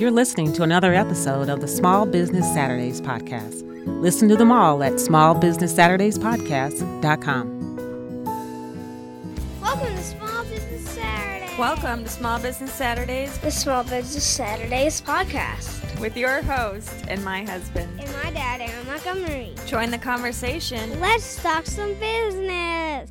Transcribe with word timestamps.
You're 0.00 0.10
listening 0.10 0.52
to 0.54 0.62
another 0.62 0.94
episode 0.94 1.48
of 1.48 1.60
the 1.60 1.68
Small 1.68 2.06
Business 2.06 2.46
Saturdays 2.54 3.00
podcast. 3.00 3.62
Listen 4.00 4.28
to 4.30 4.36
them 4.36 4.50
all 4.50 4.82
at 4.82 4.94
smallbusinesssaturdayspodcast.com. 4.94 7.62
Welcome 9.60 9.94
to 9.94 10.02
Small 10.02 10.44
Business 10.44 10.88
Saturday. 10.88 11.56
Welcome 11.58 12.04
to 12.04 12.10
Small 12.10 12.38
Business 12.40 12.72
Saturdays 12.72 13.38
the 13.38 13.50
Small 13.50 13.84
Business 13.84 14.24
Saturdays 14.24 15.00
podcast. 15.02 16.00
with 16.00 16.16
your 16.16 16.42
host 16.42 16.90
and 17.08 17.22
my 17.24 17.44
husband. 17.44 18.00
And 18.00 18.10
my 18.24 18.30
dad, 18.32 18.60
Aaron 18.60 18.86
Montgomery. 18.86 19.54
Join 19.66 19.90
the 19.90 19.98
conversation. 19.98 20.98
Let's 21.00 21.40
talk 21.42 21.66
some 21.66 21.94
business. 21.94 23.10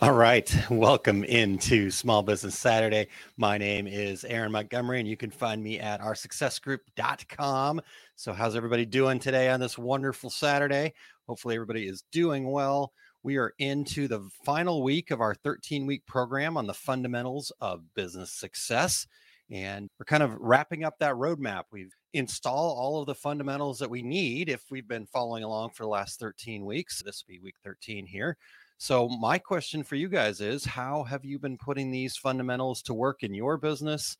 All 0.00 0.12
right. 0.12 0.52
Welcome 0.70 1.22
into 1.22 1.88
Small 1.88 2.24
Business 2.24 2.58
Saturday. 2.58 3.06
My 3.36 3.56
name 3.56 3.86
is 3.86 4.24
Aaron 4.24 4.50
Montgomery, 4.50 4.98
and 4.98 5.08
you 5.08 5.16
can 5.16 5.30
find 5.30 5.62
me 5.62 5.78
at 5.78 6.00
oursuccessgroup.com. 6.00 7.80
So, 8.16 8.32
how's 8.32 8.56
everybody 8.56 8.84
doing 8.86 9.20
today 9.20 9.50
on 9.50 9.60
this 9.60 9.78
wonderful 9.78 10.30
Saturday? 10.30 10.94
Hopefully, 11.28 11.54
everybody 11.54 11.86
is 11.86 12.02
doing 12.10 12.50
well. 12.50 12.92
We 13.22 13.36
are 13.36 13.54
into 13.60 14.08
the 14.08 14.28
final 14.44 14.82
week 14.82 15.12
of 15.12 15.20
our 15.20 15.32
13 15.32 15.86
week 15.86 16.04
program 16.06 16.56
on 16.56 16.66
the 16.66 16.74
fundamentals 16.74 17.52
of 17.60 17.82
business 17.94 18.32
success. 18.32 19.06
And 19.48 19.88
we're 19.98 20.06
kind 20.06 20.24
of 20.24 20.34
wrapping 20.40 20.82
up 20.82 20.98
that 20.98 21.14
roadmap. 21.14 21.64
We've 21.70 21.94
installed 22.14 22.76
all 22.76 23.00
of 23.00 23.06
the 23.06 23.14
fundamentals 23.14 23.78
that 23.78 23.90
we 23.90 24.02
need 24.02 24.48
if 24.48 24.64
we've 24.72 24.88
been 24.88 25.06
following 25.06 25.44
along 25.44 25.70
for 25.70 25.84
the 25.84 25.88
last 25.88 26.18
13 26.18 26.64
weeks. 26.64 27.00
This 27.00 27.22
will 27.22 27.34
be 27.34 27.40
week 27.40 27.56
13 27.62 28.06
here. 28.06 28.36
So, 28.76 29.08
my 29.08 29.38
question 29.38 29.82
for 29.82 29.96
you 29.96 30.08
guys 30.08 30.40
is 30.40 30.64
how 30.64 31.04
have 31.04 31.24
you 31.24 31.38
been 31.38 31.56
putting 31.56 31.90
these 31.90 32.16
fundamentals 32.16 32.82
to 32.82 32.94
work 32.94 33.22
in 33.22 33.34
your 33.34 33.56
business? 33.56 34.16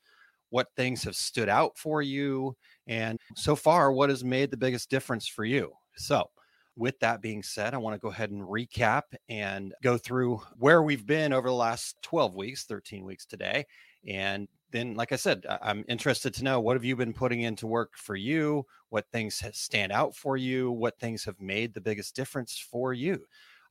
What 0.50 0.68
things 0.76 1.02
have 1.04 1.16
stood 1.16 1.48
out 1.48 1.76
for 1.76 2.02
you? 2.02 2.56
And 2.86 3.18
so 3.36 3.56
far, 3.56 3.92
what 3.92 4.10
has 4.10 4.24
made 4.24 4.50
the 4.50 4.56
biggest 4.56 4.90
difference 4.90 5.26
for 5.26 5.44
you? 5.44 5.72
So, 5.96 6.30
with 6.76 6.98
that 7.00 7.20
being 7.20 7.42
said, 7.42 7.74
I 7.74 7.78
want 7.78 7.94
to 7.94 8.00
go 8.00 8.08
ahead 8.08 8.30
and 8.30 8.42
recap 8.42 9.02
and 9.28 9.74
go 9.82 9.96
through 9.98 10.40
where 10.56 10.82
we've 10.82 11.06
been 11.06 11.32
over 11.32 11.48
the 11.48 11.54
last 11.54 11.96
12 12.02 12.34
weeks, 12.34 12.64
13 12.64 13.04
weeks 13.04 13.26
today. 13.26 13.66
And 14.08 14.48
then, 14.70 14.94
like 14.94 15.12
I 15.12 15.16
said, 15.16 15.44
I'm 15.62 15.84
interested 15.88 16.34
to 16.34 16.44
know 16.44 16.60
what 16.60 16.76
have 16.76 16.84
you 16.84 16.96
been 16.96 17.12
putting 17.12 17.42
into 17.42 17.66
work 17.66 17.92
for 17.96 18.16
you? 18.16 18.66
What 18.88 19.06
things 19.12 19.42
stand 19.52 19.92
out 19.92 20.16
for 20.16 20.36
you? 20.36 20.70
What 20.70 20.98
things 20.98 21.24
have 21.24 21.40
made 21.40 21.74
the 21.74 21.80
biggest 21.80 22.16
difference 22.16 22.58
for 22.58 22.92
you? 22.92 23.24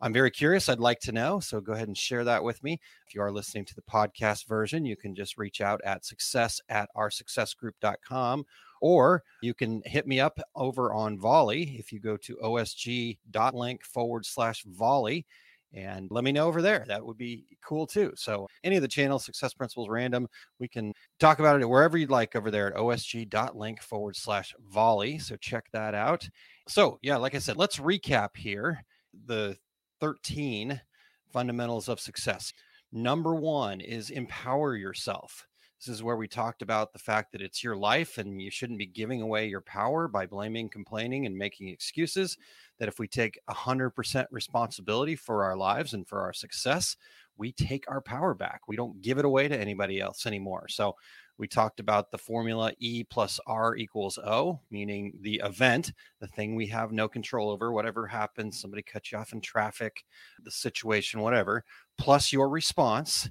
I'm 0.03 0.11
very 0.11 0.31
curious. 0.31 0.67
I'd 0.67 0.81
like 0.81 0.99
to 1.01 1.13
know. 1.13 1.39
So 1.39 1.61
go 1.61 1.71
ahead 1.71 1.87
and 1.87 1.97
share 1.97 2.25
that 2.25 2.43
with 2.43 2.61
me. 2.61 2.77
If 3.07 3.15
you 3.15 3.21
are 3.21 3.31
listening 3.31 3.63
to 3.63 3.73
the 3.73 3.81
podcast 3.83 4.49
version, 4.49 4.83
you 4.83 4.97
can 4.97 5.15
just 5.15 5.37
reach 5.37 5.61
out 5.61 5.79
at 5.85 6.03
success 6.03 6.59
at 6.67 6.89
oursuccessgroup.com 6.97 8.45
or 8.81 9.23
you 9.41 9.53
can 9.53 9.81
hit 9.85 10.05
me 10.05 10.19
up 10.19 10.41
over 10.57 10.93
on 10.93 11.17
Volley 11.17 11.77
if 11.79 11.93
you 11.93 12.01
go 12.01 12.17
to 12.17 12.35
osg.link 12.43 13.85
forward 13.85 14.25
slash 14.25 14.65
volley 14.65 15.25
and 15.71 16.11
let 16.11 16.25
me 16.25 16.33
know 16.33 16.47
over 16.47 16.61
there. 16.61 16.83
That 16.85 17.05
would 17.05 17.17
be 17.17 17.45
cool 17.63 17.87
too. 17.87 18.11
So, 18.17 18.49
any 18.65 18.75
of 18.75 18.81
the 18.81 18.89
channels, 18.89 19.23
Success 19.23 19.53
Principles 19.53 19.87
Random, 19.87 20.27
we 20.59 20.67
can 20.67 20.91
talk 21.17 21.39
about 21.39 21.61
it 21.61 21.69
wherever 21.69 21.97
you'd 21.97 22.11
like 22.11 22.35
over 22.35 22.51
there 22.51 22.67
at 22.67 22.77
osg.link 22.77 23.81
forward 23.81 24.17
slash 24.17 24.53
volley. 24.69 25.17
So, 25.17 25.37
check 25.37 25.63
that 25.71 25.95
out. 25.95 26.27
So, 26.67 26.99
yeah, 27.01 27.15
like 27.15 27.35
I 27.35 27.39
said, 27.39 27.55
let's 27.55 27.77
recap 27.77 28.35
here 28.35 28.83
the 29.25 29.57
13 29.99 30.81
fundamentals 31.31 31.89
of 31.89 31.99
success. 31.99 32.53
Number 32.91 33.33
one 33.33 33.81
is 33.81 34.09
empower 34.09 34.75
yourself. 34.75 35.47
This 35.79 35.95
is 35.95 36.03
where 36.03 36.15
we 36.15 36.29
talked 36.29 36.61
about 36.61 36.93
the 36.93 36.99
fact 36.99 37.33
that 37.33 37.41
it's 37.41 37.61
your 37.61 37.75
life 37.75 38.17
and 38.17 38.41
you 38.41 38.49
shouldn't 38.49 38.79
be 38.79 38.85
giving 38.85 39.21
away 39.21 39.47
your 39.47 39.59
power 39.59 40.07
by 40.07 40.25
blaming, 40.25 40.69
complaining, 40.69 41.25
and 41.25 41.37
making 41.37 41.67
excuses. 41.67 42.37
That 42.79 42.87
if 42.87 42.99
we 42.99 43.07
take 43.07 43.37
100% 43.49 44.25
responsibility 44.31 45.17
for 45.17 45.43
our 45.43 45.57
lives 45.57 45.93
and 45.93 46.07
for 46.07 46.21
our 46.21 46.31
success, 46.31 46.95
we 47.35 47.51
take 47.51 47.83
our 47.89 47.99
power 47.99 48.33
back. 48.33 48.61
We 48.65 48.77
don't 48.77 49.01
give 49.01 49.17
it 49.17 49.25
away 49.25 49.49
to 49.49 49.59
anybody 49.59 49.99
else 49.99 50.25
anymore. 50.25 50.69
So, 50.69 50.95
we 51.37 51.47
talked 51.47 51.79
about 51.79 52.11
the 52.11 52.17
formula 52.17 52.71
E 52.79 53.03
plus 53.03 53.39
R 53.47 53.75
equals 53.75 54.17
O, 54.19 54.59
meaning 54.69 55.13
the 55.21 55.41
event, 55.43 55.91
the 56.19 56.27
thing 56.27 56.55
we 56.55 56.67
have 56.67 56.91
no 56.91 57.07
control 57.07 57.49
over, 57.49 57.71
whatever 57.71 58.05
happens, 58.05 58.59
somebody 58.59 58.83
cuts 58.83 59.11
you 59.11 59.17
off 59.17 59.33
in 59.33 59.41
traffic, 59.41 60.03
the 60.43 60.51
situation, 60.51 61.21
whatever, 61.21 61.63
plus 61.97 62.31
your 62.31 62.49
response 62.49 63.29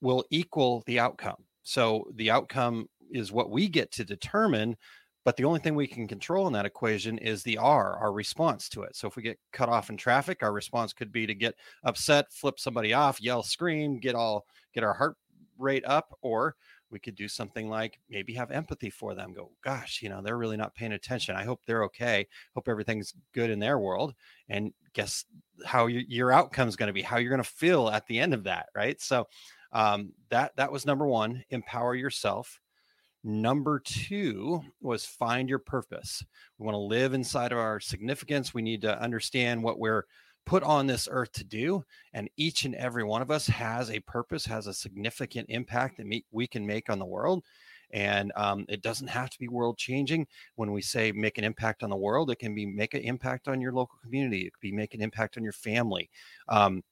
will 0.00 0.24
equal 0.30 0.82
the 0.86 0.98
outcome. 0.98 1.44
So 1.62 2.08
the 2.14 2.30
outcome 2.30 2.88
is 3.10 3.32
what 3.32 3.50
we 3.50 3.68
get 3.68 3.92
to 3.92 4.04
determine, 4.04 4.76
but 5.24 5.36
the 5.36 5.44
only 5.44 5.60
thing 5.60 5.74
we 5.74 5.86
can 5.86 6.08
control 6.08 6.46
in 6.46 6.52
that 6.54 6.66
equation 6.66 7.18
is 7.18 7.42
the 7.42 7.58
R, 7.58 7.96
our 7.98 8.12
response 8.12 8.68
to 8.70 8.82
it. 8.82 8.96
So 8.96 9.06
if 9.06 9.16
we 9.16 9.22
get 9.22 9.38
cut 9.52 9.68
off 9.68 9.90
in 9.90 9.96
traffic, 9.96 10.42
our 10.42 10.52
response 10.52 10.92
could 10.92 11.12
be 11.12 11.26
to 11.26 11.34
get 11.34 11.54
upset, 11.84 12.32
flip 12.32 12.58
somebody 12.58 12.92
off, 12.92 13.20
yell, 13.20 13.42
scream, 13.42 13.98
get 13.98 14.14
all 14.14 14.46
get 14.74 14.84
our 14.84 14.94
heart 14.94 15.16
rate 15.58 15.84
up, 15.86 16.16
or 16.22 16.56
we 16.92 17.00
could 17.00 17.14
do 17.14 17.26
something 17.26 17.68
like 17.68 17.98
maybe 18.10 18.34
have 18.34 18.50
empathy 18.50 18.90
for 18.90 19.14
them 19.14 19.32
go 19.32 19.50
gosh 19.64 20.00
you 20.02 20.08
know 20.08 20.20
they're 20.22 20.38
really 20.38 20.56
not 20.56 20.74
paying 20.74 20.92
attention. 20.92 21.36
I 21.36 21.44
hope 21.44 21.60
they're 21.66 21.84
okay. 21.84 22.26
Hope 22.54 22.68
everything's 22.68 23.14
good 23.32 23.50
in 23.50 23.58
their 23.58 23.78
world. 23.78 24.14
And 24.48 24.72
guess 24.92 25.24
how 25.64 25.86
your, 25.86 26.02
your 26.08 26.32
outcome 26.32 26.68
is 26.68 26.76
going 26.76 26.88
to 26.88 26.92
be 26.92 27.02
how 27.02 27.18
you're 27.18 27.30
going 27.30 27.42
to 27.42 27.48
feel 27.48 27.88
at 27.88 28.06
the 28.06 28.18
end 28.18 28.34
of 28.34 28.44
that 28.44 28.66
right? 28.74 29.00
So 29.00 29.26
um, 29.72 30.12
that 30.30 30.52
that 30.56 30.70
was 30.70 30.86
number 30.86 31.06
one 31.06 31.44
empower 31.50 31.94
yourself. 31.94 32.60
Number 33.24 33.78
two 33.78 34.62
was 34.80 35.04
find 35.04 35.48
your 35.48 35.60
purpose. 35.60 36.24
We 36.58 36.64
want 36.66 36.74
to 36.74 36.78
live 36.78 37.14
inside 37.14 37.52
of 37.52 37.58
our 37.58 37.78
significance. 37.78 38.52
We 38.52 38.62
need 38.62 38.82
to 38.82 39.00
understand 39.00 39.62
what 39.62 39.78
we're 39.78 40.04
put 40.44 40.62
on 40.62 40.86
this 40.86 41.08
earth 41.10 41.32
to 41.32 41.44
do 41.44 41.84
and 42.12 42.28
each 42.36 42.64
and 42.64 42.74
every 42.74 43.04
one 43.04 43.22
of 43.22 43.30
us 43.30 43.46
has 43.46 43.90
a 43.90 44.00
purpose 44.00 44.44
has 44.44 44.66
a 44.66 44.74
significant 44.74 45.46
impact 45.48 45.96
that 45.96 46.22
we 46.30 46.46
can 46.46 46.66
make 46.66 46.90
on 46.90 46.98
the 46.98 47.04
world 47.04 47.44
and 47.92 48.32
um, 48.36 48.64
it 48.68 48.82
doesn't 48.82 49.08
have 49.08 49.28
to 49.28 49.38
be 49.38 49.48
world 49.48 49.76
changing. 49.76 50.26
When 50.54 50.72
we 50.72 50.80
say 50.80 51.12
make 51.12 51.36
an 51.36 51.44
impact 51.44 51.82
on 51.82 51.90
the 51.90 51.96
world 51.96 52.30
it 52.30 52.38
can 52.38 52.54
be 52.54 52.66
make 52.66 52.94
an 52.94 53.02
impact 53.02 53.48
on 53.48 53.60
your 53.60 53.72
local 53.72 53.98
community 54.02 54.42
it 54.42 54.52
could 54.52 54.60
be 54.60 54.72
make 54.72 54.94
an 54.94 55.02
impact 55.02 55.36
on 55.36 55.44
your 55.44 55.52
family 55.52 56.10
um, 56.48 56.82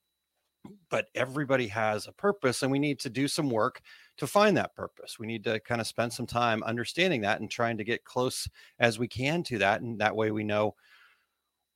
but 0.90 1.06
everybody 1.14 1.66
has 1.68 2.06
a 2.06 2.12
purpose 2.12 2.62
and 2.62 2.70
we 2.70 2.78
need 2.78 2.98
to 3.00 3.10
do 3.10 3.26
some 3.26 3.48
work 3.48 3.80
to 4.18 4.26
find 4.26 4.56
that 4.56 4.74
purpose. 4.74 5.18
We 5.18 5.26
need 5.26 5.44
to 5.44 5.60
kind 5.60 5.80
of 5.80 5.86
spend 5.86 6.12
some 6.12 6.26
time 6.26 6.62
understanding 6.62 7.22
that 7.22 7.40
and 7.40 7.50
trying 7.50 7.78
to 7.78 7.84
get 7.84 8.04
close 8.04 8.48
as 8.78 8.98
we 8.98 9.08
can 9.08 9.42
to 9.44 9.58
that 9.58 9.80
and 9.80 9.98
that 10.00 10.14
way 10.14 10.30
we 10.30 10.44
know 10.44 10.74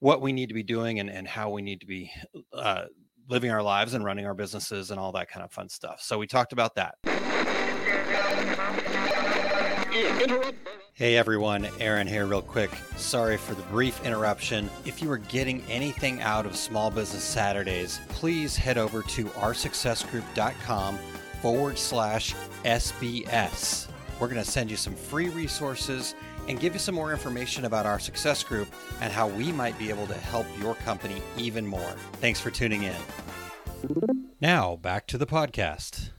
what 0.01 0.21
we 0.21 0.33
need 0.33 0.49
to 0.49 0.55
be 0.55 0.63
doing 0.63 1.01
and, 1.01 1.11
and 1.11 1.27
how 1.27 1.51
we 1.51 1.63
need 1.63 1.81
to 1.81 1.87
be 1.87 2.11
uh, 2.53 2.85
living 3.29 3.51
our 3.51 3.63
lives 3.63 3.95
and 3.95 4.05
running 4.05 4.27
our 4.27 4.35
businesses 4.35 4.91
and 4.91 5.01
all 5.01 5.13
that 5.13 5.29
kind 5.29 5.45
of 5.45 5.51
fun 5.53 5.69
stuff. 5.69 6.01
So 6.01 6.19
we 6.19 6.27
talked 6.27 6.53
about 6.53 6.75
that. 6.75 6.97
Hey 10.97 11.17
everyone, 11.17 11.69
Aaron 11.81 12.07
here, 12.07 12.27
real 12.27 12.43
quick. 12.43 12.71
Sorry 12.97 13.37
for 13.37 13.55
the 13.55 13.63
brief 13.65 14.05
interruption. 14.05 14.71
If 14.85 15.03
you 15.03 15.11
are 15.11 15.19
getting 15.19 15.65
anything 15.69 16.23
out 16.23 16.47
of 16.47 16.55
Small 16.55 16.91
Business 16.91 17.25
Saturdays, 17.25 18.01
please 18.09 18.57
head 18.57 18.79
over 18.79 19.03
to 19.03 19.25
oursuccessgroup.com 19.25 20.99
forward 21.43 21.79
slash 21.79 22.35
SBS. 22.65 23.89
We're 24.21 24.29
going 24.29 24.43
to 24.43 24.49
send 24.49 24.71
you 24.71 24.77
some 24.77 24.95
free 24.95 25.29
resources 25.31 26.15
and 26.49 26.61
give 26.61 26.73
you 26.75 26.79
some 26.79 26.95
more 26.95 27.13
information 27.13 27.65
about 27.65 27.87
our 27.87 27.99
success 27.99 28.43
group 28.43 28.69
and 29.01 29.13
how 29.13 29.29
we 29.29 29.53
might 29.53 29.79
be 29.79 29.91
able 29.91 30.07
to 30.07 30.15
help 30.15 30.47
your 30.61 30.75
company 30.77 31.23
even 31.37 31.67
more. 31.67 31.95
Thanks 32.15 32.41
for 32.41 32.51
tuning 32.51 32.83
in. 32.83 32.97
Now, 34.41 34.77
back 34.77 35.07
to 35.09 35.19
the 35.19 35.27
podcast. 35.27 36.11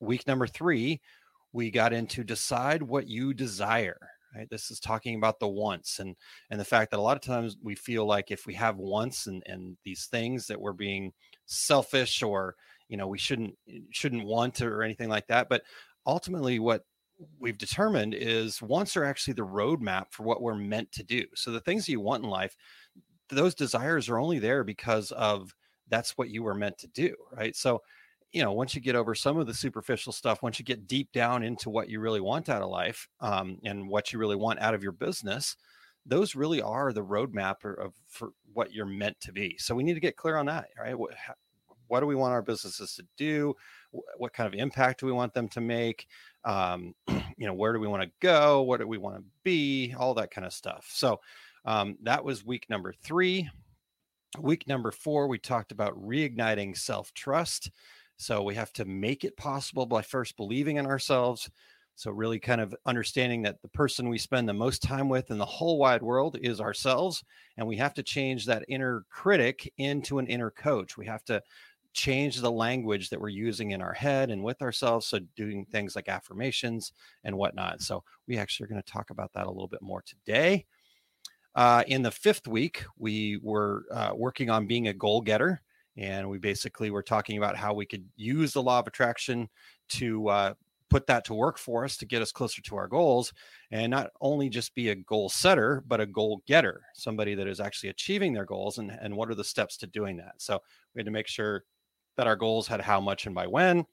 Week 0.00 0.26
number 0.26 0.46
three, 0.46 1.00
we 1.52 1.70
got 1.70 1.92
into 1.92 2.24
decide 2.24 2.82
what 2.82 3.06
you 3.06 3.34
desire. 3.34 3.98
Right? 4.34 4.48
This 4.50 4.70
is 4.70 4.80
talking 4.80 5.16
about 5.16 5.38
the 5.38 5.48
wants 5.48 5.98
and 5.98 6.16
and 6.50 6.58
the 6.58 6.64
fact 6.64 6.90
that 6.90 6.98
a 6.98 7.02
lot 7.02 7.16
of 7.16 7.22
times 7.22 7.56
we 7.62 7.74
feel 7.74 8.06
like 8.06 8.30
if 8.30 8.46
we 8.46 8.54
have 8.54 8.78
wants 8.78 9.26
and 9.26 9.42
and 9.44 9.76
these 9.84 10.06
things 10.10 10.46
that 10.46 10.58
we're 10.58 10.72
being 10.72 11.12
selfish 11.44 12.22
or 12.22 12.54
you 12.88 12.96
know 12.96 13.06
we 13.06 13.18
shouldn't 13.18 13.54
shouldn't 13.90 14.24
want 14.24 14.62
or 14.62 14.82
anything 14.82 15.10
like 15.10 15.26
that. 15.26 15.50
But 15.50 15.62
ultimately, 16.06 16.58
what 16.58 16.82
we've 17.38 17.58
determined 17.58 18.14
is 18.14 18.62
wants 18.62 18.96
are 18.96 19.04
actually 19.04 19.34
the 19.34 19.46
roadmap 19.46 20.06
for 20.10 20.22
what 20.22 20.42
we're 20.42 20.54
meant 20.54 20.92
to 20.92 21.02
do. 21.02 21.24
So 21.34 21.50
the 21.50 21.60
things 21.60 21.86
that 21.86 21.92
you 21.92 22.00
want 22.00 22.24
in 22.24 22.30
life, 22.30 22.56
those 23.28 23.54
desires 23.54 24.08
are 24.08 24.18
only 24.18 24.38
there 24.38 24.64
because 24.64 25.10
of 25.12 25.54
that's 25.88 26.16
what 26.16 26.30
you 26.30 26.42
were 26.42 26.54
meant 26.54 26.78
to 26.78 26.86
do, 26.88 27.14
right? 27.32 27.54
So, 27.54 27.82
you 28.32 28.42
know, 28.42 28.52
once 28.52 28.74
you 28.74 28.80
get 28.80 28.96
over 28.96 29.14
some 29.14 29.38
of 29.38 29.46
the 29.46 29.54
superficial 29.54 30.12
stuff, 30.12 30.42
once 30.42 30.58
you 30.58 30.64
get 30.64 30.86
deep 30.86 31.12
down 31.12 31.42
into 31.42 31.68
what 31.68 31.88
you 31.88 32.00
really 32.00 32.20
want 32.20 32.48
out 32.48 32.62
of 32.62 32.70
life 32.70 33.08
um, 33.20 33.58
and 33.64 33.88
what 33.88 34.12
you 34.12 34.18
really 34.18 34.36
want 34.36 34.60
out 34.60 34.74
of 34.74 34.82
your 34.82 34.92
business, 34.92 35.56
those 36.06 36.34
really 36.34 36.60
are 36.62 36.92
the 36.92 37.04
roadmap 37.04 37.64
of 37.78 37.94
for 38.08 38.30
what 38.54 38.72
you're 38.72 38.86
meant 38.86 39.20
to 39.20 39.32
be. 39.32 39.56
So 39.58 39.74
we 39.74 39.82
need 39.82 39.94
to 39.94 40.00
get 40.00 40.16
clear 40.16 40.36
on 40.36 40.46
that, 40.46 40.68
right? 40.78 40.98
What, 40.98 41.12
what 41.88 42.00
do 42.00 42.06
we 42.06 42.14
want 42.14 42.32
our 42.32 42.42
businesses 42.42 42.94
to 42.94 43.04
do? 43.18 43.54
What 44.16 44.32
kind 44.32 44.52
of 44.52 44.58
impact 44.58 45.00
do 45.00 45.06
we 45.06 45.12
want 45.12 45.34
them 45.34 45.48
to 45.50 45.60
make? 45.60 46.06
Um, 46.44 46.94
you 47.36 47.46
know, 47.46 47.54
where 47.54 47.72
do 47.72 47.80
we 47.80 47.88
want 47.88 48.02
to 48.02 48.10
go? 48.20 48.62
What 48.62 48.80
do 48.80 48.86
we 48.86 48.98
want 48.98 49.16
to 49.16 49.24
be? 49.42 49.94
All 49.98 50.14
that 50.14 50.30
kind 50.30 50.46
of 50.46 50.52
stuff. 50.52 50.88
So 50.92 51.20
um, 51.64 51.96
that 52.02 52.24
was 52.24 52.44
week 52.44 52.66
number 52.68 52.92
three. 53.02 53.48
Week 54.38 54.66
number 54.66 54.90
four, 54.90 55.28
we 55.28 55.38
talked 55.38 55.72
about 55.72 56.00
reigniting 56.00 56.76
self 56.76 57.12
trust. 57.14 57.70
So 58.16 58.42
we 58.42 58.54
have 58.54 58.72
to 58.74 58.84
make 58.84 59.24
it 59.24 59.36
possible 59.36 59.84
by 59.84 60.02
first 60.02 60.36
believing 60.36 60.76
in 60.76 60.86
ourselves. 60.86 61.50
So, 61.94 62.10
really 62.10 62.38
kind 62.38 62.60
of 62.60 62.74
understanding 62.86 63.42
that 63.42 63.60
the 63.60 63.68
person 63.68 64.08
we 64.08 64.18
spend 64.18 64.48
the 64.48 64.54
most 64.54 64.82
time 64.82 65.08
with 65.08 65.30
in 65.30 65.38
the 65.38 65.44
whole 65.44 65.78
wide 65.78 66.02
world 66.02 66.38
is 66.40 66.60
ourselves. 66.60 67.22
And 67.58 67.66
we 67.66 67.76
have 67.76 67.92
to 67.94 68.02
change 68.02 68.46
that 68.46 68.64
inner 68.66 69.04
critic 69.10 69.70
into 69.76 70.18
an 70.18 70.26
inner 70.26 70.50
coach. 70.50 70.96
We 70.96 71.06
have 71.06 71.22
to 71.24 71.42
change 71.92 72.40
the 72.40 72.50
language 72.50 73.10
that 73.10 73.20
we're 73.20 73.28
using 73.28 73.70
in 73.72 73.82
our 73.82 73.92
head 73.92 74.30
and 74.30 74.42
with 74.42 74.62
ourselves. 74.62 75.06
So, 75.06 75.20
doing 75.36 75.66
things 75.66 75.96
like 75.96 76.08
affirmations 76.08 76.92
and 77.24 77.36
whatnot. 77.36 77.82
So, 77.82 78.02
we 78.26 78.38
actually 78.38 78.64
are 78.64 78.68
going 78.68 78.82
to 78.82 78.92
talk 78.92 79.10
about 79.10 79.32
that 79.34 79.46
a 79.46 79.50
little 79.50 79.68
bit 79.68 79.82
more 79.82 80.02
today. 80.02 80.66
Uh, 81.54 81.84
in 81.86 82.02
the 82.02 82.10
fifth 82.10 82.48
week, 82.48 82.84
we 82.98 83.38
were 83.42 83.84
uh, 83.92 84.12
working 84.14 84.50
on 84.50 84.66
being 84.66 84.88
a 84.88 84.94
goal 84.94 85.20
getter. 85.20 85.60
And 85.96 86.30
we 86.30 86.38
basically 86.38 86.90
were 86.90 87.02
talking 87.02 87.36
about 87.36 87.56
how 87.56 87.74
we 87.74 87.84
could 87.84 88.04
use 88.16 88.54
the 88.54 88.62
law 88.62 88.78
of 88.78 88.86
attraction 88.86 89.48
to 89.90 90.28
uh, 90.28 90.54
put 90.92 91.06
that 91.06 91.24
to 91.24 91.34
work 91.34 91.58
for 91.58 91.84
us 91.84 91.96
to 91.96 92.06
get 92.06 92.20
us 92.20 92.32
closer 92.32 92.60
to 92.60 92.76
our 92.76 92.86
goals 92.86 93.32
and 93.70 93.90
not 93.90 94.10
only 94.20 94.50
just 94.50 94.74
be 94.74 94.90
a 94.90 94.94
goal 94.94 95.28
setter, 95.30 95.82
but 95.86 96.00
a 96.00 96.06
goal 96.06 96.42
getter, 96.46 96.82
somebody 96.94 97.34
that 97.34 97.46
is 97.46 97.60
actually 97.60 97.88
achieving 97.88 98.32
their 98.32 98.44
goals. 98.44 98.76
And, 98.76 98.90
and 99.00 99.16
what 99.16 99.30
are 99.30 99.34
the 99.34 99.42
steps 99.42 99.78
to 99.78 99.86
doing 99.86 100.18
that? 100.18 100.34
So 100.36 100.60
we 100.94 101.00
had 101.00 101.06
to 101.06 101.10
make 101.10 101.28
sure 101.28 101.64
that 102.16 102.26
our 102.26 102.36
goals 102.36 102.66
had 102.66 102.80
how 102.80 103.00
much 103.00 103.26
and 103.26 103.34
by 103.34 103.46
when, 103.46 103.84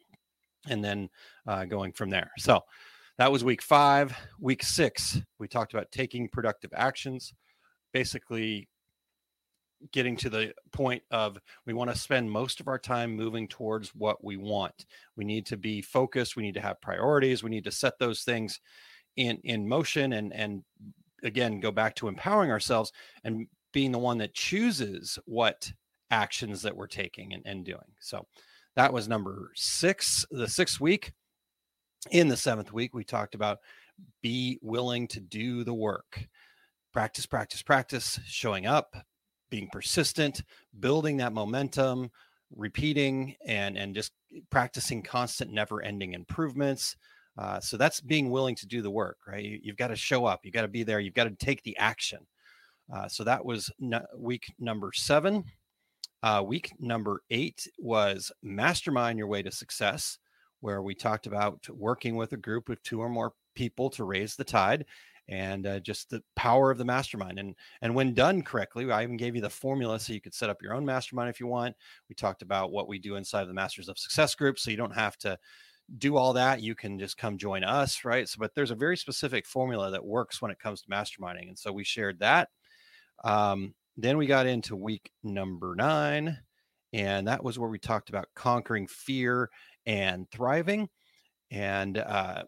and 0.68 0.83
then 0.83 1.10
uh, 1.48 1.66
going 1.66 1.92
from 1.92 2.10
there. 2.10 2.31
So 2.38 2.62
that 3.18 3.31
was 3.31 3.44
week 3.44 3.62
five. 3.62 4.16
Week 4.39 4.63
six, 4.63 5.21
we 5.39 5.48
talked 5.48 5.74
about 5.74 5.92
taking 5.92 6.30
productive 6.30 6.71
actions 6.75 7.33
basically 7.94 8.68
getting 9.92 10.18
to 10.18 10.30
the 10.30 10.54
point 10.71 11.01
of 11.10 11.38
we 11.66 11.74
want 11.74 11.89
to 11.89 11.98
spend 11.98 12.30
most 12.30 12.60
of 12.60 12.68
our 12.68 12.77
time 12.77 13.16
moving 13.16 13.48
towards 13.48 13.95
what 13.95 14.24
we 14.24 14.36
want. 14.36 14.86
We 15.16 15.24
need 15.24 15.45
to 15.48 15.57
be 15.57 15.81
focused, 15.81 16.36
we 16.36 16.44
need 16.44 16.56
to 16.56 16.62
have 16.62 16.81
priorities, 16.81 17.44
we 17.44 17.50
need 17.50 17.63
to 17.63 17.71
set 17.71 17.98
those 17.98 18.24
things 18.24 18.60
in 19.16 19.39
in 19.44 19.68
motion 19.68 20.13
and 20.13 20.33
and 20.33 20.63
again 21.24 21.60
go 21.60 21.71
back 21.71 21.95
to 21.95 22.07
empowering 22.07 22.51
ourselves 22.51 22.92
and 23.24 23.48
being 23.74 23.92
the 23.92 23.98
one 23.98 24.18
that 24.19 24.33
chooses 24.33 25.18
what 25.25 25.71
actions 26.11 26.61
that 26.61 26.75
we're 26.75 26.88
taking 26.88 27.33
and, 27.33 27.44
and 27.45 27.65
doing. 27.65 27.79
So 28.00 28.25
that 28.75 28.94
was 28.94 29.07
number 29.07 29.51
six, 29.56 30.25
the 30.31 30.47
sixth 30.47 30.79
week. 30.79 31.13
In 32.11 32.29
the 32.29 32.38
seventh 32.38 32.71
week, 32.71 32.94
we 32.94 33.03
talked 33.03 33.35
about 33.35 33.59
be 34.21 34.57
willing 34.61 35.07
to 35.09 35.19
do 35.19 35.63
the 35.63 35.73
work 35.73 36.27
practice, 36.94 37.25
practice, 37.25 37.61
practice, 37.61 38.19
showing 38.25 38.65
up, 38.65 38.95
being 39.50 39.69
persistent, 39.71 40.41
building 40.79 41.17
that 41.17 41.33
momentum, 41.33 42.09
repeating, 42.56 43.35
and 43.45 43.77
and 43.77 43.94
just 43.94 44.13
practicing 44.50 45.01
constant, 45.01 45.51
never-ending 45.51 46.13
improvements. 46.13 46.95
Uh, 47.38 47.59
so 47.59 47.77
that's 47.77 48.01
being 48.01 48.29
willing 48.29 48.56
to 48.56 48.67
do 48.67 48.81
the 48.81 48.91
work, 48.91 49.17
right? 49.27 49.44
You, 49.44 49.59
have 49.67 49.77
got 49.77 49.88
to 49.88 49.95
show 49.95 50.25
up, 50.25 50.41
you've 50.44 50.53
got 50.53 50.63
to 50.63 50.67
be 50.67 50.83
there, 50.83 51.00
you've 51.00 51.13
got 51.13 51.23
to 51.25 51.45
take 51.45 51.63
the 51.63 51.77
action. 51.77 52.19
Uh, 52.94 53.07
so 53.07 53.23
that 53.23 53.44
was 53.44 53.71
week 54.17 54.51
number 54.59 54.91
seven. 54.94 55.45
Uh, 56.21 56.44
week 56.45 56.74
number 56.80 57.21
eight 57.30 57.68
was 57.77 58.31
mastermind 58.44 59.18
your 59.18 59.27
way 59.27 59.42
to 59.42 59.51
success, 59.51 60.18
where 60.60 60.81
we 60.81 60.94
talked 60.94 61.27
about 61.27 61.68
working 61.69 62.16
with 62.16 62.33
a 62.33 62.38
group 62.38 62.69
of 62.69 62.81
two 62.83 63.00
or 63.00 63.10
more 63.10 63.33
people 63.56 63.89
to 63.89 64.04
raise 64.04 64.36
the 64.36 64.44
tide 64.44 64.86
and 65.30 65.68
uh, 65.68 65.80
just 65.80 66.10
the 66.10 66.21
power 66.36 66.71
of 66.71 66.77
the 66.77 66.86
mastermind. 66.86 67.39
And 67.39 67.56
and 67.81 67.94
when 67.95 68.13
done 68.13 68.42
correctly, 68.42 68.92
I 68.92 69.04
even 69.04 69.16
gave 69.16 69.36
you 69.36 69.42
the 69.42 69.50
formula 69.50 70.00
so 70.00 70.12
you 70.12 70.21
could 70.21 70.33
set 70.33 70.50
up 70.50 70.62
your 70.62 70.74
own 70.74 70.86
mastermind 70.86 71.30
if 71.30 71.39
you 71.39 71.48
want. 71.48 71.75
We 72.10 72.16
talked 72.16 72.42
about 72.42 72.71
what 72.71 72.88
we 72.88 73.00
do 73.00 73.16
inside 73.16 73.45
the 73.45 73.54
Masters 73.54 73.89
of 73.89 73.98
Success 73.98 74.36
group, 74.36 74.60
so 74.60 74.71
you 74.71 74.77
don't 74.77 74.95
have 74.95 75.18
to 75.19 75.38
do 75.98 76.18
all 76.18 76.33
that. 76.33 76.62
You 76.62 76.75
can 76.75 77.00
just 77.00 77.18
come 77.18 77.38
join 77.38 77.63
us, 77.63 78.04
right? 78.04 78.27
So, 78.27 78.38
but 78.39 78.54
there's 78.56 78.71
a 78.71 78.75
very 78.75 78.98
specific 78.98 79.45
formula 79.45 79.92
that 79.92 80.06
works 80.06 80.42
when 80.42 80.51
it 80.51 80.60
comes 80.60 80.81
to 80.81 80.89
masterminding, 80.89 81.48
and 81.48 81.57
so 81.57 81.71
we 81.71 81.83
shared 81.83 82.19
that. 82.19 82.50
Um, 83.24 83.74
then 84.01 84.17
we 84.17 84.25
got 84.25 84.47
into 84.47 84.75
week 84.75 85.11
number 85.23 85.75
nine, 85.75 86.37
and 86.93 87.27
that 87.27 87.43
was 87.43 87.59
where 87.59 87.69
we 87.69 87.79
talked 87.79 88.09
about 88.09 88.27
conquering 88.35 88.87
fear 88.87 89.49
and 89.85 90.29
thriving. 90.31 90.89
And 91.51 91.97
uh, 91.97 92.43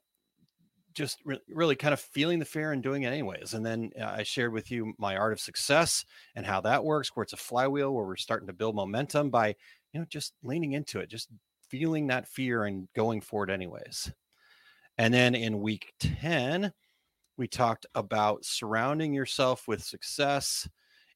just 0.94 1.19
re- 1.25 1.39
really 1.50 1.75
kind 1.75 1.94
of 1.94 2.00
feeling 2.00 2.39
the 2.39 2.45
fear 2.45 2.71
and 2.71 2.83
doing 2.83 3.03
it 3.03 3.07
anyways. 3.07 3.53
And 3.53 3.65
then 3.65 3.92
uh, 4.00 4.06
I 4.06 4.24
shared 4.24 4.53
with 4.53 4.71
you 4.71 4.94
my 4.98 5.15
art 5.15 5.33
of 5.33 5.39
success 5.39 6.06
and 6.36 6.45
how 6.45 6.62
that 6.62 6.83
works, 6.83 7.09
where 7.13 7.24
it's 7.24 7.33
a 7.33 7.38
flywheel 7.38 7.94
where 7.94 8.06
we're 8.06 8.15
starting 8.15 8.48
to 8.48 8.53
build 8.53 8.75
momentum 8.75 9.30
by, 9.30 9.56
you 9.94 10.00
know, 10.00 10.06
just 10.09 10.33
leaning 10.44 10.74
into 10.74 11.00
it, 11.00 11.09
just 11.09 11.30
feeling 11.69 12.07
that 12.07 12.27
fear 12.27 12.65
and 12.65 12.88
going 12.95 13.21
for 13.21 13.44
it 13.44 13.50
anyways. 13.50 14.12
And 14.98 15.13
then 15.13 15.36
in 15.36 15.62
week 15.62 15.94
10, 16.00 16.71
we 17.38 17.48
talked 17.48 17.86
about 17.95 18.45
surrounding 18.45 19.13
yourself 19.13 19.68
with 19.68 19.83
success 19.83 20.68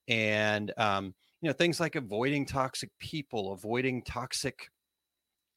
and, 0.07 0.71
um, 0.77 1.13
you 1.41 1.49
know, 1.49 1.53
things 1.53 1.79
like 1.79 1.95
avoiding 1.95 2.45
toxic 2.45 2.89
people, 2.99 3.53
avoiding 3.53 4.01
toxic 4.01 4.69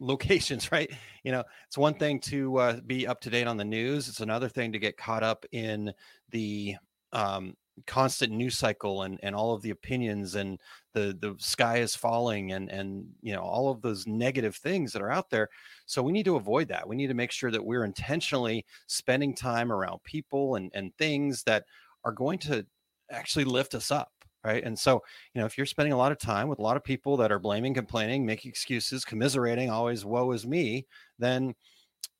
locations, 0.00 0.70
right? 0.72 0.90
You 1.24 1.32
know, 1.32 1.44
it's 1.66 1.78
one 1.78 1.94
thing 1.94 2.20
to 2.20 2.56
uh, 2.58 2.80
be 2.86 3.06
up 3.06 3.20
to 3.22 3.30
date 3.30 3.46
on 3.46 3.56
the 3.56 3.64
news. 3.64 4.08
It's 4.08 4.20
another 4.20 4.48
thing 4.48 4.72
to 4.72 4.78
get 4.78 4.96
caught 4.96 5.22
up 5.22 5.44
in 5.52 5.92
the 6.30 6.76
um, 7.12 7.54
constant 7.86 8.32
news 8.32 8.56
cycle 8.58 9.02
and 9.02 9.18
and 9.22 9.34
all 9.34 9.54
of 9.54 9.62
the 9.62 9.70
opinions 9.70 10.34
and 10.34 10.58
the 10.94 11.16
the 11.20 11.34
sky 11.38 11.78
is 11.78 11.94
falling 11.94 12.52
and 12.52 12.70
and 12.70 13.06
you 13.22 13.32
know 13.32 13.42
all 13.42 13.70
of 13.70 13.80
those 13.82 14.06
negative 14.06 14.56
things 14.56 14.92
that 14.92 15.02
are 15.02 15.12
out 15.12 15.30
there. 15.30 15.48
So 15.86 16.02
we 16.02 16.12
need 16.12 16.24
to 16.24 16.36
avoid 16.36 16.68
that. 16.68 16.88
We 16.88 16.96
need 16.96 17.06
to 17.08 17.14
make 17.14 17.32
sure 17.32 17.50
that 17.50 17.64
we're 17.64 17.84
intentionally 17.84 18.64
spending 18.86 19.34
time 19.34 19.72
around 19.72 20.02
people 20.04 20.56
and 20.56 20.70
and 20.74 20.94
things 20.96 21.42
that 21.44 21.64
are 22.04 22.12
going 22.12 22.38
to 22.40 22.66
actually 23.10 23.44
lift 23.44 23.74
us 23.74 23.90
up 23.90 24.12
right? 24.48 24.64
And 24.64 24.78
so 24.78 25.02
you 25.34 25.40
know 25.40 25.46
if 25.46 25.56
you're 25.56 25.66
spending 25.66 25.92
a 25.92 25.96
lot 25.96 26.12
of 26.12 26.18
time 26.18 26.48
with 26.48 26.58
a 26.58 26.62
lot 26.62 26.76
of 26.76 26.84
people 26.84 27.16
that 27.18 27.30
are 27.30 27.38
blaming 27.38 27.74
complaining 27.74 28.24
making 28.24 28.48
excuses 28.50 29.04
commiserating 29.04 29.70
always 29.70 30.04
woe 30.04 30.32
is 30.32 30.46
me 30.46 30.86
then 31.18 31.54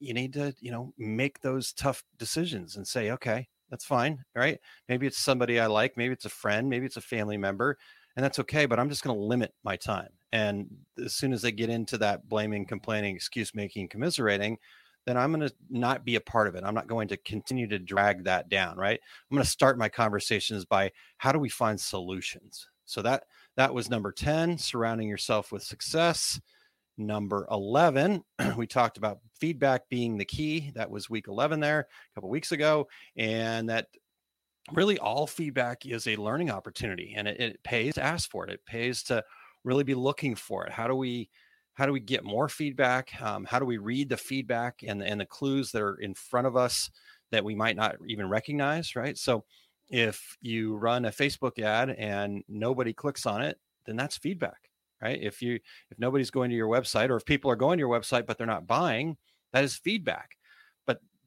you 0.01 0.15
need 0.15 0.33
to 0.35 0.55
you 0.61 0.71
know 0.71 0.93
make 0.99 1.41
those 1.41 1.73
tough 1.73 2.05
decisions 2.19 2.77
and 2.77 2.87
say 2.87 3.11
okay 3.11 3.49
that's 3.71 3.85
fine 3.85 4.25
right? 4.35 4.59
Maybe 4.89 5.07
it's 5.07 5.19
somebody 5.19 5.61
i 5.61 5.67
like 5.67 5.97
maybe 5.97 6.13
it's 6.13 6.25
a 6.27 6.41
friend 6.43 6.69
maybe 6.69 6.87
it's 6.87 6.97
a 6.97 7.13
family 7.15 7.37
member 7.37 7.77
and 8.17 8.25
that's 8.25 8.39
okay 8.41 8.67
but 8.67 8.79
i'm 8.79 8.89
just 8.89 9.05
going 9.05 9.17
to 9.17 9.23
limit 9.25 9.53
my 9.65 9.77
time. 9.77 10.11
And 10.31 10.67
as 11.03 11.15
soon 11.15 11.33
as 11.33 11.41
they 11.41 11.53
get 11.53 11.71
into 11.71 11.97
that 11.99 12.29
blaming 12.29 12.67
complaining 12.67 13.17
excuse 13.17 13.55
making 13.55 13.89
commiserating 13.89 14.59
then 15.09 15.17
I'm 15.17 15.33
going 15.33 15.49
to 15.49 15.55
not 15.71 16.05
be 16.05 16.17
a 16.17 16.21
part 16.21 16.49
of 16.49 16.55
it. 16.55 16.65
I'm 16.65 16.75
not 16.75 16.87
going 16.87 17.09
to 17.09 17.17
continue 17.17 17.67
to 17.69 17.79
drag 17.79 18.25
that 18.25 18.51
down, 18.51 18.77
right? 18.77 19.01
I'm 19.31 19.35
going 19.35 19.43
to 19.43 19.51
start 19.51 19.79
my 19.79 19.89
conversations 19.89 20.67
by 20.67 20.93
how 21.17 21.33
do 21.33 21.39
we 21.39 21.49
find 21.49 21.81
solutions? 21.81 22.69
So 22.85 23.01
that 23.03 23.25
that 23.57 23.73
was 23.73 23.89
number 23.89 24.13
10, 24.13 24.59
surrounding 24.59 25.09
yourself 25.09 25.51
with 25.51 25.63
success. 25.63 26.39
Number 26.99 27.47
11, 27.51 28.23
we 28.59 28.67
talked 28.67 28.99
about 28.99 29.21
feedback 29.41 29.89
being 29.89 30.19
the 30.19 30.27
key. 30.27 30.73
That 30.75 30.91
was 30.91 31.09
week 31.09 31.27
11 31.27 31.61
there, 31.61 31.81
a 31.81 32.15
couple 32.15 32.29
weeks 32.29 32.53
ago, 32.53 32.87
and 33.17 33.71
that 33.71 33.87
really 34.73 34.99
all 34.99 35.27
feedback 35.27 35.87
is 35.87 36.07
a 36.07 36.17
learning 36.17 36.51
opportunity 36.51 37.15
and 37.17 37.27
it, 37.27 37.41
it 37.41 37.63
pays 37.65 37.95
to 37.95 38.03
ask 38.05 38.31
for 38.31 38.45
it. 38.45 38.53
It 38.53 38.67
pays 38.67 39.03
to 39.05 39.25
really 39.65 39.85
be 39.85 39.95
looking 39.95 40.35
for 40.35 40.67
it. 40.67 40.73
How 40.73 40.87
do 40.87 40.95
we 40.95 41.31
how 41.79 41.87
do 41.87 41.93
we 41.93 42.01
get 42.01 42.25
more 42.25 42.49
feedback? 42.49 43.09
Um, 43.23 43.45
how 43.45 43.61
do 43.61 43.65
we 43.65 43.79
read 43.79 44.09
the 44.09 44.17
feedback 44.17 44.81
and, 44.85 45.01
and 45.01 45.21
the 45.21 45.27
clues 45.27 45.71
that 45.71 45.81
are 45.81 45.95
in 45.95 46.13
front 46.13 46.49
of 46.49 46.57
us 46.57 46.91
that 47.31 47.45
we 47.45 47.55
might 47.55 47.77
not 47.77 47.95
even 48.09 48.29
recognize 48.29 48.97
right? 48.97 49.17
So 49.17 49.45
if 49.89 50.37
you 50.43 50.77
run 50.77 51.07
a 51.07 51.11
facebook 51.11 51.59
ad 51.59 51.91
and 51.91 52.43
nobody 52.49 52.93
clicks 52.93 53.25
on 53.25 53.43
it 53.43 53.59
then 53.87 53.97
that's 53.97 54.19
feedback 54.19 54.59
right? 55.01 55.23
If 55.23 55.41
you 55.41 55.61
if 55.91 55.99
nobody's 55.99 56.33
going 56.33 56.51
to 56.51 56.57
your 56.57 56.69
website 56.69 57.11
or 57.11 57.17
if 57.17 57.25
people 57.25 57.51
are 57.51 57.57
going 57.57 57.79
to 57.79 57.83
your 57.83 58.01
website 58.01 58.27
but 58.27 58.37
they're 58.37 58.47
not 58.47 58.67
buying 58.67 59.17
that 59.53 59.63
is 59.63 59.77
feedback 59.77 60.37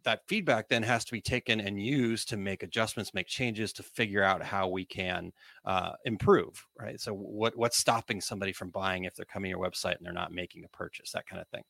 that 0.03 0.27
feedback 0.27 0.67
then 0.69 0.83
has 0.83 1.05
to 1.05 1.11
be 1.11 1.21
taken 1.21 1.59
and 1.59 1.81
used 1.81 2.29
to 2.29 2.37
make 2.37 2.63
adjustments, 2.63 3.13
make 3.13 3.27
changes 3.27 3.71
to 3.73 3.83
figure 3.83 4.23
out 4.23 4.43
how 4.43 4.67
we 4.67 4.85
can 4.85 5.31
uh, 5.65 5.91
improve. 6.05 6.65
Right. 6.79 6.99
So 6.99 7.13
what 7.13 7.55
what's 7.57 7.77
stopping 7.77 8.21
somebody 8.21 8.53
from 8.53 8.69
buying 8.69 9.05
if 9.05 9.15
they're 9.15 9.25
coming 9.25 9.51
to 9.51 9.57
your 9.57 9.65
website 9.65 9.97
and 9.97 10.05
they're 10.05 10.13
not 10.13 10.31
making 10.31 10.63
a 10.65 10.69
purchase, 10.69 11.11
that 11.11 11.27
kind 11.27 11.41
of 11.41 11.47
thing. 11.49 11.63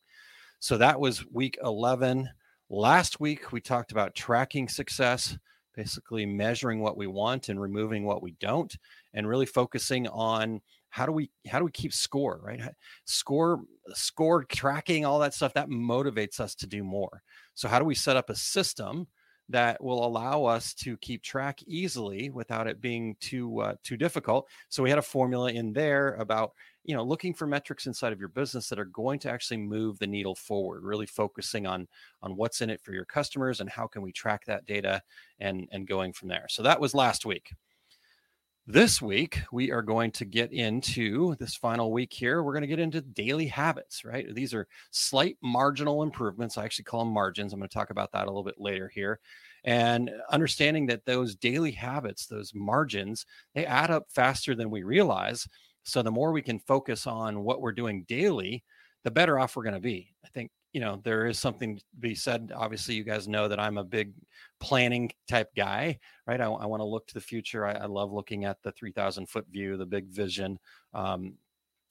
So 0.59 0.77
that 0.77 0.99
was 0.99 1.25
week 1.31 1.57
11. 1.63 2.29
Last 2.69 3.19
week 3.19 3.51
we 3.51 3.59
talked 3.59 3.91
about 3.91 4.15
tracking 4.15 4.69
success, 4.69 5.37
basically 5.75 6.25
measuring 6.25 6.81
what 6.81 6.97
we 6.97 7.07
want 7.07 7.49
and 7.49 7.59
removing 7.59 8.05
what 8.05 8.21
we 8.21 8.31
don't, 8.39 8.75
and 9.13 9.27
really 9.27 9.45
focusing 9.45 10.07
on 10.07 10.61
how 10.91 11.05
do 11.05 11.11
we 11.11 11.31
how 11.47 11.57
do 11.57 11.65
we 11.65 11.71
keep 11.71 11.93
score 11.93 12.41
right 12.43 12.61
score 13.05 13.61
score 13.93 14.43
tracking 14.43 15.05
all 15.05 15.19
that 15.19 15.33
stuff 15.33 15.53
that 15.53 15.69
motivates 15.69 16.39
us 16.39 16.53
to 16.53 16.67
do 16.67 16.83
more 16.83 17.23
so 17.53 17.67
how 17.67 17.79
do 17.79 17.85
we 17.85 17.95
set 17.95 18.17
up 18.17 18.29
a 18.29 18.35
system 18.35 19.07
that 19.49 19.83
will 19.83 20.05
allow 20.05 20.45
us 20.45 20.73
to 20.73 20.95
keep 20.97 21.21
track 21.21 21.61
easily 21.67 22.29
without 22.29 22.67
it 22.67 22.79
being 22.79 23.15
too 23.19 23.59
uh, 23.59 23.75
too 23.83 23.97
difficult? 23.97 24.47
So 24.69 24.81
we 24.83 24.89
had 24.89 24.99
a 24.99 25.03
formula 25.03 25.51
in 25.51 25.73
there 25.73 26.15
about 26.15 26.53
you 26.83 26.95
know 26.95 27.03
looking 27.03 27.33
for 27.33 27.47
metrics 27.47 27.85
inside 27.85 28.13
of 28.13 28.19
your 28.19 28.29
business 28.29 28.69
that 28.69 28.79
are 28.79 28.85
going 28.85 29.19
to 29.19 29.31
actually 29.31 29.57
move 29.57 29.99
the 29.99 30.07
needle 30.07 30.35
forward 30.35 30.83
really 30.83 31.05
focusing 31.05 31.67
on 31.67 31.87
on 32.21 32.35
what's 32.35 32.61
in 32.61 32.69
it 32.69 32.81
for 32.81 32.93
your 32.93 33.05
customers 33.05 33.59
and 33.59 33.69
how 33.69 33.87
can 33.87 34.01
we 34.01 34.11
track 34.11 34.45
that 34.45 34.65
data 34.65 35.01
and 35.39 35.67
and 35.71 35.87
going 35.87 36.13
from 36.13 36.29
there. 36.29 36.45
So 36.49 36.63
that 36.63 36.79
was 36.79 36.93
last 36.93 37.25
week 37.25 37.51
this 38.71 39.01
week 39.01 39.41
we 39.51 39.69
are 39.69 39.81
going 39.81 40.11
to 40.11 40.23
get 40.23 40.53
into 40.53 41.35
this 41.35 41.55
final 41.55 41.91
week 41.91 42.13
here. 42.13 42.41
We're 42.41 42.53
going 42.53 42.61
to 42.61 42.67
get 42.67 42.79
into 42.79 43.01
daily 43.01 43.47
habits 43.47 44.05
right? 44.05 44.33
These 44.33 44.53
are 44.53 44.65
slight 44.91 45.35
marginal 45.43 46.03
improvements. 46.03 46.57
I 46.57 46.63
actually 46.63 46.85
call 46.85 47.03
them 47.03 47.13
margins. 47.13 47.51
I'm 47.51 47.59
going 47.59 47.67
to 47.67 47.73
talk 47.73 47.89
about 47.89 48.13
that 48.13 48.23
a 48.23 48.29
little 48.29 48.45
bit 48.45 48.59
later 48.59 48.87
here. 48.87 49.19
And 49.65 50.09
understanding 50.29 50.85
that 50.87 51.05
those 51.05 51.35
daily 51.35 51.71
habits 51.71 52.27
those 52.27 52.53
margins 52.55 53.25
they 53.55 53.65
add 53.65 53.91
up 53.91 54.05
faster 54.09 54.55
than 54.55 54.69
we 54.69 54.83
realize. 54.83 55.45
So 55.83 56.01
the 56.01 56.11
more 56.11 56.31
we 56.31 56.41
can 56.41 56.59
focus 56.59 57.07
on 57.07 57.43
what 57.43 57.59
we're 57.59 57.73
doing 57.73 58.05
daily, 58.07 58.63
the 59.03 59.11
better 59.11 59.37
off 59.37 59.57
we're 59.57 59.63
going 59.63 59.73
to 59.73 59.81
be. 59.81 60.13
I 60.23 60.29
think, 60.29 60.49
you 60.73 60.79
know, 60.79 61.01
there 61.03 61.25
is 61.25 61.37
something 61.39 61.77
to 61.77 61.83
be 61.99 62.15
said. 62.15 62.51
Obviously, 62.55 62.95
you 62.95 63.03
guys 63.03 63.27
know 63.27 63.47
that 63.47 63.59
I'm 63.59 63.77
a 63.77 63.83
big 63.83 64.13
planning 64.59 65.11
type 65.27 65.49
guy, 65.55 65.99
right? 66.25 66.39
I, 66.39 66.45
I 66.45 66.65
want 66.65 66.81
to 66.81 66.85
look 66.85 67.07
to 67.07 67.13
the 67.13 67.21
future. 67.21 67.65
I, 67.65 67.73
I, 67.73 67.85
love 67.85 68.11
looking 68.11 68.45
at 68.45 68.61
the 68.63 68.71
3000 68.71 69.27
foot 69.27 69.45
view, 69.51 69.75
the 69.75 69.85
big 69.85 70.07
vision, 70.07 70.59
um, 70.93 71.33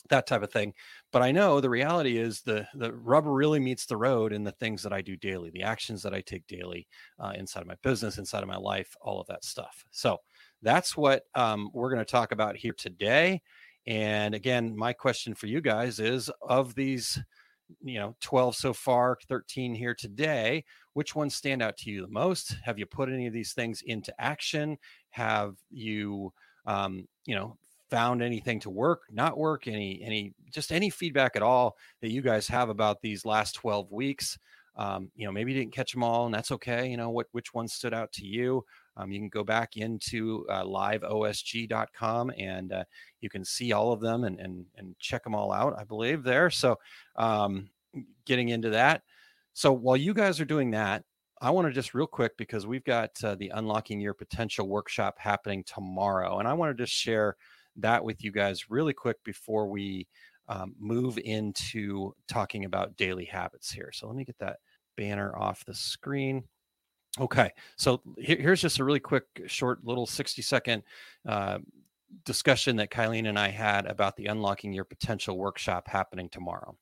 that 0.08 0.26
type 0.26 0.42
of 0.42 0.50
thing. 0.50 0.72
But 1.12 1.22
I 1.22 1.30
know 1.30 1.60
the 1.60 1.68
reality 1.68 2.16
is 2.16 2.40
the 2.40 2.66
the 2.74 2.92
rubber 2.92 3.32
really 3.32 3.60
meets 3.60 3.84
the 3.84 3.98
road 3.98 4.32
in 4.32 4.44
the 4.44 4.52
things 4.52 4.82
that 4.82 4.92
I 4.92 5.02
do 5.02 5.16
daily, 5.16 5.50
the 5.50 5.62
actions 5.62 6.02
that 6.02 6.14
I 6.14 6.22
take 6.22 6.46
daily 6.46 6.86
uh, 7.18 7.32
inside 7.36 7.60
of 7.60 7.68
my 7.68 7.76
business, 7.82 8.18
inside 8.18 8.42
of 8.42 8.48
my 8.48 8.56
life, 8.56 8.96
all 9.02 9.20
of 9.20 9.26
that 9.26 9.44
stuff. 9.44 9.84
So 9.90 10.18
that's 10.62 10.96
what 10.96 11.24
um, 11.34 11.70
we're 11.72 11.90
going 11.90 12.04
to 12.04 12.10
talk 12.10 12.32
about 12.32 12.56
here 12.56 12.74
today. 12.76 13.42
And 13.86 14.34
again, 14.34 14.76
my 14.76 14.92
question 14.92 15.34
for 15.34 15.46
you 15.46 15.60
guys 15.60 16.00
is 16.00 16.30
of 16.42 16.74
these, 16.74 17.18
you 17.82 17.98
know, 17.98 18.14
12 18.20 18.56
so 18.56 18.72
far, 18.72 19.18
13 19.28 19.74
here 19.74 19.94
today, 19.94 20.64
which 20.94 21.14
ones 21.14 21.34
stand 21.34 21.62
out 21.62 21.76
to 21.78 21.90
you 21.90 22.02
the 22.02 22.08
most? 22.08 22.56
Have 22.64 22.78
you 22.78 22.86
put 22.86 23.08
any 23.08 23.26
of 23.26 23.32
these 23.32 23.52
things 23.52 23.82
into 23.86 24.12
action? 24.20 24.78
Have 25.10 25.56
you, 25.70 26.32
um, 26.66 27.06
you 27.26 27.34
know, 27.34 27.56
found 27.90 28.22
anything 28.22 28.60
to 28.60 28.70
work, 28.70 29.02
not 29.10 29.36
work, 29.38 29.66
any, 29.66 30.00
any, 30.02 30.32
just 30.52 30.72
any 30.72 30.90
feedback 30.90 31.36
at 31.36 31.42
all 31.42 31.76
that 32.00 32.10
you 32.10 32.22
guys 32.22 32.46
have 32.48 32.68
about 32.68 33.00
these 33.02 33.24
last 33.24 33.52
12 33.54 33.90
weeks? 33.90 34.38
Um, 34.76 35.10
you 35.16 35.26
know, 35.26 35.32
maybe 35.32 35.52
you 35.52 35.58
didn't 35.60 35.74
catch 35.74 35.92
them 35.92 36.02
all, 36.02 36.26
and 36.26 36.34
that's 36.34 36.52
okay. 36.52 36.88
You 36.88 36.96
know, 36.96 37.10
what 37.10 37.26
which 37.32 37.52
ones 37.52 37.72
stood 37.72 37.92
out 37.92 38.12
to 38.12 38.24
you? 38.24 38.64
Um, 38.96 39.12
you 39.12 39.18
can 39.18 39.28
go 39.28 39.44
back 39.44 39.76
into 39.76 40.46
uh, 40.50 40.64
liveosg.com 40.64 42.32
and 42.36 42.72
uh, 42.72 42.84
you 43.20 43.30
can 43.30 43.44
see 43.44 43.72
all 43.72 43.92
of 43.92 44.00
them 44.00 44.24
and, 44.24 44.38
and, 44.40 44.66
and 44.76 44.98
check 44.98 45.24
them 45.24 45.34
all 45.34 45.52
out, 45.52 45.74
I 45.78 45.84
believe, 45.84 46.22
there. 46.22 46.50
So, 46.50 46.76
um, 47.16 47.70
getting 48.24 48.50
into 48.50 48.70
that. 48.70 49.02
So, 49.52 49.72
while 49.72 49.96
you 49.96 50.14
guys 50.14 50.40
are 50.40 50.44
doing 50.44 50.70
that, 50.72 51.04
I 51.40 51.50
want 51.50 51.66
to 51.66 51.72
just 51.72 51.94
real 51.94 52.06
quick 52.06 52.36
because 52.36 52.66
we've 52.66 52.84
got 52.84 53.10
uh, 53.24 53.34
the 53.36 53.50
Unlocking 53.54 54.00
Your 54.00 54.14
Potential 54.14 54.68
workshop 54.68 55.16
happening 55.18 55.64
tomorrow. 55.64 56.38
And 56.38 56.46
I 56.46 56.52
want 56.52 56.76
to 56.76 56.82
just 56.82 56.92
share 56.92 57.36
that 57.76 58.04
with 58.04 58.22
you 58.22 58.32
guys 58.32 58.70
really 58.70 58.92
quick 58.92 59.16
before 59.24 59.66
we 59.66 60.06
um, 60.48 60.74
move 60.78 61.18
into 61.24 62.12
talking 62.28 62.64
about 62.64 62.96
daily 62.96 63.24
habits 63.24 63.72
here. 63.72 63.90
So, 63.92 64.06
let 64.06 64.16
me 64.16 64.24
get 64.24 64.38
that 64.38 64.58
banner 64.96 65.36
off 65.36 65.64
the 65.64 65.74
screen. 65.74 66.44
Okay, 67.18 67.50
so 67.76 68.02
here's 68.18 68.60
just 68.60 68.78
a 68.78 68.84
really 68.84 69.00
quick, 69.00 69.24
short, 69.46 69.84
little 69.84 70.06
60 70.06 70.42
second 70.42 70.84
uh, 71.26 71.58
discussion 72.24 72.76
that 72.76 72.90
Kylene 72.90 73.28
and 73.28 73.38
I 73.38 73.48
had 73.48 73.86
about 73.86 74.16
the 74.16 74.26
Unlocking 74.26 74.72
Your 74.72 74.84
Potential 74.84 75.36
workshop 75.36 75.88
happening 75.88 76.28
tomorrow. 76.28 76.76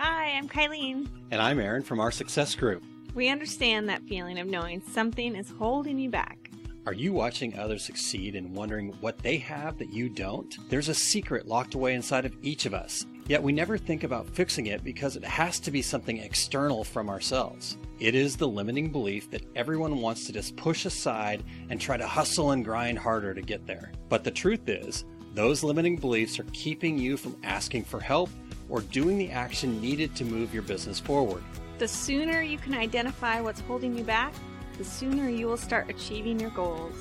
Hi, 0.00 0.32
I'm 0.32 0.48
Kylene. 0.48 1.08
And 1.30 1.40
I'm 1.40 1.60
Aaron 1.60 1.82
from 1.82 2.00
our 2.00 2.10
Success 2.10 2.56
Group. 2.56 2.82
We 3.14 3.28
understand 3.28 3.88
that 3.88 4.02
feeling 4.02 4.40
of 4.40 4.48
knowing 4.48 4.82
something 4.82 5.36
is 5.36 5.52
holding 5.56 6.00
you 6.00 6.10
back. 6.10 6.50
Are 6.84 6.92
you 6.92 7.12
watching 7.12 7.56
others 7.56 7.84
succeed 7.84 8.34
and 8.34 8.54
wondering 8.54 8.92
what 9.00 9.18
they 9.18 9.36
have 9.38 9.78
that 9.78 9.92
you 9.92 10.08
don't? 10.08 10.52
There's 10.68 10.88
a 10.88 10.94
secret 10.94 11.46
locked 11.46 11.74
away 11.74 11.94
inside 11.94 12.24
of 12.24 12.34
each 12.42 12.66
of 12.66 12.74
us 12.74 13.06
Yet 13.26 13.42
we 13.42 13.52
never 13.52 13.78
think 13.78 14.04
about 14.04 14.28
fixing 14.28 14.66
it 14.66 14.84
because 14.84 15.16
it 15.16 15.24
has 15.24 15.58
to 15.60 15.70
be 15.70 15.80
something 15.80 16.18
external 16.18 16.84
from 16.84 17.08
ourselves. 17.08 17.78
It 17.98 18.14
is 18.14 18.36
the 18.36 18.46
limiting 18.46 18.90
belief 18.90 19.30
that 19.30 19.46
everyone 19.56 20.02
wants 20.02 20.26
to 20.26 20.32
just 20.32 20.56
push 20.56 20.84
aside 20.84 21.42
and 21.70 21.80
try 21.80 21.96
to 21.96 22.06
hustle 22.06 22.50
and 22.50 22.62
grind 22.62 22.98
harder 22.98 23.32
to 23.32 23.40
get 23.40 23.66
there. 23.66 23.92
But 24.10 24.24
the 24.24 24.30
truth 24.30 24.68
is, 24.68 25.06
those 25.32 25.64
limiting 25.64 25.96
beliefs 25.96 26.38
are 26.38 26.44
keeping 26.52 26.98
you 26.98 27.16
from 27.16 27.38
asking 27.42 27.84
for 27.84 27.98
help 27.98 28.28
or 28.68 28.82
doing 28.82 29.16
the 29.16 29.30
action 29.30 29.80
needed 29.80 30.14
to 30.16 30.24
move 30.24 30.52
your 30.52 30.62
business 30.62 31.00
forward. 31.00 31.42
The 31.78 31.88
sooner 31.88 32.42
you 32.42 32.58
can 32.58 32.74
identify 32.74 33.40
what's 33.40 33.60
holding 33.60 33.96
you 33.96 34.04
back, 34.04 34.34
the 34.76 34.84
sooner 34.84 35.30
you 35.30 35.46
will 35.46 35.56
start 35.56 35.88
achieving 35.88 36.38
your 36.38 36.50
goals. 36.50 36.94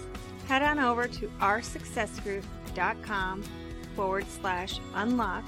Head 0.47 0.63
on 0.63 0.79
over 0.79 1.05
to 1.07 1.27
oursuccessgroup.com 1.39 3.43
forward 3.95 4.25
slash 4.29 4.79
unlock 4.95 5.43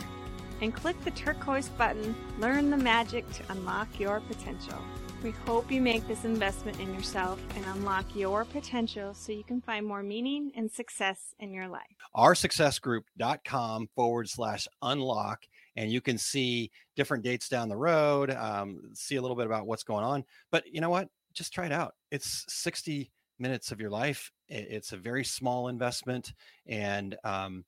and 0.62 0.74
click 0.74 1.01
the 1.03 1.12
turquoise 1.12 1.69
button 1.69 2.15
Learn 2.39 2.69
the 2.69 2.77
Magic 2.77 3.29
to 3.33 3.43
Unlock 3.50 4.00
Your 4.00 4.19
Potential. 4.21 4.79
We 5.25 5.31
hope 5.31 5.71
you 5.71 5.81
make 5.81 6.07
this 6.07 6.24
investment 6.24 6.79
in 6.79 6.93
yourself 6.93 7.41
and 7.55 7.65
unlock 7.74 8.05
your 8.15 8.45
potential 8.45 9.13
so 9.15 9.31
you 9.31 9.43
can 9.43 9.59
find 9.59 9.83
more 9.83 10.03
meaning 10.03 10.51
and 10.55 10.71
success 10.71 11.33
in 11.39 11.51
your 11.51 11.67
life. 11.67 11.81
Oursuccessgroup.com 12.15 13.89
forward 13.95 14.29
slash 14.29 14.67
unlock. 14.83 15.45
And 15.75 15.91
you 15.91 16.00
can 16.00 16.19
see 16.19 16.69
different 16.95 17.24
dates 17.24 17.50
down 17.50 17.69
the 17.69 17.75
road, 17.75 18.29
um, 18.29 18.81
see 18.93 19.15
a 19.15 19.21
little 19.21 19.35
bit 19.35 19.47
about 19.47 19.65
what's 19.65 19.83
going 19.83 20.03
on. 20.03 20.25
But 20.51 20.63
you 20.71 20.79
know 20.79 20.91
what? 20.91 21.09
Just 21.33 21.53
try 21.53 21.65
it 21.65 21.71
out. 21.71 21.95
It's 22.12 22.45
60 22.47 23.12
minutes 23.39 23.71
of 23.71 23.81
your 23.81 23.89
life. 23.89 24.31
It's 24.47 24.91
a 24.91 24.97
very 24.97 25.25
small 25.25 25.69
investment. 25.69 26.33
And, 26.67 27.17
um, 27.24 27.65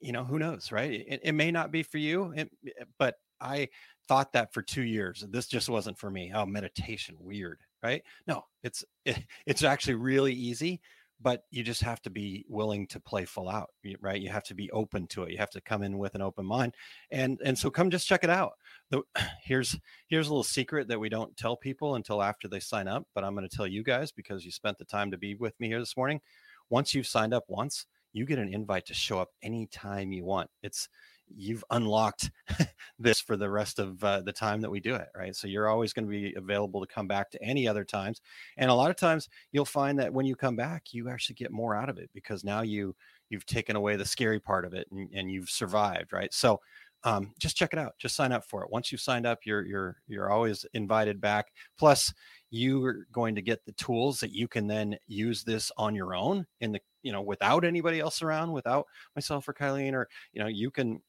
you 0.00 0.12
know, 0.12 0.24
who 0.24 0.38
knows, 0.38 0.70
right? 0.72 1.04
It, 1.06 1.20
it 1.24 1.32
may 1.32 1.50
not 1.50 1.70
be 1.70 1.82
for 1.82 1.98
you, 1.98 2.32
it, 2.36 2.50
eh, 2.66 2.84
but 2.98 3.16
I 3.40 3.68
thought 4.08 4.32
that 4.32 4.52
for 4.52 4.62
two 4.62 4.82
years. 4.82 5.24
This 5.30 5.46
just 5.46 5.68
wasn't 5.68 5.98
for 5.98 6.10
me. 6.10 6.32
Oh, 6.34 6.46
meditation, 6.46 7.16
weird, 7.18 7.60
right? 7.82 8.02
No, 8.26 8.44
it's 8.62 8.84
it, 9.04 9.24
it's 9.46 9.64
actually 9.64 9.94
really 9.94 10.32
easy, 10.32 10.80
but 11.20 11.44
you 11.50 11.62
just 11.62 11.82
have 11.82 12.00
to 12.02 12.10
be 12.10 12.44
willing 12.48 12.86
to 12.88 13.00
play 13.00 13.24
full 13.24 13.48
out, 13.48 13.70
right? 14.00 14.20
You 14.20 14.30
have 14.30 14.44
to 14.44 14.54
be 14.54 14.70
open 14.70 15.06
to 15.08 15.24
it. 15.24 15.32
You 15.32 15.38
have 15.38 15.50
to 15.50 15.60
come 15.60 15.82
in 15.82 15.98
with 15.98 16.14
an 16.14 16.22
open 16.22 16.46
mind, 16.46 16.74
and 17.10 17.40
and 17.44 17.58
so 17.58 17.70
come 17.70 17.90
just 17.90 18.06
check 18.06 18.24
it 18.24 18.30
out. 18.30 18.52
The, 18.90 19.02
here's 19.42 19.76
here's 20.08 20.28
a 20.28 20.30
little 20.30 20.44
secret 20.44 20.88
that 20.88 21.00
we 21.00 21.08
don't 21.08 21.36
tell 21.36 21.56
people 21.56 21.94
until 21.96 22.22
after 22.22 22.48
they 22.48 22.60
sign 22.60 22.88
up, 22.88 23.06
but 23.14 23.24
I'm 23.24 23.34
going 23.34 23.48
to 23.48 23.56
tell 23.56 23.66
you 23.66 23.82
guys 23.82 24.12
because 24.12 24.44
you 24.44 24.50
spent 24.50 24.78
the 24.78 24.84
time 24.84 25.10
to 25.10 25.18
be 25.18 25.34
with 25.34 25.58
me 25.60 25.68
here 25.68 25.80
this 25.80 25.96
morning. 25.96 26.20
Once 26.68 26.94
you've 26.94 27.06
signed 27.06 27.34
up 27.34 27.44
once, 27.48 27.86
you 28.12 28.24
get 28.24 28.38
an 28.38 28.52
invite 28.52 28.86
to 28.86 28.94
show 28.94 29.18
up 29.18 29.30
anytime 29.42 30.12
you 30.12 30.24
want. 30.24 30.50
It's 30.62 30.88
you've 31.36 31.64
unlocked 31.70 32.30
this 32.98 33.20
for 33.20 33.36
the 33.36 33.48
rest 33.48 33.78
of 33.78 34.02
uh, 34.02 34.20
the 34.20 34.32
time 34.32 34.60
that 34.60 34.70
we 34.70 34.80
do 34.80 34.94
it, 34.94 35.08
right? 35.16 35.34
So 35.34 35.46
you're 35.46 35.68
always 35.68 35.92
going 35.92 36.06
to 36.06 36.10
be 36.10 36.34
available 36.36 36.80
to 36.80 36.92
come 36.92 37.06
back 37.06 37.30
to 37.30 37.42
any 37.42 37.68
other 37.68 37.84
times. 37.84 38.20
And 38.56 38.70
a 38.70 38.74
lot 38.74 38.90
of 38.90 38.96
times 38.96 39.28
you'll 39.52 39.64
find 39.64 39.98
that 39.98 40.12
when 40.12 40.26
you 40.26 40.36
come 40.36 40.56
back, 40.56 40.92
you 40.92 41.08
actually 41.08 41.36
get 41.36 41.52
more 41.52 41.76
out 41.76 41.88
of 41.88 41.98
it 41.98 42.10
because 42.14 42.44
now 42.44 42.62
you 42.62 42.94
you've 43.28 43.46
taken 43.46 43.76
away 43.76 43.96
the 43.96 44.04
scary 44.04 44.40
part 44.40 44.64
of 44.64 44.74
it 44.74 44.88
and, 44.90 45.08
and 45.14 45.30
you've 45.30 45.50
survived, 45.50 46.12
right? 46.12 46.34
So 46.34 46.60
um, 47.04 47.32
just 47.38 47.56
check 47.56 47.72
it 47.72 47.78
out. 47.78 47.94
Just 47.98 48.16
sign 48.16 48.32
up 48.32 48.44
for 48.44 48.62
it. 48.62 48.70
Once 48.70 48.92
you've 48.92 49.00
signed 49.00 49.26
up, 49.26 49.38
you're 49.44 49.64
you're 49.64 49.96
you're 50.06 50.30
always 50.30 50.66
invited 50.74 51.20
back. 51.20 51.46
Plus, 51.78 52.12
you're 52.50 53.06
going 53.12 53.34
to 53.34 53.42
get 53.42 53.64
the 53.64 53.72
tools 53.72 54.20
that 54.20 54.32
you 54.32 54.48
can 54.48 54.66
then 54.66 54.96
use 55.06 55.42
this 55.42 55.72
on 55.78 55.94
your 55.94 56.14
own 56.14 56.46
in 56.60 56.72
the 56.72 56.80
you 57.02 57.12
know 57.12 57.22
without 57.22 57.64
anybody 57.64 58.00
else 58.00 58.22
around 58.22 58.52
without 58.52 58.86
myself 59.14 59.48
or 59.48 59.54
Kylene 59.54 59.94
or 59.94 60.08
you 60.32 60.40
know 60.40 60.48
you 60.48 60.70
can 60.70 61.00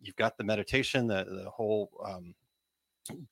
you've 0.00 0.16
got 0.16 0.36
the 0.36 0.44
meditation 0.44 1.06
the 1.06 1.24
the 1.24 1.50
whole 1.50 1.90
um, 2.04 2.34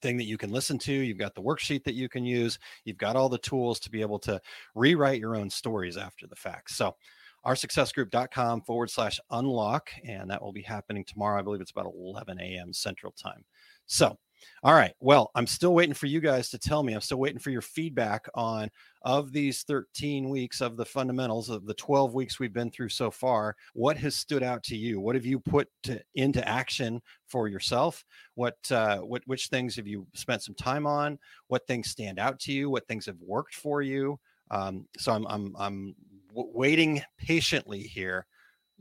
thing 0.01 0.17
that 0.17 0.25
you 0.25 0.39
can 0.39 0.51
listen 0.51 0.79
to 0.79 0.93
you've 0.93 1.19
got 1.19 1.35
the 1.35 1.43
worksheet 1.43 1.85
that 1.85 1.95
you 1.95 2.09
can 2.09 2.25
use 2.25 2.59
you've 2.85 2.99
got 2.99 3.17
all 3.17 3.29
the 3.29 3.39
tools 3.39 3.81
to 3.81 3.91
be 3.91 4.01
able 4.01 4.19
to 4.19 4.41
rewrite 4.75 5.21
your 5.21 5.37
own 5.37 5.51
stories 5.51 5.97
after 5.97 6.27
the 6.27 6.37
fact. 6.37 6.71
So 6.71 6.95
oursuccessgroup.com 7.45 8.63
forward 8.63 8.91
slash 8.91 9.21
unlock 9.31 9.91
and 10.07 10.31
that 10.31 10.41
will 10.41 10.53
be 10.53 10.63
happening 10.63 11.05
tomorrow. 11.05 11.39
I 11.39 11.43
believe 11.43 11.61
it's 11.61 11.73
about 11.73 11.93
11 11.95 12.41
a.m 12.41 12.73
central 12.73 13.13
time. 13.13 13.45
So 13.87 14.17
all 14.63 14.75
right. 14.75 14.95
Well, 15.01 15.31
I'm 15.35 15.47
still 15.47 15.75
waiting 15.75 15.95
for 15.95 16.07
you 16.07 16.21
guys 16.21 16.49
to 16.51 16.59
tell 16.59 16.83
me. 16.83 16.95
I'm 16.95 17.01
still 17.01 17.19
waiting 17.19 17.39
for 17.39 17.51
your 17.51 17.61
feedback 17.63 18.27
on 18.35 18.71
of 19.03 19.33
these 19.33 19.63
13 19.65 20.31
weeks 20.31 20.61
of 20.61 20.77
the 20.77 20.85
fundamentals 20.85 21.51
of 21.51 21.67
the 21.67 21.75
12 21.75 22.15
weeks 22.15 22.39
we've 22.39 22.53
been 22.53 22.71
through 22.71 22.89
so 22.89 23.11
far. 23.11 23.57
What 23.75 23.99
has 23.99 24.17
stood 24.17 24.43
out 24.43 24.63
to 24.65 24.77
you? 24.77 25.01
What 25.01 25.15
have 25.15 25.27
you 25.27 25.39
put 25.39 25.69
to, 25.85 26.01
into 26.15 26.47
action 26.49 27.03
for 27.27 27.49
yourself? 27.49 28.05
What 28.35 28.57
uh, 28.71 28.99
what 29.01 29.23
which 29.27 29.49
things 29.49 29.77
have 29.77 29.87
you 29.87 30.07
spent 30.15 30.43
some 30.43 30.55
time 30.55 30.87
on? 30.87 31.19
What 31.49 31.67
things 31.67 31.91
stand 31.91 32.19
out 32.19 32.39
to 32.41 32.53
you? 32.53 32.71
What 32.71 32.89
things 32.89 33.07
have 33.07 33.21
worked 33.21 33.55
for 33.55 33.83
you? 33.83 34.19
Um, 34.51 34.87
so 34.97 35.13
I'm 35.13 35.27
I'm 35.27 35.55
I'm 35.59 35.95
waiting 36.33 37.03
patiently 37.19 37.81
here 37.81 38.27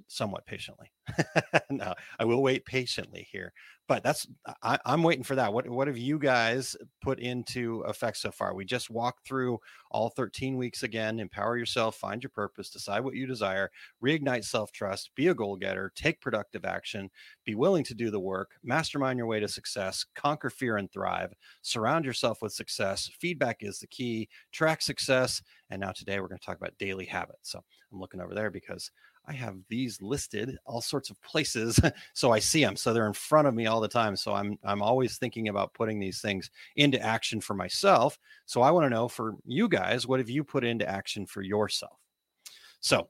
somewhat 0.07 0.45
patiently. 0.45 0.91
no, 1.69 1.93
I 2.19 2.25
will 2.25 2.41
wait 2.41 2.65
patiently 2.65 3.27
here. 3.31 3.53
But 3.85 4.01
that's 4.01 4.25
I, 4.61 4.79
am 4.85 5.03
waiting 5.03 5.25
for 5.25 5.35
that. 5.35 5.51
What 5.51 5.67
what 5.67 5.87
have 5.87 5.97
you 5.97 6.17
guys 6.17 6.77
put 7.01 7.19
into 7.19 7.81
effect 7.81 8.15
so 8.15 8.31
far? 8.31 8.55
We 8.55 8.63
just 8.63 8.89
walked 8.89 9.27
through 9.27 9.59
all 9.91 10.09
13 10.09 10.55
weeks 10.55 10.83
again. 10.83 11.19
Empower 11.19 11.57
yourself, 11.57 11.97
find 11.97 12.23
your 12.23 12.29
purpose, 12.29 12.69
decide 12.69 13.03
what 13.03 13.15
you 13.15 13.27
desire, 13.27 13.69
reignite 14.01 14.45
self-trust, 14.45 15.11
be 15.15 15.27
a 15.27 15.35
goal 15.35 15.57
getter, 15.57 15.91
take 15.95 16.21
productive 16.21 16.63
action, 16.63 17.09
be 17.45 17.55
willing 17.55 17.83
to 17.83 17.93
do 17.93 18.09
the 18.09 18.21
work, 18.21 18.51
mastermind 18.63 19.17
your 19.17 19.27
way 19.27 19.41
to 19.41 19.49
success, 19.49 20.05
conquer 20.15 20.49
fear 20.49 20.77
and 20.77 20.89
thrive, 20.89 21.33
surround 21.61 22.05
yourself 22.05 22.41
with 22.41 22.53
success. 22.53 23.11
Feedback 23.19 23.57
is 23.59 23.79
the 23.79 23.87
key, 23.87 24.29
track 24.53 24.81
success. 24.81 25.41
And 25.69 25.81
now 25.81 25.91
today 25.91 26.21
we're 26.21 26.29
going 26.29 26.39
to 26.39 26.45
talk 26.45 26.57
about 26.57 26.77
daily 26.77 27.05
habits. 27.05 27.51
So 27.51 27.61
I'm 27.91 27.99
looking 27.99 28.21
over 28.21 28.33
there 28.33 28.49
because 28.49 28.91
I 29.25 29.33
have 29.33 29.57
these 29.69 30.01
listed 30.01 30.57
all 30.65 30.81
sorts 30.81 31.09
of 31.09 31.21
places 31.21 31.79
so 32.13 32.31
I 32.31 32.39
see 32.39 32.63
them 32.63 32.75
so 32.75 32.93
they're 32.93 33.07
in 33.07 33.13
front 33.13 33.47
of 33.47 33.53
me 33.53 33.67
all 33.67 33.79
the 33.79 33.87
time 33.87 34.15
so 34.15 34.33
I'm 34.33 34.57
I'm 34.63 34.81
always 34.81 35.17
thinking 35.17 35.47
about 35.47 35.73
putting 35.73 35.99
these 35.99 36.21
things 36.21 36.49
into 36.75 37.01
action 37.01 37.39
for 37.39 37.53
myself 37.53 38.17
so 38.45 38.61
I 38.61 38.71
want 38.71 38.85
to 38.85 38.89
know 38.89 39.07
for 39.07 39.35
you 39.45 39.67
guys 39.67 40.07
what 40.07 40.19
have 40.19 40.29
you 40.29 40.43
put 40.43 40.63
into 40.63 40.87
action 40.87 41.25
for 41.25 41.41
yourself? 41.41 41.97
So 42.81 43.07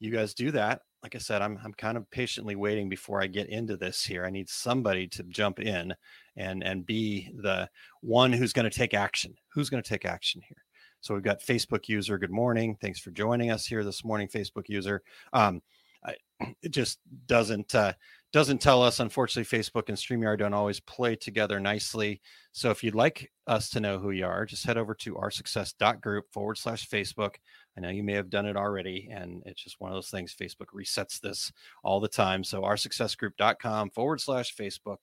you 0.00 0.10
guys 0.10 0.34
do 0.34 0.50
that 0.50 0.82
like 1.02 1.14
I 1.14 1.18
said 1.18 1.42
I'm 1.42 1.58
I'm 1.64 1.72
kind 1.74 1.96
of 1.96 2.10
patiently 2.10 2.56
waiting 2.56 2.88
before 2.88 3.22
I 3.22 3.26
get 3.26 3.48
into 3.48 3.76
this 3.76 4.02
here 4.04 4.24
I 4.24 4.30
need 4.30 4.48
somebody 4.48 5.06
to 5.08 5.22
jump 5.24 5.60
in 5.60 5.94
and 6.36 6.62
and 6.62 6.86
be 6.86 7.32
the 7.36 7.68
one 8.00 8.32
who's 8.32 8.52
going 8.52 8.68
to 8.68 8.76
take 8.76 8.94
action 8.94 9.34
who's 9.48 9.70
going 9.70 9.82
to 9.82 9.88
take 9.88 10.04
action 10.04 10.42
here 10.46 10.64
so 11.02 11.14
we've 11.14 11.22
got 11.22 11.40
Facebook 11.40 11.88
user. 11.88 12.16
Good 12.16 12.30
morning. 12.30 12.76
Thanks 12.80 13.00
for 13.00 13.10
joining 13.10 13.50
us 13.50 13.66
here 13.66 13.82
this 13.82 14.04
morning, 14.04 14.28
Facebook 14.28 14.68
user. 14.68 15.02
Um, 15.32 15.60
I, 16.04 16.14
it 16.62 16.70
just 16.70 17.00
doesn't 17.26 17.74
uh, 17.74 17.92
doesn't 18.32 18.62
tell 18.62 18.82
us. 18.82 19.00
Unfortunately, 19.00 19.58
Facebook 19.58 19.88
and 19.88 19.98
Streamyard 19.98 20.38
don't 20.38 20.54
always 20.54 20.78
play 20.78 21.16
together 21.16 21.58
nicely. 21.58 22.20
So 22.52 22.70
if 22.70 22.84
you'd 22.84 22.94
like 22.94 23.32
us 23.48 23.68
to 23.70 23.80
know 23.80 23.98
who 23.98 24.12
you 24.12 24.24
are, 24.24 24.46
just 24.46 24.64
head 24.64 24.78
over 24.78 24.94
to 24.94 25.14
oursuccess.group 25.14 26.32
forward 26.32 26.56
slash 26.56 26.88
Facebook. 26.88 27.34
I 27.76 27.80
know 27.80 27.90
you 27.90 28.04
may 28.04 28.14
have 28.14 28.30
done 28.30 28.46
it 28.46 28.56
already, 28.56 29.08
and 29.12 29.42
it's 29.44 29.62
just 29.62 29.80
one 29.80 29.90
of 29.90 29.96
those 29.96 30.10
things. 30.10 30.36
Facebook 30.40 30.68
resets 30.72 31.20
this 31.20 31.52
all 31.82 31.98
the 31.98 32.08
time. 32.08 32.44
So 32.44 32.62
oursuccessgroup.com 32.62 33.90
forward 33.90 34.20
slash 34.20 34.54
Facebook 34.54 34.98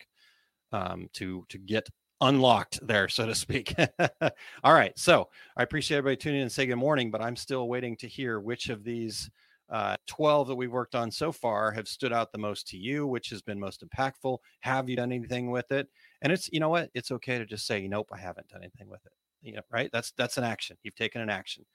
um, 0.72 1.10
to 1.14 1.46
to 1.50 1.58
get 1.58 1.90
unlocked 2.22 2.86
there, 2.86 3.08
so 3.08 3.26
to 3.26 3.36
speak. 3.36 3.74
All 4.64 4.74
right. 4.74 4.98
So 4.98 5.30
I 5.56 5.64
appreciate 5.64 5.98
everybody 5.98 6.18
tuning 6.18 6.40
in 6.40 6.44
and 6.44 6.52
say 6.52 6.66
good 6.66 6.76
morning, 6.76 7.12
but 7.12 7.22
I'm 7.22 7.36
still 7.36 7.68
waiting 7.68 7.96
to 7.98 8.08
hear 8.08 8.40
which 8.40 8.70
of 8.70 8.84
these 8.84 9.30
uh, 9.70 9.96
12 10.08 10.48
that 10.48 10.56
we've 10.56 10.72
worked 10.72 10.96
on 10.96 11.12
so 11.12 11.32
far 11.32 11.72
have 11.72 11.88
stood 11.88 12.12
out 12.12 12.32
the 12.32 12.38
most 12.38 12.68
to 12.68 12.78
you, 12.78 13.06
which 13.06 13.30
has 13.30 13.42
been 13.42 13.60
most 13.60 13.84
impactful. 13.86 14.40
Have 14.62 14.90
you 14.90 14.96
done 14.96 15.12
anything 15.12 15.52
with 15.52 15.72
it? 15.72 15.88
And 16.22 16.34
it's, 16.34 16.50
you 16.52 16.60
know 16.60 16.70
what? 16.70 16.90
It's 16.94 17.12
okay 17.12 17.38
to 17.38 17.46
just 17.46 17.68
say, 17.68 17.88
nope, 17.88 18.10
I 18.12 18.18
haven't 18.18 18.50
done 18.50 18.64
anything 18.64 18.90
with 18.90 19.06
it. 19.06 19.12
You 19.42 19.54
know, 19.54 19.62
right? 19.72 19.90
That's, 19.94 20.12
that's 20.18 20.38
an 20.38 20.44
action. 20.44 20.78
You've 20.84 20.96
taken 20.96 21.22
an 21.22 21.30
action. 21.30 21.66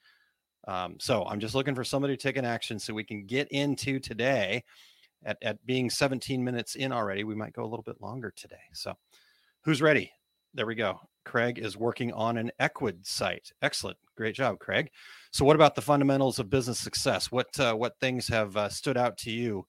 Um, 0.67 0.97
so 0.99 1.23
I'm 1.25 1.39
just 1.39 1.55
looking 1.55 1.75
for 1.75 1.83
somebody 1.83 2.17
to 2.17 2.21
take 2.21 2.37
an 2.37 2.45
action 2.45 2.79
so 2.79 2.93
we 2.93 3.03
can 3.03 3.25
get 3.25 3.47
into 3.51 3.99
today 3.99 4.63
at, 5.23 5.37
at 5.41 5.65
being 5.65 5.89
17 5.89 6.43
minutes 6.43 6.75
in 6.75 6.91
already. 6.91 7.23
We 7.23 7.35
might 7.35 7.53
go 7.53 7.63
a 7.63 7.67
little 7.67 7.83
bit 7.83 8.01
longer 8.01 8.33
today. 8.35 8.55
So 8.73 8.93
who's 9.63 9.81
ready? 9.81 10.11
There 10.55 10.65
we 10.65 10.75
go. 10.75 11.01
Craig 11.25 11.59
is 11.59 11.75
working 11.75 12.13
on 12.13 12.37
an 12.37 12.49
Ecwid 12.61 13.05
site. 13.05 13.51
Excellent, 13.61 13.97
great 14.15 14.35
job, 14.35 14.57
Craig. 14.57 14.89
So, 15.31 15.43
what 15.43 15.57
about 15.57 15.75
the 15.75 15.81
fundamentals 15.81 16.39
of 16.39 16.49
business 16.49 16.79
success? 16.79 17.29
What 17.29 17.59
uh, 17.59 17.73
what 17.73 17.99
things 17.99 18.25
have 18.29 18.55
uh, 18.55 18.69
stood 18.69 18.95
out 18.95 19.17
to 19.17 19.31
you, 19.31 19.67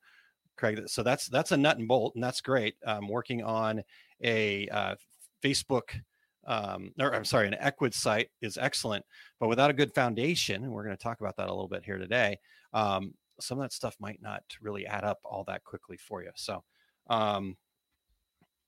Craig? 0.57 0.81
So 0.87 1.03
that's 1.03 1.27
that's 1.27 1.51
a 1.51 1.57
nut 1.57 1.79
and 1.79 1.88
bolt, 1.88 2.14
and 2.14 2.22
that's 2.22 2.40
great. 2.40 2.77
Um, 2.87 3.09
working 3.09 3.42
on 3.42 3.83
a 4.22 4.68
uh, 4.68 4.94
Facebook, 5.42 6.01
um, 6.46 6.92
or 7.01 7.12
I'm 7.12 7.25
sorry, 7.25 7.49
an 7.49 7.57
Ecwid 7.61 7.92
site 7.92 8.29
is 8.40 8.57
excellent, 8.57 9.05
but 9.40 9.49
without 9.49 9.70
a 9.70 9.75
good 9.75 9.92
foundation, 9.92 10.62
and 10.62 10.72
we're 10.72 10.85
going 10.85 10.96
to 10.96 11.03
talk 11.03 11.20
about 11.20 11.37
that 11.38 11.49
a 11.49 11.53
little 11.53 11.66
bit 11.66 11.85
here 11.85 11.99
today. 11.99 12.38
Um, 12.72 13.12
some 13.40 13.59
of 13.59 13.64
that 13.64 13.72
stuff 13.72 13.96
might 13.99 14.22
not 14.22 14.44
really 14.61 14.87
add 14.87 15.03
up 15.03 15.18
all 15.25 15.42
that 15.49 15.64
quickly 15.64 15.96
for 15.96 16.22
you. 16.22 16.31
So, 16.37 16.62
um, 17.11 17.57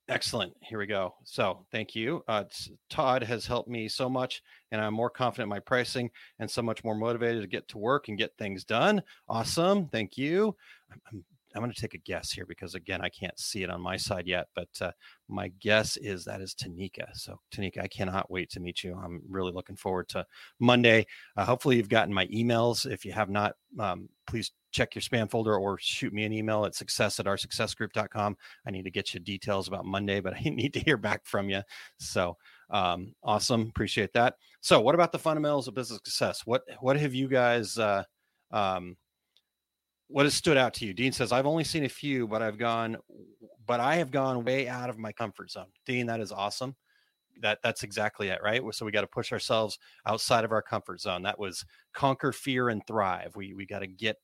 Excellent. 0.09 0.53
Here 0.61 0.79
we 0.79 0.87
go. 0.87 1.13
So 1.23 1.65
thank 1.71 1.95
you. 1.95 2.23
Uh, 2.27 2.45
Todd 2.89 3.21
has 3.23 3.45
helped 3.45 3.69
me 3.69 3.87
so 3.87 4.09
much, 4.09 4.41
and 4.71 4.81
I'm 4.81 4.93
more 4.93 5.09
confident 5.09 5.45
in 5.45 5.49
my 5.49 5.59
pricing 5.59 6.09
and 6.39 6.49
so 6.49 6.63
much 6.63 6.83
more 6.83 6.95
motivated 6.95 7.43
to 7.43 7.47
get 7.47 7.67
to 7.69 7.77
work 7.77 8.07
and 8.07 8.17
get 8.17 8.35
things 8.37 8.63
done. 8.63 9.03
Awesome. 9.27 9.87
Thank 9.87 10.17
you. 10.17 10.55
I'm, 10.91 11.01
I'm 11.11 11.25
I'm 11.55 11.61
going 11.61 11.73
to 11.73 11.81
take 11.81 11.95
a 11.95 11.99
guess 11.99 12.31
here 12.31 12.45
because 12.45 12.75
again, 12.75 13.01
I 13.01 13.09
can't 13.09 13.37
see 13.39 13.63
it 13.63 13.69
on 13.69 13.81
my 13.81 13.97
side 13.97 14.27
yet, 14.27 14.47
but 14.55 14.69
uh, 14.81 14.91
my 15.27 15.51
guess 15.59 15.97
is 15.97 16.23
that 16.25 16.41
is 16.41 16.53
Tanika. 16.53 17.07
So 17.13 17.39
Tanika, 17.51 17.81
I 17.81 17.87
cannot 17.87 18.29
wait 18.29 18.51
to 18.51 18.59
meet 18.59 18.83
you. 18.83 18.95
I'm 18.95 19.21
really 19.27 19.51
looking 19.51 19.75
forward 19.75 20.09
to 20.09 20.25
Monday. 20.59 21.07
Uh, 21.35 21.45
hopefully, 21.45 21.77
you've 21.77 21.89
gotten 21.89 22.13
my 22.13 22.27
emails. 22.27 22.89
If 22.89 23.03
you 23.03 23.13
have 23.13 23.29
not, 23.29 23.53
um, 23.79 24.09
please 24.27 24.51
check 24.71 24.95
your 24.95 25.01
spam 25.01 25.29
folder 25.29 25.57
or 25.57 25.77
shoot 25.79 26.13
me 26.13 26.23
an 26.23 26.33
email 26.33 26.65
at 26.65 26.75
success 26.75 27.19
at 27.19 27.25
oursuccessgroup.com. 27.25 28.37
I 28.65 28.71
need 28.71 28.83
to 28.83 28.91
get 28.91 29.13
you 29.13 29.19
details 29.19 29.67
about 29.67 29.85
Monday, 29.85 30.19
but 30.19 30.33
I 30.45 30.49
need 30.49 30.73
to 30.73 30.79
hear 30.79 30.97
back 30.97 31.25
from 31.25 31.49
you. 31.49 31.61
So 31.97 32.37
um, 32.69 33.13
awesome, 33.23 33.61
appreciate 33.61 34.13
that. 34.13 34.35
So, 34.61 34.79
what 34.79 34.95
about 34.95 35.11
the 35.11 35.19
fundamentals 35.19 35.67
of 35.67 35.73
business 35.73 35.99
success? 36.03 36.41
What 36.45 36.63
what 36.79 36.99
have 36.99 37.13
you 37.13 37.27
guys? 37.27 37.77
Uh, 37.77 38.03
um, 38.51 38.95
what 40.07 40.25
has 40.25 40.33
stood 40.33 40.57
out 40.57 40.73
to 40.75 40.85
you? 40.85 40.93
Dean 40.93 41.11
says, 41.11 41.31
I've 41.31 41.45
only 41.45 41.63
seen 41.63 41.85
a 41.85 41.89
few, 41.89 42.27
but 42.27 42.41
I've 42.41 42.57
gone, 42.57 42.97
but 43.67 43.79
I 43.79 43.95
have 43.95 44.09
gone 44.09 44.43
way 44.43 44.67
out 44.67 44.89
of 44.89 44.97
my 44.97 45.11
comfort 45.11 45.51
zone. 45.51 45.67
Dean, 45.85 46.07
that 46.07 46.19
is 46.19 46.31
awesome. 46.31 46.75
That 47.41 47.59
that's 47.63 47.83
exactly 47.83 48.27
it, 48.29 48.39
right? 48.43 48.61
So 48.73 48.85
we 48.85 48.91
got 48.91 49.01
to 49.01 49.07
push 49.07 49.31
ourselves 49.31 49.79
outside 50.05 50.43
of 50.43 50.51
our 50.51 50.61
comfort 50.61 50.99
zone. 50.99 51.23
That 51.23 51.39
was 51.39 51.63
conquer 51.93 52.31
fear 52.31 52.69
and 52.69 52.85
thrive. 52.85 53.35
We 53.35 53.53
we 53.53 53.65
got 53.65 53.79
to 53.79 53.87
get 53.87 54.17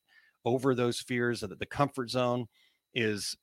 over 0.45 0.75
those 0.75 0.99
fears. 0.99 1.41
That 1.41 1.59
the 1.59 1.65
comfort 1.65 2.09
zone 2.09 2.47
is 2.93 3.35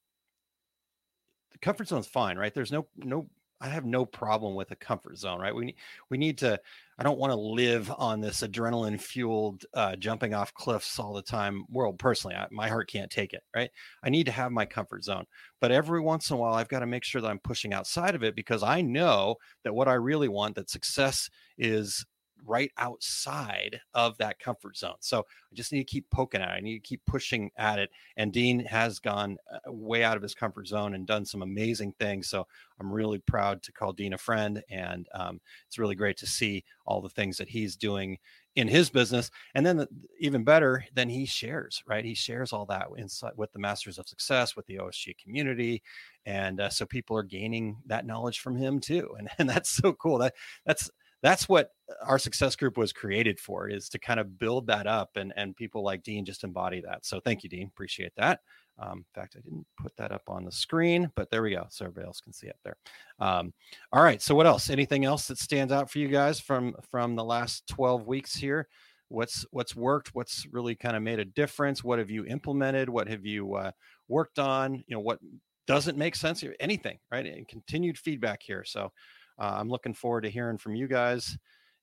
the 1.52 1.58
comfort 1.58 1.88
zone's 1.88 2.06
fine, 2.06 2.38
right? 2.38 2.54
There's 2.54 2.72
no 2.72 2.86
no 2.96 3.28
I 3.62 3.68
have 3.68 3.84
no 3.84 4.04
problem 4.04 4.56
with 4.56 4.72
a 4.72 4.76
comfort 4.76 5.16
zone, 5.18 5.40
right? 5.40 5.54
We 5.54 5.76
we 6.10 6.18
need 6.18 6.36
to. 6.38 6.60
I 6.98 7.04
don't 7.04 7.18
want 7.18 7.30
to 7.30 7.38
live 7.38 7.92
on 7.96 8.20
this 8.20 8.42
adrenaline 8.42 9.00
fueled 9.00 9.64
uh, 9.72 9.94
jumping 9.96 10.34
off 10.34 10.52
cliffs 10.52 10.98
all 10.98 11.12
the 11.12 11.22
time 11.22 11.64
world. 11.70 11.98
Personally, 11.98 12.34
I, 12.34 12.48
my 12.50 12.68
heart 12.68 12.90
can't 12.90 13.10
take 13.10 13.32
it, 13.32 13.42
right? 13.54 13.70
I 14.02 14.10
need 14.10 14.26
to 14.26 14.32
have 14.32 14.50
my 14.50 14.66
comfort 14.66 15.04
zone, 15.04 15.26
but 15.60 15.70
every 15.70 16.00
once 16.00 16.28
in 16.28 16.34
a 16.34 16.38
while, 16.40 16.54
I've 16.54 16.68
got 16.68 16.80
to 16.80 16.86
make 16.86 17.04
sure 17.04 17.20
that 17.20 17.30
I'm 17.30 17.38
pushing 17.38 17.72
outside 17.72 18.16
of 18.16 18.24
it 18.24 18.34
because 18.34 18.64
I 18.64 18.82
know 18.82 19.36
that 19.62 19.74
what 19.74 19.88
I 19.88 19.94
really 19.94 20.28
want, 20.28 20.56
that 20.56 20.68
success 20.68 21.30
is 21.56 22.04
right 22.46 22.70
outside 22.78 23.80
of 23.94 24.16
that 24.18 24.38
comfort 24.38 24.76
zone. 24.76 24.96
So 25.00 25.20
I 25.20 25.54
just 25.54 25.72
need 25.72 25.86
to 25.86 25.92
keep 25.92 26.08
poking 26.10 26.40
at 26.40 26.50
it. 26.50 26.58
I 26.58 26.60
need 26.60 26.74
to 26.74 26.88
keep 26.88 27.04
pushing 27.06 27.50
at 27.56 27.78
it. 27.78 27.90
And 28.16 28.32
Dean 28.32 28.60
has 28.60 28.98
gone 28.98 29.38
uh, 29.52 29.72
way 29.72 30.04
out 30.04 30.16
of 30.16 30.22
his 30.22 30.34
comfort 30.34 30.66
zone 30.66 30.94
and 30.94 31.06
done 31.06 31.24
some 31.24 31.42
amazing 31.42 31.94
things. 31.98 32.28
So 32.28 32.46
I'm 32.80 32.92
really 32.92 33.18
proud 33.18 33.62
to 33.64 33.72
call 33.72 33.92
Dean 33.92 34.12
a 34.12 34.18
friend. 34.18 34.62
And 34.70 35.06
um, 35.14 35.40
it's 35.66 35.78
really 35.78 35.94
great 35.94 36.16
to 36.18 36.26
see 36.26 36.64
all 36.86 37.00
the 37.00 37.08
things 37.08 37.36
that 37.38 37.48
he's 37.48 37.76
doing 37.76 38.18
in 38.54 38.68
his 38.68 38.90
business. 38.90 39.30
And 39.54 39.64
then 39.64 39.78
the, 39.78 39.88
even 40.18 40.44
better, 40.44 40.84
then 40.94 41.08
he 41.08 41.24
shares, 41.24 41.82
right? 41.86 42.04
He 42.04 42.14
shares 42.14 42.52
all 42.52 42.66
that 42.66 42.88
inside 42.96 43.32
with 43.36 43.52
the 43.52 43.58
Masters 43.58 43.98
of 43.98 44.08
Success, 44.08 44.56
with 44.56 44.66
the 44.66 44.76
OSG 44.76 45.16
community. 45.18 45.82
And 46.26 46.60
uh, 46.60 46.68
so 46.68 46.84
people 46.84 47.16
are 47.16 47.22
gaining 47.22 47.78
that 47.86 48.06
knowledge 48.06 48.40
from 48.40 48.56
him 48.56 48.80
too. 48.80 49.14
And, 49.18 49.28
and 49.38 49.48
that's 49.48 49.70
so 49.70 49.92
cool. 49.92 50.18
That 50.18 50.34
that's 50.66 50.90
that's 51.22 51.48
what 51.48 51.70
our 52.04 52.18
success 52.18 52.56
group 52.56 52.76
was 52.76 52.92
created 52.92 53.38
for 53.38 53.68
is 53.68 53.88
to 53.90 53.98
kind 53.98 54.18
of 54.18 54.38
build 54.38 54.66
that 54.66 54.86
up 54.86 55.10
and 55.16 55.32
and 55.36 55.56
people 55.56 55.82
like 55.82 56.02
dean 56.02 56.24
just 56.24 56.44
embody 56.44 56.80
that. 56.80 57.04
So 57.06 57.20
thank 57.20 57.42
you 57.42 57.48
dean. 57.48 57.68
Appreciate 57.68 58.12
that. 58.16 58.40
Um, 58.78 58.98
in 58.98 59.04
fact 59.14 59.36
i 59.36 59.40
didn't 59.40 59.66
put 59.78 59.94
that 59.98 60.12
up 60.12 60.22
on 60.28 60.46
the 60.46 60.50
screen 60.50 61.12
but 61.14 61.30
there 61.30 61.42
we 61.42 61.50
go 61.50 61.66
so 61.68 61.84
everybody 61.84 62.06
else 62.06 62.20
can 62.20 62.32
see 62.32 62.48
it 62.48 62.56
there. 62.64 62.76
Um, 63.18 63.52
all 63.92 64.02
right 64.02 64.20
so 64.20 64.34
what 64.34 64.46
else? 64.46 64.70
Anything 64.70 65.04
else 65.04 65.28
that 65.28 65.38
stands 65.38 65.72
out 65.72 65.90
for 65.90 65.98
you 65.98 66.08
guys 66.08 66.40
from 66.40 66.74
from 66.90 67.14
the 67.16 67.24
last 67.24 67.66
12 67.68 68.06
weeks 68.06 68.34
here? 68.34 68.68
What's 69.08 69.44
what's 69.50 69.76
worked? 69.76 70.14
What's 70.14 70.46
really 70.50 70.74
kind 70.74 70.96
of 70.96 71.02
made 71.02 71.18
a 71.18 71.24
difference? 71.24 71.84
What 71.84 71.98
have 71.98 72.10
you 72.10 72.24
implemented? 72.24 72.88
What 72.88 73.08
have 73.08 73.26
you 73.26 73.54
uh, 73.54 73.72
worked 74.08 74.38
on? 74.38 74.74
You 74.86 74.96
know 74.96 75.00
what 75.00 75.18
doesn't 75.66 75.98
make 75.98 76.16
sense, 76.16 76.42
anything, 76.60 76.98
right? 77.10 77.26
And 77.26 77.46
continued 77.46 77.98
feedback 77.98 78.42
here. 78.42 78.64
So 78.64 78.90
uh, 79.38 79.54
I'm 79.56 79.68
looking 79.68 79.94
forward 79.94 80.22
to 80.22 80.30
hearing 80.30 80.58
from 80.58 80.74
you 80.74 80.88
guys 80.88 81.36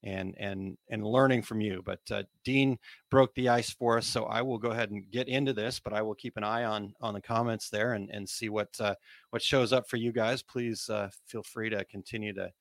and 0.03 0.33
and 0.39 0.77
and 0.89 1.05
learning 1.05 1.41
from 1.41 1.61
you. 1.61 1.81
But 1.83 1.99
uh, 2.11 2.23
Dean 2.43 2.77
broke 3.09 3.33
the 3.35 3.49
ice 3.49 3.69
for 3.69 3.97
us, 3.97 4.07
so 4.07 4.25
I 4.25 4.41
will 4.41 4.57
go 4.57 4.71
ahead 4.71 4.91
and 4.91 5.09
get 5.11 5.27
into 5.27 5.53
this. 5.53 5.79
But 5.79 5.93
I 5.93 6.01
will 6.01 6.15
keep 6.15 6.37
an 6.37 6.43
eye 6.43 6.63
on 6.63 6.93
on 7.01 7.13
the 7.13 7.21
comments 7.21 7.69
there 7.69 7.93
and 7.93 8.09
and 8.09 8.27
see 8.27 8.49
what 8.49 8.69
uh, 8.79 8.95
what 9.31 9.41
shows 9.41 9.73
up 9.73 9.89
for 9.89 9.97
you 9.97 10.11
guys. 10.11 10.41
Please 10.41 10.89
uh, 10.89 11.09
feel 11.27 11.43
free 11.43 11.69
to 11.69 11.83
continue 11.85 12.33
to 12.33 12.51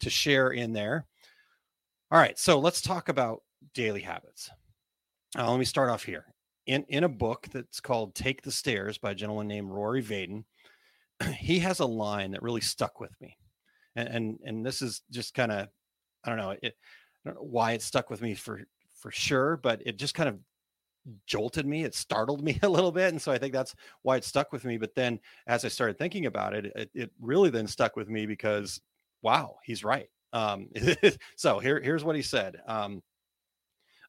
to 0.00 0.10
share 0.10 0.50
in 0.50 0.72
there. 0.72 1.06
All 2.10 2.20
right, 2.20 2.38
so 2.38 2.58
let's 2.58 2.80
talk 2.80 3.08
about 3.08 3.42
daily 3.74 4.00
habits. 4.00 4.50
Uh, 5.36 5.50
let 5.50 5.58
me 5.58 5.64
start 5.64 5.90
off 5.90 6.04
here. 6.04 6.24
In 6.66 6.84
in 6.88 7.04
a 7.04 7.08
book 7.08 7.48
that's 7.52 7.80
called 7.80 8.14
"Take 8.14 8.42
the 8.42 8.52
Stairs" 8.52 8.98
by 8.98 9.10
a 9.10 9.14
gentleman 9.14 9.48
named 9.48 9.70
Rory 9.70 10.02
Vaden, 10.02 10.44
he 11.36 11.58
has 11.60 11.80
a 11.80 11.86
line 11.86 12.30
that 12.32 12.42
really 12.42 12.60
stuck 12.60 13.00
with 13.00 13.12
me, 13.20 13.36
and 13.96 14.08
and, 14.08 14.38
and 14.44 14.66
this 14.66 14.82
is 14.82 15.02
just 15.10 15.34
kind 15.34 15.50
of 15.50 15.68
I 16.24 16.28
don't 16.28 16.38
know 16.38 16.50
it. 16.50 16.76
I 17.24 17.28
don't 17.28 17.34
know 17.36 17.42
why 17.42 17.72
it 17.72 17.82
stuck 17.82 18.10
with 18.10 18.22
me 18.22 18.34
for 18.34 18.62
for 18.94 19.10
sure, 19.10 19.56
but 19.56 19.82
it 19.84 19.98
just 19.98 20.14
kind 20.14 20.28
of 20.28 20.38
jolted 21.26 21.66
me. 21.66 21.84
It 21.84 21.94
startled 21.94 22.42
me 22.44 22.58
a 22.62 22.68
little 22.68 22.92
bit, 22.92 23.12
and 23.12 23.20
so 23.20 23.32
I 23.32 23.38
think 23.38 23.52
that's 23.52 23.74
why 24.02 24.16
it 24.16 24.24
stuck 24.24 24.52
with 24.52 24.64
me. 24.64 24.78
But 24.78 24.94
then, 24.94 25.20
as 25.46 25.64
I 25.64 25.68
started 25.68 25.98
thinking 25.98 26.26
about 26.26 26.54
it, 26.54 26.66
it, 26.76 26.90
it 26.94 27.10
really 27.20 27.50
then 27.50 27.66
stuck 27.66 27.96
with 27.96 28.08
me 28.08 28.26
because, 28.26 28.80
wow, 29.22 29.56
he's 29.64 29.84
right. 29.84 30.08
Um, 30.32 30.68
so 31.36 31.58
here, 31.58 31.80
here's 31.80 32.04
what 32.04 32.16
he 32.16 32.22
said. 32.22 32.56
Um, 32.66 33.02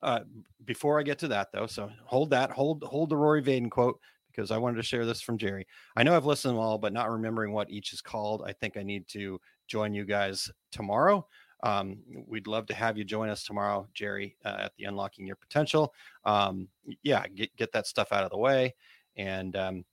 uh, 0.02 0.22
before 0.66 1.00
I 1.00 1.04
get 1.04 1.20
to 1.20 1.28
that, 1.30 1.52
though, 1.52 1.68
so 1.68 1.90
hold 2.06 2.30
that, 2.32 2.52
hold 2.52 2.84
hold 2.84 3.10
the 3.10 3.18
Rory 3.18 3.42
Vaden 3.42 3.72
quote 3.72 4.00
because 4.28 4.52
I 4.52 4.58
wanted 4.58 4.78
to 4.78 4.84
share 4.84 5.06
this 5.06 5.22
from 5.22 5.40
Jerry. 5.40 5.66
I 5.96 6.04
know 6.04 6.16
I've 6.16 6.26
listened 6.26 6.52
to 6.52 6.56
them 6.56 6.64
all, 6.64 6.78
but 6.78 6.94
not 6.94 7.10
remembering 7.10 7.52
what 7.52 7.72
each 7.72 7.94
is 7.94 8.02
called. 8.02 8.44
I 8.46 8.54
think 8.54 8.78
I 8.78 8.84
need 8.84 9.08
to 9.10 9.40
join 9.68 9.94
you 9.94 10.06
guys 10.06 10.50
tomorrow. 10.72 11.26
Um, 11.64 11.98
we'd 12.28 12.48
love 12.48 12.68
to 12.68 12.74
have 12.76 12.98
you 12.98 13.04
join 13.04 13.30
us 13.30 13.44
tomorrow, 13.44 13.88
Jerry, 13.94 14.38
uh, 14.46 14.58
at 14.60 14.74
the 14.78 14.86
Unlocking 14.86 15.26
Your 15.26 15.36
Potential. 15.36 15.94
Um, 16.24 16.68
yeah, 17.04 17.26
get 17.28 17.56
get 17.56 17.72
that 17.72 17.88
stuff 17.88 18.12
out 18.12 18.24
of 18.24 18.32
the 18.32 18.38
way, 18.38 18.76
and 19.16 19.56
um, 19.56 19.86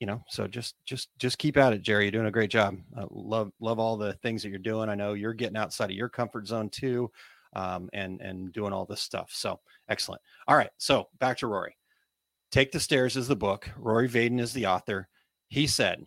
you 0.00 0.06
know, 0.06 0.22
so 0.28 0.46
just 0.46 0.74
just 0.84 1.08
just 1.18 1.38
keep 1.38 1.56
at 1.56 1.72
it, 1.72 1.82
Jerry. 1.82 2.04
You're 2.04 2.12
doing 2.12 2.26
a 2.26 2.32
great 2.32 2.50
job. 2.50 2.76
Uh, 2.96 3.06
love 3.10 3.52
love 3.60 3.78
all 3.78 3.96
the 3.96 4.14
things 4.14 4.42
that 4.42 4.50
you're 4.50 4.58
doing. 4.58 4.88
I 4.88 4.94
know 4.94 5.14
you're 5.14 5.32
getting 5.32 5.56
outside 5.56 5.90
of 5.90 5.96
your 5.96 6.08
comfort 6.08 6.46
zone 6.46 6.68
too, 6.68 7.10
um, 7.54 7.88
and 7.92 8.20
and 8.20 8.52
doing 8.52 8.72
all 8.72 8.84
this 8.84 9.00
stuff. 9.00 9.30
So 9.32 9.60
excellent. 9.88 10.20
All 10.46 10.56
right, 10.56 10.70
so 10.76 11.08
back 11.20 11.38
to 11.38 11.46
Rory. 11.46 11.76
Take 12.50 12.70
the 12.70 12.80
Stairs 12.80 13.16
is 13.16 13.28
the 13.28 13.36
book. 13.36 13.70
Rory 13.78 14.08
Vaden 14.08 14.40
is 14.40 14.52
the 14.52 14.66
author. 14.66 15.08
He 15.48 15.66
said, 15.66 16.04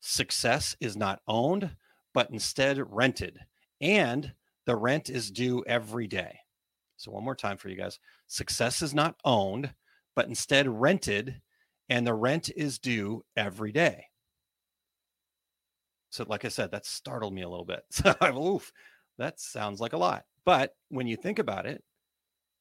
"Success 0.00 0.76
is 0.80 0.96
not 0.96 1.22
owned, 1.26 1.74
but 2.14 2.30
instead 2.30 2.78
rented." 2.92 3.38
and 3.82 4.32
the 4.64 4.76
rent 4.76 5.10
is 5.10 5.30
due 5.30 5.62
every 5.66 6.06
day. 6.06 6.38
So, 6.96 7.10
one 7.10 7.24
more 7.24 7.34
time 7.34 7.58
for 7.58 7.68
you 7.68 7.76
guys 7.76 7.98
success 8.28 8.80
is 8.80 8.94
not 8.94 9.16
owned, 9.24 9.74
but 10.14 10.28
instead 10.28 10.68
rented, 10.68 11.42
and 11.88 12.06
the 12.06 12.14
rent 12.14 12.48
is 12.56 12.78
due 12.78 13.24
every 13.36 13.72
day. 13.72 14.04
So, 16.10 16.24
like 16.28 16.44
I 16.44 16.48
said, 16.48 16.70
that 16.70 16.86
startled 16.86 17.34
me 17.34 17.42
a 17.42 17.48
little 17.48 17.66
bit. 17.66 17.82
So, 17.90 18.14
oof, 18.38 18.72
that 19.18 19.40
sounds 19.40 19.80
like 19.80 19.92
a 19.92 19.98
lot. 19.98 20.24
But 20.44 20.74
when 20.88 21.06
you 21.06 21.16
think 21.16 21.38
about 21.38 21.66
it, 21.66 21.82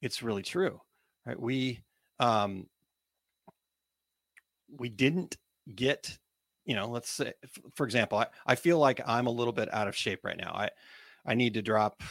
it's 0.02 0.24
really 0.24 0.44
true, 0.44 0.82
right? 1.26 1.40
We, 1.40 1.84
um, 2.20 2.68
we 4.76 4.90
didn't 4.90 5.38
get, 5.76 6.18
you 6.66 6.76
know, 6.76 6.88
let's 6.88 7.10
say, 7.10 7.34
for 7.76 7.86
example, 7.86 8.20
I, 8.20 8.28
I 8.46 8.56
feel 8.56 8.78
like 8.78 9.02
I'm 9.06 9.28
a 9.28 9.32
little 9.32 9.54
bit 9.54 9.74
out 9.74 9.88
of 9.88 9.96
shape 9.96 10.24
right 10.24 10.38
now. 10.38 10.52
I, 10.54 10.70
I 11.26 11.36
need 11.36 11.56
to 11.56 11.62
drop. 11.62 12.02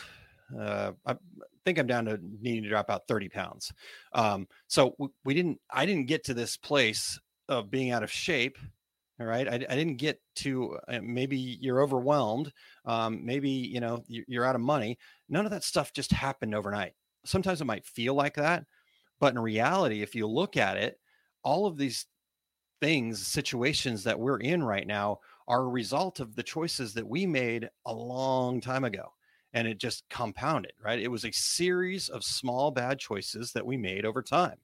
Uh, 0.59 0.93
I 1.07 1.17
think 1.65 1.79
I'm 1.79 1.87
down 1.87 2.07
to 2.07 2.19
needing 2.41 2.65
to 2.65 2.69
drop 2.69 2.87
about 2.87 3.07
30 3.07 3.29
pounds. 3.29 3.73
Um, 4.13 4.49
so 4.67 4.91
w- 4.91 5.13
we 5.25 5.35
didn't. 5.35 5.61
I 5.71 5.87
didn't 5.87 6.07
get 6.07 6.25
to 6.25 6.35
this 6.35 6.57
place 6.57 7.19
of 7.49 7.71
being 7.71 7.91
out 7.91 8.03
of 8.03 8.11
shape. 8.11 8.59
All 9.21 9.27
right, 9.27 9.47
I, 9.47 9.55
I 9.55 9.77
didn't 9.77 9.97
get 9.97 10.21
to. 10.37 10.79
Uh, 10.89 11.01
maybe 11.03 11.37
you're 11.37 11.83
overwhelmed. 11.83 12.53
Um, 12.85 13.25
maybe 13.25 13.51
you 13.51 13.81
know 13.81 14.03
you're 14.09 14.45
out 14.47 14.55
of 14.55 14.61
money. 14.61 14.99
None 15.29 15.45
of 15.45 15.53
that 15.53 15.65
stuff 15.65 15.93
just 15.93 16.13
happened 16.13 16.55
overnight. 16.55 16.95
Sometimes 17.25 17.61
it 17.61 17.67
might 17.67 17.85
feel 17.85 18.15
like 18.15 18.35
that, 18.35 18.65
but 19.21 19.35
in 19.35 19.39
reality, 19.39 20.03
if 20.03 20.15
you 20.15 20.27
look 20.27 20.57
at 20.57 20.79
it, 20.79 20.99
all 21.45 21.67
of 21.67 21.77
these 21.77 22.07
things, 22.81 23.27
situations 23.27 24.05
that 24.05 24.19
we're 24.19 24.41
in 24.41 24.63
right 24.63 24.87
now 24.87 25.21
are 25.47 25.63
a 25.63 25.69
result 25.69 26.21
of 26.21 26.35
the 26.35 26.43
choices 26.43 26.95
that 26.95 27.07
we 27.07 27.27
made 27.27 27.69
a 27.87 27.93
long 27.93 28.61
time 28.61 28.85
ago. 28.85 29.13
And 29.53 29.67
it 29.67 29.79
just 29.79 30.09
compounded, 30.09 30.73
right? 30.83 31.01
It 31.01 31.11
was 31.11 31.25
a 31.25 31.33
series 31.33 32.09
of 32.09 32.23
small 32.23 32.71
bad 32.71 32.99
choices 32.99 33.53
that 33.53 33.67
we 33.67 33.77
made 33.77 34.05
over 34.05 34.23
time. 34.23 34.57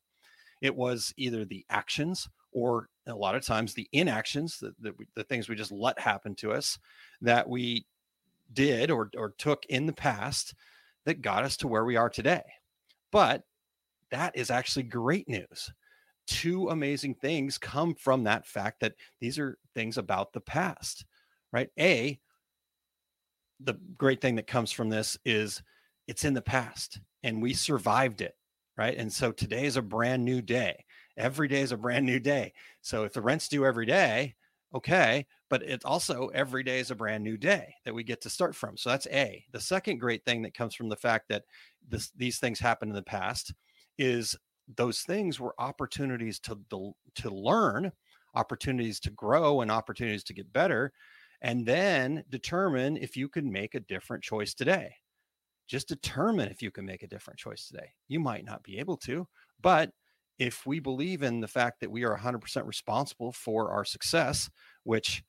It 0.61 0.74
was 0.74 1.12
either 1.16 1.44
the 1.44 1.64
actions 1.70 2.29
or 2.52 2.88
a 3.07 3.14
lot 3.14 3.35
of 3.35 3.44
times 3.44 3.74
the 3.74 3.88
inactions, 3.92 4.59
the, 4.59 4.72
the, 4.81 4.94
the 5.14 5.24
things 5.24 5.48
we 5.48 5.57
just 5.57 5.72
let 5.72 5.98
happen 5.98 6.35
to 6.37 6.52
us 6.52 6.79
that 7.20 7.48
we 7.48 7.85
did 8.52 8.90
or, 8.90 9.11
or 9.16 9.35
took 9.38 9.66
in 9.66 9.87
the 9.87 9.92
past 9.92 10.55
that 11.05 11.20
got 11.20 11.44
us 11.44 11.57
to 11.59 11.68
where 11.68 11.85
we 11.85 11.96
are 11.96 12.09
today. 12.09 12.42
But 13.11 13.42
that 14.11 14.37
is 14.37 14.50
actually 14.50 14.85
great 14.85 15.29
news 15.29 15.72
two 16.27 16.69
amazing 16.69 17.15
things 17.15 17.59
come 17.59 17.95
from 17.95 18.25
that 18.25 18.47
fact 18.47 18.81
that 18.81 18.95
these 19.21 19.39
are 19.39 19.59
things 19.75 19.99
about 19.99 20.33
the 20.33 20.41
past, 20.41 21.05
right? 21.53 21.69
A, 21.79 22.19
the 23.61 23.75
great 23.97 24.21
thing 24.21 24.37
that 24.37 24.47
comes 24.47 24.71
from 24.71 24.89
this 24.89 25.17
is 25.25 25.62
it's 26.07 26.25
in 26.25 26.35
the 26.35 26.43
past 26.43 27.01
and 27.23 27.43
we 27.43 27.55
survived 27.55 28.21
it, 28.21 28.35
right? 28.77 28.97
And 28.97 29.12
so 29.12 29.33
today 29.33 29.67
is 29.67 29.77
a 29.77 29.83
brand 29.83 30.25
new 30.25 30.43
day. 30.43 30.85
Every 31.17 31.49
day 31.49 31.62
is 31.62 31.73
a 31.73 31.77
brand 31.77 32.05
new 32.05 32.21
day. 32.21 32.53
So 32.83 33.05
if 33.05 33.15
the 33.15 33.23
rent's 33.23 33.49
due 33.49 33.65
every 33.65 33.87
day, 33.87 34.35
okay, 34.75 35.27
but 35.49 35.62
it's 35.62 35.85
also 35.85 36.29
every 36.29 36.62
day 36.62 36.81
is 36.81 36.91
a 36.91 36.95
brand 36.95 37.25
new 37.25 37.37
day 37.37 37.75
that 37.85 37.95
we 37.95 38.05
get 38.05 38.21
to 38.23 38.31
start 38.31 38.55
from. 38.55 38.77
So 38.77 38.91
that's 38.91 39.07
A. 39.07 39.45
The 39.53 39.61
second 39.61 39.99
great 39.99 40.25
thing 40.25 40.43
that 40.43 40.55
comes 40.55 40.75
from 40.75 40.89
the 40.89 40.97
fact 40.97 41.29
that 41.31 41.45
this, 41.89 42.11
these 42.17 42.39
things 42.39 42.59
happened 42.61 42.91
in 42.91 42.97
the 42.97 43.03
past 43.03 43.55
is 43.99 44.37
those 44.74 45.00
things 45.00 45.38
were 45.38 45.55
opportunities 45.59 46.38
to 46.40 46.59
to 47.14 47.31
learn 47.31 47.92
opportunities 48.35 49.00
to 49.00 49.11
grow 49.11 49.62
and 49.62 49.70
opportunities 49.70 50.24
to 50.24 50.35
get 50.35 50.52
better 50.52 50.92
and 51.42 51.66
then 51.66 52.24
determine 52.31 52.96
if 52.96 53.16
you 53.16 53.29
can 53.29 53.50
make 53.50 53.74
a 53.74 53.81
different 53.81 54.22
choice 54.22 54.55
today. 54.55 54.94
Just 55.66 55.88
determine 55.88 56.48
if 56.48 56.62
you 56.62 56.70
can 56.70 56.85
make 56.85 57.02
a 57.02 57.09
different 57.09 57.38
choice 57.38 57.66
today. 57.66 57.90
You 58.09 58.20
might 58.20 58.44
not 58.44 58.62
be 58.62 58.79
able 58.79 58.96
to 58.98 59.26
but 59.61 59.90
if 60.38 60.66
we 60.66 60.81
believe 60.81 61.22
in 61.22 61.40
the 61.40 61.48
fact 61.48 61.81
that 61.81 61.90
we 61.90 62.05
are 62.05 62.16
100% 62.16 62.66
responsible 62.66 63.33
for 63.33 63.70
our 63.70 63.85
success 63.85 64.50
which 64.85 65.22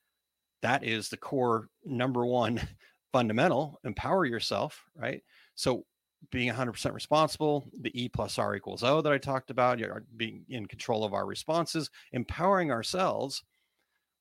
that 0.61 0.83
is 0.83 1.09
the 1.09 1.17
core 1.17 1.69
number 1.85 2.25
one 2.25 2.59
fundamental 3.13 3.79
empower 3.85 4.25
yourself 4.25 4.83
right? 4.95 5.23
So 5.55 5.85
being 6.31 6.51
100% 6.51 6.93
responsible, 6.93 7.69
the 7.79 7.91
E 7.99 8.09
plus 8.09 8.37
R 8.37 8.55
equals 8.55 8.83
O 8.83 9.01
that 9.01 9.13
I 9.13 9.17
talked 9.17 9.49
about, 9.49 9.79
being 10.15 10.45
in 10.49 10.65
control 10.65 11.03
of 11.03 11.13
our 11.13 11.25
responses, 11.25 11.89
empowering 12.11 12.71
ourselves, 12.71 13.43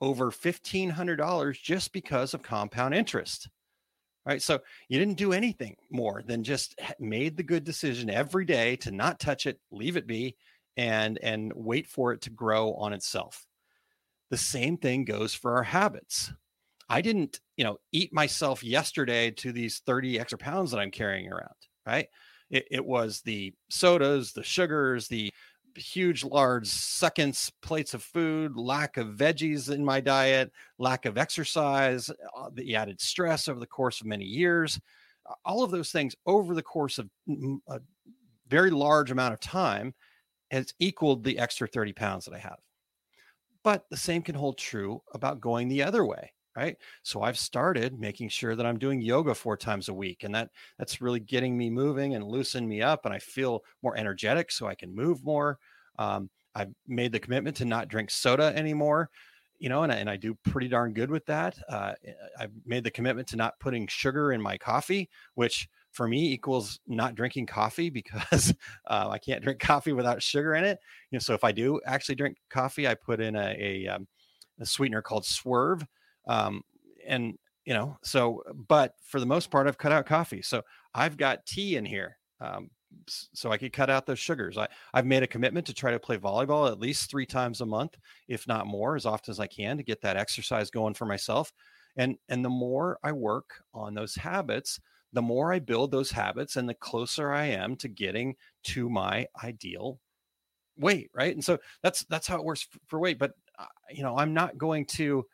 over 0.00 0.30
$1,500 0.30 1.60
just 1.60 1.92
because 1.92 2.34
of 2.34 2.42
compound 2.42 2.94
interest. 2.94 3.48
Right. 4.24 4.40
So 4.40 4.60
you 4.88 5.00
didn't 5.00 5.18
do 5.18 5.32
anything 5.32 5.74
more 5.90 6.22
than 6.24 6.44
just 6.44 6.78
made 7.00 7.36
the 7.36 7.42
good 7.42 7.64
decision 7.64 8.10
every 8.10 8.44
day 8.44 8.76
to 8.76 8.92
not 8.92 9.18
touch 9.18 9.46
it, 9.46 9.58
leave 9.72 9.96
it 9.96 10.06
be, 10.06 10.36
and 10.76 11.18
and 11.22 11.52
wait 11.54 11.88
for 11.88 12.12
it 12.12 12.20
to 12.22 12.30
grow 12.30 12.74
on 12.74 12.92
itself. 12.92 13.47
The 14.30 14.36
same 14.36 14.76
thing 14.76 15.04
goes 15.04 15.34
for 15.34 15.56
our 15.56 15.62
habits. 15.62 16.32
I 16.88 17.00
didn't, 17.00 17.40
you 17.56 17.64
know, 17.64 17.78
eat 17.92 18.12
myself 18.12 18.64
yesterday 18.64 19.30
to 19.32 19.52
these 19.52 19.80
30 19.80 20.18
extra 20.18 20.38
pounds 20.38 20.70
that 20.70 20.78
I'm 20.78 20.90
carrying 20.90 21.30
around, 21.30 21.54
right? 21.86 22.08
It, 22.50 22.66
it 22.70 22.84
was 22.84 23.20
the 23.20 23.52
sodas, 23.68 24.32
the 24.32 24.42
sugars, 24.42 25.08
the 25.08 25.30
huge, 25.76 26.24
large 26.24 26.66
seconds, 26.66 27.52
plates 27.62 27.94
of 27.94 28.02
food, 28.02 28.56
lack 28.56 28.96
of 28.96 29.08
veggies 29.08 29.70
in 29.70 29.84
my 29.84 30.00
diet, 30.00 30.50
lack 30.78 31.04
of 31.04 31.18
exercise, 31.18 32.10
uh, 32.10 32.50
the 32.52 32.74
added 32.74 33.00
stress 33.00 33.48
over 33.48 33.60
the 33.60 33.66
course 33.66 34.00
of 34.00 34.06
many 34.06 34.24
years. 34.24 34.80
All 35.44 35.62
of 35.62 35.70
those 35.70 35.90
things 35.90 36.16
over 36.26 36.54
the 36.54 36.62
course 36.62 36.98
of 36.98 37.08
a 37.68 37.80
very 38.48 38.70
large 38.70 39.10
amount 39.10 39.34
of 39.34 39.40
time 39.40 39.94
has 40.50 40.72
equaled 40.78 41.22
the 41.22 41.38
extra 41.38 41.68
30 41.68 41.92
pounds 41.92 42.24
that 42.24 42.34
I 42.34 42.38
have. 42.38 42.58
But 43.64 43.86
the 43.90 43.96
same 43.96 44.22
can 44.22 44.34
hold 44.34 44.58
true 44.58 45.02
about 45.14 45.40
going 45.40 45.68
the 45.68 45.82
other 45.82 46.04
way 46.04 46.32
right? 46.56 46.76
So 47.04 47.22
i've 47.22 47.38
started 47.38 48.00
making 48.00 48.30
sure 48.30 48.56
that 48.56 48.66
i'm 48.66 48.78
doing 48.78 49.00
yoga 49.00 49.34
four 49.34 49.56
times 49.56 49.88
a 49.88 49.94
week 49.94 50.24
and 50.24 50.34
that 50.34 50.50
that's 50.76 51.00
really 51.00 51.20
getting 51.20 51.56
me 51.56 51.70
moving 51.70 52.14
and 52.16 52.24
loosening 52.26 52.68
me 52.68 52.82
up 52.82 53.04
and 53.04 53.14
i 53.14 53.18
feel 53.18 53.62
more 53.82 53.96
energetic 53.96 54.50
so 54.50 54.66
i 54.66 54.74
can 54.74 54.94
move 54.94 55.24
more. 55.24 55.58
Um, 55.98 56.30
i've 56.56 56.72
made 56.86 57.12
the 57.12 57.20
commitment 57.20 57.56
to 57.58 57.64
not 57.64 57.88
drink 57.88 58.10
soda 58.10 58.52
anymore 58.56 59.10
you 59.58 59.68
know 59.68 59.82
and 59.84 59.92
I, 59.92 59.96
and 59.96 60.10
I 60.10 60.16
do 60.16 60.34
pretty 60.34 60.68
darn 60.68 60.92
good 60.94 61.10
with 61.10 61.26
that. 61.26 61.58
Uh, 61.68 61.94
i've 62.38 62.52
made 62.64 62.82
the 62.84 62.90
commitment 62.90 63.28
to 63.28 63.36
not 63.36 63.58
putting 63.60 63.86
sugar 63.86 64.32
in 64.32 64.42
my 64.42 64.58
coffee 64.58 65.08
which 65.34 65.68
for 65.98 66.08
me 66.08 66.32
equals 66.32 66.80
not 66.86 67.14
drinking 67.14 67.44
coffee 67.44 67.90
because 67.90 68.54
uh, 68.86 69.08
i 69.10 69.18
can't 69.18 69.42
drink 69.42 69.58
coffee 69.58 69.92
without 69.92 70.22
sugar 70.22 70.54
in 70.54 70.64
it 70.64 70.78
you 71.10 71.16
know 71.16 71.20
so 71.20 71.34
if 71.34 71.44
i 71.44 71.52
do 71.52 71.80
actually 71.84 72.14
drink 72.14 72.36
coffee 72.48 72.86
i 72.86 72.94
put 72.94 73.20
in 73.20 73.34
a, 73.36 73.56
a, 73.58 73.88
um, 73.88 74.06
a 74.60 74.64
sweetener 74.64 75.02
called 75.02 75.26
swerve 75.26 75.84
um, 76.28 76.62
and 77.06 77.34
you 77.68 77.74
know, 77.74 77.98
so 78.02 78.42
but 78.66 78.94
for 79.02 79.20
the 79.20 79.26
most 79.26 79.50
part, 79.50 79.66
I've 79.66 79.76
cut 79.76 79.92
out 79.92 80.06
coffee. 80.06 80.40
So 80.40 80.62
I've 80.94 81.18
got 81.18 81.44
tea 81.44 81.76
in 81.76 81.84
here. 81.84 82.16
Um, 82.40 82.70
so 83.08 83.52
I 83.52 83.58
could 83.58 83.74
cut 83.74 83.90
out 83.90 84.06
those 84.06 84.18
sugars. 84.18 84.56
I, 84.56 84.68
I've 84.94 85.04
made 85.04 85.22
a 85.22 85.26
commitment 85.26 85.66
to 85.66 85.74
try 85.74 85.90
to 85.90 85.98
play 85.98 86.16
volleyball 86.16 86.70
at 86.70 86.80
least 86.80 87.10
three 87.10 87.26
times 87.26 87.60
a 87.60 87.66
month, 87.66 87.98
if 88.26 88.48
not 88.48 88.66
more, 88.66 88.96
as 88.96 89.04
often 89.04 89.32
as 89.32 89.38
I 89.38 89.48
can 89.48 89.76
to 89.76 89.82
get 89.82 90.00
that 90.00 90.16
exercise 90.16 90.70
going 90.70 90.94
for 90.94 91.04
myself. 91.04 91.52
And 91.98 92.16
and 92.30 92.42
the 92.42 92.48
more 92.48 92.98
I 93.02 93.12
work 93.12 93.62
on 93.74 93.92
those 93.92 94.14
habits, 94.14 94.80
the 95.12 95.22
more 95.22 95.52
I 95.52 95.58
build 95.58 95.90
those 95.90 96.10
habits 96.10 96.56
and 96.56 96.68
the 96.68 96.74
closer 96.74 97.32
I 97.32 97.46
am 97.46 97.76
to 97.76 97.88
getting 97.88 98.36
to 98.64 98.88
my 98.90 99.26
ideal 99.42 100.00
weight, 100.76 101.10
right? 101.14 101.34
And 101.34 101.44
so 101.44 101.58
that's 101.82 102.04
that's 102.04 102.26
how 102.26 102.36
it 102.36 102.44
works 102.44 102.68
for 102.86 102.98
weight. 102.98 103.18
But 103.18 103.32
uh, 103.58 103.66
you 103.90 104.02
know, 104.02 104.16
I'm 104.16 104.34
not 104.34 104.58
going 104.58 104.86
to 104.86 105.24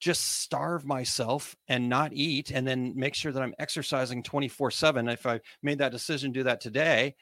just 0.00 0.40
starve 0.40 0.84
myself 0.84 1.56
and 1.68 1.88
not 1.88 2.12
eat 2.12 2.50
and 2.50 2.66
then 2.66 2.92
make 2.96 3.14
sure 3.14 3.32
that 3.32 3.42
I'm 3.42 3.54
exercising 3.58 4.22
24 4.22 4.70
7. 4.70 5.08
If 5.08 5.26
I 5.26 5.40
made 5.62 5.78
that 5.78 5.92
decision, 5.92 6.32
do 6.32 6.42
that 6.42 6.60
today, 6.60 7.14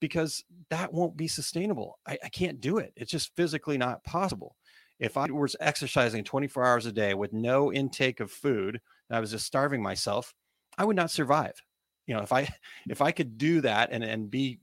because 0.00 0.44
that 0.70 0.92
won't 0.92 1.16
be 1.16 1.28
sustainable. 1.28 1.98
I, 2.06 2.18
I, 2.24 2.28
can't 2.28 2.60
do 2.60 2.78
it. 2.78 2.92
It's 2.96 3.10
just 3.10 3.34
physically 3.34 3.78
not 3.78 4.04
possible. 4.04 4.54
If 5.00 5.16
I 5.16 5.26
was 5.26 5.56
exercising 5.60 6.24
24 6.24 6.64
hours 6.64 6.86
a 6.86 6.92
day 6.92 7.14
with 7.14 7.32
no 7.32 7.72
intake 7.72 8.20
of 8.20 8.30
food, 8.30 8.80
I 9.10 9.20
was 9.20 9.30
just 9.30 9.46
starving 9.46 9.82
myself, 9.82 10.34
I 10.78 10.84
would 10.84 10.96
not 10.96 11.10
survive. 11.10 11.60
You 12.06 12.14
know, 12.14 12.22
if 12.22 12.32
I 12.32 12.48
if 12.88 13.02
I 13.02 13.10
could 13.12 13.36
do 13.36 13.60
that 13.62 13.90
and 13.92 14.02
and 14.02 14.30
be 14.30 14.60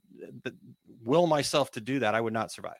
will 1.03 1.27
myself 1.27 1.71
to 1.71 1.81
do 1.81 1.99
that, 1.99 2.15
I 2.15 2.21
would 2.21 2.33
not 2.33 2.51
survive 2.51 2.77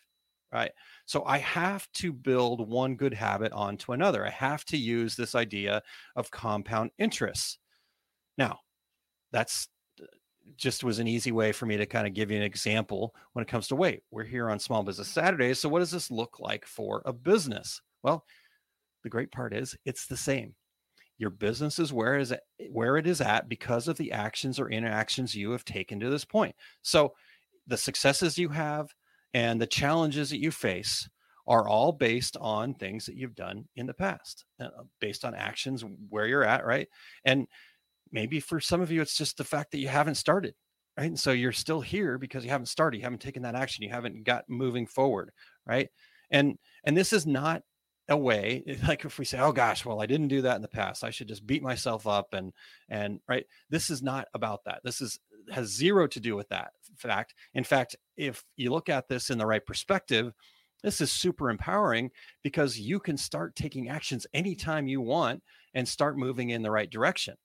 right? 0.56 0.71
So 1.06 1.26
I 1.26 1.39
have 1.39 1.91
to 1.95 2.13
build 2.13 2.69
one 2.69 2.95
good 2.95 3.13
habit 3.13 3.52
onto 3.52 3.91
another. 3.91 4.26
I 4.26 4.30
have 4.30 4.63
to 4.65 4.78
use 4.78 5.15
this 5.15 5.36
idea 5.36 5.82
of 6.15 6.32
compound 6.32 6.91
interest. 6.98 7.60
Now, 8.38 8.60
that's 9.34 9.67
uh, 10.02 10.06
just 10.56 10.86
was 10.86 11.00
an 11.00 11.10
easy 11.10 11.34
way 11.34 11.52
for 11.52 11.65
me 11.65 11.76
to 11.76 11.86
kind 11.86 12.08
of 12.08 12.13
give 12.13 12.32
you 12.32 12.38
an 12.38 12.43
example 12.43 13.13
when 13.34 13.43
it 13.43 13.50
comes 13.50 13.67
to 13.67 13.76
weight. 13.76 14.04
We're 14.12 14.24
here 14.24 14.50
on 14.50 14.58
Small 14.58 14.82
Business 14.82 15.10
Saturdays. 15.10 15.60
So, 15.60 15.67
what 15.67 15.80
does 15.80 15.91
this 15.91 16.10
look 16.10 16.39
like 16.39 16.65
for 16.65 17.02
a 17.06 17.12
business? 17.12 17.82
Well, 18.02 18.24
the 19.04 19.10
great 19.10 19.34
part 19.34 19.54
is 19.54 19.76
it's 19.84 20.08
the 20.08 20.17
same. 20.17 20.56
Your 21.17 21.30
business 21.30 21.80
is 21.80 21.93
where 21.93 22.17
is 22.17 22.32
it, 22.32 22.41
where 22.71 22.97
it 22.97 23.08
is 23.08 23.21
at 23.21 23.47
because 23.47 23.88
of 23.88 23.97
the 23.97 24.12
actions 24.12 24.60
or 24.60 24.69
interactions 24.69 25.36
you 25.36 25.51
have 25.51 25.65
taken 25.65 25.99
to 25.99 26.10
this 26.10 26.25
point. 26.25 26.56
So, 26.82 27.13
the 27.67 27.78
successes 27.78 28.38
you 28.38 28.49
have, 28.49 28.89
and 29.34 29.60
the 29.60 29.67
challenges 29.67 30.30
that 30.30 30.39
you 30.39 30.51
face 30.51 31.10
are 31.47 31.67
all 31.67 31.91
based 31.91 32.38
on 32.38 32.73
things 32.73 33.06
that 33.06 33.15
you've 33.15 33.36
done 33.36 33.65
in 33.75 33.86
the 33.86 33.93
past, 33.93 34.45
uh, 34.60 34.69
based 34.99 35.25
on 35.25 35.36
actions 35.36 35.84
where 36.10 36.28
you're 36.28 36.43
at, 36.43 36.65
right? 36.65 36.88
And 37.23 37.47
maybe 38.12 38.39
for 38.39 38.60
some 38.60 38.82
of 38.82 38.91
you, 38.91 39.01
it's 39.01 39.17
just 39.17 39.38
the 39.38 39.43
fact 39.43 39.71
that 39.71 39.80
you 39.80 39.88
haven't 39.88 40.15
started, 40.15 40.56
right? 40.97 41.06
And 41.06 41.19
so 41.19 41.32
you're 41.32 41.51
still 41.51 41.82
here 41.82 42.17
because 42.17 42.43
you 42.43 42.49
haven't 42.49 42.67
started, 42.67 42.97
you 42.97 43.04
haven't 43.04 43.21
taken 43.21 43.43
that 43.43 43.56
action, 43.56 43.84
you 43.84 43.89
haven't 43.89 44.23
got 44.23 44.45
moving 44.47 44.88
forward, 44.88 45.32
right? 45.65 45.89
And 46.32 46.58
and 46.84 46.97
this 46.97 47.13
is 47.13 47.28
not 47.28 47.62
a 48.09 48.17
way 48.17 48.63
eh, 48.67 48.75
like 48.87 49.03
if 49.03 49.17
we 49.17 49.25
say 49.25 49.39
oh 49.39 49.51
gosh 49.51 49.83
well 49.85 50.01
i 50.01 50.05
didn't 50.05 50.27
do 50.27 50.41
that 50.41 50.55
in 50.55 50.61
the 50.61 50.67
past 50.67 51.03
i 51.03 51.09
should 51.09 51.27
just 51.27 51.47
beat 51.47 51.63
myself 51.63 52.05
up 52.05 52.33
and 52.33 52.53
and 52.89 53.19
right 53.27 53.45
this 53.69 53.89
is 53.89 54.03
not 54.03 54.27
about 54.33 54.63
that 54.63 54.79
this 54.83 55.01
is 55.01 55.19
has 55.51 55.67
zero 55.67 56.07
to 56.07 56.19
do 56.19 56.35
with 56.35 56.49
that 56.49 56.71
fact. 56.97 57.33
In 57.53 57.63
fact, 57.63 57.95
if 58.17 58.43
you 58.55 58.71
look 58.71 58.89
at 58.89 59.07
this 59.07 59.29
in 59.29 59.37
the 59.37 59.45
right 59.45 59.65
perspective, 59.65 60.33
this 60.83 61.01
is 61.01 61.11
super 61.11 61.49
empowering 61.49 62.11
because 62.43 62.79
you 62.79 62.99
can 62.99 63.17
start 63.17 63.55
taking 63.55 63.89
actions 63.89 64.27
anytime 64.33 64.87
you 64.87 65.01
want 65.01 65.41
and 65.73 65.87
start 65.87 66.17
moving 66.17 66.51
in 66.51 66.61
the 66.61 66.71
right 66.71 66.89
direction. 66.89 67.35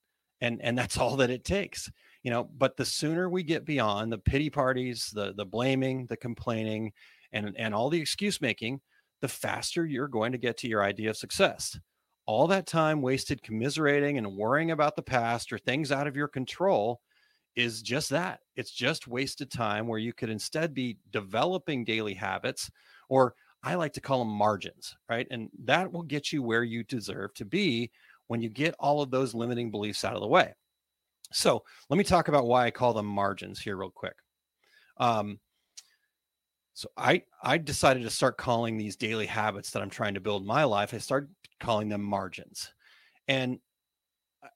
And 0.41 0.61
and 0.61 0.77
that's 0.77 0.97
all 0.99 1.15
that 1.17 1.29
it 1.29 1.45
takes. 1.45 1.89
You 2.23 2.29
know, 2.29 2.49
but 2.55 2.77
the 2.77 2.85
sooner 2.85 3.29
we 3.29 3.41
get 3.41 3.65
beyond 3.65 4.11
the 4.11 4.19
pity 4.19 4.49
parties, 4.49 5.11
the 5.13 5.33
the 5.33 5.45
blaming, 5.45 6.05
the 6.07 6.17
complaining, 6.17 6.91
and 7.31 7.55
and 7.57 7.73
all 7.73 7.89
the 7.89 8.01
excuse 8.01 8.41
making, 8.41 8.81
the 9.21 9.27
faster 9.27 9.85
you're 9.85 10.07
going 10.07 10.31
to 10.31 10.37
get 10.37 10.57
to 10.57 10.67
your 10.67 10.83
idea 10.83 11.09
of 11.11 11.17
success. 11.17 11.79
All 12.25 12.47
that 12.47 12.67
time 12.67 13.01
wasted 13.01 13.41
commiserating 13.41 14.17
and 14.17 14.35
worrying 14.35 14.71
about 14.71 14.95
the 14.95 15.01
past 15.01 15.51
or 15.51 15.57
things 15.57 15.91
out 15.91 16.07
of 16.07 16.15
your 16.15 16.27
control 16.27 17.01
is 17.55 17.81
just 17.81 18.09
that 18.09 18.39
it's 18.55 18.71
just 18.71 19.07
wasted 19.07 19.51
time 19.51 19.87
where 19.87 19.99
you 19.99 20.13
could 20.13 20.29
instead 20.29 20.73
be 20.73 20.97
developing 21.11 21.83
daily 21.83 22.13
habits 22.13 22.69
or 23.09 23.35
I 23.63 23.75
like 23.75 23.93
to 23.93 24.01
call 24.01 24.19
them 24.19 24.33
margins, 24.33 24.95
right? 25.09 25.27
And 25.29 25.49
that 25.65 25.91
will 25.91 26.03
get 26.03 26.31
you 26.31 26.41
where 26.41 26.63
you 26.63 26.83
deserve 26.83 27.33
to 27.35 27.45
be 27.45 27.91
when 28.27 28.41
you 28.41 28.49
get 28.49 28.75
all 28.79 29.01
of 29.01 29.11
those 29.11 29.35
limiting 29.35 29.69
beliefs 29.69 30.03
out 30.03 30.15
of 30.15 30.21
the 30.21 30.27
way. 30.27 30.53
So 31.31 31.63
let 31.89 31.97
me 31.97 32.03
talk 32.03 32.27
about 32.27 32.47
why 32.47 32.65
I 32.65 32.71
call 32.71 32.93
them 32.93 33.05
margins 33.05 33.59
here, 33.59 33.77
real 33.77 33.91
quick. 33.91 34.15
Um, 34.97 35.39
so 36.73 36.89
I 36.97 37.23
I 37.43 37.57
decided 37.57 38.03
to 38.03 38.09
start 38.09 38.37
calling 38.37 38.77
these 38.77 38.95
daily 38.95 39.25
habits 39.25 39.71
that 39.71 39.81
I'm 39.81 39.89
trying 39.89 40.13
to 40.13 40.21
build 40.21 40.45
my 40.45 40.63
life. 40.63 40.93
I 40.93 40.99
started 40.99 41.29
calling 41.59 41.89
them 41.89 42.03
margins, 42.03 42.71
and 43.27 43.59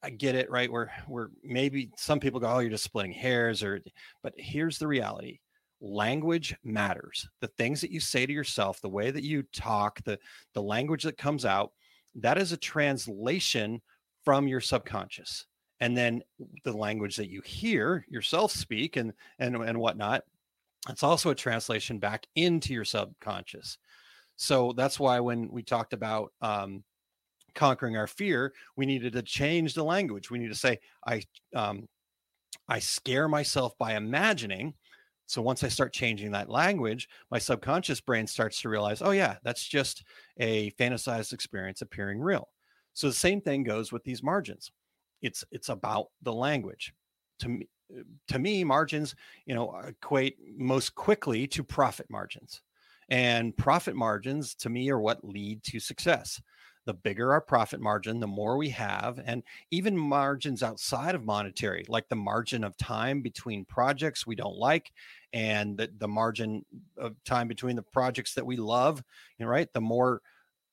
I 0.01 0.09
get 0.09 0.35
it, 0.35 0.49
right? 0.49 0.71
Where 0.71 0.91
where 1.07 1.29
maybe 1.43 1.91
some 1.97 2.19
people 2.19 2.39
go, 2.39 2.47
oh, 2.47 2.59
you're 2.59 2.71
just 2.71 2.83
splitting 2.83 3.11
hairs, 3.11 3.63
or 3.63 3.81
but 4.23 4.33
here's 4.37 4.79
the 4.79 4.87
reality. 4.87 5.39
Language 5.81 6.55
matters. 6.63 7.27
The 7.41 7.47
things 7.49 7.81
that 7.81 7.91
you 7.91 7.99
say 7.99 8.25
to 8.25 8.33
yourself, 8.33 8.81
the 8.81 8.89
way 8.89 9.11
that 9.11 9.23
you 9.23 9.43
talk, 9.53 10.01
the 10.03 10.17
the 10.53 10.63
language 10.63 11.03
that 11.03 11.17
comes 11.17 11.45
out, 11.45 11.71
that 12.15 12.37
is 12.37 12.51
a 12.51 12.57
translation 12.57 13.81
from 14.23 14.47
your 14.47 14.61
subconscious. 14.61 15.45
And 15.81 15.95
then 15.95 16.23
the 16.63 16.73
language 16.73 17.17
that 17.17 17.29
you 17.29 17.41
hear 17.41 18.05
yourself 18.09 18.51
speak 18.51 18.95
and 18.95 19.13
and 19.37 19.55
and 19.57 19.77
whatnot, 19.79 20.23
it's 20.89 21.03
also 21.03 21.29
a 21.29 21.35
translation 21.35 21.99
back 21.99 22.27
into 22.35 22.73
your 22.73 22.85
subconscious. 22.85 23.77
So 24.35 24.73
that's 24.75 24.99
why 24.99 25.19
when 25.19 25.49
we 25.51 25.63
talked 25.63 25.93
about 25.93 26.31
um, 26.41 26.83
conquering 27.55 27.97
our 27.97 28.07
fear, 28.07 28.53
we 28.75 28.85
needed 28.85 29.13
to 29.13 29.21
change 29.21 29.73
the 29.73 29.83
language. 29.83 30.29
We 30.29 30.39
need 30.39 30.49
to 30.49 30.55
say, 30.55 30.79
I 31.07 31.23
um, 31.55 31.87
I 32.67 32.79
scare 32.79 33.27
myself 33.27 33.77
by 33.77 33.95
imagining. 33.95 34.73
So 35.27 35.41
once 35.41 35.63
I 35.63 35.69
start 35.69 35.93
changing 35.93 36.31
that 36.31 36.49
language, 36.49 37.07
my 37.31 37.39
subconscious 37.39 37.99
brain 37.99 38.27
starts 38.27 38.61
to 38.61 38.69
realize, 38.69 39.01
oh, 39.01 39.11
yeah, 39.11 39.37
that's 39.43 39.65
just 39.65 40.03
a 40.37 40.71
fantasized 40.71 41.33
experience 41.33 41.81
appearing 41.81 42.19
real. 42.19 42.49
So 42.93 43.07
the 43.07 43.13
same 43.13 43.41
thing 43.41 43.63
goes 43.63 43.91
with 43.91 44.03
these 44.03 44.21
margins. 44.21 44.71
It's 45.21 45.43
it's 45.51 45.69
about 45.69 46.07
the 46.21 46.33
language. 46.33 46.93
To 47.39 47.49
me, 47.49 47.67
to 48.27 48.39
me, 48.39 48.63
margins, 48.63 49.15
you 49.45 49.55
know, 49.55 49.75
equate 49.87 50.37
most 50.57 50.95
quickly 50.95 51.47
to 51.47 51.63
profit 51.63 52.09
margins. 52.09 52.61
And 53.09 53.55
profit 53.55 53.95
margins 53.95 54.55
to 54.55 54.69
me 54.69 54.89
are 54.89 54.99
what 54.99 55.23
lead 55.23 55.63
to 55.65 55.79
success. 55.79 56.41
The 56.85 56.93
bigger 56.93 57.31
our 57.31 57.41
profit 57.41 57.79
margin, 57.79 58.19
the 58.19 58.27
more 58.27 58.57
we 58.57 58.69
have, 58.69 59.19
and 59.25 59.41
even 59.71 59.97
margins 59.97 60.61
outside 60.61 61.15
of 61.15 61.23
monetary, 61.23 61.83
like 61.87 62.07
the 62.09 62.15
margin 62.15 62.63
of 62.63 62.77
time 62.77 63.21
between 63.21 63.65
projects 63.65 64.27
we 64.27 64.35
don't 64.35 64.57
like, 64.57 64.91
and 65.33 65.77
the, 65.77 65.89
the 65.97 66.07
margin 66.07 66.63
of 66.97 67.15
time 67.23 67.47
between 67.47 67.75
the 67.75 67.81
projects 67.81 68.35
that 68.35 68.45
we 68.45 68.55
love, 68.55 69.03
you 69.37 69.45
know, 69.45 69.51
right? 69.51 69.71
The 69.73 69.81
more 69.81 70.21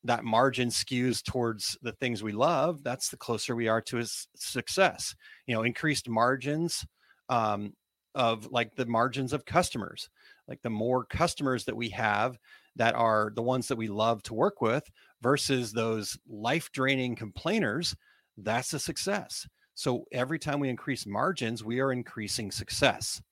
that 0.05 0.25
margin 0.25 0.68
skews 0.68 1.22
towards 1.22 1.79
the 1.83 1.92
things 1.92 2.22
we 2.22 2.33
love, 2.33 2.83
that's 2.83 3.09
the 3.09 3.16
closer 3.16 3.55
we 3.55 3.68
are 3.68 3.81
to 3.81 4.05
success. 4.37 5.14
You 5.46 5.55
know, 5.55 5.62
increased 5.62 6.09
margins 6.09 6.85
um, 7.32 7.72
of 8.14 8.50
like 8.50 8.74
the 8.74 8.86
margins 8.86 9.32
of 9.32 9.44
customers 9.44 10.10
like 10.48 10.62
the 10.62 10.70
more 10.70 11.04
customers 11.04 11.64
that 11.64 11.76
we 11.76 11.88
have 11.90 12.38
that 12.76 12.94
are 12.94 13.32
the 13.34 13.42
ones 13.42 13.68
that 13.68 13.76
we 13.76 13.88
love 13.88 14.22
to 14.24 14.34
work 14.34 14.60
with 14.60 14.84
versus 15.20 15.72
those 15.72 16.18
life 16.28 16.70
draining 16.72 17.14
complainers, 17.14 17.94
that's 18.36 18.72
a 18.72 18.78
success. 18.78 19.46
So 19.74 20.04
every 20.12 20.38
time 20.38 20.60
we 20.60 20.68
increase 20.68 21.06
margins, 21.06 21.64
we 21.64 21.80
are 21.80 21.92
increasing 21.92 22.50
success. 22.50 23.22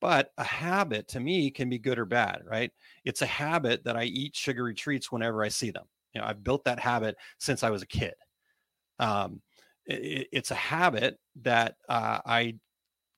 But 0.00 0.32
a 0.38 0.44
habit 0.44 1.08
to 1.08 1.20
me 1.20 1.50
can 1.50 1.68
be 1.68 1.78
good 1.78 1.98
or 1.98 2.04
bad, 2.04 2.42
right? 2.46 2.70
It's 3.04 3.22
a 3.22 3.26
habit 3.26 3.84
that 3.84 3.96
I 3.96 4.04
eat 4.04 4.36
sugary 4.36 4.74
treats 4.74 5.10
whenever 5.10 5.42
I 5.42 5.48
see 5.48 5.70
them. 5.70 5.84
You 6.14 6.20
know, 6.20 6.26
I've 6.26 6.44
built 6.44 6.64
that 6.64 6.78
habit 6.78 7.16
since 7.38 7.62
I 7.62 7.70
was 7.70 7.82
a 7.82 7.86
kid. 7.86 8.14
Um, 9.00 9.42
it, 9.86 10.28
it's 10.32 10.50
a 10.52 10.56
habit 10.56 11.18
that 11.42 11.76
uh, 11.88 12.20
I 12.24 12.54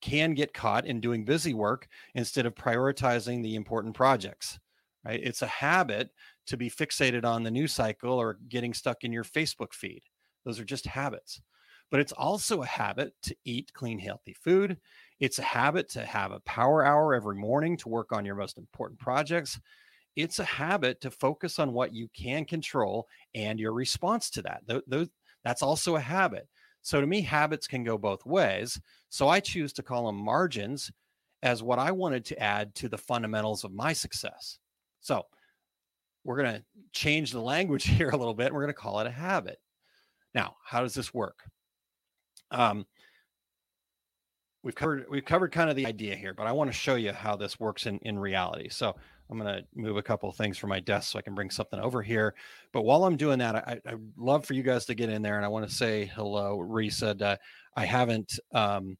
can 0.00 0.34
get 0.34 0.54
caught 0.54 0.86
in 0.86 1.00
doing 1.00 1.24
busy 1.24 1.54
work 1.54 1.88
instead 2.14 2.46
of 2.46 2.54
prioritizing 2.54 3.42
the 3.42 3.54
important 3.54 3.94
projects 3.94 4.58
right? 5.04 5.20
It's 5.22 5.42
a 5.42 5.46
habit 5.46 6.10
to 6.46 6.56
be 6.56 6.70
fixated 6.70 7.24
on 7.24 7.42
the 7.42 7.50
news 7.50 7.72
cycle 7.72 8.12
or 8.12 8.38
getting 8.48 8.74
stuck 8.74 9.04
in 9.04 9.12
your 9.12 9.24
facebook 9.24 9.72
feed. 9.72 10.02
Those 10.44 10.58
are 10.60 10.64
just 10.64 10.86
habits. 10.86 11.40
But 11.90 12.00
it's 12.00 12.12
also 12.12 12.62
a 12.62 12.66
habit 12.66 13.14
to 13.24 13.36
eat 13.44 13.72
clean 13.74 13.98
healthy 13.98 14.34
food. 14.44 14.78
It's 15.18 15.38
a 15.38 15.44
habit 15.44 15.88
to 15.90 16.04
have 16.04 16.30
a 16.30 16.40
power 16.40 16.84
hour 16.84 17.14
every 17.14 17.34
morning 17.34 17.76
to 17.78 17.88
work 17.88 18.12
on 18.12 18.24
your 18.24 18.36
most 18.36 18.58
important 18.58 19.00
projects. 19.00 19.58
It's 20.14 20.38
a 20.38 20.44
habit 20.44 21.00
to 21.00 21.10
focus 21.10 21.58
on 21.58 21.72
what 21.72 21.92
you 21.92 22.08
can 22.16 22.44
control 22.44 23.08
and 23.34 23.58
your 23.58 23.72
response 23.72 24.30
to 24.30 24.42
that. 24.42 24.62
Those, 24.86 25.08
that's 25.44 25.62
also 25.62 25.96
a 25.96 26.00
habit. 26.00 26.48
So 26.82 27.00
to 27.00 27.06
me, 27.06 27.22
habits 27.22 27.66
can 27.66 27.82
go 27.84 27.98
both 27.98 28.24
ways. 28.24 28.80
So 29.10 29.28
I 29.28 29.40
choose 29.40 29.72
to 29.74 29.82
call 29.82 30.06
them 30.06 30.16
margins 30.16 30.90
as 31.42 31.62
what 31.62 31.78
I 31.78 31.90
wanted 31.90 32.24
to 32.26 32.38
add 32.38 32.74
to 32.76 32.88
the 32.88 32.98
fundamentals 32.98 33.64
of 33.64 33.72
my 33.72 33.92
success. 33.92 34.58
So 35.00 35.26
we're 36.24 36.36
going 36.36 36.54
to 36.54 36.64
change 36.92 37.32
the 37.32 37.40
language 37.40 37.84
here 37.86 38.10
a 38.10 38.16
little 38.16 38.34
bit. 38.34 38.52
We're 38.52 38.62
going 38.62 38.74
to 38.74 38.80
call 38.80 39.00
it 39.00 39.06
a 39.06 39.10
habit. 39.10 39.58
Now, 40.34 40.56
how 40.64 40.80
does 40.80 40.94
this 40.94 41.12
work? 41.12 41.40
Um, 42.50 42.86
we've 44.62 44.74
covered 44.74 45.06
we've 45.10 45.24
covered 45.24 45.52
kind 45.52 45.70
of 45.70 45.76
the 45.76 45.86
idea 45.86 46.14
here, 46.14 46.34
but 46.34 46.46
I 46.46 46.52
want 46.52 46.68
to 46.70 46.76
show 46.76 46.94
you 46.94 47.12
how 47.12 47.36
this 47.36 47.58
works 47.58 47.86
in 47.86 47.98
in 48.02 48.18
reality. 48.18 48.68
So 48.68 48.96
I'm 49.30 49.38
going 49.38 49.54
to 49.54 49.64
move 49.74 49.96
a 49.96 50.02
couple 50.02 50.28
of 50.28 50.36
things 50.36 50.58
from 50.58 50.70
my 50.70 50.80
desk 50.80 51.12
so 51.12 51.18
I 51.18 51.22
can 51.22 51.34
bring 51.34 51.50
something 51.50 51.78
over 51.78 52.02
here. 52.02 52.34
But 52.72 52.82
while 52.82 53.04
I'm 53.04 53.16
doing 53.16 53.38
that, 53.38 53.54
I, 53.54 53.80
I 53.86 53.94
love 54.16 54.44
for 54.44 54.54
you 54.54 54.62
guys 54.62 54.86
to 54.86 54.94
get 54.94 55.08
in 55.08 55.22
there, 55.22 55.36
and 55.36 55.44
I 55.44 55.48
want 55.48 55.68
to 55.68 55.74
say 55.74 56.06
hello. 56.14 56.58
Ree 56.58 56.90
said 56.90 57.22
uh, 57.22 57.36
I 57.76 57.84
haven't 57.84 58.38
um, 58.52 58.96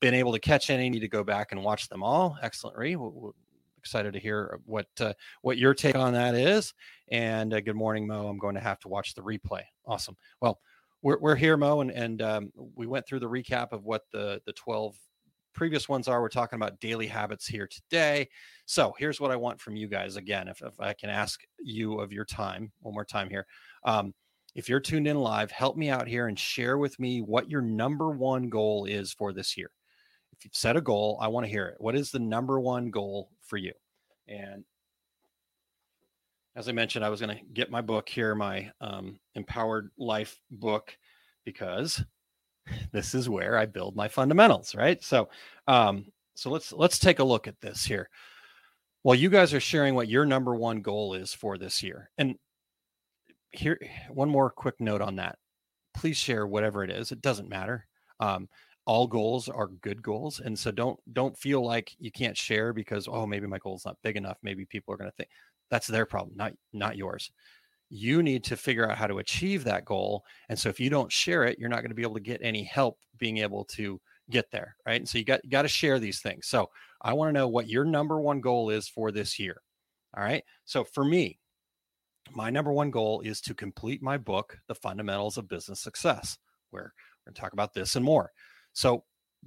been 0.00 0.14
able 0.14 0.32
to 0.32 0.38
catch 0.38 0.70
any. 0.70 0.88
Need 0.88 1.00
to 1.00 1.08
go 1.08 1.24
back 1.24 1.52
and 1.52 1.64
watch 1.64 1.88
them 1.88 2.02
all. 2.02 2.38
Excellent, 2.42 2.76
Ree. 2.76 2.96
We're, 2.96 3.08
we're 3.08 3.30
excited 3.78 4.14
to 4.14 4.20
hear 4.20 4.58
what 4.64 4.86
uh, 5.00 5.12
what 5.42 5.58
your 5.58 5.74
take 5.74 5.96
on 5.96 6.14
that 6.14 6.34
is. 6.34 6.72
And 7.10 7.52
uh, 7.52 7.60
good 7.60 7.76
morning, 7.76 8.06
Mo. 8.06 8.28
I'm 8.28 8.38
going 8.38 8.54
to 8.54 8.60
have 8.60 8.78
to 8.80 8.88
watch 8.88 9.14
the 9.14 9.22
replay. 9.22 9.62
Awesome. 9.86 10.16
Well, 10.40 10.60
we're, 11.02 11.18
we're 11.18 11.36
here, 11.36 11.56
Mo, 11.56 11.80
and 11.80 11.90
and 11.90 12.22
um, 12.22 12.52
we 12.76 12.86
went 12.86 13.06
through 13.06 13.20
the 13.20 13.28
recap 13.28 13.72
of 13.72 13.84
what 13.84 14.02
the 14.12 14.40
the 14.46 14.52
12 14.52 14.96
previous 15.54 15.88
ones 15.88 16.08
are. 16.08 16.20
We're 16.20 16.28
talking 16.28 16.56
about 16.56 16.80
daily 16.80 17.06
habits 17.06 17.46
here 17.46 17.66
today. 17.66 18.28
So 18.66 18.94
here's 18.98 19.20
what 19.20 19.30
I 19.30 19.36
want 19.36 19.60
from 19.60 19.76
you 19.76 19.88
guys 19.88 20.16
again, 20.16 20.48
if, 20.48 20.62
if 20.62 20.78
I 20.80 20.92
can 20.92 21.10
ask 21.10 21.40
you 21.62 22.00
of 22.00 22.12
your 22.12 22.24
time 22.24 22.72
one 22.80 22.94
more 22.94 23.04
time 23.04 23.30
here. 23.30 23.46
Um, 23.84 24.14
if 24.54 24.68
you're 24.68 24.80
tuned 24.80 25.08
in 25.08 25.16
live, 25.16 25.50
help 25.50 25.76
me 25.76 25.90
out 25.90 26.06
here 26.06 26.28
and 26.28 26.38
share 26.38 26.78
with 26.78 26.98
me 27.00 27.20
what 27.20 27.50
your 27.50 27.62
number 27.62 28.10
one 28.10 28.48
goal 28.48 28.84
is 28.84 29.12
for 29.12 29.32
this 29.32 29.56
year. 29.56 29.70
If 30.36 30.44
you've 30.44 30.54
set 30.54 30.76
a 30.76 30.80
goal, 30.80 31.18
I 31.20 31.28
want 31.28 31.46
to 31.46 31.50
hear 31.50 31.66
it. 31.66 31.76
What 31.78 31.96
is 31.96 32.10
the 32.10 32.18
number 32.18 32.60
one 32.60 32.90
goal 32.90 33.30
for 33.40 33.56
you? 33.56 33.72
And 34.28 34.64
as 36.56 36.68
I 36.68 36.72
mentioned, 36.72 37.04
I 37.04 37.08
was 37.08 37.20
going 37.20 37.36
to 37.36 37.44
get 37.52 37.70
my 37.70 37.80
book 37.80 38.08
here, 38.08 38.34
my 38.34 38.70
um, 38.80 39.18
Empowered 39.34 39.90
Life 39.98 40.38
book, 40.50 40.96
because 41.44 42.04
this 42.92 43.14
is 43.14 43.28
where 43.28 43.56
I 43.56 43.66
build 43.66 43.96
my 43.96 44.08
fundamentals, 44.08 44.74
right? 44.74 45.02
So, 45.02 45.28
um, 45.66 46.06
so 46.34 46.50
let's 46.50 46.72
let's 46.72 46.98
take 46.98 47.18
a 47.18 47.24
look 47.24 47.46
at 47.46 47.60
this 47.60 47.84
here. 47.84 48.08
Well, 49.02 49.14
you 49.14 49.28
guys 49.28 49.52
are 49.54 49.60
sharing 49.60 49.94
what 49.94 50.08
your 50.08 50.24
number 50.24 50.54
one 50.54 50.80
goal 50.80 51.14
is 51.14 51.32
for 51.32 51.58
this 51.58 51.82
year, 51.82 52.10
and 52.18 52.36
here 53.50 53.78
one 54.10 54.28
more 54.28 54.50
quick 54.50 54.80
note 54.80 55.00
on 55.00 55.16
that. 55.16 55.38
Please 55.94 56.16
share 56.16 56.46
whatever 56.46 56.82
it 56.82 56.90
is. 56.90 57.12
It 57.12 57.22
doesn't 57.22 57.48
matter. 57.48 57.86
Um, 58.18 58.48
all 58.86 59.06
goals 59.06 59.48
are 59.48 59.68
good 59.68 60.02
goals, 60.02 60.40
and 60.40 60.58
so 60.58 60.70
don't 60.70 60.98
don't 61.12 61.38
feel 61.38 61.64
like 61.64 61.94
you 61.98 62.10
can't 62.10 62.36
share 62.36 62.72
because 62.72 63.08
oh 63.08 63.26
maybe 63.26 63.46
my 63.46 63.58
goal 63.58 63.76
is 63.76 63.84
not 63.84 63.98
big 64.02 64.16
enough. 64.16 64.38
Maybe 64.42 64.64
people 64.64 64.92
are 64.92 64.98
going 64.98 65.10
to 65.10 65.16
think 65.16 65.30
that's 65.70 65.86
their 65.86 66.06
problem, 66.06 66.36
not 66.36 66.52
not 66.72 66.96
yours 66.96 67.30
you 67.90 68.22
need 68.22 68.42
to 68.44 68.56
figure 68.56 68.90
out 68.90 68.96
how 68.96 69.06
to 69.06 69.18
achieve 69.18 69.64
that 69.64 69.84
goal 69.84 70.24
and 70.48 70.58
so 70.58 70.68
if 70.68 70.80
you 70.80 70.90
don't 70.90 71.12
share 71.12 71.44
it 71.44 71.58
you're 71.58 71.68
not 71.68 71.80
going 71.80 71.90
to 71.90 71.94
be 71.94 72.02
able 72.02 72.14
to 72.14 72.20
get 72.20 72.40
any 72.42 72.64
help 72.64 72.98
being 73.18 73.38
able 73.38 73.64
to 73.64 74.00
get 74.30 74.50
there 74.50 74.76
right? 74.86 75.00
And 75.00 75.08
so 75.08 75.18
you 75.18 75.24
got 75.24 75.44
you 75.44 75.50
got 75.50 75.62
to 75.62 75.68
share 75.68 75.98
these 75.98 76.20
things. 76.20 76.46
So 76.46 76.70
i 77.02 77.12
want 77.12 77.28
to 77.28 77.32
know 77.32 77.48
what 77.48 77.68
your 77.68 77.84
number 77.84 78.20
one 78.20 78.40
goal 78.40 78.70
is 78.70 78.88
for 78.88 79.12
this 79.12 79.38
year 79.38 79.56
all 80.16 80.24
right? 80.24 80.42
So 80.64 80.84
for 80.84 81.04
me 81.04 81.38
my 82.32 82.48
number 82.48 82.72
one 82.72 82.90
goal 82.90 83.20
is 83.20 83.40
to 83.42 83.54
complete 83.54 84.02
my 84.02 84.16
book 84.16 84.56
the 84.66 84.74
fundamentals 84.74 85.36
of 85.36 85.48
business 85.48 85.80
success 85.80 86.38
where 86.70 86.94
we're 87.26 87.30
going 87.30 87.34
to 87.34 87.40
talk 87.40 87.52
about 87.52 87.74
this 87.74 87.96
and 87.96 88.04
more. 88.04 88.30
So 88.72 89.04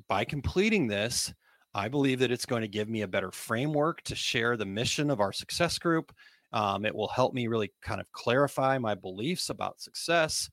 by 0.08 0.23
completing 0.23 0.88
this 0.88 1.34
i 1.73 1.88
believe 1.88 2.19
that 2.19 2.32
it's 2.32 2.45
going 2.45 2.62
to 2.62 2.67
give 2.67 2.88
me 2.88 3.02
a 3.02 3.08
better 3.08 3.32
framework 3.32 4.02
to 4.04 4.15
share 4.15 4.56
the 4.56 4.65
mission 4.65 5.10
of 5.10 5.19
our 5.19 5.34
success 5.34 5.80
group 5.80 6.13
um, 6.53 6.86
it 6.86 6.95
will 6.95 7.07
help 7.07 7.33
me 7.33 7.47
really 7.47 7.71
kind 7.81 8.01
of 8.01 8.12
clarify 8.12 8.77
my 8.77 8.95
beliefs 8.95 9.49
about 9.49 9.81
success. 9.81 10.49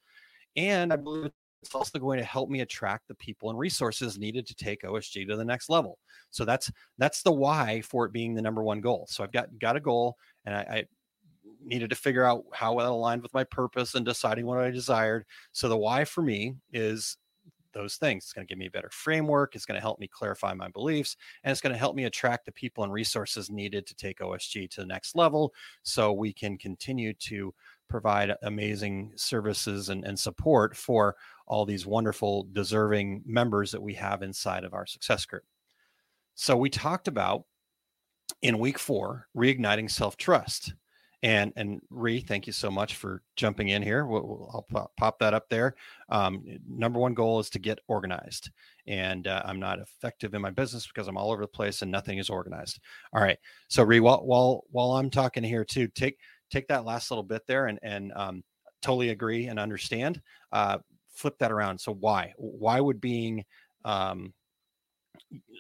And 0.57 0.93
I 0.93 0.97
believe 0.97 1.31
it's 1.63 1.75
also 1.75 1.99
going 1.99 2.19
to 2.19 2.25
help 2.25 2.51
me 2.51 2.61
attract 2.61 3.09
the 3.09 3.15
people 3.15 3.49
and 3.49 3.59
resources 3.59 4.19
needed 4.19 4.47
to 4.47 4.55
take 4.55 4.83
OSG 4.83 5.27
to 5.29 5.37
the 5.37 5.45
next 5.45 5.71
level. 5.71 5.99
So 6.31 6.45
that's 6.45 6.71
that's 6.99 7.23
the 7.23 7.33
why 7.33 7.81
for 7.81 8.05
it 8.05 8.13
being 8.13 8.35
the 8.35 8.43
number 8.43 8.63
one 8.63 8.81
goal. 8.81 9.07
So 9.09 9.25
I've 9.25 9.33
got 9.33 9.49
got 9.59 9.77
a 9.77 9.81
goal, 9.81 10.17
and 10.45 10.55
I, 10.55 10.61
I 10.61 10.85
needed 11.65 11.91
to 11.91 11.97
figure 11.97 12.25
out 12.25 12.45
how 12.53 12.79
it 12.79 12.85
aligned 12.85 13.23
with 13.23 13.33
my 13.33 13.45
purpose 13.45 13.95
and 13.95 14.05
deciding 14.05 14.47
what 14.47 14.59
I 14.59 14.71
desired. 14.71 15.25
So 15.53 15.69
the 15.69 15.79
why 15.79 16.05
for 16.05 16.23
me 16.23 16.57
is 16.73 17.17
those 17.75 17.97
things. 17.97 18.25
It's 18.25 18.33
going 18.33 18.47
to 18.47 18.51
give 18.51 18.59
me 18.59 18.67
a 18.67 18.71
better 18.71 18.91
framework. 18.91 19.55
It's 19.55 19.67
going 19.67 19.77
to 19.77 19.83
help 19.83 19.99
me 19.99 20.09
clarify 20.09 20.55
my 20.55 20.69
beliefs, 20.69 21.17
and 21.43 21.51
it's 21.51 21.61
going 21.61 21.73
to 21.73 21.79
help 21.79 21.95
me 21.95 22.05
attract 22.05 22.47
the 22.47 22.53
people 22.53 22.85
and 22.85 22.93
resources 22.93 23.51
needed 23.51 23.87
to 23.87 23.95
take 23.95 24.21
OSG 24.21 24.71
to 24.71 24.81
the 24.81 24.87
next 24.87 25.15
level 25.15 25.53
so 25.83 26.13
we 26.13 26.33
can 26.33 26.57
continue 26.57 27.13
to 27.15 27.53
provide 27.89 28.35
amazing 28.43 29.13
services 29.17 29.91
and, 29.91 30.05
and 30.05 30.19
support 30.19 30.77
for 30.77 31.17
all 31.47 31.67
these 31.67 31.87
wonderful, 31.87 32.49
deserving 32.53 33.23
members 33.27 33.71
that 33.71 33.83
we 33.83 33.95
have 33.95 34.23
inside 34.23 34.65
of 34.65 34.73
our 34.73 34.87
success 34.87 35.27
group. 35.27 35.45
So 36.35 36.57
we 36.57 36.71
talked 36.71 37.09
about 37.09 37.45
in 38.43 38.59
week 38.59 38.79
four, 38.79 39.29
reigniting 39.37 39.91
self 39.91 40.17
trust. 40.17 40.75
And 41.25 41.55
and 41.57 41.81
Ree, 41.89 42.21
thank 42.21 42.47
you 42.47 42.53
so 42.53 42.71
much 42.71 42.97
for 42.97 43.23
jumping 43.35 43.71
in 43.71 43.83
here. 43.83 44.05
We'll, 44.05 44.27
we'll, 44.27 44.51
I'll 44.53 44.91
pop, 44.99 45.19
that 45.21 45.33
up 45.33 45.49
there. 45.49 45.75
Um, 46.11 46.45
number 46.69 47.01
one 47.01 47.15
goal 47.15 47.41
is 47.41 47.49
to 47.51 47.59
get 47.59 47.79
organized, 47.89 48.51
and 48.87 49.27
uh, 49.27 49.41
I'm 49.43 49.59
not 49.59 49.79
effective 49.79 50.35
in 50.35 50.43
my 50.43 50.51
business 50.51 50.87
because 50.87 51.09
I'm 51.09 51.17
all 51.17 51.33
over 51.33 51.41
the 51.41 51.49
place 51.49 51.81
and 51.81 51.91
nothing 51.91 52.19
is 52.19 52.29
organized. 52.29 52.79
All 53.15 53.23
right, 53.23 53.39
so 53.69 53.83
Ree, 53.85 54.01
while 54.01 54.19
while 54.27 54.65
while 54.71 54.93
I'm 54.99 55.09
talking 55.09 55.43
here 55.43 55.65
too, 55.65 55.89
take 55.89 56.19
take 56.51 56.69
that 56.69 56.85
last 56.85 57.11
little 57.11 57.25
bit 57.25 57.47
there 57.47 57.69
and 57.69 57.79
and 57.83 58.13
um, 58.15 58.45
totally 58.83 59.09
agree 59.09 59.47
and 59.47 59.59
understand. 59.59 60.21
Uh, 60.53 60.77
flip 61.09 61.39
that 61.39 61.53
around. 61.53 61.79
So 61.79 61.95
why 61.95 62.35
why 62.37 62.81
would 62.81 63.01
being 63.01 63.47
um, 63.87 64.35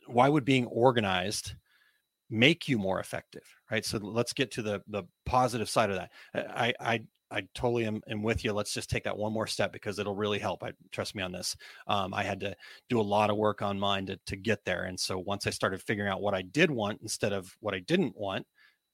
why 0.09 0.29
would 0.29 0.45
being 0.45 0.67
organized 0.67 1.55
make 2.31 2.68
you 2.68 2.79
more 2.79 3.01
effective 3.01 3.45
right 3.70 3.85
so 3.85 3.99
let's 3.99 4.33
get 4.33 4.51
to 4.51 4.62
the 4.62 4.83
the 4.89 5.05
positive 5.27 5.68
side 5.68 5.91
of 5.91 5.97
that 5.97 6.11
i 6.35 6.72
i 6.81 7.01
I 7.35 7.43
totally 7.55 7.85
am, 7.85 8.01
am, 8.09 8.22
with 8.22 8.45
you. 8.45 8.53
Let's 8.53 8.72
just 8.72 8.89
take 8.89 9.05
that 9.05 9.16
one 9.16 9.33
more 9.33 9.49
step 9.49 9.72
because 9.72 9.99
it'll 9.99 10.14
really 10.14 10.39
help. 10.39 10.62
I 10.62 10.72
trust 10.93 11.16
me 11.16 11.22
on 11.22 11.33
this. 11.33 11.57
Um, 11.89 12.14
I 12.14 12.22
had 12.22 12.39
to 12.41 12.55
do 12.89 13.01
a 13.01 13.03
lot 13.03 13.29
of 13.29 13.37
work 13.37 13.61
on 13.61 13.79
mine 13.79 14.07
to, 14.07 14.18
to 14.27 14.37
get 14.37 14.64
there. 14.64 14.85
And 14.85 14.99
so 14.99 15.18
once 15.18 15.47
I 15.47 15.51
started 15.51 15.83
figuring 15.83 16.11
out 16.11 16.20
what 16.22 16.35
I 16.35 16.43
did 16.43 16.70
want 16.70 17.01
instead 17.03 17.33
of 17.33 17.53
what 17.59 17.75
I 17.75 17.81
didn't 17.81 18.16
want, 18.16 18.47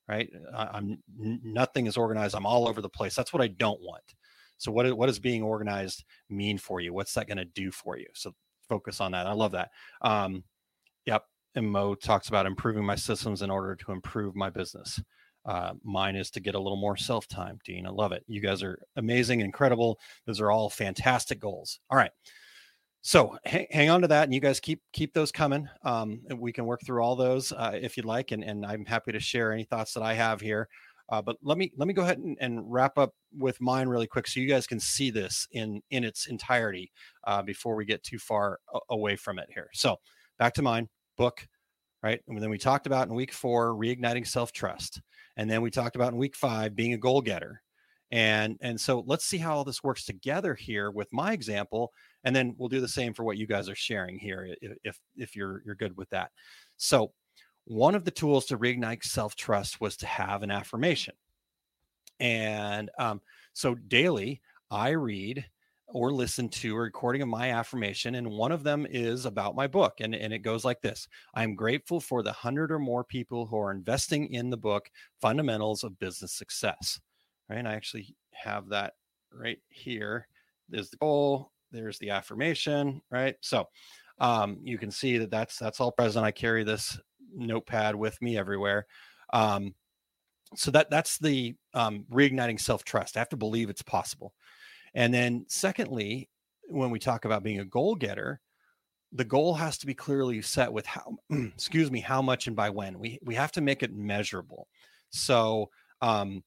right? 0.08 0.30
I, 0.54 0.78
am 0.78 1.02
nothing 1.18 1.86
is 1.86 1.98
organized. 1.98 2.34
I'm 2.34 2.46
all 2.46 2.66
over 2.66 2.80
the 2.80 2.88
place. 2.88 3.14
That's 3.14 3.32
what 3.32 3.42
I 3.42 3.48
don't 3.48 3.80
want. 3.82 4.14
So 4.56 4.72
what, 4.72 4.90
what 4.96 5.06
does 5.06 5.18
being 5.18 5.42
organized 5.42 6.04
mean 6.30 6.56
for 6.56 6.80
you? 6.80 6.94
What's 6.94 7.14
that 7.14 7.26
going 7.26 7.38
to 7.38 7.44
do 7.44 7.70
for 7.70 7.98
you? 7.98 8.06
So 8.14 8.32
focus 8.68 9.00
on 9.00 9.12
that. 9.12 9.26
I 9.26 9.32
love 9.32 9.52
that. 9.52 9.70
Um. 10.00 10.44
And 11.54 11.70
Mo 11.70 11.94
talks 11.94 12.28
about 12.28 12.46
improving 12.46 12.84
my 12.84 12.94
systems 12.94 13.42
in 13.42 13.50
order 13.50 13.74
to 13.74 13.92
improve 13.92 14.36
my 14.36 14.50
business. 14.50 15.00
Uh, 15.44 15.72
mine 15.82 16.16
is 16.16 16.30
to 16.30 16.40
get 16.40 16.54
a 16.54 16.60
little 16.60 16.76
more 16.76 16.96
self 16.96 17.26
time, 17.26 17.58
Dean. 17.64 17.86
I 17.86 17.90
love 17.90 18.12
it. 18.12 18.24
You 18.28 18.40
guys 18.40 18.62
are 18.62 18.78
amazing, 18.96 19.40
incredible. 19.40 19.98
Those 20.26 20.40
are 20.40 20.50
all 20.50 20.68
fantastic 20.68 21.40
goals. 21.40 21.80
All 21.90 21.96
right. 21.96 22.10
So 23.02 23.38
hang, 23.46 23.66
hang 23.70 23.88
on 23.88 24.02
to 24.02 24.08
that, 24.08 24.24
and 24.24 24.34
you 24.34 24.40
guys 24.40 24.60
keep 24.60 24.82
keep 24.92 25.14
those 25.14 25.32
coming. 25.32 25.66
Um, 25.82 26.20
we 26.36 26.52
can 26.52 26.66
work 26.66 26.80
through 26.84 27.02
all 27.02 27.16
those 27.16 27.50
uh, 27.52 27.72
if 27.74 27.96
you'd 27.96 28.04
like, 28.04 28.30
and, 28.30 28.44
and 28.44 28.66
I'm 28.66 28.84
happy 28.84 29.12
to 29.12 29.20
share 29.20 29.52
any 29.52 29.64
thoughts 29.64 29.94
that 29.94 30.02
I 30.02 30.12
have 30.14 30.40
here. 30.40 30.68
Uh, 31.08 31.22
but 31.22 31.36
let 31.42 31.56
me 31.56 31.72
let 31.76 31.88
me 31.88 31.94
go 31.94 32.02
ahead 32.02 32.18
and, 32.18 32.36
and, 32.40 32.70
wrap 32.70 32.98
up 32.98 33.14
with 33.36 33.60
mine 33.60 33.88
really 33.88 34.06
quick, 34.06 34.28
so 34.28 34.38
you 34.38 34.46
guys 34.46 34.66
can 34.66 34.78
see 34.78 35.10
this 35.10 35.48
in 35.52 35.80
in 35.90 36.04
its 36.04 36.26
entirety 36.26 36.92
uh, 37.24 37.40
before 37.40 37.74
we 37.74 37.86
get 37.86 38.02
too 38.02 38.18
far 38.18 38.60
away 38.90 39.16
from 39.16 39.38
it 39.38 39.48
here. 39.52 39.70
So 39.72 39.96
back 40.38 40.52
to 40.54 40.62
mine 40.62 40.88
book, 41.20 41.46
right? 42.02 42.22
And 42.28 42.42
then 42.42 42.48
we 42.48 42.56
talked 42.56 42.86
about 42.86 43.06
in 43.06 43.14
week 43.14 43.32
four 43.32 43.74
reigniting 43.74 44.26
self 44.26 44.52
trust. 44.52 45.02
And 45.36 45.50
then 45.50 45.60
we 45.60 45.70
talked 45.70 45.94
about 45.94 46.12
in 46.12 46.18
week 46.18 46.34
five 46.34 46.74
being 46.74 46.94
a 46.94 46.98
goal 46.98 47.20
getter. 47.20 47.62
And 48.10 48.56
and 48.62 48.80
so 48.80 49.04
let's 49.06 49.26
see 49.26 49.36
how 49.36 49.54
all 49.54 49.64
this 49.64 49.84
works 49.84 50.04
together 50.06 50.54
here 50.54 50.90
with 50.90 51.12
my 51.12 51.32
example, 51.32 51.92
and 52.24 52.34
then 52.34 52.56
we'll 52.56 52.70
do 52.70 52.80
the 52.80 52.88
same 52.88 53.14
for 53.14 53.22
what 53.22 53.36
you 53.36 53.46
guys 53.46 53.68
are 53.68 53.76
sharing 53.76 54.18
here 54.18 54.56
if 54.82 54.98
if 55.14 55.36
you're 55.36 55.62
you're 55.64 55.76
good 55.76 55.96
with 55.96 56.08
that. 56.10 56.30
So 56.76 57.12
one 57.66 57.94
of 57.94 58.04
the 58.04 58.10
tools 58.10 58.46
to 58.46 58.58
reignite 58.58 59.04
self-trust 59.04 59.80
was 59.80 59.96
to 59.98 60.06
have 60.06 60.42
an 60.42 60.50
affirmation. 60.50 61.14
And 62.18 62.90
um, 62.98 63.20
so 63.52 63.76
daily 63.76 64.40
I 64.70 64.88
read 64.90 65.44
or 65.92 66.12
listen 66.12 66.48
to 66.48 66.74
a 66.74 66.78
recording 66.78 67.22
of 67.22 67.28
my 67.28 67.50
affirmation. 67.52 68.14
And 68.14 68.30
one 68.30 68.52
of 68.52 68.62
them 68.62 68.86
is 68.88 69.26
about 69.26 69.56
my 69.56 69.66
book. 69.66 70.00
And, 70.00 70.14
and 70.14 70.32
it 70.32 70.38
goes 70.38 70.64
like 70.64 70.80
this 70.80 71.08
I'm 71.34 71.54
grateful 71.54 72.00
for 72.00 72.22
the 72.22 72.32
hundred 72.32 72.72
or 72.72 72.78
more 72.78 73.04
people 73.04 73.46
who 73.46 73.58
are 73.58 73.70
investing 73.70 74.32
in 74.32 74.50
the 74.50 74.56
book, 74.56 74.90
Fundamentals 75.20 75.84
of 75.84 75.98
Business 75.98 76.32
Success. 76.32 77.00
Right. 77.48 77.58
And 77.58 77.68
I 77.68 77.74
actually 77.74 78.14
have 78.32 78.68
that 78.68 78.94
right 79.32 79.58
here. 79.68 80.28
There's 80.68 80.90
the 80.90 80.96
goal, 80.98 81.50
there's 81.72 81.98
the 81.98 82.10
affirmation. 82.10 83.02
Right. 83.10 83.36
So 83.40 83.68
um, 84.18 84.58
you 84.62 84.78
can 84.78 84.90
see 84.90 85.18
that 85.18 85.30
that's 85.30 85.58
that's 85.58 85.80
all 85.80 85.92
present. 85.92 86.24
I 86.24 86.30
carry 86.30 86.62
this 86.62 86.98
notepad 87.34 87.96
with 87.96 88.20
me 88.22 88.36
everywhere. 88.36 88.86
Um, 89.32 89.74
so 90.56 90.70
that 90.72 90.90
that's 90.90 91.18
the 91.18 91.54
um, 91.74 92.04
reigniting 92.12 92.60
self 92.60 92.84
trust. 92.84 93.16
I 93.16 93.20
have 93.20 93.28
to 93.30 93.36
believe 93.36 93.70
it's 93.70 93.82
possible. 93.82 94.34
And 94.94 95.12
then, 95.12 95.44
secondly, 95.48 96.28
when 96.68 96.90
we 96.90 96.98
talk 96.98 97.24
about 97.24 97.42
being 97.42 97.60
a 97.60 97.64
goal 97.64 97.94
getter, 97.94 98.40
the 99.12 99.24
goal 99.24 99.54
has 99.54 99.76
to 99.78 99.86
be 99.86 99.94
clearly 99.94 100.40
set 100.42 100.72
with 100.72 100.86
how, 100.86 101.16
excuse 101.30 101.90
me, 101.90 102.00
how 102.00 102.22
much 102.22 102.46
and 102.46 102.56
by 102.56 102.70
when. 102.70 102.98
We 102.98 103.18
we 103.22 103.34
have 103.34 103.52
to 103.52 103.60
make 103.60 103.82
it 103.82 103.92
measurable. 103.92 104.68
So, 105.10 105.70
um, 106.00 106.44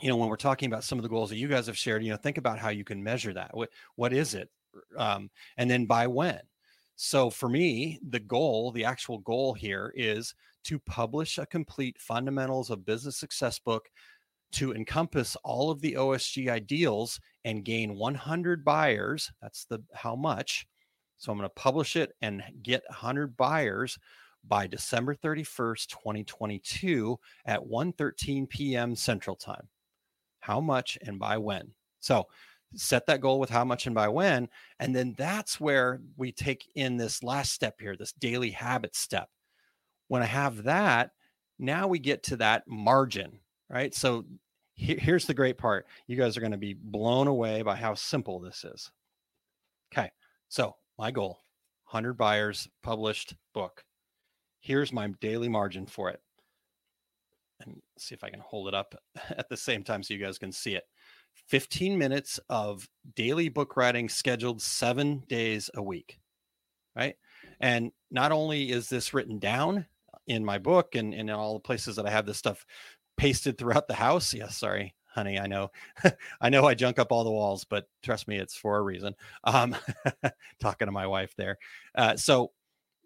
you 0.00 0.08
know, 0.08 0.16
when 0.16 0.28
we're 0.28 0.36
talking 0.36 0.68
about 0.68 0.84
some 0.84 0.98
of 0.98 1.02
the 1.02 1.08
goals 1.08 1.30
that 1.30 1.38
you 1.38 1.48
guys 1.48 1.66
have 1.66 1.76
shared, 1.76 2.04
you 2.04 2.10
know, 2.10 2.16
think 2.16 2.38
about 2.38 2.58
how 2.58 2.68
you 2.68 2.84
can 2.84 3.02
measure 3.02 3.32
that. 3.34 3.50
What 3.56 3.70
what 3.96 4.12
is 4.12 4.34
it, 4.34 4.48
um, 4.96 5.30
and 5.56 5.70
then 5.70 5.86
by 5.86 6.06
when. 6.06 6.40
So 7.00 7.30
for 7.30 7.48
me, 7.48 8.00
the 8.08 8.18
goal, 8.18 8.72
the 8.72 8.84
actual 8.84 9.18
goal 9.18 9.54
here 9.54 9.92
is 9.94 10.34
to 10.64 10.80
publish 10.80 11.38
a 11.38 11.46
complete 11.46 11.96
fundamentals 11.98 12.70
of 12.70 12.84
business 12.84 13.16
success 13.16 13.58
book 13.58 13.88
to 14.52 14.74
encompass 14.74 15.36
all 15.44 15.70
of 15.70 15.80
the 15.80 15.92
OSG 15.94 16.50
ideals 16.50 17.20
and 17.48 17.64
gain 17.64 17.96
100 17.96 18.62
buyers. 18.62 19.32
That's 19.40 19.64
the 19.64 19.82
how 19.94 20.14
much. 20.14 20.66
So 21.16 21.32
I'm 21.32 21.38
going 21.38 21.48
to 21.48 21.54
publish 21.54 21.96
it 21.96 22.12
and 22.20 22.42
get 22.62 22.82
100 22.90 23.38
buyers 23.38 23.98
by 24.46 24.66
December 24.66 25.14
31st, 25.14 25.86
2022 25.86 27.18
at 27.46 27.60
1:13 27.60 28.50
p.m. 28.50 28.94
Central 28.94 29.34
Time. 29.34 29.66
How 30.40 30.60
much 30.60 30.98
and 31.00 31.18
by 31.18 31.38
when? 31.38 31.72
So 32.00 32.26
set 32.74 33.06
that 33.06 33.22
goal 33.22 33.40
with 33.40 33.48
how 33.48 33.64
much 33.64 33.86
and 33.86 33.94
by 33.94 34.08
when 34.08 34.46
and 34.78 34.94
then 34.94 35.14
that's 35.16 35.58
where 35.58 36.02
we 36.18 36.30
take 36.30 36.70
in 36.74 36.98
this 36.98 37.22
last 37.22 37.52
step 37.52 37.80
here, 37.80 37.96
this 37.96 38.12
daily 38.12 38.50
habit 38.50 38.94
step. 38.94 39.30
When 40.08 40.22
I 40.22 40.26
have 40.26 40.64
that, 40.64 41.12
now 41.58 41.88
we 41.88 41.98
get 41.98 42.22
to 42.24 42.36
that 42.36 42.64
margin 42.68 43.40
right? 43.70 43.94
So 43.94 44.24
here's 44.78 45.26
the 45.26 45.34
great 45.34 45.58
part. 45.58 45.86
You 46.06 46.16
guys 46.16 46.36
are 46.36 46.40
going 46.40 46.52
to 46.52 46.58
be 46.58 46.74
blown 46.74 47.26
away 47.26 47.62
by 47.62 47.76
how 47.76 47.94
simple 47.94 48.38
this 48.38 48.64
is. 48.64 48.90
Okay. 49.92 50.10
So 50.48 50.76
my 50.98 51.10
goal 51.10 51.40
100 51.90 52.14
buyers, 52.14 52.68
published 52.82 53.34
book. 53.54 53.84
Here's 54.60 54.92
my 54.92 55.08
daily 55.20 55.48
margin 55.48 55.86
for 55.86 56.10
it. 56.10 56.20
And 57.60 57.80
see 57.98 58.14
if 58.14 58.22
I 58.22 58.30
can 58.30 58.40
hold 58.40 58.68
it 58.68 58.74
up 58.74 58.94
at 59.30 59.48
the 59.48 59.56
same 59.56 59.82
time 59.82 60.02
so 60.02 60.14
you 60.14 60.24
guys 60.24 60.38
can 60.38 60.52
see 60.52 60.74
it. 60.74 60.84
15 61.48 61.96
minutes 61.96 62.38
of 62.48 62.88
daily 63.16 63.48
book 63.48 63.76
writing 63.76 64.08
scheduled 64.08 64.62
seven 64.62 65.22
days 65.28 65.70
a 65.74 65.82
week. 65.82 66.18
Right. 66.96 67.16
And 67.60 67.92
not 68.10 68.32
only 68.32 68.70
is 68.70 68.88
this 68.88 69.14
written 69.14 69.38
down 69.38 69.86
in 70.26 70.44
my 70.44 70.58
book 70.58 70.94
and, 70.94 71.12
and 71.14 71.30
in 71.30 71.34
all 71.34 71.54
the 71.54 71.60
places 71.60 71.96
that 71.96 72.06
I 72.06 72.10
have 72.10 72.26
this 72.26 72.38
stuff 72.38 72.64
pasted 73.18 73.58
throughout 73.58 73.88
the 73.88 73.94
house. 73.94 74.32
Yes, 74.32 74.56
sorry, 74.56 74.94
honey. 75.06 75.38
I 75.38 75.46
know, 75.46 75.70
I 76.40 76.48
know 76.48 76.64
I 76.64 76.74
junk 76.74 76.98
up 76.98 77.12
all 77.12 77.24
the 77.24 77.30
walls, 77.30 77.66
but 77.68 77.86
trust 78.02 78.28
me, 78.28 78.38
it's 78.38 78.56
for 78.56 78.78
a 78.78 78.82
reason. 78.82 79.14
Um, 79.44 79.76
talking 80.60 80.86
to 80.86 80.92
my 80.92 81.06
wife 81.06 81.34
there. 81.36 81.58
Uh, 81.94 82.16
so 82.16 82.52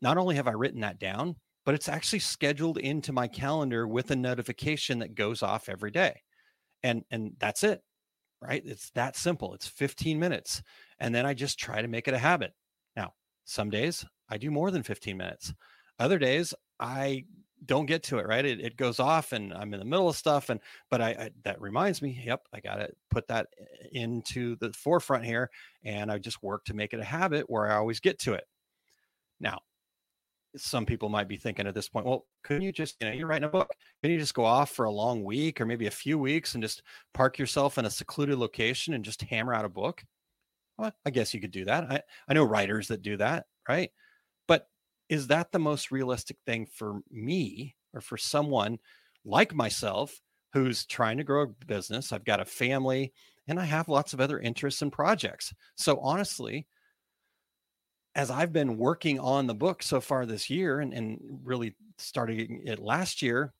not 0.00 0.18
only 0.18 0.36
have 0.36 0.46
I 0.46 0.52
written 0.52 0.80
that 0.82 1.00
down, 1.00 1.36
but 1.64 1.74
it's 1.74 1.88
actually 1.88 2.18
scheduled 2.20 2.78
into 2.78 3.12
my 3.12 3.26
calendar 3.26 3.88
with 3.88 4.10
a 4.10 4.16
notification 4.16 4.98
that 5.00 5.14
goes 5.14 5.42
off 5.42 5.68
every 5.68 5.90
day. 5.90 6.20
And 6.82 7.04
and 7.10 7.32
that's 7.38 7.64
it. 7.64 7.82
Right? 8.40 8.62
It's 8.64 8.90
that 8.90 9.16
simple. 9.16 9.54
It's 9.54 9.68
15 9.68 10.18
minutes. 10.18 10.62
And 10.98 11.14
then 11.14 11.24
I 11.24 11.32
just 11.32 11.60
try 11.60 11.80
to 11.80 11.86
make 11.86 12.08
it 12.08 12.14
a 12.14 12.18
habit. 12.18 12.52
Now, 12.96 13.14
some 13.44 13.70
days 13.70 14.04
I 14.28 14.36
do 14.36 14.50
more 14.50 14.72
than 14.72 14.82
15 14.82 15.16
minutes. 15.16 15.54
Other 16.00 16.18
days 16.18 16.52
I 16.80 17.24
don't 17.66 17.86
get 17.86 18.02
to 18.02 18.18
it 18.18 18.26
right? 18.26 18.44
It, 18.44 18.60
it 18.60 18.76
goes 18.76 18.98
off 18.98 19.32
and 19.32 19.52
i'm 19.52 19.72
in 19.72 19.80
the 19.80 19.86
middle 19.86 20.08
of 20.08 20.16
stuff 20.16 20.50
and 20.50 20.60
but 20.90 21.00
I, 21.00 21.10
I 21.10 21.30
that 21.44 21.60
reminds 21.60 22.02
me 22.02 22.20
yep 22.24 22.46
i 22.52 22.60
gotta 22.60 22.88
put 23.10 23.28
that 23.28 23.48
eh, 23.60 23.88
into 23.92 24.56
the 24.56 24.72
forefront 24.72 25.24
here 25.24 25.50
and 25.84 26.10
i 26.10 26.18
just 26.18 26.42
work 26.42 26.64
to 26.66 26.74
make 26.74 26.92
it 26.92 27.00
a 27.00 27.04
habit 27.04 27.48
where 27.48 27.70
i 27.70 27.76
always 27.76 28.00
get 28.00 28.18
to 28.20 28.34
it. 28.34 28.44
Now 29.40 29.60
some 30.56 30.84
people 30.84 31.08
might 31.08 31.28
be 31.28 31.36
thinking 31.36 31.66
at 31.66 31.74
this 31.74 31.88
point 31.88 32.04
well 32.04 32.26
couldn't 32.42 32.62
you 32.62 32.72
just 32.72 32.96
you 33.00 33.08
know 33.08 33.14
you're 33.14 33.26
writing 33.26 33.44
a 33.44 33.48
book. 33.48 33.70
Can 34.02 34.12
you 34.12 34.18
just 34.18 34.34
go 34.34 34.44
off 34.44 34.70
for 34.70 34.84
a 34.84 34.90
long 34.90 35.24
week 35.24 35.60
or 35.60 35.66
maybe 35.66 35.86
a 35.86 35.90
few 35.90 36.18
weeks 36.18 36.54
and 36.54 36.62
just 36.62 36.82
park 37.14 37.38
yourself 37.38 37.78
in 37.78 37.86
a 37.86 37.90
secluded 37.90 38.38
location 38.38 38.94
and 38.94 39.04
just 39.04 39.22
hammer 39.22 39.54
out 39.54 39.64
a 39.64 39.68
book? 39.68 40.04
Well 40.78 40.92
i 41.06 41.10
guess 41.10 41.32
you 41.32 41.40
could 41.40 41.52
do 41.52 41.64
that. 41.66 41.90
I, 41.90 42.02
I 42.28 42.34
know 42.34 42.44
writers 42.44 42.88
that 42.88 43.02
do 43.02 43.16
that 43.18 43.46
right 43.68 43.90
is 45.08 45.28
that 45.28 45.52
the 45.52 45.58
most 45.58 45.90
realistic 45.90 46.36
thing 46.46 46.66
for 46.66 47.00
me 47.10 47.74
or 47.92 48.00
for 48.00 48.16
someone 48.16 48.78
like 49.24 49.54
myself 49.54 50.20
who's 50.52 50.86
trying 50.86 51.18
to 51.18 51.24
grow 51.24 51.42
a 51.42 51.66
business? 51.66 52.12
I've 52.12 52.24
got 52.24 52.40
a 52.40 52.44
family 52.44 53.12
and 53.48 53.58
I 53.58 53.64
have 53.64 53.88
lots 53.88 54.12
of 54.12 54.20
other 54.20 54.38
interests 54.38 54.82
and 54.82 54.92
projects. 54.92 55.52
So 55.76 55.98
honestly, 56.00 56.66
as 58.14 58.30
I've 58.30 58.52
been 58.52 58.76
working 58.76 59.18
on 59.18 59.46
the 59.46 59.54
book 59.54 59.82
so 59.82 60.00
far 60.00 60.26
this 60.26 60.50
year 60.50 60.80
and, 60.80 60.92
and 60.92 61.18
really 61.42 61.74
starting 61.98 62.62
it 62.64 62.78
last 62.78 63.22
year, 63.22 63.52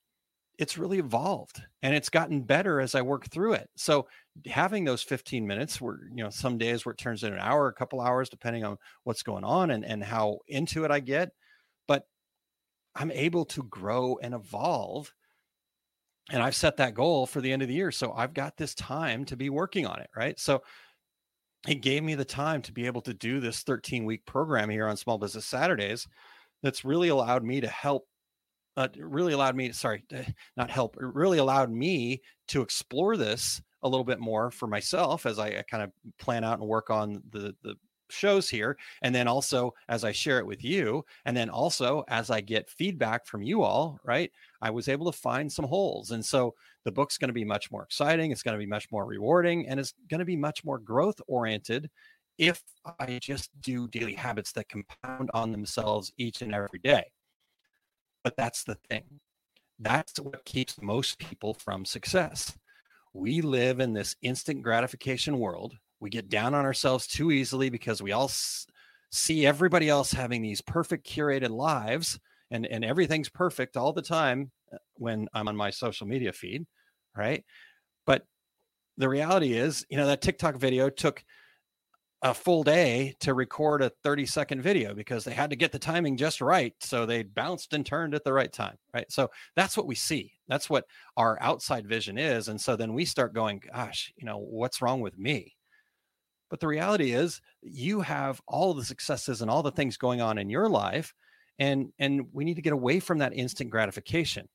it's 0.59 0.79
really 0.79 0.99
evolved 0.99 1.63
and 1.83 1.95
it's 1.95 2.11
gotten 2.11 2.43
better 2.43 2.81
as 2.81 2.95
I 2.95 3.03
work 3.03 3.29
through 3.29 3.55
it. 3.55 3.71
So 3.77 4.07
having 4.47 4.85
those 4.85 5.03
15 5.03 5.47
minutes 5.47 5.81
where, 5.81 6.01
you 6.15 6.23
know, 6.23 6.31
some 6.31 6.59
days 6.59 6.85
where 6.85 6.93
it 6.93 6.99
turns 6.99 7.23
into 7.23 7.37
an 7.37 7.43
hour, 7.43 7.69
a 7.69 7.73
couple 7.73 8.01
hours, 8.01 8.29
depending 8.29 8.65
on 8.65 8.79
what's 9.05 9.23
going 9.23 9.45
on 9.45 9.71
and, 9.71 9.85
and 9.85 10.03
how 10.03 10.39
into 10.49 10.85
it 10.85 10.91
I 10.91 11.01
get, 11.01 11.33
But 11.87 12.07
I'm 12.95 13.11
able 13.11 13.45
to 13.47 13.63
grow 13.65 14.19
and 14.23 14.35
evolve. 14.35 15.13
And 16.31 16.43
I've 16.43 16.57
set 16.57 16.77
that 16.77 16.95
goal 16.95 17.27
for 17.27 17.41
the 17.41 17.53
end 17.53 17.63
of 17.63 17.69
the 17.69 17.75
year. 17.75 17.91
So 17.91 18.13
I've 18.13 18.33
got 18.33 18.57
this 18.57 18.75
time 18.75 19.25
to 19.27 19.37
be 19.37 19.51
working 19.51 19.87
on 19.87 20.01
it. 20.01 20.09
Right. 20.17 20.39
So 20.39 20.63
it 21.69 21.77
gave 21.77 22.03
me 22.03 22.15
the 22.15 22.25
time 22.25 22.63
to 22.63 22.73
be 22.73 22.87
able 22.87 23.03
to 23.03 23.15
do 23.15 23.41
this 23.41 23.63
13 23.63 24.05
week 24.05 24.25
program 24.27 24.71
here 24.71 24.87
on 24.87 24.97
Small 24.97 25.19
Business 25.19 25.47
Saturdays 25.47 26.07
that's 26.63 26.85
really 26.85 27.09
allowed 27.09 27.45
me 27.45 27.61
to 27.61 27.69
help 27.69 28.07
uh, 28.77 28.89
really 28.97 29.35
allowed 29.35 29.55
me 29.55 29.69
to 29.69 29.75
sorry 29.75 30.03
not 30.57 30.71
help 30.71 30.97
really 30.99 31.39
allowed 31.39 31.71
me 31.71 32.23
to 32.49 32.63
explore 32.63 33.17
this 33.17 33.61
a 33.83 33.89
little 33.89 34.05
bit 34.05 34.21
more 34.21 34.51
for 34.51 34.67
myself 34.67 35.27
as 35.27 35.39
I, 35.39 35.49
I 35.49 35.65
kind 35.71 35.83
of 35.83 35.91
plan 36.19 36.45
out 36.45 36.59
and 36.59 36.69
work 36.69 36.91
on 36.91 37.23
the 37.31 37.55
the 37.63 37.75
shows 38.11 38.47
here 38.47 38.77
and 39.01 39.15
then 39.15 39.27
also 39.27 39.73
as 39.89 40.05
i 40.05 40.13
share 40.13 40.39
it 40.39 40.47
with 40.47 40.63
you 40.63 41.03
and 41.25 41.35
then 41.35 41.49
also 41.49 42.05
as 42.09 42.29
i 42.29 42.43
get 42.43 42.69
feedback 42.69 43.25
from 43.25 43.41
you 43.43 43.63
all 43.63 43.99
right 44.05 44.31
i 44.61 44.69
was 44.69 44.87
able 44.87 45.11
to 45.11 45.19
find 45.19 45.51
some 45.51 45.65
holes 45.65 46.11
and 46.11 46.23
so 46.23 46.55
the 46.85 46.93
book's 46.93 47.17
going 47.17 47.31
to 47.31 47.33
be 47.33 47.43
much 47.43 47.71
more 47.71 47.83
exciting 47.83 48.31
it's 48.31 48.43
going 48.43 48.53
to 48.53 48.63
be 48.63 48.69
much 48.69 48.87
more 48.93 49.07
rewarding 49.07 49.67
and 49.67 49.81
it's 49.81 49.95
going 50.11 50.19
to 50.19 50.27
be 50.27 50.37
much 50.37 50.63
more 50.63 50.79
growth 50.79 51.19
oriented 51.27 51.89
if 52.37 52.63
i 52.99 53.19
just 53.21 53.49
do 53.63 53.89
daily 53.89 54.15
habits 54.15 54.53
that 54.53 54.69
compound 54.69 55.31
on 55.35 55.53
themselves 55.53 56.13
each 56.17 56.43
and 56.43 56.55
every 56.55 56.79
day. 56.83 57.05
But 58.25 58.37
that's 58.37 58.65
the 58.65 58.77
thing. 58.89 59.05
That's 59.79 60.19
what 60.21 60.45
keeps 60.45 60.81
most 60.81 61.19
people 61.19 61.55
from 61.55 61.85
success 61.85 62.57
we 63.13 63.41
live 63.41 63.81
in 63.81 63.93
this 63.93 64.17
instant 64.23 64.63
gratification 64.63 65.39
world 65.39 65.77
we 66.03 66.11
get 66.11 66.29
down 66.29 66.53
on 66.53 66.65
ourselves 66.65 67.07
too 67.07 67.31
easily 67.31 67.71
because 67.71 68.03
we 68.03 68.11
all 68.11 68.25
s- 68.25 68.67
see 69.13 69.47
everybody 69.47 69.89
else 69.89 70.11
having 70.11 70.43
these 70.43 70.61
perfect 70.61 71.07
curated 71.07 71.51
lives 71.51 72.19
and 72.51 72.67
and 72.67 72.85
everything's 72.85 73.29
perfect 73.29 73.77
all 73.77 73.93
the 73.93 74.03
time 74.03 74.51
uh, 74.75 74.79
when 74.95 75.29
I'm 75.33 75.47
on 75.47 75.57
my 75.57 75.71
social 75.71 76.09
media 76.09 76.33
feed, 76.33 76.67
right? 77.17 77.45
But 78.05 78.25
the 78.99 79.09
reality 79.09 79.53
is, 79.55 79.87
you 79.89 79.97
know, 79.97 80.07
that 80.09 80.23
TikTok 80.23 80.57
video 80.57 80.91
took 80.91 81.25
a 82.23 82.33
full 82.33 82.63
day 82.63 83.15
to 83.19 83.35
record 83.35 83.83
a 83.83 83.91
30 84.05 84.27
second 84.27 84.63
video 84.63 84.95
because 84.95 85.25
they 85.25 85.33
had 85.33 85.51
to 85.51 85.57
get 85.57 85.73
the 85.73 85.79
timing 85.79 86.17
just 86.17 86.41
right. 86.41 86.75
So 86.81 87.05
they 87.05 87.25
bounced 87.25 87.73
and 87.73 87.85
turned 87.85 88.15
at 88.15 88.23
the 88.23 88.33
right 88.33 88.53
time. 88.53 88.77
Right. 88.95 89.11
So 89.11 89.29
that's 89.57 89.77
what 89.77 89.87
we 89.89 89.97
see. 89.97 90.33
That's 90.47 90.71
what 90.71 90.85
our 91.17 91.37
outside 91.41 91.87
vision 91.87 92.19
is. 92.19 92.49
And 92.49 92.61
so 92.61 92.77
then 92.77 92.95
we 92.95 93.05
start 93.05 93.35
going, 93.35 93.63
gosh, 93.75 94.13
you 94.17 94.25
know, 94.25 94.39
what's 94.39 94.81
wrong 94.81 95.01
with 95.01 95.19
me? 95.19 95.57
But 96.49 96.61
the 96.61 96.69
reality 96.69 97.13
is, 97.13 97.41
you 97.63 98.03
have 98.03 98.41
all 98.47 98.75
the 98.75 98.85
successes 98.85 99.41
and 99.41 99.51
all 99.51 99.63
the 99.63 99.73
things 99.73 99.97
going 99.97 100.21
on 100.21 100.37
in 100.37 100.51
your 100.51 100.69
life, 100.69 101.15
and 101.59 101.95
and 101.99 102.27
we 102.31 102.45
need 102.45 102.57
to 102.57 102.63
get 102.63 102.75
away 102.75 103.01
from 103.01 103.19
that 103.19 103.33
instant 103.33 103.71
gratification, 103.71 104.47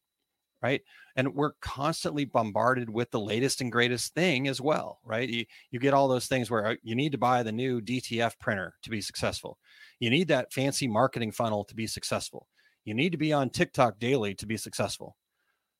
right? 0.62 0.82
And 1.16 1.34
we're 1.34 1.54
constantly 1.62 2.26
bombarded 2.26 2.90
with 2.90 3.12
the 3.12 3.20
latest 3.20 3.62
and 3.62 3.72
greatest 3.72 4.14
thing 4.14 4.48
as 4.48 4.60
well, 4.60 5.00
right? 5.04 5.30
You 5.30 5.46
you 5.72 5.80
get 5.80 5.94
all 5.94 6.08
those 6.08 6.28
things 6.28 6.50
where 6.50 6.66
uh, 6.66 6.76
you 6.84 6.96
need 6.96 7.12
to 7.12 7.18
buy 7.18 7.44
the 7.44 7.52
new 7.52 7.82
DTF 7.82 8.40
printer 8.40 8.74
to 8.84 8.90
be 8.90 9.02
successful. 9.02 9.58
You 10.00 10.10
need 10.10 10.28
that 10.30 10.54
fancy 10.54 10.88
marketing 10.88 11.32
funnel 11.32 11.64
to 11.66 11.76
be 11.76 11.88
successful. 11.88 12.48
You 12.86 12.94
need 12.94 13.12
to 13.12 13.18
be 13.18 13.34
on 13.34 13.50
TikTok 13.50 14.00
daily 14.00 14.34
to 14.36 14.46
be 14.46 14.58
successful. 14.58 15.18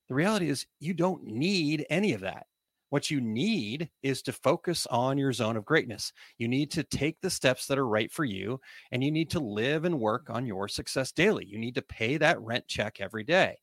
The 0.08 0.14
reality 0.14 0.48
is, 0.48 0.66
you 0.80 0.94
don't 0.94 1.24
need 1.24 1.86
any 1.90 2.12
of 2.12 2.20
that. 2.22 2.46
What 2.90 3.10
you 3.10 3.20
need 3.20 3.90
is 4.02 4.22
to 4.22 4.32
focus 4.32 4.86
on 4.86 5.18
your 5.18 5.32
zone 5.32 5.58
of 5.58 5.66
greatness. 5.66 6.12
You 6.38 6.48
need 6.48 6.70
to 6.70 6.82
take 6.82 7.20
the 7.20 7.28
steps 7.28 7.66
that 7.66 7.78
are 7.78 7.86
right 7.86 8.10
for 8.10 8.24
you, 8.24 8.60
and 8.90 9.04
you 9.04 9.10
need 9.10 9.30
to 9.30 9.40
live 9.40 9.84
and 9.84 10.00
work 10.00 10.30
on 10.30 10.46
your 10.46 10.68
success 10.68 11.12
daily. 11.12 11.44
You 11.46 11.58
need 11.58 11.74
to 11.74 11.82
pay 11.82 12.16
that 12.16 12.40
rent 12.40 12.66
check 12.66 12.98
every 13.00 13.24
day. 13.24 13.58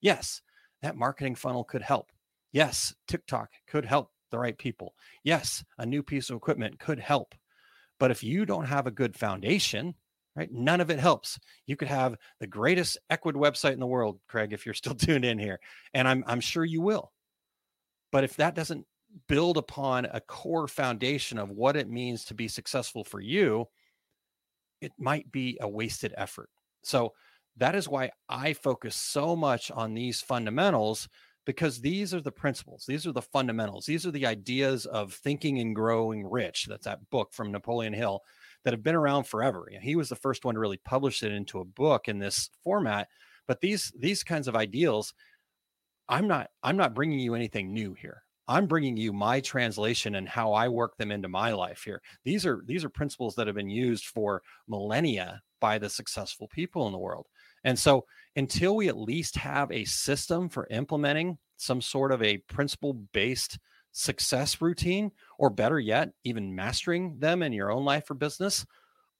Yes, 0.00 0.40
that 0.82 0.96
marketing 0.96 1.34
funnel 1.34 1.64
could 1.64 1.82
help. 1.82 2.10
Yes, 2.52 2.94
TikTok 3.06 3.50
could 3.66 3.84
help 3.84 4.10
the 4.30 4.38
right 4.38 4.56
people. 4.56 4.94
Yes, 5.24 5.64
a 5.78 5.86
new 5.86 6.02
piece 6.02 6.30
of 6.30 6.36
equipment 6.36 6.78
could 6.78 6.98
help. 6.98 7.34
But 7.98 8.10
if 8.10 8.22
you 8.22 8.46
don't 8.46 8.66
have 8.66 8.86
a 8.86 8.92
good 8.92 9.16
foundation, 9.16 9.94
right, 10.34 10.50
none 10.50 10.80
of 10.80 10.90
it 10.90 10.98
helps. 10.98 11.38
You 11.66 11.76
could 11.76 11.88
have 11.88 12.16
the 12.38 12.46
greatest 12.46 12.98
Ecwid 13.10 13.34
website 13.34 13.74
in 13.74 13.80
the 13.80 13.86
world, 13.86 14.20
Craig, 14.28 14.52
if 14.52 14.64
you're 14.64 14.74
still 14.74 14.94
tuned 14.96 15.24
in 15.24 15.38
here. 15.38 15.60
And 15.94 16.08
I'm, 16.08 16.24
I'm 16.26 16.40
sure 16.40 16.64
you 16.64 16.80
will. 16.80 17.12
But 18.10 18.24
if 18.24 18.36
that 18.36 18.54
doesn't 18.54 18.86
build 19.28 19.56
upon 19.56 20.06
a 20.06 20.20
core 20.20 20.68
foundation 20.68 21.38
of 21.38 21.50
what 21.50 21.76
it 21.76 21.88
means 21.88 22.24
to 22.24 22.34
be 22.34 22.48
successful 22.48 23.04
for 23.04 23.20
you, 23.20 23.66
it 24.80 24.92
might 24.98 25.30
be 25.30 25.58
a 25.60 25.68
wasted 25.68 26.14
effort. 26.16 26.48
So 26.82 27.12
that 27.60 27.74
is 27.74 27.88
why 27.88 28.10
I 28.28 28.54
focus 28.54 28.96
so 28.96 29.36
much 29.36 29.70
on 29.70 29.94
these 29.94 30.20
fundamentals 30.20 31.08
because 31.46 31.80
these 31.80 32.12
are 32.14 32.20
the 32.20 32.32
principles, 32.32 32.84
these 32.86 33.06
are 33.06 33.12
the 33.12 33.22
fundamentals, 33.22 33.86
these 33.86 34.06
are 34.06 34.10
the 34.10 34.26
ideas 34.26 34.86
of 34.86 35.12
thinking 35.12 35.58
and 35.58 35.74
growing 35.74 36.28
rich. 36.28 36.66
That's 36.68 36.86
that 36.86 37.08
book 37.10 37.32
from 37.32 37.52
Napoleon 37.52 37.92
Hill 37.92 38.20
that 38.64 38.72
have 38.72 38.82
been 38.82 38.94
around 38.94 39.24
forever. 39.24 39.68
He 39.80 39.96
was 39.96 40.08
the 40.08 40.16
first 40.16 40.44
one 40.44 40.54
to 40.54 40.60
really 40.60 40.80
publish 40.84 41.22
it 41.22 41.32
into 41.32 41.60
a 41.60 41.64
book 41.64 42.08
in 42.08 42.18
this 42.18 42.50
format. 42.64 43.08
But 43.46 43.60
these 43.60 43.92
these 43.98 44.22
kinds 44.22 44.48
of 44.48 44.56
ideals 44.56 45.14
I'm 46.08 46.26
not 46.26 46.50
I'm 46.62 46.76
not 46.76 46.94
bringing 46.94 47.20
you 47.20 47.34
anything 47.34 47.72
new 47.72 47.94
here. 47.94 48.22
I'm 48.48 48.66
bringing 48.66 48.96
you 48.96 49.12
my 49.12 49.40
translation 49.40 50.16
and 50.16 50.28
how 50.28 50.52
I 50.52 50.68
work 50.68 50.96
them 50.96 51.12
into 51.12 51.28
my 51.28 51.52
life 51.52 51.82
here. 51.84 52.02
These 52.24 52.44
are 52.44 52.62
these 52.66 52.84
are 52.84 52.88
principles 52.88 53.34
that 53.36 53.46
have 53.46 53.56
been 53.56 53.70
used 53.70 54.06
for 54.06 54.42
millennia 54.66 55.40
by 55.60 55.78
the 55.78 55.88
successful 55.88 56.48
people 56.48 56.86
in 56.86 56.92
the 56.92 56.98
world. 56.98 57.28
And 57.64 57.78
so 57.78 58.06
until 58.36 58.76
we 58.76 58.88
at 58.88 58.96
least 58.96 59.36
have 59.36 59.70
a 59.70 59.84
system 59.84 60.48
for 60.48 60.66
implementing 60.70 61.38
some 61.56 61.80
sort 61.80 62.12
of 62.12 62.22
a 62.22 62.38
principle 62.38 62.94
based 63.12 63.58
success 63.92 64.60
routine 64.60 65.10
or 65.38 65.50
better 65.50 65.78
yet 65.78 66.10
even 66.24 66.54
mastering 66.54 67.18
them 67.18 67.42
in 67.42 67.52
your 67.52 67.70
own 67.70 67.84
life 67.84 68.10
or 68.10 68.14
business, 68.14 68.64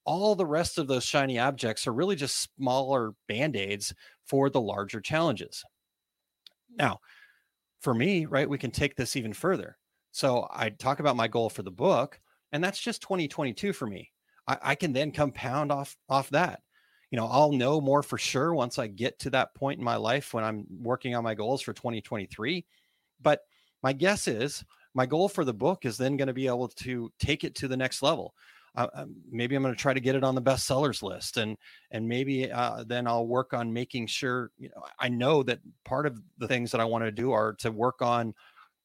all 0.04 0.34
the 0.34 0.46
rest 0.46 0.78
of 0.78 0.86
those 0.86 1.04
shiny 1.04 1.38
objects 1.38 1.86
are 1.86 1.92
really 1.92 2.16
just 2.16 2.48
smaller 2.56 3.12
band-aids 3.28 3.92
for 4.26 4.48
the 4.48 4.60
larger 4.60 5.00
challenges. 5.00 5.64
Now, 6.76 7.00
for 7.80 7.94
me, 7.94 8.26
right, 8.26 8.48
we 8.48 8.58
can 8.58 8.70
take 8.70 8.96
this 8.96 9.16
even 9.16 9.32
further. 9.32 9.76
So 10.12 10.48
I 10.50 10.70
talk 10.70 11.00
about 11.00 11.16
my 11.16 11.28
goal 11.28 11.50
for 11.50 11.62
the 11.62 11.70
book, 11.70 12.20
and 12.52 12.62
that's 12.62 12.80
just 12.80 13.02
2022 13.02 13.72
for 13.72 13.86
me. 13.86 14.10
I, 14.46 14.58
I, 14.62 14.74
can 14.74 14.92
then 14.92 15.12
compound 15.12 15.70
off 15.70 15.96
off 16.08 16.30
that. 16.30 16.60
You 17.10 17.16
know, 17.16 17.26
I'll 17.26 17.52
know 17.52 17.80
more 17.80 18.02
for 18.02 18.18
sure 18.18 18.54
once 18.54 18.78
I 18.78 18.86
get 18.86 19.18
to 19.20 19.30
that 19.30 19.54
point 19.54 19.78
in 19.78 19.84
my 19.84 19.96
life 19.96 20.32
when 20.32 20.44
I'm 20.44 20.64
working 20.80 21.14
on 21.14 21.24
my 21.24 21.34
goals 21.34 21.60
for 21.62 21.72
2023. 21.72 22.64
But 23.20 23.40
my 23.82 23.92
guess 23.92 24.28
is 24.28 24.64
my 24.94 25.06
goal 25.06 25.28
for 25.28 25.44
the 25.44 25.54
book 25.54 25.84
is 25.84 25.96
then 25.96 26.16
going 26.16 26.28
to 26.28 26.34
be 26.34 26.46
able 26.46 26.68
to 26.68 27.12
take 27.18 27.44
it 27.44 27.54
to 27.56 27.68
the 27.68 27.76
next 27.76 28.02
level 28.02 28.34
uh, 28.76 28.86
um, 28.94 29.16
maybe 29.30 29.56
I'm 29.56 29.62
going 29.62 29.74
to 29.74 29.80
try 29.80 29.94
to 29.94 30.00
get 30.00 30.14
it 30.14 30.24
on 30.24 30.34
the 30.34 30.42
bestsellers 30.42 31.02
list, 31.02 31.36
and 31.36 31.56
and 31.90 32.08
maybe 32.08 32.50
uh, 32.50 32.84
then 32.84 33.06
I'll 33.06 33.26
work 33.26 33.52
on 33.52 33.72
making 33.72 34.06
sure. 34.06 34.50
You 34.58 34.68
know, 34.68 34.84
I 34.98 35.08
know 35.08 35.42
that 35.44 35.60
part 35.84 36.06
of 36.06 36.20
the 36.38 36.46
things 36.46 36.70
that 36.70 36.80
I 36.80 36.84
want 36.84 37.04
to 37.04 37.10
do 37.10 37.32
are 37.32 37.54
to 37.54 37.70
work 37.70 38.00
on 38.00 38.34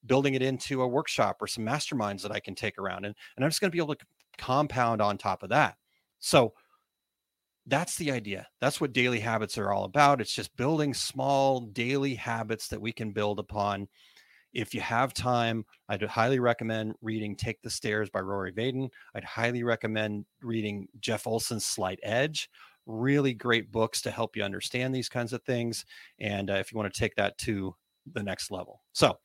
building 0.06 0.34
it 0.36 0.42
into 0.42 0.82
a 0.82 0.88
workshop 0.88 1.38
or 1.42 1.48
some 1.48 1.66
masterminds 1.66 2.22
that 2.22 2.32
I 2.32 2.40
can 2.40 2.56
take 2.56 2.78
around, 2.80 3.06
and 3.06 3.16
and 3.36 3.46
I'm 3.46 3.52
just 3.52 3.62
going 3.62 3.70
to 3.70 3.76
be 3.76 3.84
able 3.84 3.96
to 3.96 4.06
compound 4.38 5.02
on 5.02 5.18
top 5.18 5.44
of 5.44 5.50
that. 5.50 5.78
So 6.20 6.54
that's 7.68 7.98
the 7.98 8.12
idea. 8.12 8.48
That's 8.62 8.80
what 8.80 8.94
daily 8.94 9.20
habits 9.20 9.58
are 9.58 9.72
all 9.72 9.86
about. 9.86 10.22
It's 10.22 10.34
just 10.34 10.56
building 10.56 10.94
small 10.94 11.62
daily 11.62 12.16
habits 12.16 12.68
that 12.70 12.82
we 12.82 12.92
can 12.92 13.12
build 13.12 13.40
upon 13.40 13.88
if 14.56 14.74
you 14.74 14.80
have 14.80 15.14
time, 15.14 15.66
I'd 15.90 16.02
highly 16.02 16.40
recommend 16.40 16.96
reading 17.02 17.36
Take 17.36 17.62
the 17.62 17.70
Stairs 17.70 18.10
by 18.10 18.22
Rory 18.22 18.54
Vaden. 18.54 18.90
I'd 19.14 19.26
highly 19.26 19.64
recommend 19.64 20.26
reading 20.42 20.88
Jeff 21.02 21.28
Olson's 21.28 21.66
Slight 21.66 22.00
Edge. 22.02 22.50
Really 22.86 23.34
great 23.34 23.70
books 23.70 24.02
to 24.04 24.12
help 24.12 24.36
you 24.36 24.44
understand 24.44 24.96
these 24.96 25.10
kinds 25.10 25.34
of 25.34 25.44
things. 25.44 25.86
And 26.20 26.50
uh, 26.50 26.54
if 26.54 26.72
you 26.72 26.78
want 26.78 26.92
to 26.92 26.98
take 26.98 27.16
that 27.16 27.38
to 27.40 27.76
the 28.14 28.24
next 28.24 28.50
level. 28.50 28.82
So 28.94 29.18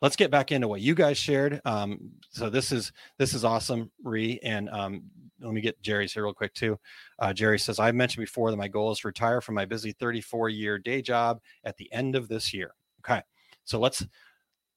let's 0.00 0.16
get 0.16 0.30
back 0.30 0.52
into 0.52 0.68
what 0.68 0.80
you 0.80 0.94
guys 0.94 1.18
shared. 1.18 1.60
Um, 1.66 1.98
so 2.30 2.48
this 2.48 2.72
is 2.72 2.90
this 3.18 3.34
is 3.34 3.44
awesome, 3.44 3.90
Ree. 4.02 4.40
And 4.42 4.70
um, 4.70 5.02
let 5.40 5.52
me 5.52 5.60
get 5.60 5.80
Jerry's 5.82 6.12
here 6.12 6.24
real 6.24 6.34
quick 6.34 6.54
too. 6.54 6.78
Uh, 7.18 7.32
Jerry 7.32 7.58
says 7.58 7.78
I 7.78 7.92
mentioned 7.92 8.22
before 8.22 8.50
that 8.50 8.56
my 8.56 8.68
goal 8.68 8.92
is 8.92 9.00
to 9.00 9.08
retire 9.08 9.40
from 9.40 9.54
my 9.54 9.64
busy 9.64 9.92
34 9.92 10.48
year 10.48 10.78
day 10.78 11.02
job 11.02 11.40
at 11.64 11.76
the 11.76 11.90
end 11.92 12.16
of 12.16 12.28
this 12.28 12.52
year. 12.52 12.74
Okay, 13.00 13.22
so 13.64 13.78
let's 13.78 14.04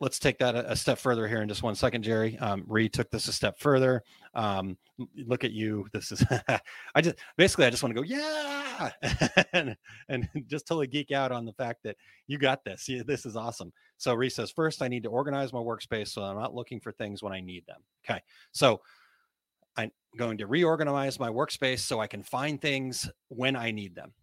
let's 0.01 0.17
take 0.17 0.39
that 0.39 0.55
a, 0.55 0.75
step 0.75 0.97
further 0.97 1.27
here 1.27 1.43
in 1.43 1.47
just 1.47 1.61
one 1.61 1.75
second, 1.75 2.01
Jerry. 2.01 2.37
Um, 2.39 2.63
Ree 2.67 2.89
took 2.89 3.09
this 3.11 3.27
a 3.27 3.33
step 3.33 3.59
further. 3.59 4.03
Um, 4.33 4.77
look 5.15 5.43
at 5.43 5.51
you. 5.51 5.87
This 5.93 6.11
is, 6.11 6.25
I 6.95 7.01
just 7.01 7.17
basically, 7.37 7.67
I 7.67 7.69
just 7.69 7.83
want 7.83 7.95
to 7.95 8.01
go, 8.01 8.07
yeah, 8.07 8.89
and, 9.53 9.77
and 10.09 10.27
just 10.47 10.67
totally 10.67 10.87
geek 10.87 11.11
out 11.11 11.31
on 11.31 11.45
the 11.45 11.53
fact 11.53 11.83
that 11.83 11.95
you 12.25 12.39
got 12.39 12.65
this. 12.65 12.89
Yeah, 12.89 13.03
this 13.05 13.27
is 13.27 13.35
awesome. 13.35 13.71
So 13.97 14.15
Ree 14.15 14.29
says, 14.29 14.49
first, 14.49 14.81
I 14.81 14.87
need 14.87 15.03
to 15.03 15.09
organize 15.09 15.53
my 15.53 15.59
workspace 15.59 16.07
so 16.07 16.23
I'm 16.23 16.37
not 16.37 16.55
looking 16.55 16.79
for 16.79 16.91
things 16.91 17.21
when 17.21 17.31
I 17.31 17.39
need 17.39 17.65
them. 17.67 17.81
Okay. 18.03 18.21
So 18.51 18.81
I'm 19.77 19.91
going 20.17 20.37
to 20.39 20.47
reorganize 20.47 21.19
my 21.19 21.29
workspace 21.29 21.79
so 21.79 21.99
I 21.99 22.07
can 22.07 22.23
find 22.23 22.61
things 22.61 23.09
when 23.29 23.55
I 23.55 23.71
need 23.71 23.95
them 23.95 24.13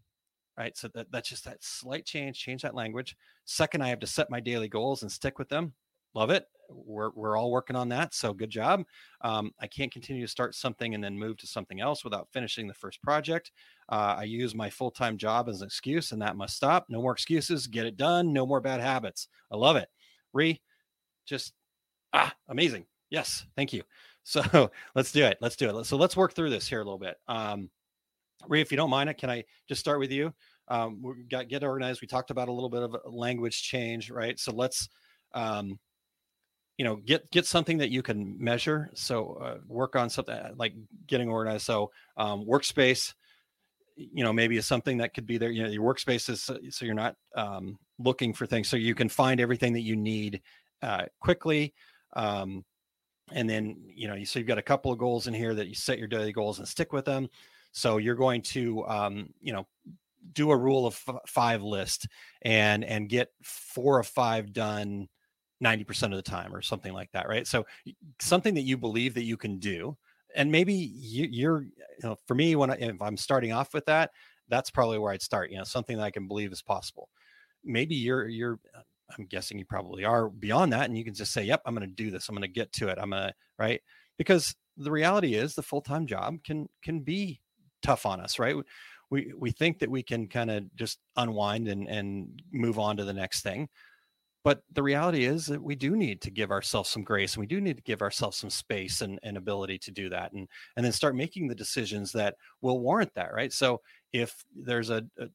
right? 0.59 0.77
So 0.77 0.89
that, 0.95 1.07
that's 1.13 1.29
just 1.29 1.45
that 1.45 1.63
slight 1.63 2.05
change, 2.05 2.39
change 2.39 2.63
that 2.63 2.75
language. 2.75 3.17
Second, 3.45 3.83
I 3.83 3.89
have 3.89 4.01
to 4.01 4.07
set 4.07 4.29
my 4.29 4.41
daily 4.41 4.69
goals 4.69 5.03
and 5.03 5.11
stick 5.11 5.39
with 5.39 5.49
them. 5.49 5.73
Love 6.15 6.31
it. 6.31 6.47
we're, 6.69 7.11
we're 7.15 7.37
all 7.37 7.53
working 7.53 7.77
on 7.77 7.89
that. 7.91 8.13
So 8.13 8.33
good 8.33 8.51
job. 8.51 8.83
Um, 9.21 9.53
I 9.61 9.69
can't 9.69 9.93
continue 9.93 10.27
to 10.27 10.31
start 10.31 10.55
something 10.55 10.95
and 10.95 11.03
then 11.03 11.19
move 11.19 11.37
to 11.39 11.47
something 11.47 11.81
else 11.81 12.03
without 12.03 12.29
finishing 12.33 12.67
the 12.67 12.75
first 12.75 13.01
project. 13.03 13.53
Uh, 13.89 14.17
I 14.19 14.25
use 14.25 14.55
my 14.55 14.69
full 14.69 14.91
time 14.91 15.17
job 15.17 15.49
as 15.49 15.61
an 15.61 15.67
excuse, 15.67 16.11
and 16.11 16.21
that 16.23 16.37
must 16.37 16.57
stop. 16.57 16.87
No 16.89 17.01
more 17.01 17.13
excuses. 17.13 17.69
Get 17.69 17.87
it 17.87 17.97
done. 17.97 18.33
No 18.33 18.45
more 18.45 18.61
bad 18.61 18.81
habits. 18.81 19.29
I 19.53 19.57
love 19.57 19.77
it. 19.77 19.89
Ree, 20.33 20.61
just 21.25 21.53
ah, 22.13 22.35
amazing. 22.49 22.85
Yes, 23.11 23.47
thank 23.57 23.73
you. 23.73 23.83
So 24.29 24.71
let's 24.95 25.11
do 25.11 25.25
it. 25.25 25.39
Let's 25.41 25.57
do 25.57 25.77
it. 25.77 25.85
So 25.85 25.97
let's 25.97 26.17
work 26.17 26.35
through 26.35 26.51
this 26.51 26.69
here 26.69 26.81
a 26.81 26.85
little 26.85 26.99
bit. 26.99 27.17
Um, 27.29 27.71
Ree, 28.47 28.61
if 28.61 28.71
you 28.71 28.77
don't 28.77 28.91
mind 28.91 29.09
it, 29.09 29.17
can 29.19 29.31
I 29.31 29.45
just 29.69 29.81
start 29.81 29.99
with 29.99 30.13
you? 30.13 30.35
Um, 30.69 31.01
we 31.03 31.25
got 31.25 31.49
get 31.49 31.65
organized. 31.65 32.03
We 32.03 32.09
talked 32.09 32.31
about 32.31 32.49
a 32.49 32.53
little 32.53 32.69
bit 32.69 32.83
of 32.83 32.95
language 33.07 33.63
change, 33.63 34.11
right? 34.11 34.39
So 34.39 34.53
let's, 34.53 34.91
um, 35.33 35.79
you 36.77 36.85
know, 36.85 36.97
get 36.97 37.31
get 37.31 37.47
something 37.47 37.79
that 37.79 37.91
you 37.91 38.03
can 38.03 38.37
measure. 38.39 38.91
So 38.95 39.39
uh, 39.43 39.59
work 39.67 39.97
on 39.97 40.11
something 40.11 40.35
uh, 40.35 40.53
like 40.57 40.75
getting 41.07 41.31
organized. 41.31 41.65
So 41.65 41.91
um, 42.19 42.45
workspace, 42.45 43.15
you 43.97 44.23
know, 44.23 44.33
maybe 44.33 44.59
is 44.59 44.67
something 44.67 44.99
that 44.99 45.15
could 45.15 45.27
be 45.27 45.39
there. 45.39 45.51
You 45.51 45.65
know, 45.65 45.71
your 45.71 45.83
workspace 45.83 46.29
is 46.29 46.43
so, 46.43 46.59
so 46.69 46.85
you're 46.85 46.95
not 46.95 47.17
um, 47.35 47.79
looking 47.99 48.35
for 48.35 48.47
things, 48.47 48.69
so 48.69 48.77
you 48.77 48.95
can 48.95 49.09
find 49.09 49.41
everything 49.41 49.73
that 49.73 49.81
you 49.81 49.97
need 49.97 50.43
uh, 50.83 51.07
quickly. 51.19 51.73
Um, 52.13 52.65
and 53.33 53.49
then 53.49 53.77
you 53.95 54.09
know 54.09 54.23
so 54.25 54.39
you've 54.39 54.49
got 54.49 54.59
a 54.59 54.63
couple 54.63 54.93
of 54.93 54.99
goals 54.99 55.27
in 55.27 55.35
here 55.35 55.55
that 55.55 55.69
you 55.69 55.75
set 55.75 55.99
your 55.99 56.09
daily 56.09 56.33
goals 56.33 56.59
and 56.59 56.69
stick 56.69 56.93
with 56.93 57.05
them. 57.05 57.29
So 57.73 57.99
you're 57.99 58.15
going 58.15 58.43
to 58.43 58.87
um, 58.87 59.31
you 59.41 59.53
know 59.53 59.67
do 60.33 60.51
a 60.51 60.57
rule 60.57 60.87
of 60.87 61.01
f- 61.09 61.21
five 61.27 61.63
list 61.63 62.09
and 62.43 62.85
and 62.85 63.09
get 63.09 63.33
four 63.43 63.99
of 63.99 64.07
five 64.07 64.53
done 64.53 65.09
90% 65.63 66.05
of 66.05 66.11
the 66.13 66.23
time 66.23 66.55
or 66.55 66.63
something 66.63 66.93
like 66.93 67.11
that 67.13 67.29
right? 67.29 67.47
So 67.47 67.67
something 68.21 68.55
that 68.55 68.63
you 68.63 68.77
believe 68.77 69.15
that 69.15 69.25
you 69.25 69.37
can 69.37 69.59
do 69.59 69.97
and 70.35 70.53
maybe 70.53 70.75
you, 70.75 71.51
are 71.51 71.63
you 71.63 71.71
know 72.03 72.17
for 72.27 72.35
me 72.35 72.55
when 72.55 72.71
I, 72.71 72.75
if 72.75 73.01
i'm 73.01 73.17
starting 73.17 73.53
off 73.53 73.73
with 73.73 73.87
that 73.87 74.11
that's 74.49 74.71
probably 74.71 74.99
where 74.99 75.13
i'd 75.13 75.23
start 75.23 75.51
you 75.51 75.57
know 75.57 75.65
something 75.65 75.97
that 75.97 76.03
i 76.05 76.11
can 76.11 76.29
believe 76.29 76.53
is 76.53 76.63
possible. 76.63 77.09
Maybe 77.65 77.95
you're 77.95 78.29
you're 78.29 78.61
I'm 79.17 79.27
guessing 79.27 79.59
you 79.59 79.65
probably 79.65 80.05
are 80.05 80.29
beyond 80.29 80.73
that. 80.73 80.87
And 80.87 80.97
you 80.97 81.05
can 81.05 81.15
just 81.15 81.33
say, 81.33 81.45
yep, 81.45 81.63
I'm 81.65 81.75
going 81.75 81.89
to 81.89 81.95
do 81.95 82.11
this. 82.11 82.29
I'm 82.29 82.35
going 82.35 82.43
to 82.43 82.49
get 82.49 82.73
to 82.75 82.89
it. 82.89 82.99
I'm 83.01 83.11
going 83.11 83.29
to, 83.29 83.35
right? 83.59 83.81
Because 84.17 84.55
the 84.77 84.91
reality 84.91 85.35
is 85.35 85.55
the 85.55 85.63
full-time 85.63 86.07
job 86.07 86.43
can, 86.45 86.69
can 86.83 87.01
be 87.01 87.41
tough 87.83 88.07
on 88.07 88.21
us, 88.21 88.39
right? 88.39 88.57
We, 89.11 89.33
we 89.37 89.51
think 89.51 89.79
that 89.79 89.91
we 89.91 90.03
can 90.03 90.29
kind 90.29 90.51
of 90.51 90.75
just 90.77 90.99
unwind 91.17 91.69
and, 91.69 91.89
and 91.89 92.43
move 92.53 92.79
on 92.79 92.97
to 92.99 93.05
the 93.05 93.13
next 93.13 93.43
thing. 93.43 93.69
But 94.45 94.63
the 94.73 94.83
reality 94.83 95.25
is 95.25 95.47
that 95.47 95.63
we 95.63 95.75
do 95.75 95.97
need 95.97 96.23
to 96.23 96.31
give 96.31 96.51
ourselves 96.51 96.89
some 96.89 97.03
grace 97.03 97.35
and 97.35 97.41
we 97.41 97.47
do 97.47 97.61
need 97.61 97.77
to 97.77 97.83
give 97.83 98.01
ourselves 98.03 98.37
some 98.37 98.51
space 98.51 99.01
and, 99.01 99.19
and 99.23 99.37
ability 99.37 99.79
to 99.81 99.91
do 99.91 100.09
that 100.11 100.33
and, 100.33 100.49
and 100.77 100.85
then 100.85 100.93
start 100.93 101.17
making 101.17 101.49
the 101.49 101.55
decisions 101.55 102.13
that 102.13 102.37
will 102.63 102.81
warrant 102.81 103.13
that, 103.15 103.35
right? 103.35 103.53
So 103.53 103.81
if 104.13 104.45
there's 104.55 104.91
a, 104.91 105.05
a 105.19 105.27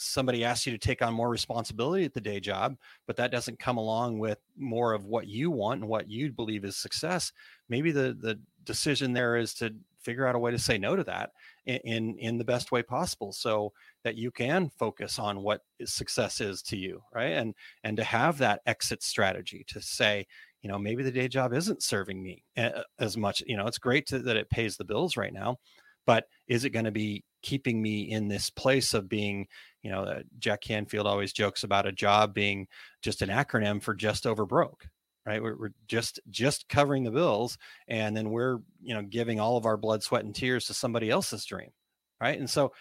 somebody 0.00 0.44
asks 0.44 0.66
you 0.66 0.72
to 0.72 0.78
take 0.78 1.02
on 1.02 1.14
more 1.14 1.28
responsibility 1.28 2.04
at 2.04 2.14
the 2.14 2.20
day 2.20 2.40
job, 2.40 2.76
but 3.06 3.16
that 3.16 3.30
doesn't 3.30 3.58
come 3.58 3.76
along 3.76 4.18
with 4.18 4.38
more 4.56 4.92
of 4.92 5.04
what 5.04 5.26
you 5.26 5.50
want 5.50 5.80
and 5.80 5.88
what 5.88 6.08
you 6.08 6.32
believe 6.32 6.64
is 6.64 6.76
success, 6.76 7.32
maybe 7.68 7.90
the 7.90 8.16
the 8.20 8.38
decision 8.64 9.12
there 9.12 9.36
is 9.36 9.54
to 9.54 9.74
figure 10.00 10.26
out 10.26 10.34
a 10.34 10.38
way 10.38 10.50
to 10.50 10.58
say 10.58 10.78
no 10.78 10.96
to 10.96 11.04
that 11.04 11.30
in 11.66 11.78
in, 11.84 12.18
in 12.18 12.38
the 12.38 12.44
best 12.44 12.70
way 12.70 12.82
possible 12.82 13.32
so 13.32 13.72
that 14.04 14.16
you 14.16 14.30
can 14.30 14.70
focus 14.70 15.18
on 15.18 15.42
what 15.42 15.62
success 15.84 16.40
is 16.40 16.62
to 16.62 16.76
you, 16.76 17.02
right? 17.14 17.32
And 17.32 17.54
and 17.84 17.96
to 17.96 18.04
have 18.04 18.38
that 18.38 18.62
exit 18.66 19.02
strategy 19.02 19.64
to 19.68 19.80
say, 19.80 20.26
you 20.62 20.68
know, 20.68 20.78
maybe 20.78 21.02
the 21.02 21.12
day 21.12 21.28
job 21.28 21.52
isn't 21.52 21.82
serving 21.82 22.22
me 22.22 22.42
as 22.98 23.16
much, 23.16 23.42
you 23.46 23.56
know, 23.56 23.66
it's 23.66 23.78
great 23.78 24.06
to, 24.06 24.18
that 24.20 24.36
it 24.36 24.50
pays 24.50 24.76
the 24.76 24.84
bills 24.84 25.16
right 25.16 25.32
now, 25.32 25.58
but 26.06 26.24
is 26.46 26.64
it 26.64 26.70
going 26.70 26.84
to 26.84 26.90
be 26.90 27.24
keeping 27.42 27.80
me 27.80 28.10
in 28.10 28.28
this 28.28 28.50
place 28.50 28.94
of 28.94 29.08
being 29.08 29.46
you 29.82 29.90
know, 29.90 30.02
uh, 30.02 30.22
Jack 30.38 30.60
Canfield 30.60 31.06
always 31.06 31.32
jokes 31.32 31.64
about 31.64 31.86
a 31.86 31.92
job 31.92 32.34
being 32.34 32.66
just 33.02 33.22
an 33.22 33.28
acronym 33.28 33.82
for 33.82 33.94
just 33.94 34.26
over 34.26 34.44
broke, 34.44 34.88
right? 35.24 35.42
We're, 35.42 35.56
we're, 35.56 35.74
just 35.86 36.20
just 36.30 36.68
covering 36.68 37.04
the 37.04 37.10
bills, 37.10 37.58
and 37.86 38.16
then 38.16 38.30
we're 38.30 38.58
you 38.82 38.94
know 38.94 39.02
giving 39.02 39.40
all 39.40 39.56
of 39.56 39.66
our 39.66 39.76
blood, 39.76 40.02
sweat, 40.02 40.24
and 40.24 40.34
tears 40.34 40.66
to 40.66 40.74
somebody 40.74 41.10
else's 41.10 41.44
dream, 41.44 41.70
right? 42.20 42.38
And 42.38 42.50
so, 42.50 42.72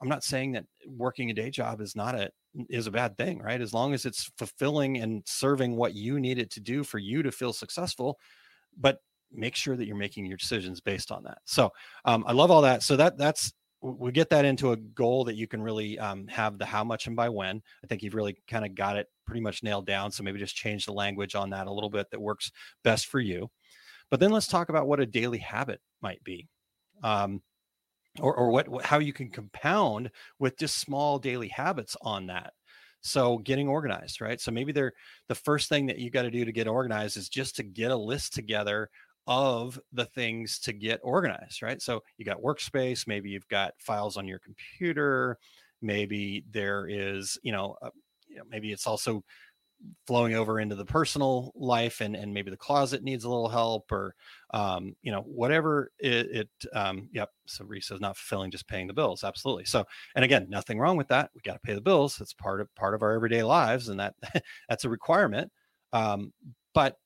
I'm 0.00 0.08
not 0.08 0.24
saying 0.24 0.52
that 0.52 0.64
working 0.86 1.30
a 1.30 1.34
day 1.34 1.50
job 1.50 1.80
is 1.80 1.96
not 1.96 2.14
a 2.14 2.30
is 2.68 2.86
a 2.86 2.92
bad 2.92 3.16
thing, 3.16 3.40
right? 3.40 3.60
As 3.60 3.74
long 3.74 3.94
as 3.94 4.06
it's 4.06 4.30
fulfilling 4.38 4.98
and 4.98 5.22
serving 5.26 5.76
what 5.76 5.94
you 5.94 6.20
need 6.20 6.38
it 6.38 6.50
to 6.52 6.60
do 6.60 6.84
for 6.84 6.98
you 6.98 7.22
to 7.22 7.32
feel 7.32 7.52
successful, 7.52 8.18
but 8.78 8.98
make 9.32 9.56
sure 9.56 9.76
that 9.76 9.86
you're 9.86 9.96
making 9.96 10.26
your 10.26 10.36
decisions 10.36 10.80
based 10.80 11.10
on 11.10 11.24
that. 11.24 11.38
So 11.44 11.72
um, 12.04 12.24
I 12.26 12.32
love 12.32 12.50
all 12.50 12.62
that. 12.62 12.82
So 12.82 12.96
that 12.96 13.18
that's 13.18 13.52
we 13.84 14.12
get 14.12 14.30
that 14.30 14.46
into 14.46 14.72
a 14.72 14.76
goal 14.76 15.24
that 15.24 15.36
you 15.36 15.46
can 15.46 15.60
really 15.62 15.98
um, 15.98 16.26
have 16.28 16.58
the 16.58 16.64
how 16.64 16.82
much 16.82 17.06
and 17.06 17.14
by 17.14 17.28
when. 17.28 17.62
I 17.82 17.86
think 17.86 18.02
you've 18.02 18.14
really 18.14 18.36
kind 18.48 18.64
of 18.64 18.74
got 18.74 18.96
it 18.96 19.08
pretty 19.26 19.42
much 19.42 19.62
nailed 19.62 19.86
down. 19.86 20.10
So 20.10 20.22
maybe 20.22 20.38
just 20.38 20.56
change 20.56 20.86
the 20.86 20.92
language 20.92 21.34
on 21.34 21.50
that 21.50 21.66
a 21.66 21.72
little 21.72 21.90
bit 21.90 22.10
that 22.10 22.20
works 22.20 22.50
best 22.82 23.06
for 23.06 23.20
you. 23.20 23.50
But 24.10 24.20
then 24.20 24.30
let's 24.30 24.46
talk 24.46 24.70
about 24.70 24.86
what 24.86 25.00
a 25.00 25.06
daily 25.06 25.38
habit 25.38 25.80
might 26.00 26.22
be. 26.24 26.48
Um, 27.02 27.42
or, 28.20 28.34
or 28.34 28.50
what, 28.50 28.84
how 28.84 29.00
you 29.00 29.12
can 29.12 29.28
compound 29.30 30.10
with 30.38 30.56
just 30.56 30.78
small 30.78 31.18
daily 31.18 31.48
habits 31.48 31.96
on 32.00 32.26
that 32.28 32.52
so 33.00 33.38
getting 33.38 33.68
organized 33.68 34.20
right 34.20 34.40
so 34.40 34.52
maybe 34.52 34.70
they're 34.70 34.92
the 35.28 35.34
first 35.34 35.68
thing 35.68 35.84
that 35.86 35.98
you 35.98 36.10
got 36.10 36.22
to 36.22 36.30
do 36.30 36.44
to 36.44 36.52
get 36.52 36.68
organized 36.68 37.16
is 37.16 37.28
just 37.28 37.56
to 37.56 37.64
get 37.64 37.90
a 37.90 37.96
list 37.96 38.32
together 38.32 38.88
of 39.26 39.78
the 39.92 40.04
things 40.06 40.58
to 40.60 40.72
get 40.72 41.00
organized, 41.02 41.62
right? 41.62 41.80
So 41.80 42.02
you 42.18 42.24
got 42.24 42.42
workspace, 42.42 43.06
maybe 43.06 43.30
you've 43.30 43.48
got 43.48 43.74
files 43.78 44.16
on 44.16 44.28
your 44.28 44.38
computer, 44.38 45.38
maybe 45.80 46.44
there 46.50 46.86
is, 46.88 47.38
you 47.42 47.52
know, 47.52 47.76
uh, 47.82 47.90
you 48.28 48.36
know 48.36 48.44
maybe 48.50 48.72
it's 48.72 48.86
also 48.86 49.22
flowing 50.06 50.34
over 50.34 50.60
into 50.60 50.74
the 50.74 50.84
personal 50.84 51.52
life 51.54 52.00
and 52.00 52.14
and 52.16 52.32
maybe 52.32 52.50
the 52.50 52.56
closet 52.56 53.02
needs 53.02 53.24
a 53.24 53.28
little 53.28 53.48
help 53.48 53.90
or 53.92 54.14
um 54.52 54.94
you 55.02 55.12
know 55.12 55.20
whatever 55.22 55.90
it, 55.98 56.26
it 56.30 56.48
um 56.72 57.08
yep 57.12 57.30
so 57.46 57.64
Reese 57.64 57.90
is 57.90 58.00
not 58.00 58.16
fulfilling 58.16 58.50
just 58.50 58.68
paying 58.68 58.86
the 58.86 58.94
bills 58.94 59.24
absolutely 59.24 59.64
so 59.64 59.84
and 60.14 60.24
again 60.24 60.46
nothing 60.48 60.78
wrong 60.78 60.96
with 60.96 61.08
that 61.08 61.30
we 61.34 61.40
got 61.42 61.54
to 61.54 61.60
pay 61.60 61.74
the 61.74 61.80
bills 61.80 62.20
it's 62.20 62.32
part 62.32 62.60
of 62.60 62.74
part 62.74 62.94
of 62.94 63.02
our 63.02 63.12
everyday 63.12 63.42
lives 63.42 63.88
and 63.88 64.00
that 64.00 64.14
that's 64.68 64.84
a 64.84 64.88
requirement 64.88 65.50
um 65.92 66.32
but 66.72 66.96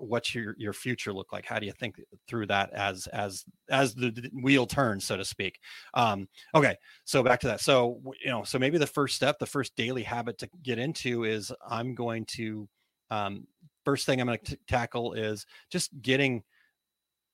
what's 0.00 0.34
your 0.34 0.54
your 0.58 0.72
future 0.72 1.12
look 1.12 1.32
like? 1.32 1.46
How 1.46 1.58
do 1.58 1.66
you 1.66 1.72
think 1.72 2.00
through 2.26 2.46
that 2.46 2.72
as 2.72 3.06
as 3.08 3.44
as 3.70 3.94
the 3.94 4.30
wheel 4.42 4.66
turns 4.66 5.04
so 5.04 5.16
to 5.16 5.24
speak? 5.24 5.58
Um 5.94 6.28
okay 6.54 6.76
so 7.04 7.22
back 7.22 7.40
to 7.40 7.46
that. 7.48 7.60
So 7.60 8.00
you 8.22 8.30
know 8.30 8.44
so 8.44 8.58
maybe 8.58 8.78
the 8.78 8.86
first 8.86 9.16
step 9.16 9.38
the 9.38 9.46
first 9.46 9.76
daily 9.76 10.02
habit 10.02 10.38
to 10.38 10.48
get 10.62 10.78
into 10.78 11.24
is 11.24 11.52
i'm 11.68 11.94
going 11.94 12.24
to 12.26 12.68
um 13.10 13.46
first 13.84 14.06
thing 14.06 14.20
i'm 14.20 14.26
going 14.26 14.38
to 14.44 14.58
tackle 14.68 15.12
is 15.14 15.46
just 15.70 15.90
getting 16.02 16.42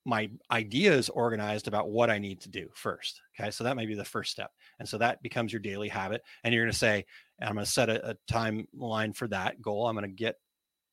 my 0.04 0.30
ideas 0.50 1.08
organized 1.08 1.68
about 1.68 1.90
what 1.90 2.10
i 2.10 2.18
need 2.18 2.40
to 2.40 2.48
do 2.48 2.68
first 2.74 3.20
okay? 3.38 3.50
So 3.50 3.64
that 3.64 3.76
may 3.76 3.86
be 3.86 3.94
the 3.94 4.04
first 4.04 4.30
step. 4.30 4.50
And 4.78 4.88
so 4.88 4.98
that 4.98 5.22
becomes 5.22 5.52
your 5.52 5.60
daily 5.60 5.88
habit 5.88 6.22
and 6.44 6.54
you're 6.54 6.64
going 6.64 6.72
to 6.72 6.78
say 6.78 7.04
i'm 7.42 7.54
going 7.54 7.64
to 7.64 7.70
set 7.70 7.90
a, 7.90 8.10
a 8.10 8.16
timeline 8.30 9.14
for 9.14 9.28
that 9.28 9.60
goal. 9.60 9.86
I'm 9.86 9.96
going 9.96 10.08
to 10.08 10.14
get 10.14 10.36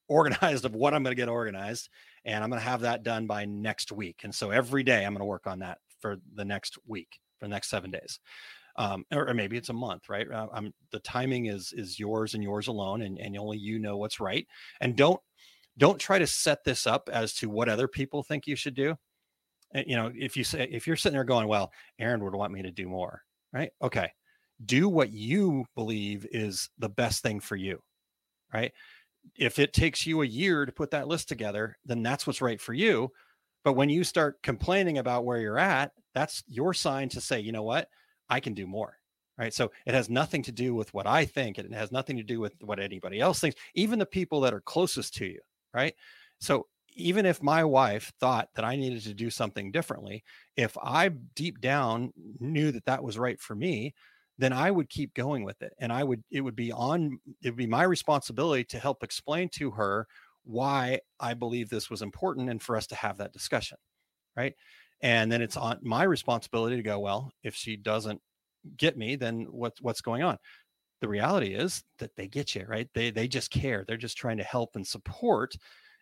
organized 0.08 0.66
of 0.66 0.76
what 0.76 0.93
I'm 0.93 1.04
going 1.04 1.16
to 1.16 1.22
get 1.22 1.30
organized. 1.30 1.89
And 2.26 2.43
I'm 2.43 2.49
going 2.49 2.62
to 2.62 2.68
have 2.68 2.82
that 2.82 3.04
done 3.04 3.28
by 3.28 3.45
next 3.45 3.91
week. 3.91 4.22
And 4.24 4.34
so 4.34 4.51
every 4.51 4.84
day 4.84 5.06
I'm 5.06 5.14
going 5.14 5.20
to 5.20 5.26
work 5.26 5.47
on 5.47 5.60
that 5.60 5.80
for 5.99 6.18
the 6.36 6.45
next 6.45 6.78
week, 6.88 7.20
for 7.39 7.45
the 7.45 7.49
next 7.49 7.70
seven 7.70 7.91
days. 7.91 8.20
Um, 8.76 9.06
or, 9.14 9.30
or, 9.30 9.34
maybe 9.34 9.56
it's 9.56 9.70
a 9.70 9.74
month, 9.74 10.10
right? 10.10 10.30
Uh, 10.30 10.47
I'm, 10.51 10.74
the 10.91 10.99
timing 10.99 11.45
is 11.45 11.74
is 11.78 11.99
yours 11.99 12.34
and 12.34 12.43
yours 12.43 12.68
alone, 12.68 13.04
and, 13.04 13.20
and 13.20 13.38
only 13.38 13.60
you 13.60 13.78
know 13.78 13.97
what's 13.97 14.20
right. 14.20 14.47
And 14.82 14.95
don't 14.95 15.20
don't 15.78 15.99
try 15.99 16.18
to 16.18 16.26
set 16.26 16.64
this 16.64 16.88
up 16.88 17.08
as 17.12 17.36
to 17.36 17.49
what 17.49 17.70
other 17.70 17.88
people 17.88 18.24
think 18.24 18.47
you 18.47 18.56
should 18.56 18.74
do. 18.74 18.95
And, 19.74 19.86
you 19.88 19.95
know, 19.95 20.12
if 20.16 20.36
you 20.36 20.43
say 20.43 20.68
if 20.72 20.88
you're 20.88 20.95
sitting 20.95 21.14
there 21.14 21.24
going, 21.24 21.47
"Well, 21.47 21.72
Aaron 21.99 22.24
would 22.24 22.34
want 22.34 22.51
me 22.51 22.64
to 22.64 22.72
do 22.72 22.88
more," 22.88 23.22
right? 23.51 23.70
Okay, 23.80 24.10
do 24.66 24.89
what 24.89 25.12
you 25.12 25.66
believe 25.76 26.26
is 26.32 26.70
the 26.80 26.89
best 26.89 27.22
thing 27.22 27.39
for 27.39 27.56
you, 27.56 27.80
right? 28.51 28.72
If 29.38 29.59
it 29.59 29.74
takes 29.74 30.05
you 30.05 30.21
a 30.21 30.28
year 30.28 30.65
to 30.65 30.71
put 30.71 30.91
that 30.91 31.07
list 31.07 31.28
together, 31.30 31.78
then 31.86 32.03
that's 32.03 32.28
what's 32.28 32.41
right 32.41 32.59
for 32.59 32.74
you. 32.74 33.11
But 33.63 33.74
when 33.74 33.89
you 33.89 34.03
start 34.03 34.41
complaining 34.43 34.97
about 34.97 35.26
where 35.26 35.39
you're 35.39 35.59
at, 35.59 35.91
that's 36.13 36.43
your 36.47 36.74
sign 36.74 37.09
to 37.09 37.21
say, 37.21 37.39
you 37.39 37.51
know 37.51 37.63
what, 37.63 37.89
I 38.30 38.39
can 38.39 38.53
do 38.53 38.67
more. 38.67 38.97
Right. 39.38 39.53
So 39.53 39.71
it 39.88 39.95
has 39.95 40.09
nothing 40.11 40.43
to 40.43 40.51
do 40.51 40.76
with 40.76 40.93
what 40.93 41.07
I 41.07 41.26
think. 41.26 41.57
and 41.57 41.71
It 41.71 41.76
has 41.76 41.91
nothing 41.91 42.17
to 42.17 42.24
do 42.24 42.39
with 42.39 42.53
what 42.61 42.80
anybody 42.80 43.19
else 43.19 43.39
thinks, 43.39 43.59
even 43.74 43.97
the 43.97 44.05
people 44.05 44.41
that 44.41 44.53
are 44.53 44.61
closest 44.61 45.15
to 45.15 45.26
you. 45.26 45.39
Right. 45.74 45.95
So 46.39 46.67
even 46.95 47.26
if 47.26 47.41
my 47.41 47.63
wife 47.63 48.13
thought 48.19 48.49
that 48.53 48.65
I 48.65 48.76
needed 48.76 49.01
to 49.03 49.13
do 49.15 49.32
something 49.32 49.71
differently, 49.71 50.24
if 50.55 50.78
I 50.78 51.09
deep 51.36 51.61
down 51.61 52.13
knew 52.39 52.71
that 52.71 52.86
that 52.86 53.03
was 53.03 53.17
right 53.17 53.39
for 53.39 53.55
me, 53.55 53.95
then 54.44 54.54
I 54.54 54.72
would 54.72 54.89
keep 54.89 55.14
going 55.14 55.44
with 55.44 55.62
it. 55.62 55.74
And 55.80 55.91
I 55.91 56.04
would, 56.04 56.24
it 56.30 56.41
would 56.41 56.56
be 56.56 56.72
on, 56.72 57.20
it 57.41 57.50
would 57.50 57.58
be 57.58 57.68
my 57.68 57.84
responsibility 57.84 58.64
to 58.66 58.80
help 58.80 59.04
explain 59.04 59.50
to 59.54 59.72
her 59.72 60.08
why 60.44 61.00
I 61.20 61.34
believe 61.34 61.70
this 61.70 61.89
was 61.89 62.02
important 62.02 62.50
and 62.50 62.62
for 62.62 62.76
us 62.76 62.88
to 62.88 62.96
have 62.96 63.18
that 63.18 63.32
discussion. 63.32 63.78
Right. 64.36 64.56
And 65.02 65.32
then 65.32 65.41
it's 65.41 65.58
on 65.58 65.80
my 65.82 66.04
responsibility 66.04 66.76
to 66.76 66.84
go, 66.84 67.00
well, 67.00 67.32
if 67.44 67.56
she 67.56 67.76
doesn't 67.76 68.22
get 68.78 68.98
me, 68.98 69.16
then 69.16 69.48
what's 69.50 69.82
what's 69.82 70.02
going 70.02 70.24
on? 70.24 70.38
The 71.02 71.08
reality 71.10 71.54
is 71.54 71.84
that 72.00 72.16
they 72.16 72.28
get 72.28 72.56
you, 72.56 72.66
right? 72.68 72.89
They 72.94 73.12
they 73.12 73.28
just 73.28 73.52
care. 73.52 73.84
They're 73.88 73.98
just 73.98 74.18
trying 74.18 74.38
to 74.38 74.44
help 74.44 74.76
and 74.76 74.88
support. 74.88 75.56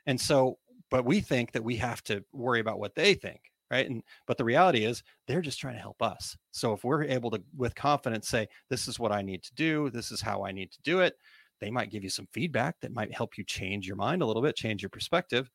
And 0.06 0.20
so, 0.20 0.58
but 0.89 1.04
we 1.04 1.20
think 1.20 1.52
that 1.52 1.64
we 1.64 1.76
have 1.78 2.04
to 2.04 2.24
worry 2.32 2.60
about 2.60 2.80
what 2.80 2.96
they 2.96 3.16
think 3.16 3.51
right? 3.72 3.89
And 3.89 4.03
but 4.28 4.38
the 4.38 4.43
reality 4.43 4.86
is 4.86 5.01
they're 5.28 5.41
just 5.41 5.59
trying 5.59 5.76
to 5.76 5.82
help 5.82 6.01
us. 6.01 6.38
So 6.51 6.74
if 6.74 6.84
we're 6.84 7.03
able 7.03 7.32
to 7.32 7.41
with 7.55 7.74
confidence 7.76 8.28
say 8.28 8.47
this 8.69 8.88
is 8.88 8.99
what 8.99 9.11
i 9.11 9.22
need 9.22 9.43
to 9.43 9.53
do. 9.55 9.89
This 9.89 10.11
is 10.11 10.22
how 10.22 10.43
i 10.45 10.51
need 10.51 10.72
to 10.72 10.82
do 10.84 10.99
it 10.99 11.15
they 11.61 11.72
might 11.72 11.91
give 11.91 12.03
you 12.03 12.09
some 12.09 12.28
feedback 12.34 12.76
that 12.82 12.91
might 12.91 13.13
help 13.13 13.38
you 13.38 13.43
change 13.45 13.88
your 13.88 13.95
mind 13.95 14.22
a 14.22 14.26
little 14.26 14.41
bit 14.41 14.55
change 14.55 14.82
your 14.82 14.89
perspective. 14.89 15.49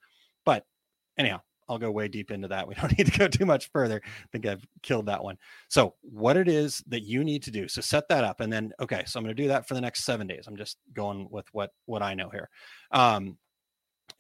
But 0.44 0.64
anyhow 1.18 1.40
i'll 1.68 1.78
go 1.78 1.90
way 1.90 2.06
deep 2.08 2.30
into 2.30 2.48
that. 2.48 2.66
We 2.68 2.74
don't 2.74 2.96
need 2.96 3.12
to 3.12 3.18
go 3.18 3.28
too 3.28 3.44
much 3.44 3.70
further. 3.72 4.00
I 4.04 4.26
think 4.32 4.46
i've 4.46 4.64
killed 4.82 5.06
that 5.06 5.22
one. 5.22 5.36
So 5.68 5.94
what 6.00 6.36
it 6.36 6.48
is 6.48 6.82
that 6.86 7.02
you 7.02 7.24
need 7.24 7.42
to 7.42 7.50
do 7.50 7.68
so 7.68 7.80
set 7.82 8.08
that 8.08 8.24
up 8.24 8.40
and 8.40 8.50
then 8.52 8.72
okay 8.80 9.02
so 9.06 9.18
i'm 9.18 9.24
going 9.24 9.36
to 9.36 9.42
do 9.42 9.48
that 9.48 9.68
for 9.68 9.74
the 9.74 9.80
next 9.80 10.04
seven 10.04 10.26
days. 10.26 10.46
I'm 10.46 10.56
just 10.56 10.78
going 10.94 11.28
with 11.30 11.46
what 11.52 11.72
what 11.84 12.02
i 12.02 12.14
know 12.14 12.30
here. 12.30 12.48
Um 12.92 13.36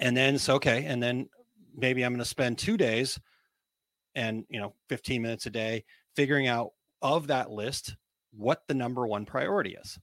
and 0.00 0.16
then 0.16 0.38
so 0.38 0.56
okay 0.56 0.84
and 0.84 1.02
then 1.02 1.28
maybe 1.76 2.02
i'm 2.02 2.12
going 2.12 2.18
to 2.18 2.24
spend 2.24 2.58
two 2.58 2.76
days 2.76 3.18
and 4.16 4.44
you 4.48 4.58
know 4.58 4.74
15 4.88 5.22
minutes 5.22 5.46
a 5.46 5.50
day 5.50 5.84
figuring 6.16 6.48
out 6.48 6.72
of 7.02 7.28
that 7.28 7.50
list 7.50 7.94
what 8.32 8.62
the 8.66 8.74
number 8.74 9.06
one 9.06 9.24
priority 9.24 9.76
is. 9.80 9.98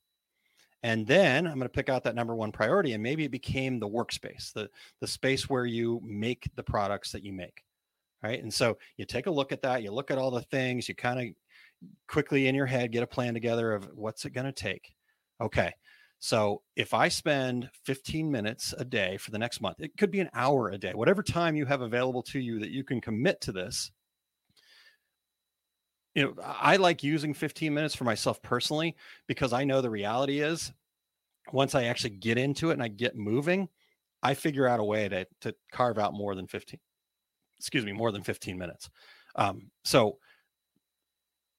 And 0.84 1.06
then 1.06 1.48
i'm 1.48 1.56
going 1.56 1.62
to 1.62 1.70
pick 1.70 1.90
out 1.90 2.04
that 2.04 2.16
number 2.16 2.36
one 2.36 2.52
priority 2.52 2.94
and 2.94 3.04
maybe 3.04 3.26
it 3.26 3.32
became 3.32 3.80
the 3.80 3.90
workspace 3.90 4.54
the 4.54 4.70
the 5.02 5.08
space 5.08 5.50
where 5.50 5.66
you 5.66 6.00
make 6.04 6.50
the 6.56 6.64
products 6.64 7.12
that 7.12 7.24
you 7.24 7.34
make 7.34 7.64
right? 8.22 8.42
And 8.42 8.54
so 8.54 8.78
you 8.96 9.04
take 9.04 9.28
a 9.28 9.32
look 9.32 9.52
at 9.52 9.62
that 9.64 9.84
you 9.84 9.92
look 9.92 10.12
at 10.12 10.18
all 10.18 10.32
the 10.32 10.42
things 10.42 10.88
you 10.88 10.96
kind 10.96 11.20
of 11.20 11.90
quickly 12.08 12.48
in 12.48 12.56
your 12.56 12.66
head 12.66 12.94
get 12.94 13.04
a 13.04 13.08
plan 13.08 13.34
together 13.34 13.74
of 13.74 13.90
what's 13.94 14.24
it 14.24 14.30
going 14.32 14.46
to 14.46 14.54
take. 14.54 14.94
Okay 15.42 15.74
so 16.24 16.62
if 16.78 16.94
I 16.94 17.10
spend 17.10 17.70
15 17.84 18.32
minutes 18.32 18.74
a 18.78 18.86
day 18.86 19.18
for 19.18 19.32
the 19.32 19.38
next 19.38 19.60
month, 19.60 19.82
it 19.82 19.98
could 19.98 20.10
be 20.10 20.22
an 20.22 20.30
hour 20.34 20.70
a 20.70 20.78
day, 20.78 20.94
whatever 20.94 21.22
time 21.22 21.58
you 21.58 21.66
have 21.66 21.82
available 21.82 22.24
to 22.24 22.40
you 22.40 22.60
that 22.60 22.70
you 22.70 22.86
can 22.86 23.02
commit 23.02 23.42
to 23.42 23.52
this, 23.52 23.92
you 26.16 26.24
know, 26.24 26.34
I 26.44 26.76
like 26.76 27.04
using 27.04 27.34
15 27.34 27.74
minutes 27.74 27.96
for 27.96 28.04
myself 28.04 28.42
personally 28.42 28.96
because 29.28 29.54
I 29.54 29.64
know 29.64 29.82
the 29.82 29.90
reality 29.90 30.40
is 30.40 30.72
once 31.52 31.76
I 31.76 31.86
actually 31.86 32.12
get 32.12 32.38
into 32.38 32.70
it 32.70 32.74
and 32.74 32.84
I 32.84 32.88
get 32.88 33.16
moving, 33.16 33.68
I 34.22 34.34
figure 34.36 34.68
out 34.68 34.80
a 34.80 34.84
way 34.84 35.10
to 35.10 35.26
to 35.42 35.56
carve 35.72 35.98
out 35.98 36.14
more 36.14 36.36
than 36.36 36.48
15 36.48 36.80
excuse 37.58 37.86
me, 37.86 37.94
more 37.94 38.12
than 38.12 38.24
15 38.24 38.58
minutes. 38.58 38.90
Um, 39.36 39.72
so 39.84 40.18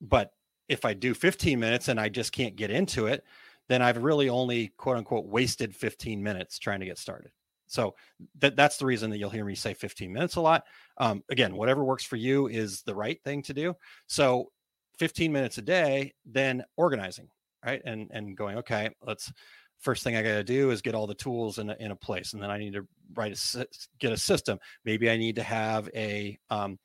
but 0.01 0.33
if 0.69 0.85
I 0.85 0.95
do 0.95 1.15
15 1.15 1.59
minutes 1.59 1.89
and 1.89 1.99
I 1.99 2.09
just 2.09 2.33
can't 2.33 2.57
get 2.57 2.71
into 2.71 3.07
it, 3.07 3.25
then 3.69 3.83
I've 3.83 4.03
really 4.03 4.29
only 4.29 4.69
quote 4.77 4.97
unquote 4.97 5.27
wasted 5.27 5.75
15 5.75 6.23
minutes 6.23 6.59
trying 6.59 6.81
to 6.81 6.87
get 6.87 6.99
started. 6.99 7.31
So 7.67 7.95
that 8.39 8.57
that's 8.57 8.77
the 8.77 8.87
reason 8.87 9.11
that 9.11 9.19
you'll 9.19 9.31
hear 9.31 9.45
me 9.45 9.55
say 9.55 9.75
15 9.75 10.12
minutes 10.12 10.37
a 10.37 10.41
lot. 10.41 10.65
Um, 10.99 11.23
again, 11.31 11.57
whatever 11.57 11.85
works 11.85 12.05
for 12.05 12.17
you 12.17 12.49
is 12.49 12.83
the 12.83 12.95
right 12.95 13.23
thing 13.23 13.43
to 13.43 13.55
do. 13.55 13.75
So 14.07 14.51
15 14.99 15.33
minutes 15.33 15.59
a 15.59 15.62
day, 15.62 16.15
then 16.25 16.65
organizing, 16.77 17.29
right? 17.65 17.83
And 17.85 18.11
and 18.12 18.37
going, 18.37 18.59
okay, 18.59 18.91
let's 19.03 19.33
first 19.81 20.03
thing 20.03 20.17
I 20.17 20.23
got 20.23 20.35
to 20.35 20.45
do 20.45 20.71
is 20.71 20.81
get 20.81 20.95
all 20.95 21.07
the 21.07 21.15
tools 21.15 21.59
in 21.59 21.71
a, 21.71 21.77
in 21.79 21.91
a 21.91 21.97
place, 21.97 22.33
and 22.33 22.43
then 22.43 22.51
I 22.51 22.59
need 22.59 22.73
to 22.75 22.87
write 23.15 23.39
a 23.55 23.67
get 23.99 24.12
a 24.12 24.17
system. 24.17 24.59
Maybe 24.85 25.11
I 25.11 25.17
need 25.17 25.37
to 25.37 25.43
have 25.43 25.89
a 25.95 26.39
um, 26.51 26.79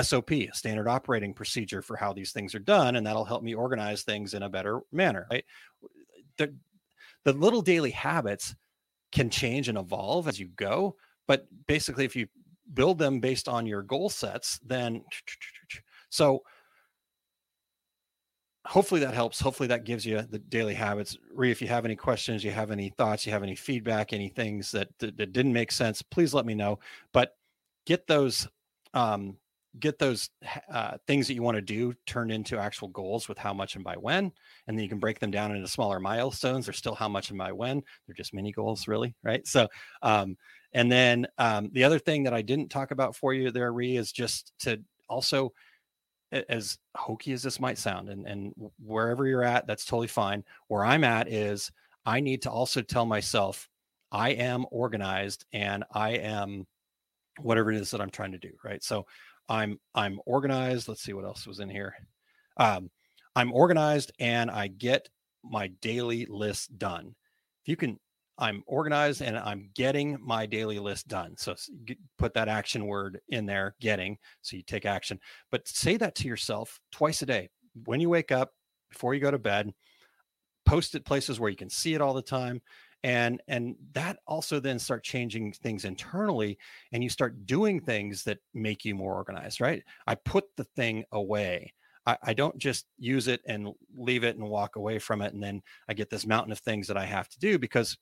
SOP, 0.00 0.30
a 0.32 0.50
standard 0.52 0.88
operating 0.88 1.34
procedure 1.34 1.82
for 1.82 1.96
how 1.96 2.12
these 2.12 2.32
things 2.32 2.54
are 2.54 2.60
done, 2.60 2.96
and 2.96 3.06
that'll 3.06 3.24
help 3.24 3.42
me 3.42 3.54
organize 3.54 4.02
things 4.02 4.34
in 4.34 4.42
a 4.42 4.48
better 4.48 4.80
manner, 4.92 5.26
right? 5.30 5.44
The 6.36 6.54
the 7.24 7.32
little 7.32 7.62
daily 7.62 7.90
habits 7.90 8.54
can 9.12 9.30
change 9.30 9.68
and 9.68 9.78
evolve 9.78 10.28
as 10.28 10.38
you 10.38 10.48
go. 10.48 10.96
But 11.26 11.46
basically, 11.66 12.04
if 12.04 12.16
you 12.16 12.26
build 12.74 12.98
them 12.98 13.20
based 13.20 13.48
on 13.48 13.66
your 13.66 13.82
goal 13.82 14.10
sets, 14.10 14.58
then 14.64 15.04
so 16.10 16.42
hopefully 18.66 19.00
that 19.00 19.14
helps. 19.14 19.40
Hopefully 19.40 19.68
that 19.68 19.84
gives 19.84 20.04
you 20.04 20.20
the 20.22 20.38
daily 20.38 20.74
habits. 20.74 21.16
Ree, 21.32 21.50
if 21.50 21.62
you 21.62 21.68
have 21.68 21.84
any 21.84 21.96
questions, 21.96 22.44
you 22.44 22.50
have 22.50 22.70
any 22.70 22.90
thoughts, 22.90 23.24
you 23.24 23.32
have 23.32 23.42
any 23.42 23.54
feedback, 23.54 24.12
any 24.12 24.28
things 24.28 24.70
that, 24.72 24.88
that, 24.98 25.16
that 25.16 25.32
didn't 25.32 25.52
make 25.52 25.72
sense, 25.72 26.02
please 26.02 26.34
let 26.34 26.46
me 26.46 26.54
know. 26.54 26.78
But 27.12 27.36
get 27.86 28.06
those 28.06 28.46
um, 28.92 29.36
get 29.78 29.98
those 29.98 30.30
uh, 30.72 30.96
things 31.06 31.26
that 31.26 31.34
you 31.34 31.42
want 31.42 31.56
to 31.56 31.62
do 31.62 31.94
turned 32.06 32.32
into 32.32 32.58
actual 32.58 32.88
goals 32.88 33.28
with 33.28 33.38
how 33.38 33.52
much 33.52 33.74
and 33.76 33.84
by 33.84 33.94
when 33.94 34.32
and 34.66 34.76
then 34.76 34.82
you 34.82 34.88
can 34.88 34.98
break 34.98 35.18
them 35.18 35.30
down 35.30 35.54
into 35.54 35.68
smaller 35.68 36.00
milestones. 36.00 36.66
They're 36.66 36.72
still 36.72 36.94
how 36.94 37.08
much 37.08 37.30
and 37.30 37.38
by 37.38 37.52
when. 37.52 37.82
They're 38.06 38.14
just 38.14 38.34
mini 38.34 38.52
goals 38.52 38.88
really 38.88 39.14
right? 39.22 39.46
So 39.46 39.68
um, 40.02 40.36
and 40.72 40.90
then 40.90 41.26
um, 41.38 41.70
the 41.72 41.84
other 41.84 41.98
thing 41.98 42.24
that 42.24 42.34
i 42.34 42.42
didn't 42.42 42.68
talk 42.68 42.90
about 42.90 43.16
for 43.16 43.32
you 43.32 43.50
there 43.50 43.72
Ree, 43.72 43.96
is 43.96 44.12
just 44.12 44.52
to 44.60 44.80
also 45.08 45.52
as 46.30 46.78
hokey 46.94 47.32
as 47.32 47.42
this 47.42 47.58
might 47.58 47.78
sound 47.78 48.10
and, 48.10 48.26
and 48.26 48.52
wherever 48.84 49.26
you're 49.26 49.44
at 49.44 49.66
that's 49.66 49.84
totally 49.84 50.08
fine. 50.08 50.44
Where 50.68 50.84
i'm 50.84 51.04
at 51.04 51.28
is 51.28 51.70
i 52.04 52.20
need 52.20 52.42
to 52.42 52.50
also 52.50 52.82
tell 52.82 53.06
myself 53.06 53.68
i 54.12 54.30
am 54.30 54.66
organized 54.70 55.44
and 55.52 55.84
i 55.92 56.10
am 56.10 56.66
whatever 57.40 57.70
it 57.72 57.80
is 57.80 57.90
that 57.92 58.00
i'm 58.00 58.10
trying 58.10 58.32
to 58.32 58.38
do 58.38 58.50
right? 58.64 58.82
So 58.82 59.06
I'm 59.48 59.78
I'm 59.94 60.20
organized. 60.26 60.88
Let's 60.88 61.02
see 61.02 61.12
what 61.12 61.24
else 61.24 61.46
was 61.46 61.60
in 61.60 61.68
here. 61.68 61.94
Um, 62.56 62.90
I'm 63.36 63.52
organized 63.52 64.12
and 64.18 64.50
I 64.50 64.68
get 64.68 65.08
my 65.44 65.68
daily 65.80 66.26
list 66.26 66.76
done. 66.78 67.14
If 67.62 67.68
you 67.68 67.76
can, 67.76 67.98
I'm 68.36 68.62
organized 68.66 69.22
and 69.22 69.38
I'm 69.38 69.70
getting 69.74 70.18
my 70.20 70.46
daily 70.46 70.78
list 70.78 71.08
done. 71.08 71.34
So 71.36 71.54
put 72.18 72.34
that 72.34 72.48
action 72.48 72.86
word 72.86 73.20
in 73.28 73.46
there, 73.46 73.74
getting. 73.80 74.18
So 74.42 74.56
you 74.56 74.62
take 74.62 74.86
action, 74.86 75.20
but 75.50 75.66
say 75.68 75.96
that 75.96 76.14
to 76.16 76.28
yourself 76.28 76.80
twice 76.92 77.22
a 77.22 77.26
day 77.26 77.48
when 77.84 78.00
you 78.00 78.08
wake 78.08 78.32
up, 78.32 78.52
before 78.90 79.14
you 79.14 79.20
go 79.20 79.30
to 79.30 79.38
bed. 79.38 79.72
Post 80.64 80.94
it 80.94 81.04
places 81.04 81.40
where 81.40 81.50
you 81.50 81.56
can 81.56 81.70
see 81.70 81.94
it 81.94 82.00
all 82.00 82.14
the 82.14 82.22
time 82.22 82.60
and 83.04 83.40
and 83.48 83.76
that 83.92 84.18
also 84.26 84.58
then 84.58 84.78
start 84.78 85.04
changing 85.04 85.52
things 85.52 85.84
internally 85.84 86.58
and 86.92 87.02
you 87.02 87.08
start 87.08 87.46
doing 87.46 87.80
things 87.80 88.24
that 88.24 88.38
make 88.54 88.84
you 88.84 88.94
more 88.94 89.14
organized 89.14 89.60
right? 89.60 89.82
I 90.06 90.14
put 90.16 90.44
the 90.56 90.64
thing 90.64 91.04
away. 91.12 91.72
I, 92.06 92.16
I 92.22 92.34
don't 92.34 92.58
just 92.58 92.86
use 92.98 93.28
it 93.28 93.40
and 93.46 93.68
leave 93.96 94.24
it 94.24 94.36
and 94.36 94.48
walk 94.48 94.76
away 94.76 94.98
from 94.98 95.22
it 95.22 95.34
and 95.34 95.42
then 95.42 95.62
i 95.88 95.94
get 95.94 96.10
this 96.10 96.26
mountain 96.26 96.52
of 96.52 96.58
things 96.58 96.86
that 96.88 96.96
i 96.96 97.04
have 97.04 97.28
to 97.28 97.38
do 97.38 97.58
because 97.58 97.96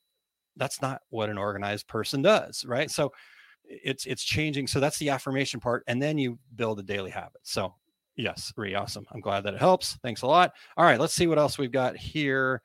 that's 0.57 0.83
not 0.83 1.03
what 1.11 1.29
an 1.29 1.39
organized 1.39 1.87
person 1.87 2.23
does 2.23 2.65
right? 2.65 2.91
So 2.91 3.13
it's 3.69 4.07
it's 4.07 4.23
changing 4.23 4.69
so 4.69 4.79
that's 4.79 4.99
the 4.99 5.11
affirmation 5.11 5.59
part 5.59 5.83
and 5.89 6.01
then 6.01 6.19
you 6.19 6.39
build 6.55 6.79
a 6.79 6.83
daily 6.83 7.11
habit. 7.11 7.41
So 7.43 7.75
yes 8.17 8.53
really 8.57 8.75
awesome. 8.75 9.07
I'm 9.13 9.21
glad 9.21 9.43
that 9.45 9.55
it 9.55 9.61
helps. 9.61 9.99
Thanks 10.03 10.23
a 10.23 10.27
lot. 10.27 10.53
All 10.77 10.85
right 10.85 11.01
let's 11.01 11.15
see 11.15 11.27
what 11.27 11.39
else 11.39 11.59
we've 11.59 11.73
got 11.73 11.97
here 11.97 12.63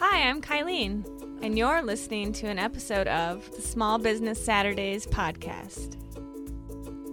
Hi, 0.00 0.28
I'm 0.30 0.40
Kylene, 0.40 1.04
and 1.42 1.58
you're 1.58 1.82
listening 1.82 2.32
to 2.32 2.46
an 2.46 2.58
episode 2.58 3.06
of 3.06 3.54
the 3.54 3.60
Small 3.60 3.98
Business 3.98 4.42
Saturdays 4.42 5.06
podcast. 5.06 5.98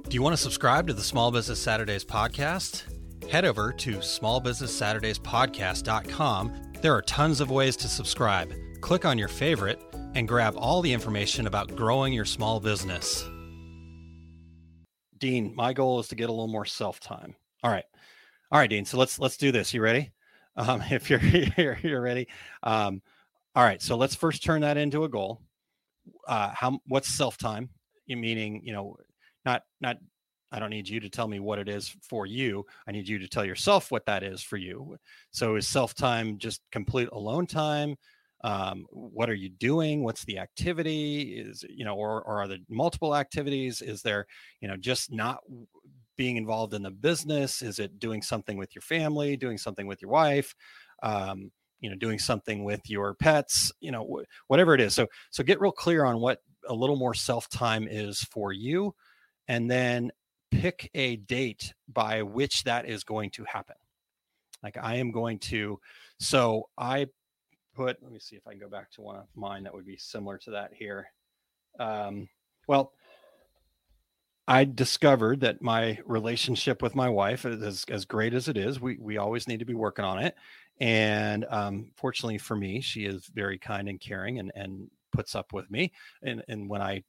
Do 0.08 0.16
you 0.16 0.22
want 0.22 0.38
to 0.38 0.42
subscribe 0.42 0.88
to 0.88 0.94
the 0.94 1.04
Small 1.04 1.30
Business 1.30 1.60
Saturdays 1.60 2.06
podcast? 2.06 2.84
Head 3.30 3.44
over 3.44 3.74
to 3.74 3.98
smallbusinesssaturdayspodcast.com. 3.98 6.72
There 6.82 6.96
are 6.96 7.02
tons 7.02 7.42
of 7.42 7.52
ways 7.52 7.76
to 7.76 7.90
subscribe. 7.90 8.54
Click 8.80 9.04
on 9.04 9.18
your 9.18 9.28
favorite 9.28 9.82
and 10.16 10.26
grab 10.26 10.54
all 10.56 10.82
the 10.82 10.94
information 10.94 11.46
about 11.46 11.76
growing 11.76 12.14
your 12.14 12.24
small 12.24 12.62
business. 12.62 13.26
Dean, 15.18 15.54
my 15.58 15.74
goal 15.74 16.00
is 16.00 16.08
to 16.08 16.16
get 16.16 16.30
a 16.30 16.32
little 16.32 16.48
more 16.48 16.64
self 16.64 17.02
time. 17.02 17.36
All 17.64 17.70
right. 17.70 17.84
All 18.50 18.60
right, 18.60 18.70
Dean. 18.70 18.86
So 18.86 18.98
let's 18.98 19.20
let's 19.20 19.36
do 19.36 19.52
this. 19.52 19.74
You 19.74 19.82
ready? 19.82 20.14
Um, 20.58 20.82
if 20.92 21.10
you're 21.10 21.20
here, 21.20 21.80
you're 21.82 22.02
ready. 22.02 22.28
Um, 22.64 23.02
all 23.56 23.64
right, 23.64 23.82
so 23.82 23.96
let's 23.96 24.16
first 24.16 24.44
turn 24.44 24.62
that 24.62 24.78
into 24.78 25.04
a 25.04 25.10
goal. 25.10 25.42
Uh, 26.28 26.52
how 26.54 26.80
what's 26.88 27.08
self 27.08 27.38
time? 27.38 27.70
Meaning, 28.08 28.62
you 28.64 28.74
know, 28.74 28.98
not 29.46 29.64
not. 29.82 29.98
I 30.50 30.60
don't 30.60 30.70
need 30.70 30.88
you 30.88 31.02
to 31.02 31.10
tell 31.10 31.28
me 31.28 31.42
what 31.42 31.60
it 31.60 31.68
is 31.68 31.94
for 32.02 32.26
you. 32.26 32.66
I 32.88 32.94
need 32.94 33.08
you 33.08 33.20
to 33.20 33.28
tell 33.28 33.44
yourself 33.44 33.92
what 33.92 34.06
that 34.06 34.24
is 34.24 34.42
for 34.42 34.56
you. 34.56 34.96
So 35.32 35.56
is 35.58 35.68
self 35.68 35.94
time 35.94 36.38
just 36.38 36.62
complete 36.72 37.10
alone 37.12 37.48
time? 37.48 37.96
Um, 38.44 38.86
what 38.92 39.30
are 39.30 39.36
you 39.36 39.50
doing? 39.50 40.04
What's 40.04 40.24
the 40.24 40.38
activity? 40.40 41.38
Is 41.38 41.66
you 41.68 41.84
know, 41.84 41.96
or 41.96 42.22
or 42.24 42.44
are 42.44 42.48
there 42.48 42.60
multiple 42.70 43.16
activities? 43.16 43.82
Is 43.82 44.02
there 44.02 44.28
you 44.62 44.68
know 44.68 44.78
just 44.78 45.12
not 45.12 45.40
being 46.18 46.38
involved 46.38 46.74
in 46.74 46.84
the 46.84 46.92
business? 46.92 47.62
Is 47.62 47.80
it 47.80 48.00
doing 48.00 48.22
something 48.22 48.58
with 48.58 48.76
your 48.76 48.82
family, 48.82 49.38
doing 49.38 49.58
something 49.58 49.88
with 49.88 50.02
your 50.02 50.12
wife? 50.12 50.54
Um, 51.02 51.52
you 51.80 51.90
know 51.90 51.96
doing 51.96 52.20
something 52.20 52.64
with 52.64 52.90
your 52.90 53.14
pets 53.14 53.72
you 53.80 53.92
know 53.92 54.04
wh- 54.04 54.50
whatever 54.50 54.74
it 54.74 54.82
is 54.82 54.94
so 54.94 55.08
so 55.30 55.44
get 55.44 55.62
real 55.62 55.72
clear 55.72 56.06
on 56.06 56.20
what 56.20 56.42
a 56.68 56.74
little 56.74 56.96
more 56.96 57.14
self 57.14 57.50
time 57.50 57.88
is 57.90 58.24
for 58.24 58.52
you 58.52 58.94
and 59.48 59.70
then 59.70 60.12
pick 60.52 60.90
a 60.96 61.18
date 61.18 61.74
by 61.88 62.22
which 62.22 62.64
that 62.64 62.88
is 62.88 63.04
going 63.04 63.30
to 63.30 63.44
happen 63.44 63.76
like 64.64 64.78
i 64.82 64.96
am 64.96 65.12
going 65.12 65.38
to 65.38 65.80
so 66.20 66.68
i 66.78 67.06
put 67.76 68.02
let 68.02 68.12
me 68.12 68.20
see 68.20 68.36
if 68.36 68.48
i 68.48 68.52
can 68.52 68.60
go 68.60 68.70
back 68.70 68.90
to 68.92 69.02
one 69.02 69.16
of 69.16 69.26
mine 69.36 69.64
that 69.64 69.74
would 69.74 69.86
be 69.86 69.98
similar 69.98 70.38
to 70.38 70.52
that 70.52 70.72
here 70.74 71.08
um, 71.80 72.28
well 72.68 72.94
I 74.48 74.64
discovered 74.64 75.42
that 75.42 75.62
my 75.62 76.00
relationship 76.06 76.82
with 76.82 76.96
my 76.96 77.10
wife 77.10 77.46
is 77.46 77.84
as 77.90 78.06
great 78.06 78.34
as 78.34 78.48
it 78.48 78.58
is. 78.58 78.80
We 78.80 78.98
we 78.98 79.18
always 79.18 79.48
need 79.48 79.60
to 79.60 79.66
be 79.66 79.74
working 79.74 80.06
on 80.06 80.20
it. 80.20 80.36
And 80.80 81.46
um, 81.50 81.92
fortunately 81.98 82.38
for 82.38 82.56
me, 82.56 82.80
she 82.82 83.06
is 83.06 83.26
very 83.34 83.58
kind 83.58 83.90
and 83.90 84.00
caring 84.00 84.40
and 84.40 84.52
and 84.56 84.90
puts 85.12 85.36
up 85.36 85.52
with 85.52 85.70
me. 85.70 85.92
And 86.24 86.44
and 86.48 86.70
when 86.70 86.82
I 86.82 87.04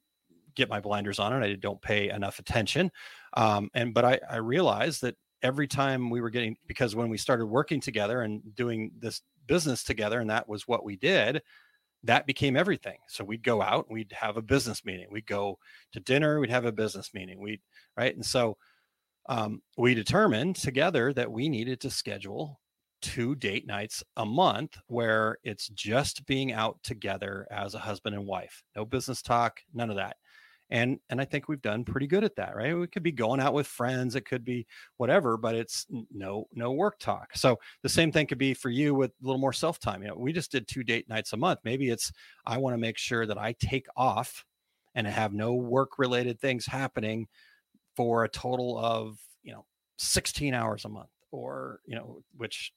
get 0.55 0.69
my 0.69 0.81
blinders 0.81 1.19
on 1.19 1.31
and 1.33 1.43
I 1.43 1.53
don't 1.53 1.81
pay 1.81 2.09
enough 2.09 2.39
attention. 2.39 2.91
Um, 3.35 3.69
and 3.73 3.93
but 3.93 4.03
I 4.03 4.19
I 4.29 4.37
realized 4.37 5.01
that 5.03 5.15
every 5.41 5.67
time 5.67 6.09
we 6.09 6.19
were 6.19 6.29
getting 6.29 6.57
because 6.67 6.95
when 6.95 7.09
we 7.09 7.17
started 7.17 7.45
working 7.45 7.79
together 7.79 8.21
and 8.21 8.41
doing 8.55 8.91
this 8.99 9.21
business 9.47 9.83
together, 9.83 10.19
and 10.19 10.29
that 10.29 10.49
was 10.49 10.67
what 10.67 10.83
we 10.83 10.97
did 10.97 11.41
that 12.03 12.25
became 12.25 12.55
everything. 12.55 12.97
So 13.07 13.23
we'd 13.23 13.43
go 13.43 13.61
out, 13.61 13.89
we'd 13.89 14.13
have 14.13 14.37
a 14.37 14.41
business 14.41 14.85
meeting, 14.85 15.07
we'd 15.11 15.25
go 15.27 15.59
to 15.93 15.99
dinner, 15.99 16.39
we'd 16.39 16.49
have 16.49 16.65
a 16.65 16.71
business 16.71 17.13
meeting, 17.13 17.39
we 17.39 17.59
right. 17.97 18.15
And 18.15 18.25
so 18.25 18.57
um, 19.27 19.61
we 19.77 19.93
determined 19.93 20.55
together 20.55 21.13
that 21.13 21.31
we 21.31 21.49
needed 21.49 21.81
to 21.81 21.89
schedule 21.89 22.59
two 23.01 23.35
date 23.35 23.65
nights 23.65 24.03
a 24.17 24.25
month 24.25 24.77
where 24.87 25.37
it's 25.43 25.69
just 25.69 26.25
being 26.25 26.51
out 26.51 26.81
together 26.83 27.47
as 27.51 27.73
a 27.73 27.79
husband 27.79 28.15
and 28.15 28.25
wife, 28.25 28.63
no 28.75 28.85
business 28.85 29.21
talk, 29.21 29.61
none 29.73 29.89
of 29.89 29.95
that 29.95 30.17
and 30.69 30.99
and 31.09 31.19
i 31.19 31.25
think 31.25 31.47
we've 31.47 31.61
done 31.61 31.83
pretty 31.83 32.07
good 32.07 32.23
at 32.23 32.35
that 32.35 32.55
right? 32.55 32.77
We 32.77 32.87
could 32.87 33.03
be 33.03 33.11
going 33.11 33.39
out 33.39 33.53
with 33.53 33.67
friends 33.67 34.15
it 34.15 34.25
could 34.25 34.43
be 34.43 34.65
whatever 34.97 35.37
but 35.37 35.55
it's 35.55 35.85
no 36.11 36.47
no 36.53 36.71
work 36.71 36.99
talk. 36.99 37.35
So 37.35 37.59
the 37.83 37.89
same 37.89 38.11
thing 38.11 38.27
could 38.27 38.37
be 38.37 38.53
for 38.53 38.69
you 38.69 38.93
with 38.93 39.11
a 39.11 39.25
little 39.25 39.39
more 39.39 39.53
self 39.53 39.79
time 39.79 40.01
you 40.01 40.07
know 40.07 40.15
we 40.15 40.33
just 40.33 40.51
did 40.51 40.67
two 40.67 40.83
date 40.83 41.09
nights 41.09 41.33
a 41.33 41.37
month 41.37 41.59
maybe 41.63 41.89
it's 41.89 42.11
i 42.45 42.57
want 42.57 42.73
to 42.73 42.77
make 42.77 42.97
sure 42.97 43.25
that 43.25 43.37
i 43.37 43.53
take 43.59 43.87
off 43.95 44.45
and 44.95 45.07
have 45.07 45.33
no 45.33 45.53
work 45.53 45.97
related 45.97 46.39
things 46.39 46.65
happening 46.65 47.27
for 47.95 48.23
a 48.23 48.29
total 48.29 48.77
of 48.77 49.17
you 49.43 49.51
know 49.51 49.65
16 49.97 50.53
hours 50.53 50.85
a 50.85 50.89
month 50.89 51.09
or 51.31 51.79
you 51.85 51.95
know 51.95 52.21
which 52.37 52.73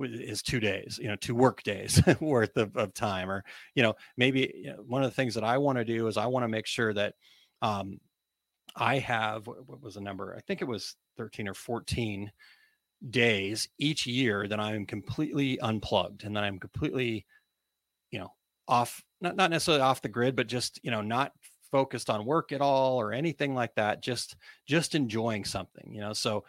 is 0.00 0.42
two 0.42 0.60
days 0.60 0.98
you 1.00 1.08
know 1.08 1.16
two 1.16 1.34
work 1.34 1.62
days 1.62 2.00
worth 2.20 2.56
of, 2.56 2.76
of 2.76 2.94
time 2.94 3.30
or 3.30 3.44
you 3.74 3.82
know 3.82 3.94
maybe 4.16 4.52
you 4.54 4.70
know, 4.70 4.76
one 4.86 5.02
of 5.02 5.10
the 5.10 5.14
things 5.14 5.34
that 5.34 5.44
i 5.44 5.58
want 5.58 5.78
to 5.78 5.84
do 5.84 6.06
is 6.06 6.16
i 6.16 6.26
want 6.26 6.44
to 6.44 6.48
make 6.48 6.66
sure 6.66 6.92
that 6.92 7.14
um, 7.62 7.98
i 8.76 8.98
have 8.98 9.46
what 9.46 9.82
was 9.82 9.94
the 9.94 10.00
number? 10.00 10.34
I 10.36 10.40
think 10.40 10.62
it 10.62 10.68
was 10.68 10.96
13 11.16 11.48
or 11.48 11.54
14 11.54 12.30
days 13.10 13.68
each 13.78 14.06
year 14.06 14.48
that 14.48 14.58
i'm 14.58 14.84
completely 14.84 15.58
unplugged 15.60 16.24
and 16.24 16.36
that 16.36 16.42
i'm 16.42 16.58
completely 16.58 17.24
you 18.10 18.18
know 18.18 18.32
off 18.66 19.02
not, 19.20 19.36
not 19.36 19.50
necessarily 19.50 19.82
off 19.82 20.02
the 20.02 20.08
grid 20.08 20.34
but 20.34 20.48
just 20.48 20.80
you 20.82 20.90
know 20.90 21.00
not 21.00 21.32
focused 21.70 22.10
on 22.10 22.24
work 22.24 22.50
at 22.50 22.60
all 22.60 23.00
or 23.00 23.12
anything 23.12 23.54
like 23.54 23.74
that 23.76 24.02
just 24.02 24.36
just 24.66 24.94
enjoying 24.94 25.44
something 25.44 25.92
you 25.92 26.00
know? 26.00 26.12
So 26.12 26.44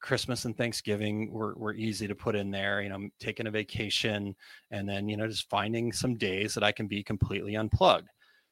Christmas 0.00 0.44
and 0.44 0.56
Thanksgiving 0.56 1.32
were, 1.32 1.54
were 1.56 1.74
easy 1.74 2.06
to 2.06 2.14
put 2.14 2.36
in 2.36 2.50
there, 2.50 2.82
you 2.82 2.88
know, 2.88 3.08
taking 3.18 3.46
a 3.46 3.50
vacation 3.50 4.34
and 4.70 4.88
then, 4.88 5.08
you 5.08 5.16
know, 5.16 5.26
just 5.26 5.48
finding 5.50 5.92
some 5.92 6.14
days 6.14 6.54
that 6.54 6.64
I 6.64 6.72
can 6.72 6.86
be 6.86 7.02
completely 7.02 7.56
unplugged. 7.56 8.08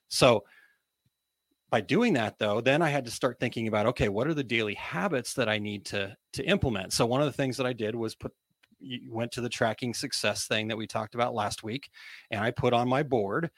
So 0.08 0.44
by 1.70 1.80
doing 1.80 2.12
that 2.14 2.38
though, 2.38 2.60
then 2.60 2.82
I 2.82 2.88
had 2.88 3.04
to 3.04 3.10
start 3.10 3.38
thinking 3.38 3.68
about, 3.68 3.86
okay, 3.86 4.08
what 4.08 4.26
are 4.26 4.34
the 4.34 4.44
daily 4.44 4.74
habits 4.74 5.34
that 5.34 5.48
I 5.48 5.58
need 5.58 5.84
to, 5.86 6.16
to 6.34 6.44
implement? 6.44 6.92
So 6.92 7.06
one 7.06 7.20
of 7.20 7.26
the 7.26 7.32
things 7.32 7.56
that 7.56 7.66
I 7.66 7.72
did 7.72 7.94
was 7.94 8.14
put, 8.14 8.32
went 9.08 9.32
to 9.32 9.40
the 9.40 9.48
tracking 9.48 9.94
success 9.94 10.46
thing 10.46 10.68
that 10.68 10.76
we 10.76 10.86
talked 10.86 11.14
about 11.14 11.34
last 11.34 11.62
week. 11.62 11.88
And 12.30 12.42
I 12.42 12.50
put 12.50 12.72
on 12.72 12.88
my 12.88 13.02
board, 13.02 13.50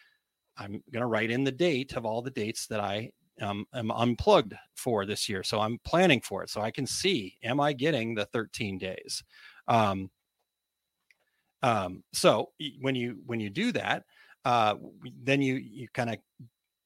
I'm 0.56 0.82
going 0.92 1.02
to 1.02 1.06
write 1.06 1.30
in 1.30 1.44
the 1.44 1.52
date 1.52 1.94
of 1.94 2.04
all 2.04 2.22
the 2.22 2.30
dates 2.30 2.66
that 2.68 2.80
I 2.80 3.10
um, 3.40 3.66
am 3.74 3.90
unplugged 3.90 4.54
for 4.74 5.06
this 5.06 5.28
year. 5.28 5.42
So 5.42 5.60
I'm 5.60 5.78
planning 5.84 6.20
for 6.20 6.42
it. 6.42 6.50
So 6.50 6.60
I 6.60 6.70
can 6.70 6.86
see, 6.86 7.36
am 7.42 7.60
I 7.60 7.72
getting 7.72 8.14
the 8.14 8.26
13 8.26 8.78
days? 8.78 9.22
Um, 9.66 10.10
um, 11.62 12.04
so 12.12 12.50
when 12.80 12.94
you 12.94 13.18
when 13.26 13.40
you 13.40 13.50
do 13.50 13.72
that, 13.72 14.04
uh, 14.44 14.76
then 15.22 15.42
you 15.42 15.54
you 15.54 15.88
kind 15.92 16.10
of 16.10 16.18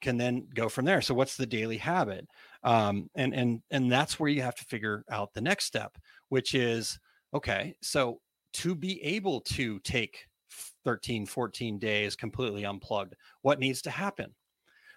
can 0.00 0.16
then 0.16 0.48
go 0.55 0.68
from 0.68 0.84
there. 0.84 1.00
So 1.00 1.14
what's 1.14 1.36
the 1.36 1.46
daily 1.46 1.76
habit? 1.76 2.26
Um, 2.64 3.11
and 3.14 3.34
and 3.34 3.62
and 3.70 3.90
that's 3.90 4.18
where 4.18 4.30
you 4.30 4.42
have 4.42 4.57
to 4.57 4.64
figure 4.64 5.05
out 5.11 5.34
the 5.34 5.40
next 5.40 5.66
step, 5.66 5.96
which 6.30 6.55
is 6.55 6.98
okay. 7.34 7.76
So 7.82 8.20
to 8.55 8.74
be 8.74 9.03
able 9.03 9.40
to 9.40 9.78
take 9.80 10.26
13, 10.84 11.26
14 11.26 11.78
days 11.78 12.16
completely 12.16 12.64
unplugged, 12.64 13.14
what 13.42 13.61
needs 13.61 13.82
to 13.82 13.90
happen? 13.90 14.34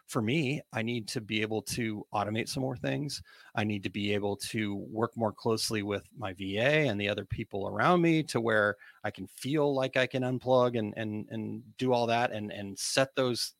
For 0.08 0.22
me, 0.22 0.62
I 0.72 0.82
need 0.82 1.08
to 1.10 1.22
be 1.22 1.42
able 1.42 1.62
to 1.64 2.06
automate 2.14 2.48
some 2.48 2.62
more 2.62 2.78
things. 2.78 3.22
I 3.56 3.64
need 3.64 3.84
to 3.84 3.90
be 3.90 4.14
able 4.14 4.36
to 4.38 4.76
work 4.76 5.18
more 5.18 5.34
closely 5.34 5.82
with 5.82 6.08
my 6.18 6.34
VA 6.34 6.88
and 6.88 7.00
the 7.00 7.10
other 7.10 7.26
people 7.26 7.68
around 7.68 8.02
me 8.02 8.22
to 8.24 8.40
where 8.40 8.76
I 9.04 9.12
can 9.12 9.28
feel 9.28 9.74
like 9.74 9.98
I 9.98 10.06
can 10.06 10.24
unplug 10.24 10.78
and 10.78 10.94
and 10.96 11.28
and 11.30 11.64
do 11.78 11.92
all 11.92 12.08
that 12.08 12.32
and 12.32 12.52
and 12.52 12.78
set 12.78 13.16
those 13.16 13.54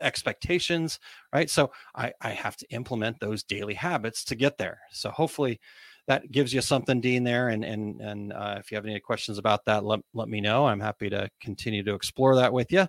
expectations, 0.00 1.00
right? 1.32 1.50
So 1.50 1.72
I, 1.94 2.12
I 2.20 2.30
have 2.30 2.56
to 2.58 2.66
implement 2.70 3.18
those 3.20 3.42
daily 3.42 3.74
habits 3.74 4.24
to 4.26 4.34
get 4.36 4.58
there. 4.58 4.78
So 4.92 5.10
hopefully 5.10 5.60
that 6.06 6.30
gives 6.30 6.52
you 6.52 6.60
something, 6.60 7.00
Dean, 7.00 7.24
there. 7.24 7.48
And 7.48 7.64
and 7.64 8.00
and 8.00 8.32
uh, 8.32 8.56
if 8.58 8.70
you 8.70 8.76
have 8.76 8.86
any 8.86 9.00
questions 9.00 9.38
about 9.38 9.64
that, 9.66 9.84
let, 9.84 10.00
let 10.14 10.28
me 10.28 10.40
know. 10.40 10.66
I'm 10.66 10.80
happy 10.80 11.10
to 11.10 11.28
continue 11.40 11.82
to 11.84 11.94
explore 11.94 12.36
that 12.36 12.52
with 12.52 12.72
you. 12.72 12.88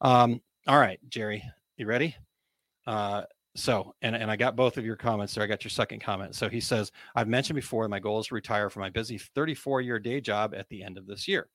Um, 0.00 0.40
all 0.66 0.78
right, 0.78 0.98
Jerry, 1.08 1.42
you 1.80 1.86
ready? 1.86 2.14
Uh, 2.86 3.22
so, 3.56 3.94
and, 4.02 4.14
and 4.14 4.30
I 4.30 4.36
got 4.36 4.54
both 4.54 4.76
of 4.76 4.84
your 4.84 4.96
comments 4.96 5.34
there. 5.34 5.42
I 5.42 5.48
got 5.48 5.64
your 5.64 5.70
second 5.70 6.00
comment. 6.00 6.36
So 6.36 6.48
he 6.48 6.60
says, 6.60 6.92
I've 7.16 7.26
mentioned 7.26 7.56
before 7.56 7.88
my 7.88 7.98
goal 7.98 8.20
is 8.20 8.28
to 8.28 8.34
retire 8.34 8.70
from 8.70 8.82
my 8.82 8.90
busy 8.90 9.18
34 9.18 9.80
year 9.80 9.98
day 9.98 10.20
job 10.20 10.54
at 10.54 10.68
the 10.68 10.82
end 10.82 10.98
of 10.98 11.06
this 11.06 11.26
year. 11.26 11.48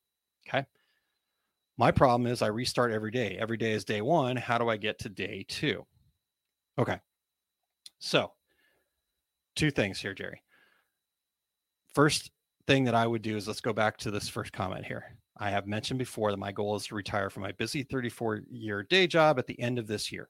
Okay. 0.47 0.65
My 1.78 1.91
problem 1.91 2.28
is 2.28 2.41
I 2.41 2.47
restart 2.47 2.91
every 2.91 3.11
day. 3.11 3.38
Every 3.39 3.57
day 3.57 3.71
is 3.71 3.86
day 3.86 4.01
one. 4.01 4.36
How 4.36 4.57
do 4.57 4.69
I 4.69 4.78
get 4.78 4.99
to 4.99 5.09
day 5.09 5.45
two? 5.47 5.86
Okay. 6.78 6.99
So, 7.99 8.32
two 9.55 9.71
things 9.71 9.99
here, 9.99 10.13
Jerry. 10.13 10.41
First 11.93 12.32
thing 12.67 12.86
that 12.86 12.95
I 12.95 13.07
would 13.07 13.21
do 13.21 13.38
is 13.38 13.47
let's 13.47 13.61
go 13.61 13.73
back 13.73 13.97
to 13.99 14.11
this 14.11 14.28
first 14.28 14.51
comment 14.51 14.86
here. 14.86 15.17
I 15.38 15.49
have 15.49 15.67
mentioned 15.67 15.99
before 15.99 16.31
that 16.31 16.38
my 16.38 16.51
goal 16.51 16.75
is 16.75 16.88
to 16.88 16.95
retire 16.95 17.29
from 17.29 17.43
my 17.43 17.51
busy 17.51 17.83
34 17.83 18.41
year 18.49 18.83
day 18.83 19.07
job 19.07 19.38
at 19.38 19.47
the 19.47 19.59
end 19.59 19.79
of 19.79 19.88
this 19.88 20.11
year. 20.11 20.29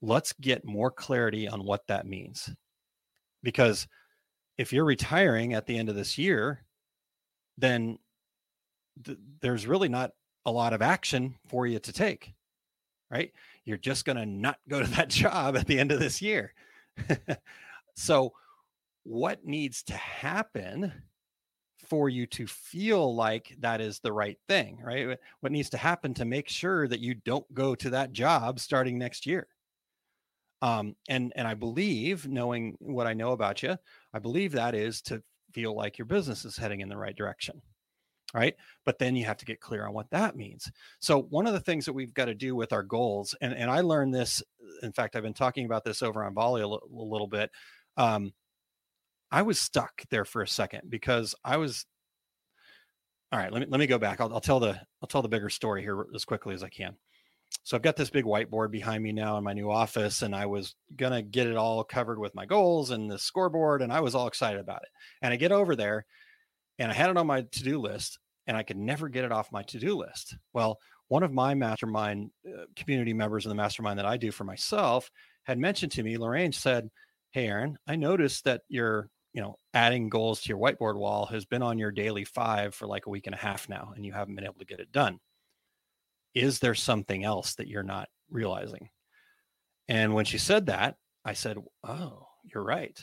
Let's 0.00 0.32
get 0.32 0.64
more 0.64 0.90
clarity 0.90 1.46
on 1.46 1.64
what 1.64 1.86
that 1.88 2.06
means. 2.06 2.50
Because 3.42 3.86
if 4.56 4.72
you're 4.72 4.84
retiring 4.84 5.54
at 5.54 5.66
the 5.66 5.76
end 5.76 5.88
of 5.88 5.94
this 5.94 6.16
year, 6.16 6.64
then 7.58 7.98
th- 9.04 9.18
there's 9.40 9.66
really 9.66 9.88
not 9.88 10.12
a 10.46 10.50
lot 10.50 10.72
of 10.72 10.82
action 10.82 11.34
for 11.48 11.66
you 11.66 11.78
to 11.78 11.92
take, 11.92 12.32
right? 13.10 13.32
You're 13.64 13.76
just 13.76 14.04
going 14.06 14.16
to 14.16 14.26
not 14.26 14.58
go 14.68 14.80
to 14.80 14.90
that 14.92 15.08
job 15.10 15.56
at 15.56 15.66
the 15.66 15.78
end 15.78 15.92
of 15.92 16.00
this 16.00 16.22
year. 16.22 16.54
so, 17.94 18.32
what 19.02 19.44
needs 19.46 19.82
to 19.84 19.94
happen 19.94 20.92
for 21.90 22.08
you 22.08 22.26
to 22.28 22.46
feel 22.46 23.14
like 23.14 23.54
that 23.58 23.80
is 23.80 23.98
the 23.98 24.12
right 24.12 24.38
thing, 24.48 24.80
right? 24.82 25.18
What 25.40 25.52
needs 25.52 25.70
to 25.70 25.76
happen 25.76 26.14
to 26.14 26.24
make 26.24 26.48
sure 26.48 26.88
that 26.88 27.00
you 27.00 27.14
don't 27.14 27.52
go 27.52 27.74
to 27.74 27.90
that 27.90 28.12
job 28.12 28.60
starting 28.60 28.96
next 28.98 29.26
year? 29.26 29.48
Um, 30.62 30.94
and 31.08 31.32
and 31.36 31.48
I 31.48 31.54
believe, 31.54 32.28
knowing 32.28 32.76
what 32.80 33.06
I 33.06 33.14
know 33.14 33.32
about 33.32 33.62
you, 33.62 33.76
I 34.14 34.18
believe 34.18 34.52
that 34.52 34.74
is 34.74 35.02
to 35.02 35.22
feel 35.52 35.74
like 35.74 35.98
your 35.98 36.06
business 36.06 36.44
is 36.44 36.56
heading 36.56 36.80
in 36.80 36.88
the 36.88 36.96
right 36.96 37.16
direction 37.16 37.60
right 38.32 38.54
but 38.84 38.98
then 38.98 39.16
you 39.16 39.24
have 39.24 39.36
to 39.36 39.44
get 39.44 39.60
clear 39.60 39.84
on 39.84 39.92
what 39.92 40.08
that 40.10 40.36
means 40.36 40.70
so 41.00 41.22
one 41.22 41.46
of 41.46 41.52
the 41.52 41.60
things 41.60 41.84
that 41.84 41.92
we've 41.92 42.14
got 42.14 42.26
to 42.26 42.34
do 42.34 42.54
with 42.54 42.72
our 42.72 42.84
goals 42.84 43.34
and, 43.40 43.52
and 43.54 43.68
i 43.70 43.80
learned 43.80 44.14
this 44.14 44.42
in 44.82 44.92
fact 44.92 45.16
i've 45.16 45.22
been 45.24 45.34
talking 45.34 45.64
about 45.64 45.82
this 45.84 46.02
over 46.02 46.22
on 46.24 46.34
volley 46.34 46.60
a, 46.60 46.64
l- 46.64 46.80
a 46.96 47.02
little 47.02 47.26
bit 47.26 47.50
um, 47.96 48.32
I 49.30 49.42
was 49.42 49.60
stuck 49.60 50.02
there 50.10 50.24
for 50.24 50.42
a 50.42 50.48
second 50.48 50.82
because 50.88 51.34
I 51.44 51.56
was 51.56 51.86
all 53.32 53.38
right. 53.38 53.52
Let 53.52 53.60
me 53.60 53.66
let 53.68 53.78
me 53.78 53.86
go 53.86 53.98
back. 53.98 54.20
I'll, 54.20 54.32
I'll 54.32 54.40
tell 54.40 54.60
the 54.60 54.80
I'll 55.00 55.08
tell 55.08 55.22
the 55.22 55.28
bigger 55.28 55.50
story 55.50 55.82
here 55.82 56.04
as 56.14 56.24
quickly 56.24 56.54
as 56.54 56.64
I 56.64 56.68
can. 56.68 56.96
So 57.62 57.76
I've 57.76 57.82
got 57.82 57.96
this 57.96 58.10
big 58.10 58.24
whiteboard 58.24 58.70
behind 58.70 59.02
me 59.02 59.12
now 59.12 59.36
in 59.36 59.44
my 59.44 59.52
new 59.52 59.70
office, 59.70 60.22
and 60.22 60.34
I 60.34 60.46
was 60.46 60.74
gonna 60.96 61.22
get 61.22 61.46
it 61.46 61.56
all 61.56 61.84
covered 61.84 62.18
with 62.18 62.34
my 62.34 62.46
goals 62.46 62.90
and 62.90 63.10
the 63.10 63.18
scoreboard, 63.18 63.82
and 63.82 63.92
I 63.92 64.00
was 64.00 64.14
all 64.14 64.26
excited 64.26 64.60
about 64.60 64.82
it. 64.82 64.88
And 65.22 65.32
I 65.32 65.36
get 65.36 65.52
over 65.52 65.76
there, 65.76 66.06
and 66.78 66.90
I 66.90 66.94
had 66.94 67.10
it 67.10 67.16
on 67.16 67.26
my 67.26 67.42
to 67.42 67.62
do 67.62 67.78
list, 67.78 68.18
and 68.46 68.56
I 68.56 68.62
could 68.62 68.76
never 68.76 69.08
get 69.08 69.24
it 69.24 69.32
off 69.32 69.52
my 69.52 69.62
to 69.64 69.78
do 69.78 69.96
list. 69.96 70.36
Well, 70.52 70.78
one 71.10 71.22
of 71.24 71.32
my 71.32 71.54
mastermind 71.54 72.30
uh, 72.46 72.66
community 72.76 73.12
members 73.12 73.44
in 73.44 73.48
the 73.48 73.56
mastermind 73.56 73.98
that 73.98 74.06
I 74.06 74.16
do 74.16 74.30
for 74.30 74.44
myself 74.44 75.10
had 75.42 75.58
mentioned 75.58 75.90
to 75.92 76.04
me, 76.04 76.16
Lorraine 76.16 76.52
said, 76.52 76.88
Hey, 77.32 77.48
Aaron, 77.48 77.78
I 77.86 77.96
noticed 77.96 78.44
that 78.44 78.62
your, 78.68 79.08
you 79.32 79.40
know, 79.40 79.58
adding 79.74 80.08
goals 80.08 80.40
to 80.40 80.48
your 80.48 80.58
whiteboard 80.58 80.96
wall 80.96 81.26
has 81.26 81.44
been 81.44 81.62
on 81.62 81.78
your 81.78 81.90
daily 81.90 82.24
five 82.24 82.74
for 82.74 82.86
like 82.86 83.06
a 83.06 83.10
week 83.10 83.26
and 83.26 83.34
a 83.34 83.38
half 83.38 83.68
now, 83.68 83.92
and 83.94 84.04
you 84.04 84.12
haven't 84.12 84.34
been 84.34 84.44
able 84.44 84.58
to 84.58 84.64
get 84.64 84.80
it 84.80 84.92
done. 84.92 85.18
Is 86.34 86.58
there 86.58 86.74
something 86.74 87.24
else 87.24 87.54
that 87.54 87.68
you're 87.68 87.82
not 87.82 88.08
realizing? 88.30 88.88
And 89.88 90.14
when 90.14 90.24
she 90.24 90.38
said 90.38 90.66
that, 90.66 90.96
I 91.24 91.32
said, 91.32 91.58
Oh, 91.84 92.26
you're 92.44 92.64
right. 92.64 92.98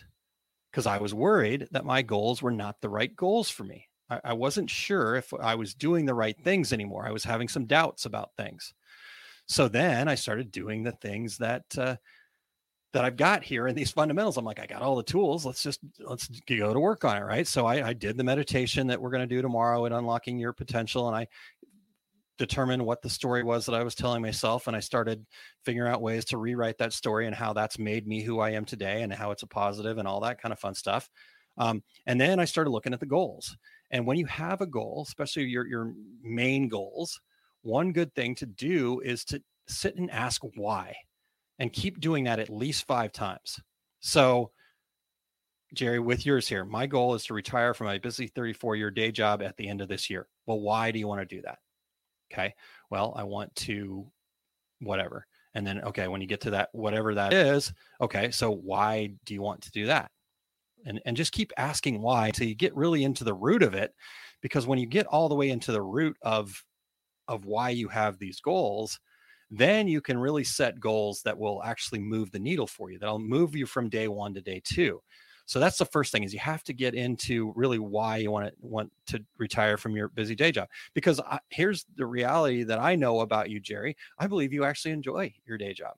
Because 0.71 0.85
I 0.85 0.97
was 0.97 1.13
worried 1.13 1.67
that 1.71 1.85
my 1.85 2.01
goals 2.01 2.41
were 2.41 2.51
not 2.51 2.81
the 2.81 2.89
right 2.89 3.13
goals 3.15 3.49
for 3.49 3.63
me. 3.63 3.87
I, 4.09 4.21
I 4.25 4.33
wasn't 4.33 4.69
sure 4.69 5.15
if 5.15 5.33
I 5.33 5.55
was 5.55 5.73
doing 5.73 6.05
the 6.05 6.13
right 6.13 6.37
things 6.43 6.73
anymore. 6.73 7.05
I 7.07 7.11
was 7.11 7.23
having 7.23 7.47
some 7.47 7.65
doubts 7.65 8.05
about 8.05 8.31
things. 8.37 8.73
So 9.47 9.67
then 9.67 10.07
I 10.07 10.15
started 10.15 10.51
doing 10.51 10.83
the 10.83 10.91
things 10.91 11.37
that 11.37 11.63
uh, 11.77 11.95
that 12.93 13.03
I've 13.03 13.17
got 13.17 13.43
here 13.43 13.67
in 13.67 13.75
these 13.75 13.91
fundamentals. 13.91 14.37
I'm 14.37 14.45
like, 14.45 14.59
I 14.59 14.65
got 14.65 14.81
all 14.81 14.95
the 14.95 15.03
tools. 15.03 15.45
Let's 15.45 15.61
just 15.61 15.79
let's 15.99 16.27
go 16.47 16.73
to 16.73 16.79
work 16.79 17.03
on 17.05 17.17
it, 17.17 17.25
right? 17.25 17.45
So 17.47 17.65
I, 17.65 17.89
I 17.89 17.93
did 17.93 18.17
the 18.17 18.23
meditation 18.23 18.87
that 18.87 19.01
we're 19.01 19.09
going 19.09 19.27
to 19.27 19.35
do 19.35 19.41
tomorrow 19.41 19.85
at 19.85 19.91
unlocking 19.91 20.39
your 20.39 20.53
potential, 20.53 21.07
and 21.07 21.15
I 21.15 21.27
determined 22.37 22.85
what 22.85 23.01
the 23.01 23.09
story 23.09 23.43
was 23.43 23.65
that 23.65 23.75
I 23.75 23.83
was 23.83 23.95
telling 23.95 24.21
myself, 24.21 24.67
and 24.67 24.75
I 24.75 24.79
started 24.79 25.25
figuring 25.65 25.91
out 25.91 26.01
ways 26.01 26.23
to 26.25 26.37
rewrite 26.37 26.77
that 26.77 26.93
story 26.93 27.25
and 27.25 27.35
how 27.35 27.53
that's 27.53 27.79
made 27.79 28.07
me 28.07 28.21
who 28.21 28.39
I 28.39 28.51
am 28.51 28.65
today, 28.65 29.01
and 29.01 29.11
how 29.11 29.31
it's 29.31 29.43
a 29.43 29.47
positive 29.47 29.97
and 29.97 30.07
all 30.07 30.21
that 30.21 30.41
kind 30.41 30.53
of 30.53 30.59
fun 30.59 30.75
stuff. 30.75 31.09
Um, 31.57 31.83
and 32.05 32.21
then 32.21 32.39
I 32.39 32.45
started 32.45 32.69
looking 32.69 32.93
at 32.93 32.99
the 32.99 33.05
goals. 33.05 33.57
And 33.91 34.05
when 34.05 34.17
you 34.17 34.25
have 34.27 34.61
a 34.61 34.67
goal, 34.67 35.05
especially 35.07 35.43
your 35.45 35.67
your 35.67 35.93
main 36.21 36.67
goals, 36.67 37.19
one 37.61 37.91
good 37.91 38.13
thing 38.15 38.35
to 38.35 38.45
do 38.45 39.01
is 39.01 39.25
to 39.25 39.41
sit 39.67 39.95
and 39.97 40.09
ask 40.11 40.41
why 40.55 40.95
and 41.59 41.73
keep 41.73 41.99
doing 41.99 42.25
that 42.25 42.39
at 42.39 42.49
least 42.49 42.85
5 42.85 43.11
times. 43.11 43.59
So 43.99 44.51
Jerry, 45.73 45.99
with 45.99 46.25
yours 46.25 46.47
here, 46.47 46.63
my 46.63 46.87
goal 46.87 47.13
is 47.13 47.25
to 47.25 47.33
retire 47.33 47.73
from 47.73 47.87
my 47.87 47.97
busy 47.97 48.27
34 48.27 48.75
year 48.75 48.91
day 48.91 49.11
job 49.11 49.41
at 49.41 49.57
the 49.57 49.67
end 49.67 49.81
of 49.81 49.89
this 49.89 50.09
year. 50.09 50.27
Well, 50.45 50.61
why 50.61 50.91
do 50.91 50.99
you 50.99 51.07
want 51.07 51.27
to 51.27 51.35
do 51.35 51.41
that? 51.41 51.59
Okay. 52.31 52.53
Well, 52.89 53.13
I 53.17 53.23
want 53.23 53.53
to 53.55 54.09
whatever. 54.79 55.25
And 55.53 55.65
then, 55.65 55.81
okay, 55.81 56.07
when 56.07 56.21
you 56.21 56.27
get 56.27 56.41
to 56.41 56.51
that, 56.51 56.69
whatever 56.71 57.15
that 57.15 57.33
is, 57.33 57.73
okay, 57.99 58.29
so 58.31 58.51
why 58.51 59.13
do 59.25 59.33
you 59.33 59.41
want 59.41 59.61
to 59.63 59.71
do 59.71 59.87
that? 59.87 60.11
and, 60.85 61.01
and 61.05 61.17
just 61.17 61.31
keep 61.31 61.51
asking 61.57 62.01
why 62.01 62.27
until 62.27 62.47
you 62.47 62.55
get 62.55 62.75
really 62.75 63.03
into 63.03 63.23
the 63.23 63.33
root 63.33 63.63
of 63.63 63.73
it 63.73 63.93
because 64.41 64.67
when 64.67 64.79
you 64.79 64.85
get 64.85 65.05
all 65.07 65.29
the 65.29 65.35
way 65.35 65.49
into 65.49 65.71
the 65.71 65.81
root 65.81 66.17
of 66.21 66.63
of 67.27 67.45
why 67.45 67.69
you 67.69 67.89
have 67.89 68.17
these 68.17 68.39
goals 68.39 68.99
then 69.49 69.87
you 69.87 70.01
can 70.01 70.17
really 70.17 70.43
set 70.43 70.79
goals 70.79 71.21
that 71.23 71.37
will 71.37 71.63
actually 71.63 71.99
move 71.99 72.31
the 72.31 72.39
needle 72.39 72.67
for 72.67 72.91
you 72.91 72.99
that'll 72.99 73.19
move 73.19 73.55
you 73.55 73.65
from 73.65 73.89
day 73.89 74.07
one 74.07 74.33
to 74.33 74.41
day 74.41 74.61
two. 74.63 75.01
So 75.45 75.61
that's 75.61 75.77
the 75.77 75.85
first 75.85 76.11
thing 76.11 76.23
is 76.23 76.33
you 76.33 76.39
have 76.39 76.63
to 76.63 76.73
get 76.73 76.93
into 76.93 77.53
really 77.55 77.79
why 77.79 78.17
you 78.17 78.31
want 78.31 78.47
to 78.47 78.53
want 78.59 78.91
to 79.07 79.23
retire 79.37 79.77
from 79.77 79.95
your 79.95 80.09
busy 80.09 80.35
day 80.35 80.51
job. 80.51 80.67
Because 80.93 81.21
I, 81.21 81.39
here's 81.49 81.85
the 81.95 82.05
reality 82.05 82.63
that 82.63 82.79
i 82.79 82.95
know 82.95 83.21
about 83.21 83.49
you 83.49 83.59
jerry. 83.61 83.95
I 84.19 84.27
believe 84.27 84.51
you 84.51 84.65
actually 84.65 84.91
enjoy 84.91 85.33
your 85.45 85.57
day 85.57 85.73
job 85.73 85.95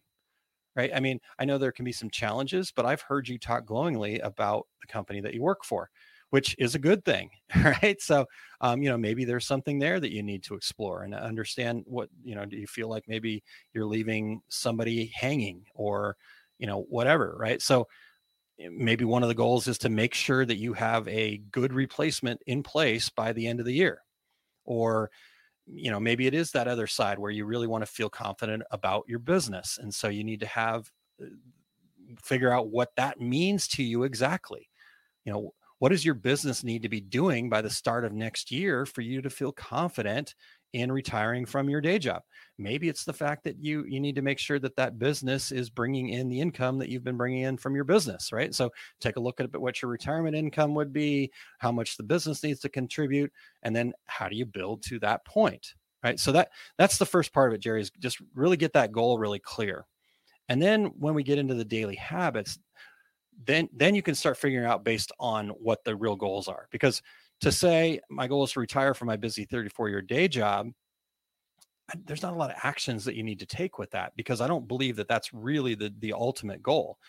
right? 0.75 0.91
I 0.95 0.99
mean, 0.99 1.19
I 1.37 1.45
know 1.45 1.57
there 1.57 1.71
can 1.71 1.83
be 1.83 1.91
some 1.91 2.09
challenges, 2.09 2.71
but 2.71 2.85
I've 2.85 3.01
heard 3.01 3.27
you 3.27 3.37
talk 3.37 3.65
glowingly 3.65 4.19
about 4.19 4.67
the 4.81 4.87
company 4.87 5.19
that 5.21 5.33
you 5.33 5.41
work 5.41 5.65
for, 5.65 5.89
which 6.31 6.55
is 6.59 6.75
a 6.75 6.79
good 6.79 7.03
thing, 7.05 7.29
right? 7.63 8.01
So, 8.01 8.25
um, 8.61 8.81
you 8.83 8.89
know, 8.89 8.97
maybe 8.97 9.25
there's 9.25 9.47
something 9.47 9.79
there 9.79 9.99
that 9.99 10.11
you 10.13 10.23
need 10.23 10.43
to 10.43 10.55
explore 10.55 11.03
and 11.03 11.13
understand 11.15 11.83
what, 11.87 12.09
you 12.23 12.35
know, 12.35 12.45
do 12.45 12.57
you 12.57 12.67
feel 12.67 12.89
like 12.89 13.05
maybe 13.07 13.43
you're 13.73 13.85
leaving 13.85 14.41
somebody 14.49 15.11
hanging 15.15 15.65
or, 15.73 16.15
you 16.59 16.67
know, 16.67 16.81
whatever, 16.89 17.35
right? 17.39 17.61
So, 17.61 17.87
eh, 18.59 18.69
maybe 18.71 19.05
one 19.05 19.23
of 19.23 19.29
the 19.29 19.35
goals 19.35 19.67
is 19.67 19.77
to 19.79 19.89
make 19.89 20.13
sure 20.13 20.45
that 20.45 20.57
you 20.57 20.73
have 20.73 21.07
a 21.07 21.37
good 21.51 21.73
replacement 21.73 22.41
in 22.47 22.63
place 22.63 23.09
by 23.09 23.33
the 23.33 23.47
end 23.47 23.59
of 23.59 23.65
the 23.65 23.73
year 23.73 24.01
or 24.65 25.11
you 25.67 25.91
know 25.91 25.99
maybe 25.99 26.27
it 26.27 26.33
is 26.33 26.51
that 26.51 26.67
other 26.67 26.87
side 26.87 27.19
where 27.19 27.31
you 27.31 27.45
really 27.45 27.67
want 27.67 27.83
to 27.83 27.91
feel 27.91 28.09
confident 28.09 28.63
about 28.71 29.05
your 29.07 29.19
business 29.19 29.79
and 29.81 29.93
so 29.93 30.09
you 30.09 30.23
need 30.23 30.39
to 30.41 30.47
have 30.47 30.91
uh, 31.21 31.27
figure 32.23 32.51
out 32.51 32.69
what 32.69 32.95
that 32.95 33.19
means 33.19 33.67
to 33.67 33.83
you 33.83 34.03
exactly 34.03 34.69
you 35.25 35.33
know 35.33 35.53
what 35.79 35.89
does 35.89 36.05
your 36.05 36.13
business 36.13 36.63
need 36.63 36.83
to 36.83 36.89
be 36.89 37.01
doing 37.01 37.49
by 37.49 37.61
the 37.61 37.69
start 37.69 38.05
of 38.05 38.13
next 38.13 38.51
year 38.51 38.85
for 38.85 39.01
you 39.01 39.21
to 39.21 39.29
feel 39.29 39.51
confident 39.51 40.35
in 40.73 40.91
retiring 40.91 41.45
from 41.45 41.69
your 41.69 41.81
day 41.81 41.97
job? 41.97 42.21
Maybe 42.57 42.89
it's 42.89 43.05
the 43.05 43.13
fact 43.13 43.45
that 43.45 43.57
you 43.63 43.85
you 43.87 43.99
need 43.99 44.15
to 44.15 44.21
make 44.21 44.39
sure 44.39 44.59
that 44.59 44.75
that 44.75 44.99
business 44.99 45.51
is 45.51 45.69
bringing 45.69 46.09
in 46.09 46.29
the 46.29 46.41
income 46.41 46.77
that 46.79 46.89
you've 46.89 47.03
been 47.05 47.17
bringing 47.17 47.43
in 47.43 47.57
from 47.57 47.75
your 47.75 47.85
business 47.85 48.31
right? 48.31 48.53
So 48.53 48.69
take 48.99 49.15
a 49.15 49.21
look 49.21 49.39
at 49.39 49.59
what 49.59 49.81
your 49.81 49.89
retirement 49.89 50.35
income 50.35 50.75
would 50.75 50.91
be 50.93 51.31
how 51.59 51.71
much 51.71 51.95
the 51.97 52.03
business 52.03 52.43
needs 52.43 52.59
to 52.61 52.69
contribute 52.69 53.31
and 53.63 53.75
then 53.75 53.93
how 54.05 54.27
do 54.27 54.35
you 54.35 54.45
build 54.45 54.83
to 54.83 54.99
that 54.99 55.25
point 55.25 55.73
right? 56.03 56.19
So 56.19 56.31
that 56.33 56.49
that's 56.77 56.97
the 56.97 57.05
first 57.05 57.33
part 57.33 57.51
of 57.51 57.55
it 57.55 57.61
jerry 57.61 57.81
is 57.81 57.91
just 57.99 58.21
really 58.35 58.57
get 58.57 58.73
that 58.73 58.91
goal 58.91 59.17
really 59.17 59.39
clear. 59.39 59.85
And 60.49 60.61
then 60.61 60.85
when 60.97 61.13
we 61.13 61.23
get 61.23 61.37
into 61.37 61.53
the 61.53 61.63
daily 61.65 61.95
habits 61.95 62.59
then 63.45 63.69
then 63.73 63.95
you 63.95 64.01
can 64.01 64.15
start 64.15 64.37
figuring 64.37 64.65
out 64.65 64.83
based 64.83 65.11
on 65.19 65.49
what 65.49 65.83
the 65.83 65.95
real 65.95 66.15
goals 66.15 66.47
are. 66.47 66.67
Because 66.71 67.01
to 67.41 67.51
say 67.51 67.99
my 68.09 68.27
goal 68.27 68.43
is 68.43 68.51
to 68.51 68.59
retire 68.59 68.93
from 68.93 69.07
my 69.07 69.15
busy 69.15 69.45
34 69.45 69.89
year 69.89 70.01
day 70.01 70.27
job 70.27 70.67
there's 72.05 72.21
not 72.21 72.33
a 72.33 72.35
lot 72.35 72.51
of 72.51 72.57
actions 72.61 73.03
that 73.03 73.15
you 73.15 73.23
need 73.23 73.39
to 73.39 73.47
take 73.47 73.79
with 73.79 73.89
that 73.91 74.11
because 74.15 74.41
i 74.41 74.47
don't 74.47 74.67
believe 74.67 74.95
that 74.95 75.07
that's 75.07 75.33
really 75.33 75.73
the 75.73 75.91
the 75.99 76.13
ultimate 76.13 76.61
goal. 76.61 76.99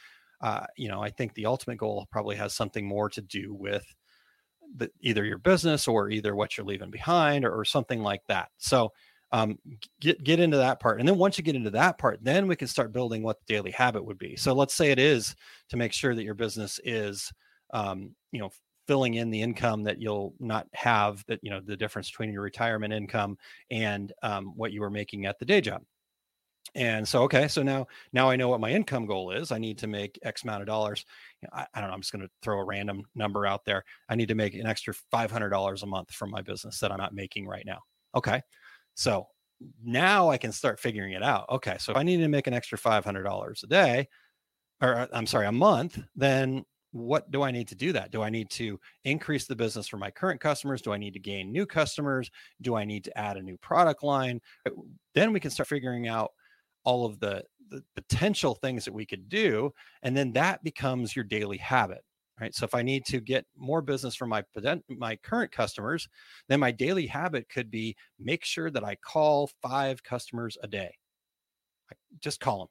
Uh, 0.40 0.64
you 0.76 0.88
know 0.88 1.02
i 1.02 1.10
think 1.10 1.34
the 1.34 1.44
ultimate 1.44 1.76
goal 1.76 2.06
probably 2.10 2.34
has 2.34 2.54
something 2.54 2.86
more 2.86 3.10
to 3.10 3.20
do 3.20 3.52
with 3.52 3.84
the, 4.76 4.90
either 5.00 5.24
your 5.24 5.38
business 5.38 5.88
or 5.88 6.10
either 6.10 6.34
what 6.34 6.56
you're 6.56 6.66
leaving 6.66 6.90
behind 6.90 7.44
or, 7.44 7.58
or 7.58 7.64
something 7.64 8.02
like 8.02 8.22
that. 8.28 8.48
So 8.58 8.92
um, 9.32 9.58
get 10.00 10.22
get 10.24 10.40
into 10.40 10.56
that 10.56 10.80
part. 10.80 10.98
And 10.98 11.08
then 11.08 11.16
once 11.16 11.38
you 11.38 11.44
get 11.44 11.56
into 11.56 11.70
that 11.70 11.98
part 11.98 12.18
then 12.22 12.46
we 12.46 12.56
can 12.56 12.68
start 12.68 12.92
building 12.92 13.22
what 13.22 13.38
the 13.38 13.52
daily 13.52 13.70
habit 13.70 14.04
would 14.04 14.18
be. 14.18 14.36
So 14.36 14.52
let's 14.52 14.74
say 14.74 14.90
it 14.90 14.98
is 14.98 15.34
to 15.68 15.76
make 15.76 15.92
sure 15.92 16.14
that 16.14 16.24
your 16.24 16.34
business 16.34 16.80
is 16.84 17.32
um, 17.72 18.14
you 18.32 18.40
know 18.40 18.50
filling 18.88 19.14
in 19.14 19.30
the 19.30 19.40
income 19.40 19.84
that 19.84 20.00
you'll 20.00 20.34
not 20.40 20.66
have 20.74 21.24
that 21.28 21.38
you 21.42 21.50
know 21.50 21.60
the 21.60 21.76
difference 21.76 22.10
between 22.10 22.32
your 22.32 22.42
retirement 22.42 22.92
income 22.92 23.36
and 23.70 24.12
um, 24.22 24.52
what 24.56 24.72
you 24.72 24.80
were 24.80 24.90
making 24.90 25.26
at 25.26 25.38
the 25.38 25.44
day 25.44 25.60
job. 25.60 25.82
And 26.74 27.06
so 27.06 27.22
okay 27.22 27.48
so 27.48 27.62
now 27.62 27.86
now 28.12 28.30
i 28.30 28.36
know 28.36 28.48
what 28.48 28.60
my 28.60 28.70
income 28.70 29.06
goal 29.06 29.32
is. 29.32 29.50
I 29.50 29.58
need 29.58 29.78
to 29.78 29.86
make 29.86 30.18
x 30.22 30.42
amount 30.44 30.62
of 30.62 30.66
dollars. 30.66 31.04
I, 31.52 31.66
I, 31.74 31.80
don't 31.80 31.88
know 31.88 31.94
i'm 31.94 32.00
just 32.00 32.12
going 32.12 32.22
to 32.22 32.30
throw 32.42 32.58
a 32.58 32.64
random 32.64 33.02
number 33.14 33.46
out 33.46 33.64
there. 33.64 33.84
I 34.08 34.14
need 34.14 34.28
to 34.28 34.34
make 34.34 34.54
an 34.54 34.66
extra 34.66 34.94
$500 35.12 35.82
a 35.82 35.86
month 35.86 36.12
from 36.12 36.30
my 36.30 36.42
business 36.42 36.78
that 36.80 36.92
i'm 36.92 36.98
not 36.98 37.14
making 37.14 37.46
right 37.46 37.66
now. 37.66 37.80
Okay 38.14 38.42
so 39.00 39.26
now 39.84 40.28
i 40.28 40.36
can 40.36 40.52
start 40.52 40.78
figuring 40.78 41.12
it 41.12 41.22
out 41.22 41.46
okay 41.50 41.76
so 41.78 41.92
if 41.92 41.98
i 41.98 42.02
need 42.02 42.18
to 42.18 42.28
make 42.28 42.46
an 42.46 42.54
extra 42.54 42.78
$500 42.78 43.62
a 43.62 43.66
day 43.66 44.08
or 44.82 45.08
i'm 45.12 45.26
sorry 45.26 45.46
a 45.46 45.52
month 45.52 45.98
then 46.14 46.64
what 46.92 47.30
do 47.30 47.42
I 47.42 47.50
need 47.50 47.68
to 47.68 47.74
do 47.74 47.92
that? 47.92 48.10
Do 48.10 48.22
I 48.22 48.30
need 48.30 48.50
to 48.50 48.78
increase 49.04 49.46
the 49.46 49.56
business 49.56 49.86
for 49.86 49.96
my 49.96 50.10
current 50.10 50.40
customers? 50.40 50.82
Do 50.82 50.92
I 50.92 50.96
need 50.98 51.14
to 51.14 51.20
gain 51.20 51.52
new 51.52 51.66
customers? 51.66 52.30
Do 52.62 52.74
I 52.74 52.84
need 52.84 53.04
to 53.04 53.16
add 53.16 53.36
a 53.36 53.42
new 53.42 53.56
product 53.58 54.02
line? 54.02 54.40
Uh, 54.66 54.70
then 55.14 55.32
we 55.32 55.40
can 55.40 55.50
start 55.50 55.68
figuring 55.68 56.08
out 56.08 56.32
all 56.84 57.06
of 57.06 57.20
the, 57.20 57.44
the 57.68 57.84
potential 57.94 58.54
things 58.54 58.84
that 58.84 58.94
we 58.94 59.06
could 59.06 59.28
do. 59.28 59.72
And 60.02 60.16
then 60.16 60.32
that 60.32 60.64
becomes 60.64 61.14
your 61.14 61.24
daily 61.24 61.58
habit. 61.58 62.02
Right. 62.40 62.54
So 62.54 62.64
if 62.64 62.74
I 62.74 62.82
need 62.82 63.04
to 63.06 63.20
get 63.20 63.44
more 63.56 63.82
business 63.82 64.14
from 64.14 64.30
my 64.30 64.42
my 64.88 65.16
current 65.16 65.52
customers, 65.52 66.08
then 66.48 66.60
my 66.60 66.70
daily 66.70 67.06
habit 67.06 67.48
could 67.48 67.70
be 67.70 67.96
make 68.18 68.44
sure 68.44 68.70
that 68.70 68.84
I 68.84 68.94
call 68.96 69.50
five 69.60 70.02
customers 70.02 70.56
a 70.62 70.66
day. 70.66 70.94
Just 72.20 72.40
call 72.40 72.60
them 72.60 72.68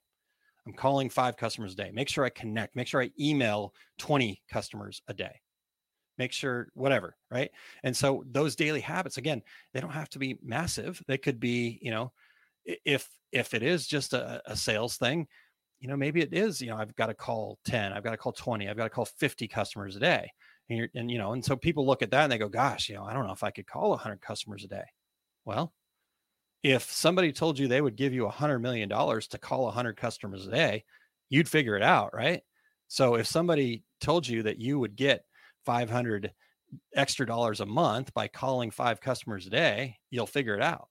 I'm 0.70 0.74
calling 0.74 1.10
five 1.10 1.36
customers 1.36 1.74
a 1.74 1.78
day. 1.78 1.92
Make 1.92 2.10
sure 2.10 2.24
I 2.24 2.30
connect. 2.30 2.76
Make 2.76 2.88
sure 2.88 3.02
I 3.02 3.10
email 3.20 3.74
20 3.98 4.40
customers 4.52 5.02
a 5.08 5.16
day. 5.16 5.40
Make 6.20 6.32
sure 6.32 6.68
whatever, 6.76 7.16
right? 7.32 7.50
And 7.84 7.96
so 7.96 8.24
those 8.30 8.56
daily 8.56 8.82
habits, 8.82 9.18
again, 9.18 9.42
they 9.74 9.80
don't 9.80 9.90
have 9.90 10.10
to 10.10 10.20
be 10.20 10.38
massive. 10.44 11.02
They 11.08 11.18
could 11.18 11.40
be, 11.40 11.80
you 11.82 11.90
know, 11.90 12.12
if 12.66 13.10
if 13.32 13.54
it 13.56 13.64
is 13.64 13.88
just 13.88 14.14
a, 14.14 14.42
a 14.46 14.56
sales 14.56 14.98
thing, 14.98 15.28
you 15.80 15.88
know, 15.88 15.96
maybe 15.96 16.22
it 16.22 16.34
is, 16.34 16.62
you 16.62 16.70
know, 16.70 16.78
I've 16.78 16.96
got 16.96 17.08
to 17.08 17.14
call 17.14 17.58
10, 17.66 17.94
I've 17.94 18.04
got 18.04 18.12
to 18.12 18.18
call 18.18 18.34
20, 18.34 18.68
I've 18.68 18.78
got 18.78 18.84
to 18.84 18.90
call 18.90 19.06
50 19.06 19.48
customers 19.48 19.96
a 19.96 20.00
day. 20.00 20.32
And, 20.70 20.90
and 20.94 21.12
you 21.12 21.18
know, 21.18 21.34
and 21.34 21.44
so 21.44 21.56
people 21.56 21.86
look 21.86 22.02
at 22.02 22.12
that 22.12 22.24
and 22.24 22.32
they 22.32 22.38
go, 22.38 22.50
gosh, 22.50 22.90
you 22.90 22.96
know, 22.96 23.04
I 23.04 23.14
don't 23.14 23.26
know 23.26 23.34
if 23.34 23.44
I 23.44 23.52
could 23.52 23.66
call 23.66 23.90
100 23.92 24.22
customers 24.22 24.64
a 24.64 24.68
day. 24.68 24.86
Well, 25.46 25.74
if 26.64 26.92
somebody 26.92 27.32
told 27.32 27.58
you 27.58 27.68
they 27.68 27.82
would 27.82 27.96
give 27.96 28.14
you 28.14 28.26
a 28.26 28.32
hundred 28.32 28.60
million 28.60 28.90
dollars 28.90 29.28
to 29.30 29.38
call 29.38 29.68
a 29.68 29.72
hundred 29.72 29.96
customers 29.96 30.46
a 30.46 30.52
day, 30.52 30.84
you'd 31.30 31.48
figure 31.50 31.78
it 31.78 31.84
out, 31.84 32.14
right? 32.14 32.42
So 32.88 33.16
if 33.16 33.28
somebody 33.28 33.84
told 34.02 34.28
you 34.28 34.44
that 34.44 34.60
you 34.60 34.80
would 34.80 34.96
get 34.96 35.24
500 35.66 36.34
extra 36.96 37.26
dollars 37.26 37.62
a 37.62 37.66
month 37.66 38.14
by 38.14 38.28
calling 38.28 38.72
five 38.72 39.00
customers 39.00 39.48
a 39.48 39.50
day, 39.50 39.98
you'll 40.10 40.28
figure 40.28 40.56
it 40.56 40.62
out. 40.62 40.90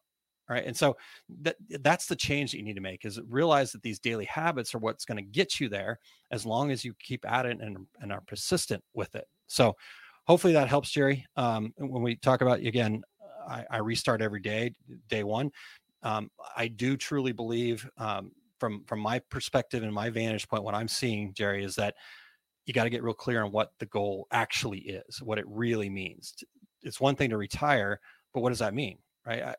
Right. 0.49 0.65
And 0.65 0.75
so 0.75 0.97
that 1.43 1.57
that's 1.83 2.07
the 2.07 2.17
change 2.17 2.53
that 2.53 2.59
you 2.59 2.65
need 2.65 2.77
to 2.77 2.81
make 2.81 3.05
is 3.05 3.21
realize 3.29 3.71
that 3.73 3.83
these 3.83 3.99
daily 3.99 4.25
habits 4.25 4.75
are 4.75 4.79
what's 4.79 5.05
going 5.05 5.19
to 5.19 5.23
get 5.23 5.61
you 5.61 5.69
there 5.69 5.99
as 6.31 6.47
long 6.47 6.71
as 6.71 6.87
you 6.87 6.95
keep 7.03 7.31
at 7.31 7.45
it 7.45 7.61
and, 7.61 7.77
and 8.01 8.13
are 8.13 8.23
persistent 8.23 8.83
with 8.95 9.15
it. 9.15 9.27
So 9.47 9.77
hopefully 10.27 10.55
that 10.55 10.69
helps, 10.69 10.91
Jerry. 10.91 11.27
Um, 11.37 11.75
when 11.77 12.03
we 12.03 12.17
talk 12.17 12.41
about 12.41 12.61
again, 12.61 13.03
I, 13.47 13.65
I, 13.71 13.77
restart 13.79 14.23
every 14.23 14.41
day, 14.41 14.73
day 15.09 15.23
one. 15.23 15.51
Um, 16.03 16.31
I 16.57 16.69
do 16.69 16.97
truly 16.97 17.33
believe 17.33 17.89
um, 17.99 18.33
from 18.59 18.85
from 18.87 19.01
my 19.01 19.19
perspective 19.31 19.83
and 19.83 19.93
my 19.93 20.11
vantage 20.11 20.49
point, 20.49 20.65
what 20.65 20.75
I'm 20.75 20.89
seeing, 20.89 21.35
Jerry, 21.35 21.65
is 21.65 21.75
that 21.77 21.95
you 22.67 22.75
got 22.75 22.85
to 22.85 22.91
get 22.91 23.03
real 23.03 23.15
clear 23.15 23.43
on 23.43 23.53
what 23.53 23.73
the 23.79 23.87
goal 23.87 24.27
actually 24.31 24.81
is, 24.81 25.23
what 25.23 25.39
it 25.39 25.47
really 25.49 25.89
means. 25.89 26.35
It's 26.83 27.01
one 27.01 27.17
thing 27.17 27.31
to 27.31 27.37
retire, 27.37 28.01
but 28.35 28.41
what 28.41 28.51
does 28.51 28.59
that 28.59 28.75
mean, 28.75 28.99
right? 29.27 29.43
I, 29.43 29.55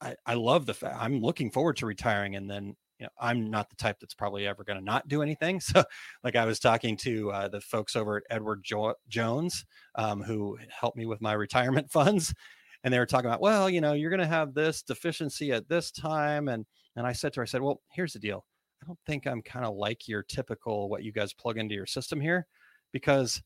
I, 0.00 0.14
I 0.26 0.34
love 0.34 0.66
the 0.66 0.74
fact 0.74 0.96
I'm 0.98 1.20
looking 1.20 1.50
forward 1.50 1.76
to 1.78 1.86
retiring, 1.86 2.36
and 2.36 2.50
then 2.50 2.76
you 2.98 3.06
know 3.06 3.10
I'm 3.20 3.50
not 3.50 3.70
the 3.70 3.76
type 3.76 3.98
that's 4.00 4.14
probably 4.14 4.46
ever 4.46 4.64
going 4.64 4.78
to 4.78 4.84
not 4.84 5.08
do 5.08 5.22
anything. 5.22 5.60
So, 5.60 5.84
like 6.22 6.36
I 6.36 6.44
was 6.44 6.60
talking 6.60 6.96
to 6.98 7.30
uh, 7.30 7.48
the 7.48 7.60
folks 7.60 7.96
over 7.96 8.18
at 8.18 8.24
Edward 8.30 8.62
jo- 8.62 8.94
Jones, 9.08 9.64
um, 9.96 10.22
who 10.22 10.58
helped 10.68 10.96
me 10.96 11.06
with 11.06 11.20
my 11.20 11.32
retirement 11.32 11.90
funds, 11.92 12.34
and 12.82 12.92
they 12.92 12.98
were 12.98 13.06
talking 13.06 13.26
about, 13.26 13.40
well, 13.40 13.68
you 13.68 13.80
know, 13.80 13.92
you're 13.92 14.10
going 14.10 14.20
to 14.20 14.26
have 14.26 14.54
this 14.54 14.82
deficiency 14.82 15.52
at 15.52 15.68
this 15.68 15.90
time, 15.90 16.48
and 16.48 16.66
and 16.96 17.06
I 17.06 17.12
said 17.12 17.32
to 17.34 17.40
her, 17.40 17.44
I 17.44 17.46
said, 17.46 17.62
well, 17.62 17.80
here's 17.92 18.12
the 18.12 18.18
deal. 18.20 18.44
I 18.82 18.86
don't 18.86 18.98
think 19.06 19.26
I'm 19.26 19.42
kind 19.42 19.64
of 19.64 19.74
like 19.74 20.06
your 20.08 20.22
typical 20.22 20.88
what 20.88 21.02
you 21.02 21.12
guys 21.12 21.32
plug 21.32 21.58
into 21.58 21.74
your 21.74 21.86
system 21.86 22.20
here, 22.20 22.46
because 22.92 23.42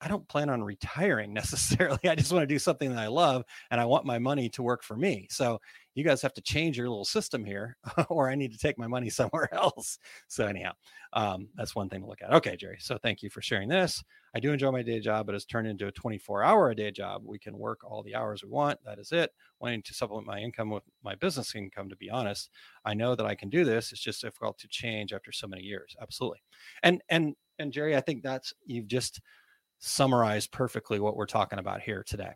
I 0.00 0.08
don't 0.08 0.28
plan 0.28 0.48
on 0.48 0.62
retiring 0.62 1.32
necessarily. 1.34 1.98
I 2.08 2.14
just 2.14 2.32
want 2.32 2.42
to 2.42 2.46
do 2.46 2.58
something 2.58 2.90
that 2.90 2.98
I 3.02 3.08
love 3.08 3.44
and 3.70 3.80
I 3.80 3.84
want 3.84 4.06
my 4.06 4.18
money 4.18 4.48
to 4.50 4.62
work 4.62 4.82
for 4.82 4.96
me. 4.96 5.26
So 5.30 5.60
you 5.94 6.04
guys 6.04 6.22
have 6.22 6.34
to 6.34 6.40
change 6.40 6.78
your 6.78 6.88
little 6.88 7.04
system 7.04 7.44
here 7.44 7.76
or 8.08 8.30
I 8.30 8.36
need 8.36 8.52
to 8.52 8.58
take 8.58 8.78
my 8.78 8.86
money 8.86 9.10
somewhere 9.10 9.52
else. 9.52 9.98
So 10.28 10.46
anyhow, 10.46 10.72
um, 11.12 11.48
that's 11.56 11.74
one 11.74 11.88
thing 11.88 12.02
to 12.02 12.06
look 12.06 12.22
at. 12.22 12.32
Okay, 12.34 12.56
Jerry. 12.56 12.78
So 12.80 12.98
thank 13.02 13.22
you 13.22 13.30
for 13.30 13.42
sharing 13.42 13.68
this. 13.68 14.02
I 14.34 14.40
do 14.40 14.52
enjoy 14.52 14.70
my 14.70 14.82
day 14.82 15.00
job, 15.00 15.26
but 15.26 15.34
it's 15.34 15.46
turned 15.46 15.66
into 15.66 15.88
a 15.88 15.92
24 15.92 16.44
hour 16.44 16.70
a 16.70 16.76
day 16.76 16.90
job. 16.90 17.22
We 17.24 17.38
can 17.38 17.58
work 17.58 17.80
all 17.82 18.02
the 18.02 18.14
hours 18.14 18.44
we 18.44 18.50
want. 18.50 18.78
That 18.84 18.98
is 18.98 19.10
it. 19.10 19.30
Wanting 19.58 19.82
to 19.82 19.94
supplement 19.94 20.26
my 20.26 20.38
income 20.38 20.70
with 20.70 20.84
my 21.02 21.16
business 21.16 21.54
income, 21.54 21.88
to 21.88 21.96
be 21.96 22.10
honest, 22.10 22.50
I 22.84 22.94
know 22.94 23.14
that 23.16 23.26
I 23.26 23.34
can 23.34 23.48
do 23.48 23.64
this. 23.64 23.90
It's 23.90 24.02
just 24.02 24.20
difficult 24.20 24.58
to 24.58 24.68
change 24.68 25.12
after 25.12 25.32
so 25.32 25.48
many 25.48 25.62
years. 25.62 25.96
Absolutely. 26.00 26.42
And, 26.82 27.02
and, 27.08 27.34
and 27.58 27.72
Jerry, 27.72 27.96
I 27.96 28.00
think 28.00 28.22
that's, 28.22 28.52
you've 28.64 28.86
just, 28.86 29.20
summarized 29.78 30.52
perfectly 30.52 31.00
what 31.00 31.16
we're 31.16 31.26
talking 31.26 31.58
about 31.58 31.80
here 31.80 32.02
today. 32.06 32.32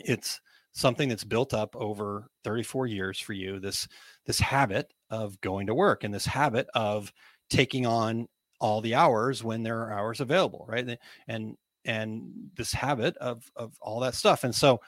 It's 0.00 0.40
something 0.74 1.08
that's 1.08 1.24
built 1.24 1.54
up 1.54 1.74
over 1.76 2.28
34 2.42 2.86
years 2.88 3.18
for 3.18 3.32
you 3.32 3.60
this 3.60 3.86
this 4.26 4.40
habit 4.40 4.92
of 5.08 5.40
going 5.40 5.68
to 5.68 5.74
work 5.74 6.02
and 6.02 6.12
this 6.12 6.26
habit 6.26 6.66
of 6.74 7.12
taking 7.48 7.86
on 7.86 8.26
all 8.60 8.80
the 8.80 8.94
hours 8.94 9.44
when 9.44 9.62
there 9.62 9.80
are 9.82 9.92
hours 9.92 10.20
available 10.20 10.66
right 10.68 10.98
and 11.28 11.56
and 11.84 12.32
this 12.56 12.72
habit 12.72 13.16
of 13.18 13.48
of 13.54 13.76
all 13.80 14.00
that 14.00 14.14
stuff 14.14 14.42
and 14.42 14.54
so 14.54 14.80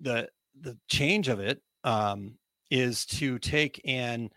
the 0.00 0.28
the 0.60 0.76
change 0.88 1.28
of 1.28 1.40
it 1.40 1.60
um 1.84 2.34
is 2.70 3.04
to 3.04 3.38
take 3.38 3.80
and 3.84 4.32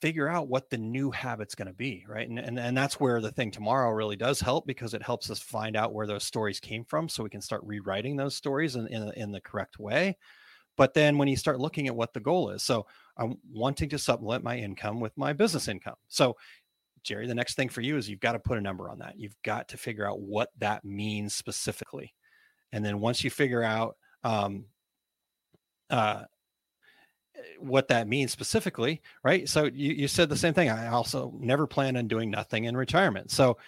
figure 0.00 0.28
out 0.28 0.48
what 0.48 0.70
the 0.70 0.78
new 0.78 1.10
habit's 1.10 1.54
going 1.54 1.68
to 1.68 1.74
be 1.74 2.04
right? 2.08 2.28
And, 2.28 2.38
and 2.38 2.58
and 2.58 2.76
that's 2.76 2.98
where 2.98 3.20
the 3.20 3.30
thing 3.32 3.50
tomorrow 3.50 3.90
really 3.90 4.16
does 4.16 4.40
help 4.40 4.66
because 4.66 4.94
it 4.94 5.02
helps 5.02 5.30
us 5.30 5.40
find 5.40 5.76
out 5.76 5.92
where 5.92 6.06
those 6.06 6.24
stories 6.24 6.60
came 6.60 6.84
from 6.84 7.08
so 7.08 7.22
we 7.22 7.30
can 7.30 7.40
start 7.40 7.62
rewriting 7.64 8.16
those 8.16 8.36
stories 8.36 8.76
in, 8.76 8.86
in, 8.88 9.12
in 9.16 9.32
the 9.32 9.40
correct 9.40 9.78
way. 9.78 10.16
But 10.76 10.94
then 10.94 11.18
when 11.18 11.28
you 11.28 11.36
start 11.36 11.60
looking 11.60 11.88
at 11.88 11.96
what 11.96 12.14
the 12.14 12.20
goal 12.20 12.50
is 12.50 12.62
so 12.62 12.86
i'm 13.18 13.36
wanting 13.52 13.88
to 13.90 13.98
supplement 13.98 14.42
my 14.44 14.56
income 14.56 15.00
with 15.00 15.16
my 15.16 15.32
business 15.32 15.68
income. 15.68 15.96
So 16.08 16.36
jerry 17.02 17.26
the 17.26 17.34
next 17.34 17.54
thing 17.54 17.68
for 17.68 17.80
you 17.80 17.96
is 17.96 18.08
you've 18.08 18.20
got 18.20 18.32
to 18.32 18.38
put 18.38 18.58
a 18.58 18.62
number 18.62 18.90
on 18.90 18.98
that. 18.98 19.18
You've 19.18 19.36
got 19.44 19.68
to 19.68 19.76
figure 19.76 20.08
out 20.08 20.20
what 20.20 20.50
that 20.58 20.84
means 20.84 21.34
specifically. 21.34 22.14
And 22.72 22.84
then 22.84 23.00
once 23.00 23.24
you 23.24 23.30
figure 23.30 23.62
out 23.62 23.96
um, 24.22 24.66
uh, 25.88 26.22
what 27.58 27.88
that 27.88 28.08
means 28.08 28.32
specifically, 28.32 29.02
right? 29.22 29.48
So 29.48 29.64
you, 29.64 29.92
you 29.92 30.08
said 30.08 30.28
the 30.28 30.36
same 30.36 30.54
thing. 30.54 30.70
I 30.70 30.88
also 30.88 31.32
never 31.38 31.66
plan 31.66 31.96
on 31.96 32.08
doing 32.08 32.30
nothing 32.30 32.64
in 32.64 32.76
retirement. 32.76 33.30
So 33.30 33.58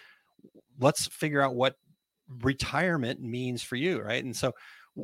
let's 0.80 1.06
figure 1.06 1.40
out 1.40 1.54
what 1.54 1.76
retirement 2.40 3.20
means 3.20 3.62
for 3.62 3.76
you, 3.76 4.00
right? 4.00 4.24
And 4.24 4.36
so 4.36 4.52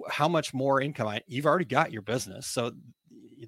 how 0.08 0.28
much 0.28 0.52
more 0.52 0.80
income 0.80 1.08
I, 1.08 1.22
you've 1.26 1.46
already 1.46 1.64
got 1.64 1.92
your 1.92 2.02
business. 2.02 2.46
So 2.46 2.72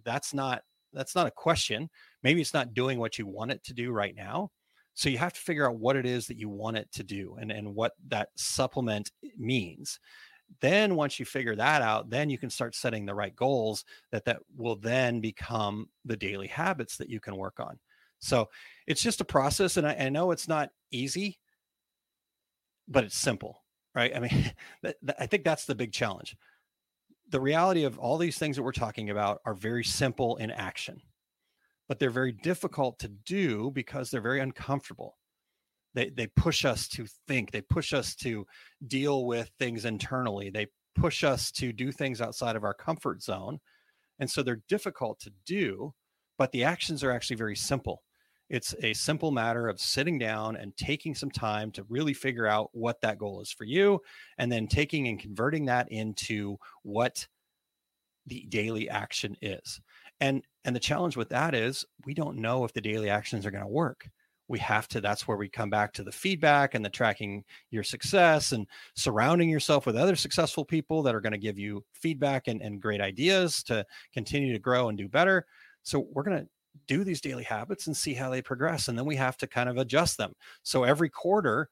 that's 0.04 0.32
not 0.32 0.62
that's 0.92 1.14
not 1.14 1.26
a 1.26 1.30
question. 1.30 1.88
Maybe 2.22 2.40
it's 2.40 2.54
not 2.54 2.74
doing 2.74 2.98
what 2.98 3.18
you 3.18 3.26
want 3.26 3.52
it 3.52 3.62
to 3.64 3.74
do 3.74 3.92
right 3.92 4.14
now. 4.14 4.50
So 4.94 5.08
you 5.08 5.18
have 5.18 5.32
to 5.32 5.40
figure 5.40 5.68
out 5.68 5.78
what 5.78 5.96
it 5.96 6.04
is 6.04 6.26
that 6.26 6.36
you 6.36 6.48
want 6.48 6.76
it 6.76 6.90
to 6.92 7.04
do 7.04 7.36
and, 7.40 7.52
and 7.52 7.74
what 7.74 7.92
that 8.08 8.30
supplement 8.34 9.12
means 9.38 10.00
then 10.60 10.96
once 10.96 11.18
you 11.18 11.24
figure 11.24 11.56
that 11.56 11.82
out 11.82 12.10
then 12.10 12.28
you 12.28 12.38
can 12.38 12.50
start 12.50 12.74
setting 12.74 13.06
the 13.06 13.14
right 13.14 13.34
goals 13.36 13.84
that 14.10 14.24
that 14.24 14.40
will 14.56 14.76
then 14.76 15.20
become 15.20 15.88
the 16.04 16.16
daily 16.16 16.48
habits 16.48 16.96
that 16.96 17.10
you 17.10 17.20
can 17.20 17.36
work 17.36 17.60
on. 17.60 17.78
So 18.18 18.48
it's 18.86 19.02
just 19.02 19.20
a 19.20 19.24
process 19.24 19.76
and 19.76 19.86
i, 19.86 19.94
I 19.94 20.08
know 20.08 20.30
it's 20.30 20.48
not 20.48 20.70
easy 20.90 21.38
but 22.88 23.04
it's 23.04 23.16
simple 23.16 23.62
right? 23.94 24.14
I 24.14 24.20
mean 24.20 24.52
i 25.18 25.26
think 25.26 25.44
that's 25.44 25.66
the 25.66 25.74
big 25.74 25.92
challenge. 25.92 26.36
The 27.28 27.40
reality 27.40 27.84
of 27.84 27.98
all 27.98 28.18
these 28.18 28.38
things 28.38 28.56
that 28.56 28.62
we're 28.64 28.72
talking 28.72 29.10
about 29.10 29.40
are 29.44 29.54
very 29.54 29.84
simple 29.84 30.36
in 30.36 30.50
action 30.50 31.00
but 31.90 31.98
they're 31.98 32.10
very 32.10 32.30
difficult 32.30 33.00
to 33.00 33.08
do 33.08 33.68
because 33.72 34.10
they're 34.10 34.20
very 34.20 34.38
uncomfortable 34.38 35.18
they 35.94 36.10
they 36.10 36.26
push 36.26 36.64
us 36.64 36.88
to 36.88 37.06
think 37.26 37.50
they 37.50 37.60
push 37.60 37.92
us 37.92 38.14
to 38.14 38.46
deal 38.86 39.26
with 39.26 39.50
things 39.58 39.84
internally 39.84 40.50
they 40.50 40.66
push 40.94 41.24
us 41.24 41.50
to 41.50 41.72
do 41.72 41.92
things 41.92 42.20
outside 42.20 42.56
of 42.56 42.64
our 42.64 42.74
comfort 42.74 43.22
zone 43.22 43.58
and 44.18 44.30
so 44.30 44.42
they're 44.42 44.62
difficult 44.68 45.18
to 45.20 45.32
do 45.46 45.94
but 46.40 46.52
the 46.52 46.64
actions 46.64 47.04
are 47.04 47.10
actually 47.10 47.36
very 47.36 47.54
simple. 47.54 48.02
It's 48.48 48.74
a 48.82 48.94
simple 48.94 49.30
matter 49.30 49.68
of 49.68 49.78
sitting 49.78 50.18
down 50.18 50.56
and 50.56 50.74
taking 50.74 51.14
some 51.14 51.30
time 51.30 51.70
to 51.72 51.84
really 51.90 52.14
figure 52.14 52.46
out 52.46 52.70
what 52.72 52.98
that 53.02 53.18
goal 53.18 53.42
is 53.42 53.52
for 53.52 53.64
you 53.64 54.00
and 54.38 54.50
then 54.50 54.66
taking 54.66 55.06
and 55.06 55.20
converting 55.20 55.66
that 55.66 55.92
into 55.92 56.56
what 56.82 57.28
the 58.26 58.46
daily 58.48 58.88
action 58.88 59.36
is. 59.42 59.82
And 60.18 60.42
and 60.64 60.74
the 60.74 60.80
challenge 60.80 61.14
with 61.14 61.28
that 61.28 61.54
is 61.54 61.84
we 62.06 62.14
don't 62.14 62.38
know 62.38 62.64
if 62.64 62.72
the 62.72 62.80
daily 62.80 63.10
actions 63.10 63.44
are 63.44 63.50
going 63.50 63.62
to 63.62 63.68
work 63.68 64.08
we 64.50 64.58
have 64.58 64.88
to 64.88 65.00
that's 65.00 65.28
where 65.28 65.36
we 65.36 65.48
come 65.48 65.70
back 65.70 65.92
to 65.92 66.02
the 66.02 66.10
feedback 66.10 66.74
and 66.74 66.84
the 66.84 66.90
tracking 66.90 67.44
your 67.70 67.84
success 67.84 68.50
and 68.50 68.66
surrounding 68.96 69.48
yourself 69.48 69.86
with 69.86 69.96
other 69.96 70.16
successful 70.16 70.64
people 70.64 71.02
that 71.02 71.14
are 71.14 71.20
going 71.20 71.32
to 71.32 71.38
give 71.38 71.58
you 71.58 71.84
feedback 71.94 72.48
and, 72.48 72.60
and 72.60 72.82
great 72.82 73.00
ideas 73.00 73.62
to 73.62 73.86
continue 74.12 74.52
to 74.52 74.58
grow 74.58 74.88
and 74.88 74.98
do 74.98 75.08
better 75.08 75.46
so 75.84 76.06
we're 76.12 76.24
going 76.24 76.36
to 76.36 76.48
do 76.88 77.04
these 77.04 77.20
daily 77.20 77.44
habits 77.44 77.86
and 77.86 77.96
see 77.96 78.12
how 78.12 78.28
they 78.28 78.42
progress 78.42 78.88
and 78.88 78.98
then 78.98 79.06
we 79.06 79.16
have 79.16 79.36
to 79.36 79.46
kind 79.46 79.68
of 79.68 79.78
adjust 79.78 80.18
them 80.18 80.32
so 80.64 80.82
every 80.82 81.08
quarter 81.08 81.68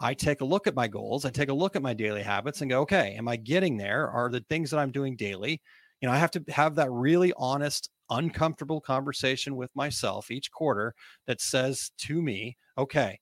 I 0.00 0.14
take 0.14 0.40
a 0.40 0.44
look 0.44 0.66
at 0.66 0.74
my 0.74 0.88
goals, 0.88 1.24
I 1.24 1.30
take 1.30 1.48
a 1.48 1.54
look 1.54 1.76
at 1.76 1.82
my 1.82 1.94
daily 1.94 2.22
habits 2.22 2.60
and 2.60 2.68
go, 2.68 2.80
okay, 2.80 3.14
am 3.16 3.28
I 3.28 3.36
getting 3.36 3.76
there? 3.76 4.10
Are 4.10 4.28
the 4.28 4.44
things 4.48 4.70
that 4.70 4.78
I'm 4.78 4.90
doing 4.90 5.14
daily? 5.14 5.62
You 6.00 6.08
know, 6.08 6.12
I 6.12 6.18
have 6.18 6.32
to 6.32 6.42
have 6.48 6.74
that 6.74 6.90
really 6.90 7.32
honest 7.36 7.88
uncomfortable 8.12 8.80
conversation 8.80 9.56
with 9.56 9.70
myself 9.74 10.30
each 10.30 10.50
quarter 10.50 10.94
that 11.26 11.40
says 11.40 11.90
to 11.98 12.22
me, 12.22 12.56
okay, 12.78 13.18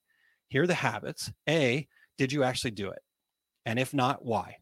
here 0.49 0.63
are 0.63 0.67
the 0.67 0.73
habits. 0.73 1.31
A, 1.47 1.87
did 2.17 2.31
you 2.31 2.43
actually 2.43 2.71
do 2.71 2.89
it? 2.89 2.99
And 3.65 3.79
if 3.79 3.93
not, 3.93 4.23
why? 4.23 4.57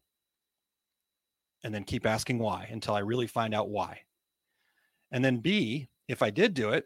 And 1.63 1.73
then 1.73 1.83
keep 1.83 2.05
asking 2.05 2.39
why 2.39 2.69
until 2.71 2.93
I 2.93 2.99
really 2.99 3.27
find 3.27 3.53
out 3.53 3.69
why. 3.69 3.99
And 5.11 5.25
then 5.25 5.37
B, 5.37 5.89
if 6.07 6.21
I 6.21 6.29
did 6.29 6.53
do 6.53 6.69
it, 6.69 6.85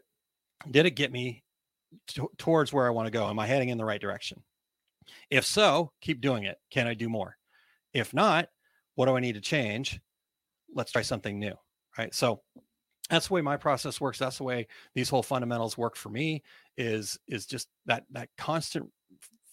did 0.70 0.86
it 0.86 0.96
get 0.96 1.12
me 1.12 1.44
t- 2.08 2.22
towards 2.38 2.72
where 2.72 2.86
I 2.86 2.90
want 2.90 3.06
to 3.06 3.12
go? 3.12 3.28
Am 3.28 3.38
I 3.38 3.46
heading 3.46 3.68
in 3.68 3.78
the 3.78 3.84
right 3.84 4.00
direction? 4.00 4.42
If 5.30 5.44
so, 5.44 5.92
keep 6.00 6.20
doing 6.20 6.44
it. 6.44 6.56
Can 6.70 6.86
I 6.86 6.94
do 6.94 7.08
more? 7.08 7.36
If 7.92 8.14
not, 8.14 8.48
what 8.94 9.06
do 9.06 9.16
I 9.16 9.20
need 9.20 9.34
to 9.34 9.40
change? 9.40 10.00
Let's 10.74 10.92
try 10.92 11.02
something 11.02 11.38
new. 11.38 11.54
Right. 11.98 12.14
So 12.14 12.40
that's 13.10 13.28
the 13.28 13.34
way 13.34 13.42
my 13.42 13.56
process 13.56 14.00
works 14.00 14.18
that's 14.18 14.38
the 14.38 14.44
way 14.44 14.66
these 14.94 15.08
whole 15.08 15.22
fundamentals 15.22 15.76
work 15.76 15.96
for 15.96 16.08
me 16.08 16.42
is 16.76 17.18
is 17.28 17.46
just 17.46 17.68
that 17.86 18.04
that 18.10 18.28
constant 18.38 18.88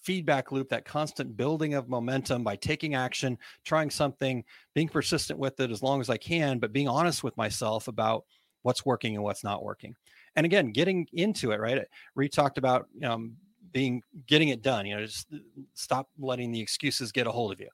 feedback 0.03 0.51
loop 0.51 0.69
that 0.69 0.83
constant 0.83 1.37
building 1.37 1.75
of 1.75 1.87
momentum 1.87 2.43
by 2.43 2.55
taking 2.55 2.95
action 2.95 3.37
trying 3.65 3.89
something 3.89 4.43
being 4.73 4.89
persistent 4.89 5.37
with 5.37 5.59
it 5.59 5.69
as 5.69 5.83
long 5.83 6.01
as 6.01 6.09
i 6.09 6.17
can 6.17 6.57
but 6.57 6.73
being 6.73 6.87
honest 6.87 7.23
with 7.23 7.37
myself 7.37 7.87
about 7.87 8.23
what's 8.63 8.85
working 8.85 9.15
and 9.15 9.23
what's 9.23 9.43
not 9.43 9.63
working. 9.63 9.95
And 10.35 10.45
again 10.45 10.71
getting 10.71 11.07
into 11.13 11.51
it 11.51 11.59
right? 11.59 11.85
We 12.15 12.29
talked 12.29 12.57
about 12.57 12.87
um, 13.03 13.35
being 13.71 14.01
getting 14.27 14.49
it 14.49 14.61
done 14.61 14.85
you 14.85 14.95
know 14.95 15.05
just 15.05 15.27
stop 15.73 16.09
letting 16.19 16.51
the 16.51 16.59
excuses 16.59 17.11
get 17.11 17.27
a 17.27 17.31
hold 17.31 17.53
of 17.53 17.59
you 17.61 17.69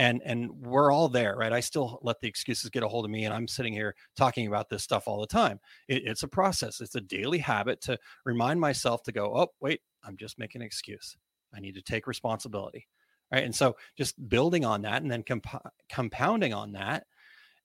and 0.00 0.22
and 0.24 0.50
we're 0.50 0.90
all 0.90 1.08
there 1.08 1.36
right? 1.36 1.52
I 1.52 1.60
still 1.60 2.00
let 2.02 2.20
the 2.20 2.28
excuses 2.28 2.70
get 2.70 2.82
a 2.82 2.88
hold 2.88 3.04
of 3.04 3.10
me 3.10 3.24
and 3.24 3.34
i'm 3.34 3.46
sitting 3.46 3.72
here 3.72 3.94
talking 4.16 4.46
about 4.46 4.68
this 4.68 4.82
stuff 4.82 5.04
all 5.06 5.20
the 5.20 5.26
time. 5.26 5.60
It, 5.88 6.02
it's 6.06 6.22
a 6.22 6.28
process. 6.28 6.80
It's 6.80 6.94
a 6.94 7.00
daily 7.00 7.38
habit 7.38 7.80
to 7.82 7.98
remind 8.24 8.60
myself 8.60 9.02
to 9.04 9.12
go 9.12 9.32
oh 9.36 9.48
wait 9.60 9.80
i'm 10.04 10.16
just 10.16 10.38
making 10.38 10.62
an 10.62 10.66
excuse. 10.66 11.16
I 11.54 11.60
need 11.60 11.74
to 11.74 11.82
take 11.82 12.06
responsibility. 12.06 12.86
Right? 13.32 13.44
And 13.44 13.54
so 13.54 13.76
just 13.96 14.28
building 14.28 14.64
on 14.64 14.82
that 14.82 15.02
and 15.02 15.10
then 15.10 15.22
comp- 15.22 15.72
compounding 15.88 16.52
on 16.52 16.72
that 16.72 17.04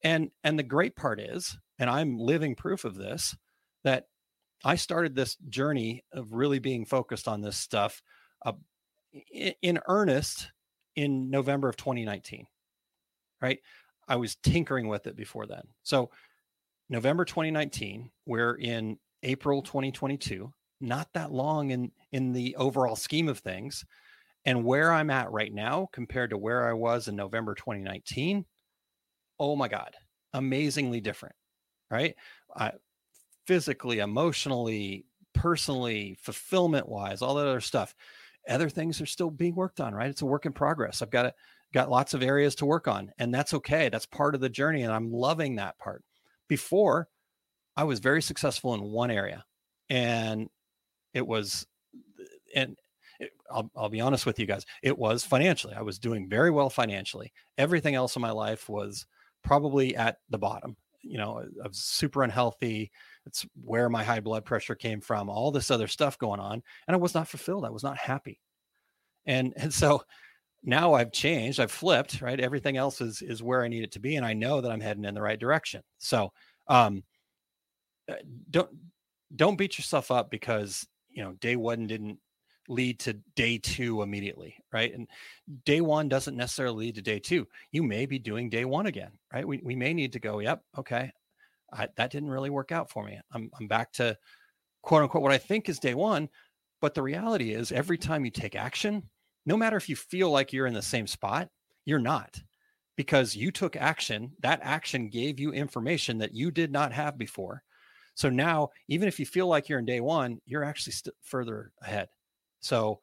and 0.03 0.29
and 0.43 0.57
the 0.57 0.63
great 0.63 0.95
part 0.95 1.19
is 1.19 1.57
and 1.79 1.89
i'm 1.89 2.17
living 2.17 2.55
proof 2.55 2.85
of 2.85 2.95
this 2.95 3.35
that 3.83 4.05
i 4.63 4.75
started 4.75 5.15
this 5.15 5.35
journey 5.49 6.03
of 6.13 6.33
really 6.33 6.59
being 6.59 6.85
focused 6.85 7.27
on 7.27 7.41
this 7.41 7.57
stuff 7.57 8.01
uh, 8.45 8.53
in, 9.31 9.53
in 9.61 9.79
earnest 9.87 10.51
in 10.95 11.29
november 11.29 11.67
of 11.69 11.77
2019 11.77 12.47
right? 13.41 13.59
I 14.07 14.15
was 14.15 14.35
tinkering 14.35 14.87
with 14.87 15.07
it 15.07 15.15
before 15.15 15.45
then. 15.45 15.63
So 15.83 16.09
november 16.89 17.25
2019 17.25 18.11
we're 18.27 18.55
in 18.55 18.97
april 19.23 19.63
2022 19.63 20.53
not 20.81 21.09
that 21.13 21.31
long 21.31 21.71
in 21.71 21.91
in 22.11 22.31
the 22.31 22.55
overall 22.57 22.95
scheme 22.95 23.27
of 23.27 23.39
things. 23.39 23.83
And 24.45 24.63
where 24.63 24.91
i'm 24.91 25.09
at 25.09 25.31
right 25.31 25.51
now 25.53 25.89
compared 25.91 26.29
to 26.29 26.37
where 26.37 26.67
i 26.67 26.73
was 26.73 27.07
in 27.07 27.15
november 27.15 27.55
2019 27.55 28.45
oh 29.39 29.55
my 29.55 29.67
god 29.67 29.95
amazingly 30.33 31.01
different 31.01 31.35
right? 31.91 32.15
Uh, 32.55 32.71
physically 33.47 33.99
emotionally 33.99 35.05
personally 35.33 36.17
fulfillment 36.19 36.87
wise 36.87 37.21
all 37.21 37.35
that 37.35 37.45
other 37.45 37.61
stuff 37.61 37.93
other 38.49 38.69
things 38.69 39.01
are 39.01 39.05
still 39.05 39.31
being 39.31 39.55
worked 39.55 39.79
on 39.79 39.93
right? 39.93 40.09
It's 40.09 40.21
a 40.21 40.25
work 40.25 40.45
in 40.45 40.53
progress. 40.53 41.01
I've 41.01 41.09
got 41.09 41.25
a, 41.25 41.33
got 41.73 41.89
lots 41.89 42.13
of 42.13 42.23
areas 42.23 42.55
to 42.55 42.65
work 42.65 42.87
on 42.87 43.11
and 43.17 43.33
that's 43.33 43.53
okay. 43.53 43.89
That's 43.89 44.05
part 44.05 44.35
of 44.35 44.41
the 44.41 44.49
journey 44.49 44.83
and 44.83 44.93
i'm 44.93 45.11
loving 45.11 45.55
that 45.55 45.77
part. 45.77 46.03
Before 46.47 47.07
i 47.77 47.83
was 47.83 47.99
very 47.99 48.21
successful 48.21 48.73
in 48.73 48.81
one 48.81 49.11
area 49.11 49.43
and 49.89 50.49
it 51.13 51.25
was 51.25 51.67
and 52.55 52.77
it, 53.19 53.31
I'll, 53.51 53.69
I'll 53.75 53.89
be 53.89 54.01
honest 54.01 54.25
with 54.25 54.39
you 54.39 54.45
guys 54.45 54.65
it 54.83 54.97
was 54.97 55.23
financially. 55.23 55.73
I 55.73 55.81
was 55.81 55.99
doing 55.99 56.29
very 56.29 56.51
well 56.51 56.69
financially. 56.69 57.33
Everything 57.57 57.95
else 57.95 58.15
in 58.15 58.21
my 58.21 58.31
life 58.31 58.69
was 58.69 59.05
probably 59.43 59.95
at 59.95 60.17
the 60.29 60.37
bottom 60.37 60.75
you 61.05 61.17
know 61.17 61.43
i 61.63 61.67
was 61.67 61.77
super 61.77 62.23
unhealthy 62.23 62.91
it's 63.25 63.45
where 63.63 63.89
my 63.89 64.03
high 64.03 64.19
blood 64.19 64.43
pressure 64.43 64.75
came 64.75 64.99
from 64.99 65.29
all 65.29 65.51
this 65.51 65.71
other 65.71 65.87
stuff 65.87 66.17
going 66.17 66.39
on 66.39 66.61
and 66.87 66.95
i 66.95 66.97
was 66.97 67.13
not 67.13 67.27
fulfilled 67.27 67.65
i 67.65 67.69
was 67.69 67.83
not 67.83 67.97
happy. 67.97 68.39
And 69.25 69.53
and 69.57 69.73
so 69.73 70.03
now 70.63 70.93
i've 70.93 71.11
changed 71.11 71.59
i've 71.59 71.71
flipped 71.71 72.21
right 72.21 72.39
everything 72.39 72.75
else 72.75 72.99
is 73.01 73.21
is 73.21 73.43
where 73.43 73.63
i 73.63 73.67
need 73.67 73.83
it 73.83 73.91
to 73.91 73.99
be 73.99 74.15
and 74.15 74.25
i 74.25 74.33
know 74.33 74.61
that 74.61 74.71
i'm 74.71 74.81
heading 74.81 75.05
in 75.05 75.13
the 75.13 75.21
right 75.21 75.39
direction. 75.39 75.81
So 75.99 76.31
um 76.67 77.03
uh, 78.09 78.15
don't 78.49 78.69
don't 79.35 79.57
beat 79.57 79.77
yourself 79.77 80.11
up 80.11 80.29
because 80.29 80.87
you 81.09 81.23
know 81.23 81.33
day 81.33 81.55
one 81.55 81.87
didn't 81.87 82.19
lead 82.67 82.99
to 82.99 83.13
day 83.35 83.57
two 83.57 84.01
immediately, 84.01 84.57
right? 84.71 84.93
And 84.93 85.07
day 85.65 85.81
one 85.81 86.09
doesn't 86.09 86.37
necessarily 86.37 86.87
lead 86.87 86.95
to 86.95 87.01
day 87.01 87.19
two. 87.19 87.47
You 87.71 87.83
may 87.83 88.05
be 88.05 88.19
doing 88.19 88.49
day 88.49 88.65
one 88.65 88.87
again, 88.87 89.11
right? 89.33 89.47
We, 89.47 89.61
we 89.63 89.75
may 89.75 89.93
need 89.93 90.13
to 90.13 90.19
go, 90.19 90.39
yep, 90.39 90.61
okay, 90.77 91.11
I, 91.71 91.87
that 91.97 92.11
didn't 92.11 92.29
really 92.29 92.49
work 92.49 92.71
out 92.71 92.89
for 92.89 93.03
me. 93.03 93.19
I'm, 93.31 93.49
I'm 93.59 93.67
back 93.67 93.91
to 93.93 94.17
quote 94.81 95.03
unquote 95.03 95.23
what 95.23 95.31
I 95.31 95.37
think 95.37 95.69
is 95.69 95.79
day 95.79 95.93
one. 95.93 96.29
But 96.81 96.93
the 96.93 97.01
reality 97.01 97.53
is, 97.53 97.71
every 97.71 97.97
time 97.97 98.25
you 98.25 98.31
take 98.31 98.55
action, 98.55 99.03
no 99.45 99.57
matter 99.57 99.77
if 99.77 99.89
you 99.89 99.95
feel 99.95 100.29
like 100.29 100.53
you're 100.53 100.67
in 100.67 100.73
the 100.73 100.81
same 100.81 101.07
spot, 101.07 101.49
you're 101.85 101.99
not 101.99 102.39
because 102.95 103.35
you 103.35 103.51
took 103.51 103.75
action. 103.75 104.31
That 104.41 104.59
action 104.61 105.09
gave 105.09 105.39
you 105.39 105.51
information 105.51 106.17
that 106.19 106.33
you 106.33 106.51
did 106.51 106.71
not 106.71 106.91
have 106.93 107.17
before. 107.17 107.63
So 108.15 108.29
now, 108.29 108.69
even 108.87 109.07
if 109.07 109.19
you 109.19 109.25
feel 109.25 109.47
like 109.47 109.67
you're 109.67 109.79
in 109.79 109.85
day 109.85 109.99
one, 109.99 110.39
you're 110.45 110.63
actually 110.63 110.93
st- 110.93 111.15
further 111.21 111.71
ahead. 111.81 112.07
So 112.65 112.99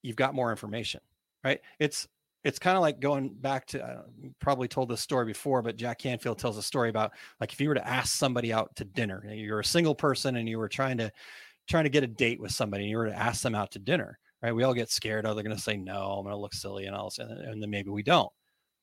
you've 0.00 0.16
got 0.16 0.34
more 0.34 0.50
information, 0.50 1.00
right? 1.44 1.60
It's 1.78 2.08
it's 2.42 2.58
kind 2.58 2.76
of 2.76 2.80
like 2.80 2.98
going 2.98 3.28
back 3.34 3.66
to 3.66 3.84
uh, 3.84 4.02
I 4.24 4.30
probably 4.40 4.66
told 4.66 4.88
this 4.88 5.00
story 5.00 5.26
before, 5.26 5.62
but 5.62 5.76
Jack 5.76 5.98
Canfield 5.98 6.38
tells 6.38 6.56
a 6.56 6.62
story 6.62 6.88
about 6.88 7.12
like 7.38 7.52
if 7.52 7.60
you 7.60 7.68
were 7.68 7.74
to 7.74 7.86
ask 7.86 8.16
somebody 8.16 8.52
out 8.52 8.74
to 8.76 8.84
dinner, 8.84 9.24
you're 9.30 9.60
a 9.60 9.64
single 9.64 9.94
person 9.94 10.36
and 10.36 10.48
you 10.48 10.58
were 10.58 10.70
trying 10.70 10.96
to 10.98 11.12
trying 11.68 11.84
to 11.84 11.90
get 11.90 12.02
a 12.02 12.08
date 12.08 12.40
with 12.40 12.50
somebody, 12.50 12.84
and 12.84 12.90
you 12.90 12.96
were 12.96 13.06
to 13.06 13.16
ask 13.16 13.42
them 13.42 13.54
out 13.54 13.70
to 13.72 13.78
dinner, 13.78 14.18
right? 14.42 14.54
We 14.54 14.64
all 14.64 14.74
get 14.74 14.90
scared. 14.90 15.26
Oh, 15.26 15.34
they're 15.34 15.44
going 15.44 15.56
to 15.56 15.62
say 15.62 15.76
no. 15.76 16.14
I'm 16.16 16.24
going 16.24 16.34
to 16.34 16.40
look 16.40 16.54
silly, 16.54 16.86
and 16.86 16.96
all, 16.96 17.10
this, 17.10 17.18
and 17.18 17.62
then 17.62 17.70
maybe 17.70 17.90
we 17.90 18.02
don't. 18.02 18.32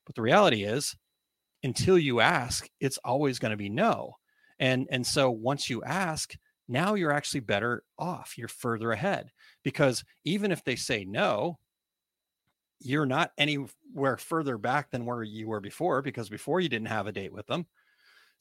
But 0.06 0.16
the 0.16 0.22
reality 0.22 0.64
is, 0.64 0.96
until 1.64 1.98
you 1.98 2.22
ask, 2.22 2.70
it's 2.80 3.00
always 3.00 3.40
going 3.40 3.52
to 3.52 3.58
be 3.58 3.70
no. 3.70 4.14
And 4.60 4.88
and 4.92 5.06
so 5.06 5.32
once 5.32 5.70
you 5.70 5.84
ask, 5.84 6.36
now 6.68 6.94
you're 6.94 7.12
actually 7.12 7.42
better 7.42 7.84
off. 7.98 8.38
You're 8.38 8.48
further 8.48 8.92
ahead 8.92 9.32
because 9.64 10.04
even 10.24 10.52
if 10.52 10.64
they 10.64 10.76
say 10.76 11.06
no, 11.06 11.60
you're 12.80 13.06
not 13.06 13.32
anywhere 13.38 14.18
further 14.18 14.58
back 14.58 14.90
than 14.90 15.06
where 15.06 15.24
you 15.24 15.48
were 15.48 15.60
before 15.60 16.02
because 16.02 16.30
before 16.30 16.60
you 16.60 16.70
didn't 16.70 16.88
have 16.88 17.08
a 17.08 17.12
date 17.12 17.34
with 17.34 17.46
them. 17.48 17.66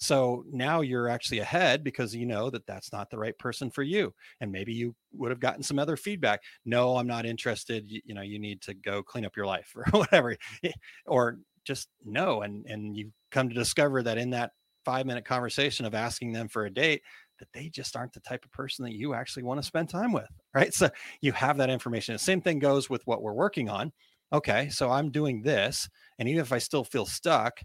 So 0.01 0.45
now 0.49 0.81
you're 0.81 1.09
actually 1.09 1.41
ahead 1.41 1.83
because 1.83 2.15
you 2.15 2.25
know 2.25 2.51
that 2.51 2.67
that's 2.67 2.93
not 2.93 3.11
the 3.11 3.19
right 3.19 3.37
person 3.37 3.69
for 3.69 3.83
you. 3.83 4.15
And 4.41 4.53
maybe 4.53 4.73
you 4.73 4.95
would 5.13 5.31
have 5.31 5.41
gotten 5.41 5.63
some 5.63 5.79
other 5.79 5.97
feedback. 5.97 6.41
No, 6.65 6.97
I'm 6.97 7.09
not 7.09 7.27
interested. 7.27 7.91
You, 7.91 8.01
you 8.05 8.15
know, 8.15 8.23
you 8.23 8.39
need 8.39 8.63
to 8.63 8.75
go 8.75 9.03
clean 9.03 9.27
up 9.27 9.37
your 9.37 9.47
life 9.47 9.73
or 9.77 9.85
whatever. 9.91 10.37
Eh, 10.63 10.71
or 11.07 11.39
just 11.65 11.89
no. 12.05 12.43
And 12.43 12.65
and 12.67 12.97
you 12.97 13.11
come 13.33 13.49
to 13.49 13.55
discover 13.55 14.03
that 14.05 14.19
in 14.19 14.31
that 14.31 14.53
five 14.85 15.05
minute 15.05 15.25
conversation 15.25 15.85
of 15.85 15.95
asking 15.95 16.33
them 16.33 16.47
for 16.47 16.65
a 16.65 16.71
date, 16.71 17.03
that 17.39 17.53
they 17.53 17.69
just 17.69 17.97
aren't 17.97 18.13
the 18.13 18.21
type 18.21 18.45
of 18.45 18.53
person 18.53 18.85
that 18.85 18.95
you 18.95 19.15
actually 19.15 19.43
want 19.43 19.61
to 19.61 19.67
spend 19.67 19.89
time 19.89 20.13
with. 20.13 20.29
Right. 20.55 20.75
So 20.75 20.91
you 21.21 21.33
have 21.33 21.57
that 21.59 21.71
information. 21.71 22.15
The 22.15 22.19
same 22.19 22.41
thing 22.41 22.59
goes 22.59 22.91
with 22.91 23.07
what 23.07 23.23
we're 23.23 23.33
working 23.33 23.69
on. 23.69 23.93
Okay. 24.33 24.69
So 24.71 24.91
I'm 24.91 25.11
doing 25.11 25.43
this. 25.43 25.89
And 26.19 26.29
even 26.29 26.41
if 26.41 26.53
I 26.53 26.59
still 26.59 26.85
feel 26.85 27.07
stuck, 27.07 27.61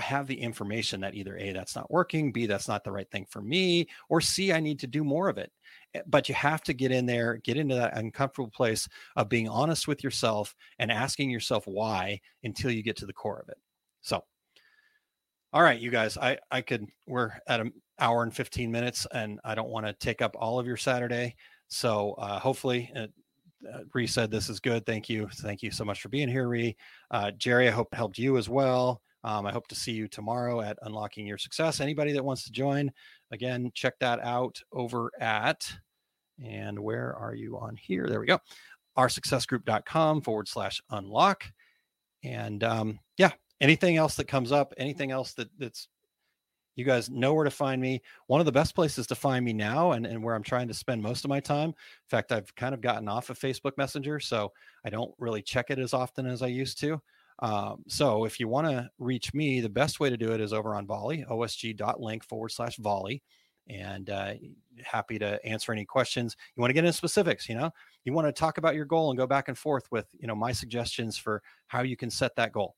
I 0.00 0.02
have 0.04 0.26
the 0.26 0.40
information 0.40 1.02
that 1.02 1.14
either 1.14 1.36
A, 1.36 1.52
that's 1.52 1.76
not 1.76 1.90
working, 1.90 2.32
B, 2.32 2.46
that's 2.46 2.68
not 2.68 2.84
the 2.84 2.92
right 2.92 3.10
thing 3.10 3.26
for 3.28 3.42
me, 3.42 3.86
or 4.08 4.22
C, 4.22 4.50
I 4.50 4.58
need 4.58 4.80
to 4.80 4.86
do 4.86 5.04
more 5.04 5.28
of 5.28 5.36
it. 5.36 5.52
Eh, 5.94 6.00
but 6.06 6.26
you 6.26 6.34
have 6.34 6.62
to 6.62 6.72
get 6.72 6.90
in 6.90 7.04
there, 7.04 7.36
get 7.44 7.58
into 7.58 7.74
that 7.74 7.98
uncomfortable 7.98 8.50
place 8.50 8.88
of 9.16 9.28
being 9.28 9.46
honest 9.46 9.86
with 9.86 10.02
yourself 10.02 10.54
and 10.78 10.90
asking 10.90 11.28
yourself 11.28 11.64
why 11.66 12.18
until 12.44 12.70
you 12.70 12.82
get 12.82 12.96
to 12.96 13.06
the 13.06 13.12
core 13.12 13.40
of 13.40 13.50
it. 13.50 13.58
So, 14.00 14.24
all 15.52 15.62
right, 15.62 15.80
you 15.80 15.90
guys, 15.90 16.16
I 16.16 16.38
I 16.50 16.60
could 16.60 16.86
we're 17.06 17.32
at 17.46 17.60
an 17.60 17.72
hour 17.98 18.22
and 18.22 18.34
15 18.34 18.70
minutes 18.70 19.06
and 19.12 19.40
I 19.44 19.54
don't 19.54 19.68
want 19.68 19.86
to 19.86 19.92
take 19.92 20.22
up 20.22 20.36
all 20.38 20.58
of 20.58 20.66
your 20.66 20.76
Saturday. 20.76 21.36
So 21.68 22.14
uh, 22.14 22.38
hopefully 22.38 22.90
uh, 22.96 23.06
uh, 23.68 23.80
Ree 23.92 24.06
said 24.06 24.30
this 24.30 24.48
is 24.48 24.60
good. 24.60 24.86
Thank 24.86 25.08
you. 25.08 25.28
Thank 25.34 25.62
you 25.62 25.70
so 25.70 25.84
much 25.84 26.00
for 26.00 26.08
being 26.08 26.28
here, 26.28 26.48
Ree. 26.48 26.76
Uh, 27.10 27.30
Jerry, 27.32 27.68
I 27.68 27.72
hope 27.72 27.88
it 27.92 27.96
helped 27.96 28.18
you 28.18 28.38
as 28.38 28.48
well. 28.48 29.02
Um, 29.22 29.44
I 29.44 29.52
hope 29.52 29.68
to 29.68 29.74
see 29.74 29.92
you 29.92 30.08
tomorrow 30.08 30.62
at 30.62 30.78
Unlocking 30.82 31.26
Your 31.26 31.36
Success. 31.36 31.80
Anybody 31.80 32.12
that 32.12 32.24
wants 32.24 32.44
to 32.44 32.52
join, 32.52 32.90
again, 33.32 33.70
check 33.74 33.98
that 34.00 34.18
out 34.20 34.62
over 34.72 35.10
at, 35.20 35.70
and 36.42 36.78
where 36.78 37.14
are 37.14 37.34
you 37.34 37.58
on 37.58 37.76
here? 37.76 38.06
There 38.08 38.20
we 38.20 38.26
go. 38.26 38.38
Oursuccessgroup.com 38.96 40.22
forward 40.22 40.48
slash 40.48 40.80
unlock. 40.90 41.44
And 42.24 42.64
um, 42.64 42.98
yeah, 43.18 43.32
anything 43.60 43.96
else 43.96 44.16
that 44.16 44.28
comes 44.28 44.52
up, 44.52 44.72
anything 44.76 45.10
else 45.10 45.34
that 45.34 45.48
that's 45.58 45.88
you 46.76 46.84
guys 46.84 47.10
know 47.10 47.34
where 47.34 47.44
to 47.44 47.50
find 47.50 47.80
me. 47.82 48.00
One 48.26 48.40
of 48.40 48.46
the 48.46 48.52
best 48.52 48.74
places 48.74 49.06
to 49.08 49.14
find 49.14 49.44
me 49.44 49.52
now 49.52 49.92
and, 49.92 50.06
and 50.06 50.22
where 50.22 50.34
I'm 50.34 50.42
trying 50.42 50.68
to 50.68 50.74
spend 50.74 51.02
most 51.02 51.24
of 51.24 51.28
my 51.28 51.40
time. 51.40 51.70
In 51.70 52.08
fact, 52.08 52.32
I've 52.32 52.54
kind 52.54 52.74
of 52.74 52.80
gotten 52.80 53.08
off 53.08 53.28
of 53.28 53.38
Facebook 53.38 53.76
Messenger, 53.76 54.20
so 54.20 54.52
I 54.84 54.90
don't 54.90 55.12
really 55.18 55.42
check 55.42 55.70
it 55.70 55.78
as 55.78 55.92
often 55.92 56.26
as 56.26 56.42
I 56.42 56.46
used 56.46 56.80
to. 56.80 57.00
Um, 57.40 57.82
so 57.88 58.24
if 58.24 58.38
you 58.38 58.48
want 58.48 58.66
to 58.68 58.88
reach 58.98 59.34
me, 59.34 59.60
the 59.60 59.68
best 59.68 60.00
way 60.00 60.10
to 60.10 60.16
do 60.16 60.32
it 60.32 60.40
is 60.40 60.52
over 60.52 60.74
on 60.74 60.86
Volley, 60.86 61.24
osg.link 61.28 62.24
forward 62.24 62.50
slash 62.50 62.76
volley. 62.76 63.22
And 63.68 64.10
uh, 64.10 64.34
happy 64.82 65.18
to 65.18 65.44
answer 65.44 65.72
any 65.72 65.84
questions. 65.84 66.34
You 66.56 66.60
want 66.60 66.70
to 66.70 66.74
get 66.74 66.84
into 66.84 66.96
specifics, 66.96 67.48
you 67.48 67.56
know, 67.56 67.70
you 68.04 68.12
want 68.12 68.26
to 68.26 68.32
talk 68.32 68.58
about 68.58 68.74
your 68.74 68.84
goal 68.84 69.10
and 69.10 69.18
go 69.18 69.26
back 69.26 69.48
and 69.48 69.56
forth 69.56 69.84
with, 69.92 70.06
you 70.18 70.26
know, 70.26 70.34
my 70.34 70.52
suggestions 70.52 71.16
for 71.16 71.42
how 71.68 71.82
you 71.82 71.96
can 71.96 72.10
set 72.10 72.34
that 72.36 72.52
goal. 72.52 72.74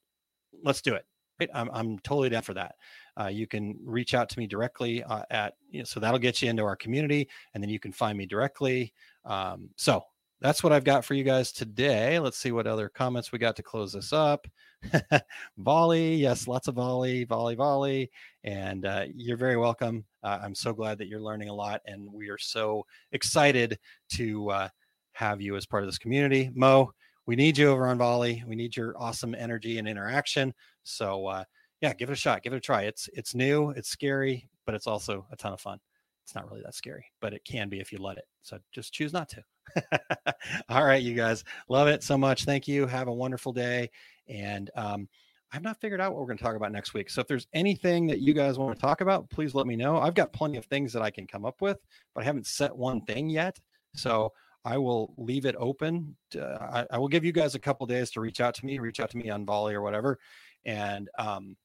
Let's 0.63 0.83
do 0.83 0.95
it. 0.95 1.05
Right? 1.41 1.51
I'm, 1.55 1.71
I'm 1.73 1.99
totally 2.01 2.29
down 2.29 2.43
for 2.43 2.55
that. 2.55 2.75
Uh, 3.19 3.27
you 3.27 3.47
can 3.47 3.79
reach 3.85 4.15
out 4.15 4.29
to 4.31 4.39
me 4.39 4.47
directly 4.47 5.03
uh, 5.05 5.23
at, 5.31 5.55
you 5.71 5.81
know, 5.81 5.85
so 5.85 6.01
that'll 6.01 6.19
get 6.19 6.41
you 6.43 6.49
into 6.49 6.63
our 6.63 6.77
community 6.77 7.29
and 7.55 7.63
then 7.63 7.71
you 7.71 7.81
can 7.81 7.93
find 7.93 8.17
me 8.17 8.27
directly. 8.27 8.93
Um, 9.25 9.71
so 9.77 10.05
that's 10.43 10.65
what 10.65 10.73
I've 10.73 10.85
got 10.85 11.05
for 11.05 11.15
you 11.15 11.23
guys 11.23 11.53
today. 11.53 12.19
Let's 12.19 12.37
see 12.37 12.51
what 12.51 12.67
other 12.67 12.89
comments 12.89 13.31
we 13.31 13.39
got 13.39 13.55
to 13.57 13.63
close 13.63 13.93
this 13.93 14.13
up. 14.13 14.49
volley, 15.59 16.17
yes, 16.17 16.49
lots 16.49 16.67
of 16.67 16.75
volley, 16.75 17.25
volley, 17.25 17.55
volley. 17.55 18.11
And 18.43 18.85
uh, 18.85 19.05
you're 19.15 19.37
very 19.37 19.57
welcome. 19.57 20.05
Uh, 20.25 20.41
I'm 20.43 20.57
so 20.57 20.73
glad 20.73 20.99
that 20.99 21.07
you're 21.07 21.21
learning 21.21 21.49
a 21.49 21.55
lot, 21.55 21.81
and 21.87 22.13
we 22.13 22.29
are 22.29 22.39
so 22.39 22.85
excited 23.13 23.79
to 24.15 24.51
uh, 24.51 24.69
have 25.13 25.41
you 25.41 25.55
as 25.55 25.65
part 25.65 25.85
of 25.85 25.89
this 25.89 25.99
community. 25.99 26.51
Mo, 26.55 26.93
we 27.27 27.37
need 27.37 27.59
you 27.59 27.69
over 27.69 27.87
on 27.87 27.99
Volley. 27.99 28.43
We 28.47 28.57
need 28.57 28.77
your 28.77 28.95
awesome 28.99 29.35
energy 29.35 29.79
and 29.79 29.89
interaction. 29.89 30.53
So 30.83 31.27
uh, 31.27 31.45
yeah, 31.81 31.95
give 31.95 32.11
it 32.11 32.15
a 32.15 32.17
shot. 32.17 32.43
Give 32.43 32.53
it 32.53 32.57
a 32.57 32.61
try. 32.61 32.83
It's 32.83 33.09
it's 33.13 33.35
new. 33.35 33.71
It's 33.71 33.89
scary, 33.89 34.49
but 34.67 34.75
it's 34.75 34.87
also 34.87 35.27
a 35.31 35.37
ton 35.37 35.53
of 35.53 35.61
fun. 35.61 35.79
It's 36.25 36.35
not 36.35 36.49
really 36.49 36.63
that 36.65 36.75
scary, 36.75 37.05
but 37.21 37.35
it 37.35 37.45
can 37.45 37.69
be 37.69 37.81
if 37.81 37.93
you 37.93 37.99
let 37.99 38.19
it. 38.19 38.25
So 38.43 38.59
just 38.73 38.93
choose 38.93 39.13
not 39.13 39.29
to. 39.31 39.43
All 40.69 40.85
right, 40.85 41.03
you 41.03 41.15
guys, 41.15 41.45
love 41.69 41.89
it 41.89 42.03
so 42.03 42.17
much. 42.17 42.45
Thank 42.45 42.69
you. 42.69 42.87
Have 42.87 43.09
a 43.09 43.13
wonderful 43.13 43.53
day. 43.53 43.91
And 44.29 44.71
um, 44.77 45.09
I've 45.53 45.63
not 45.63 45.81
figured 45.81 46.01
out 46.01 46.13
what 46.13 46.21
we're 46.21 46.27
going 46.27 46.39
to 46.39 46.45
talk 46.45 46.57
about 46.57 46.73
next 46.73 46.95
week. 46.95 47.11
So 47.11 47.21
if 47.21 47.27
there's 47.27 47.47
anything 47.53 48.07
that 48.07 48.21
you 48.21 48.35
guys 48.35 48.59
want 48.59 48.75
to 48.75 48.81
talk 48.81 49.01
about, 49.01 49.29
please 49.31 49.55
let 49.55 49.67
me 49.67 49.77
know. 49.77 49.99
I've 49.99 50.15
got 50.15 50.33
plenty 50.33 50.57
of 50.57 50.65
things 50.67 50.93
that 50.93 51.03
I 51.03 51.11
can 51.11 51.27
come 51.27 51.45
up 51.45 51.61
with, 51.61 51.79
but 52.15 52.23
I 52.23 52.25
haven't 52.25 52.47
set 52.47 52.75
one 52.75 53.03
thing 53.03 53.29
yet. 53.29 53.59
So 53.95 54.33
I 54.65 54.79
will 54.79 55.15
leave 55.17 55.45
it 55.45 55.57
open. 55.59 56.17
To, 56.31 56.69
I, 56.73 56.95
I, 56.95 56.99
will 56.99 57.09
give 57.09 57.25
you 57.25 57.33
guys 57.33 57.55
a 57.55 57.59
couple 57.59 57.87
days 57.87 58.11
to 58.13 58.21
reach 58.21 58.41
out 58.41 58.55
to 58.55 58.67
me, 58.67 58.79
reach 58.79 59.01
out 59.01 59.11
to 59.11 59.17
me 59.17 59.29
on 59.31 59.45
Volley 59.45 59.75
or 59.75 59.83
whatever, 59.83 60.19
and 60.65 61.09
um, 61.19 61.57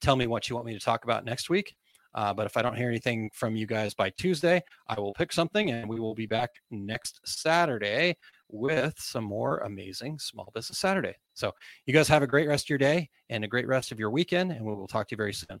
tell 0.00 0.16
me 0.16 0.26
what 0.26 0.48
you 0.48 0.54
want 0.54 0.66
me 0.66 0.74
to 0.74 0.84
talk 0.84 1.04
about 1.04 1.24
next 1.24 1.48
week. 1.48 1.74
Uh, 2.14 2.32
but 2.32 2.46
if 2.46 2.56
I 2.56 2.62
don't 2.62 2.76
hear 2.76 2.88
anything 2.88 3.30
from 3.34 3.54
you 3.54 3.66
guys 3.66 3.94
by 3.94 4.10
Tuesday, 4.10 4.62
I 4.88 4.98
will 4.98 5.12
pick 5.12 5.32
something 5.32 5.70
and 5.70 5.88
we 5.88 6.00
will 6.00 6.14
be 6.14 6.26
back 6.26 6.50
next 6.70 7.20
Saturday 7.24 8.16
with 8.48 8.94
some 8.98 9.24
more 9.24 9.58
amazing 9.58 10.18
Small 10.18 10.50
Business 10.54 10.78
Saturday. 10.78 11.14
So, 11.34 11.52
you 11.86 11.92
guys 11.92 12.08
have 12.08 12.22
a 12.22 12.26
great 12.26 12.48
rest 12.48 12.66
of 12.66 12.70
your 12.70 12.78
day 12.78 13.10
and 13.28 13.44
a 13.44 13.48
great 13.48 13.68
rest 13.68 13.92
of 13.92 13.98
your 13.98 14.10
weekend, 14.10 14.52
and 14.52 14.64
we 14.64 14.74
will 14.74 14.88
talk 14.88 15.08
to 15.08 15.12
you 15.12 15.16
very 15.18 15.34
soon. 15.34 15.60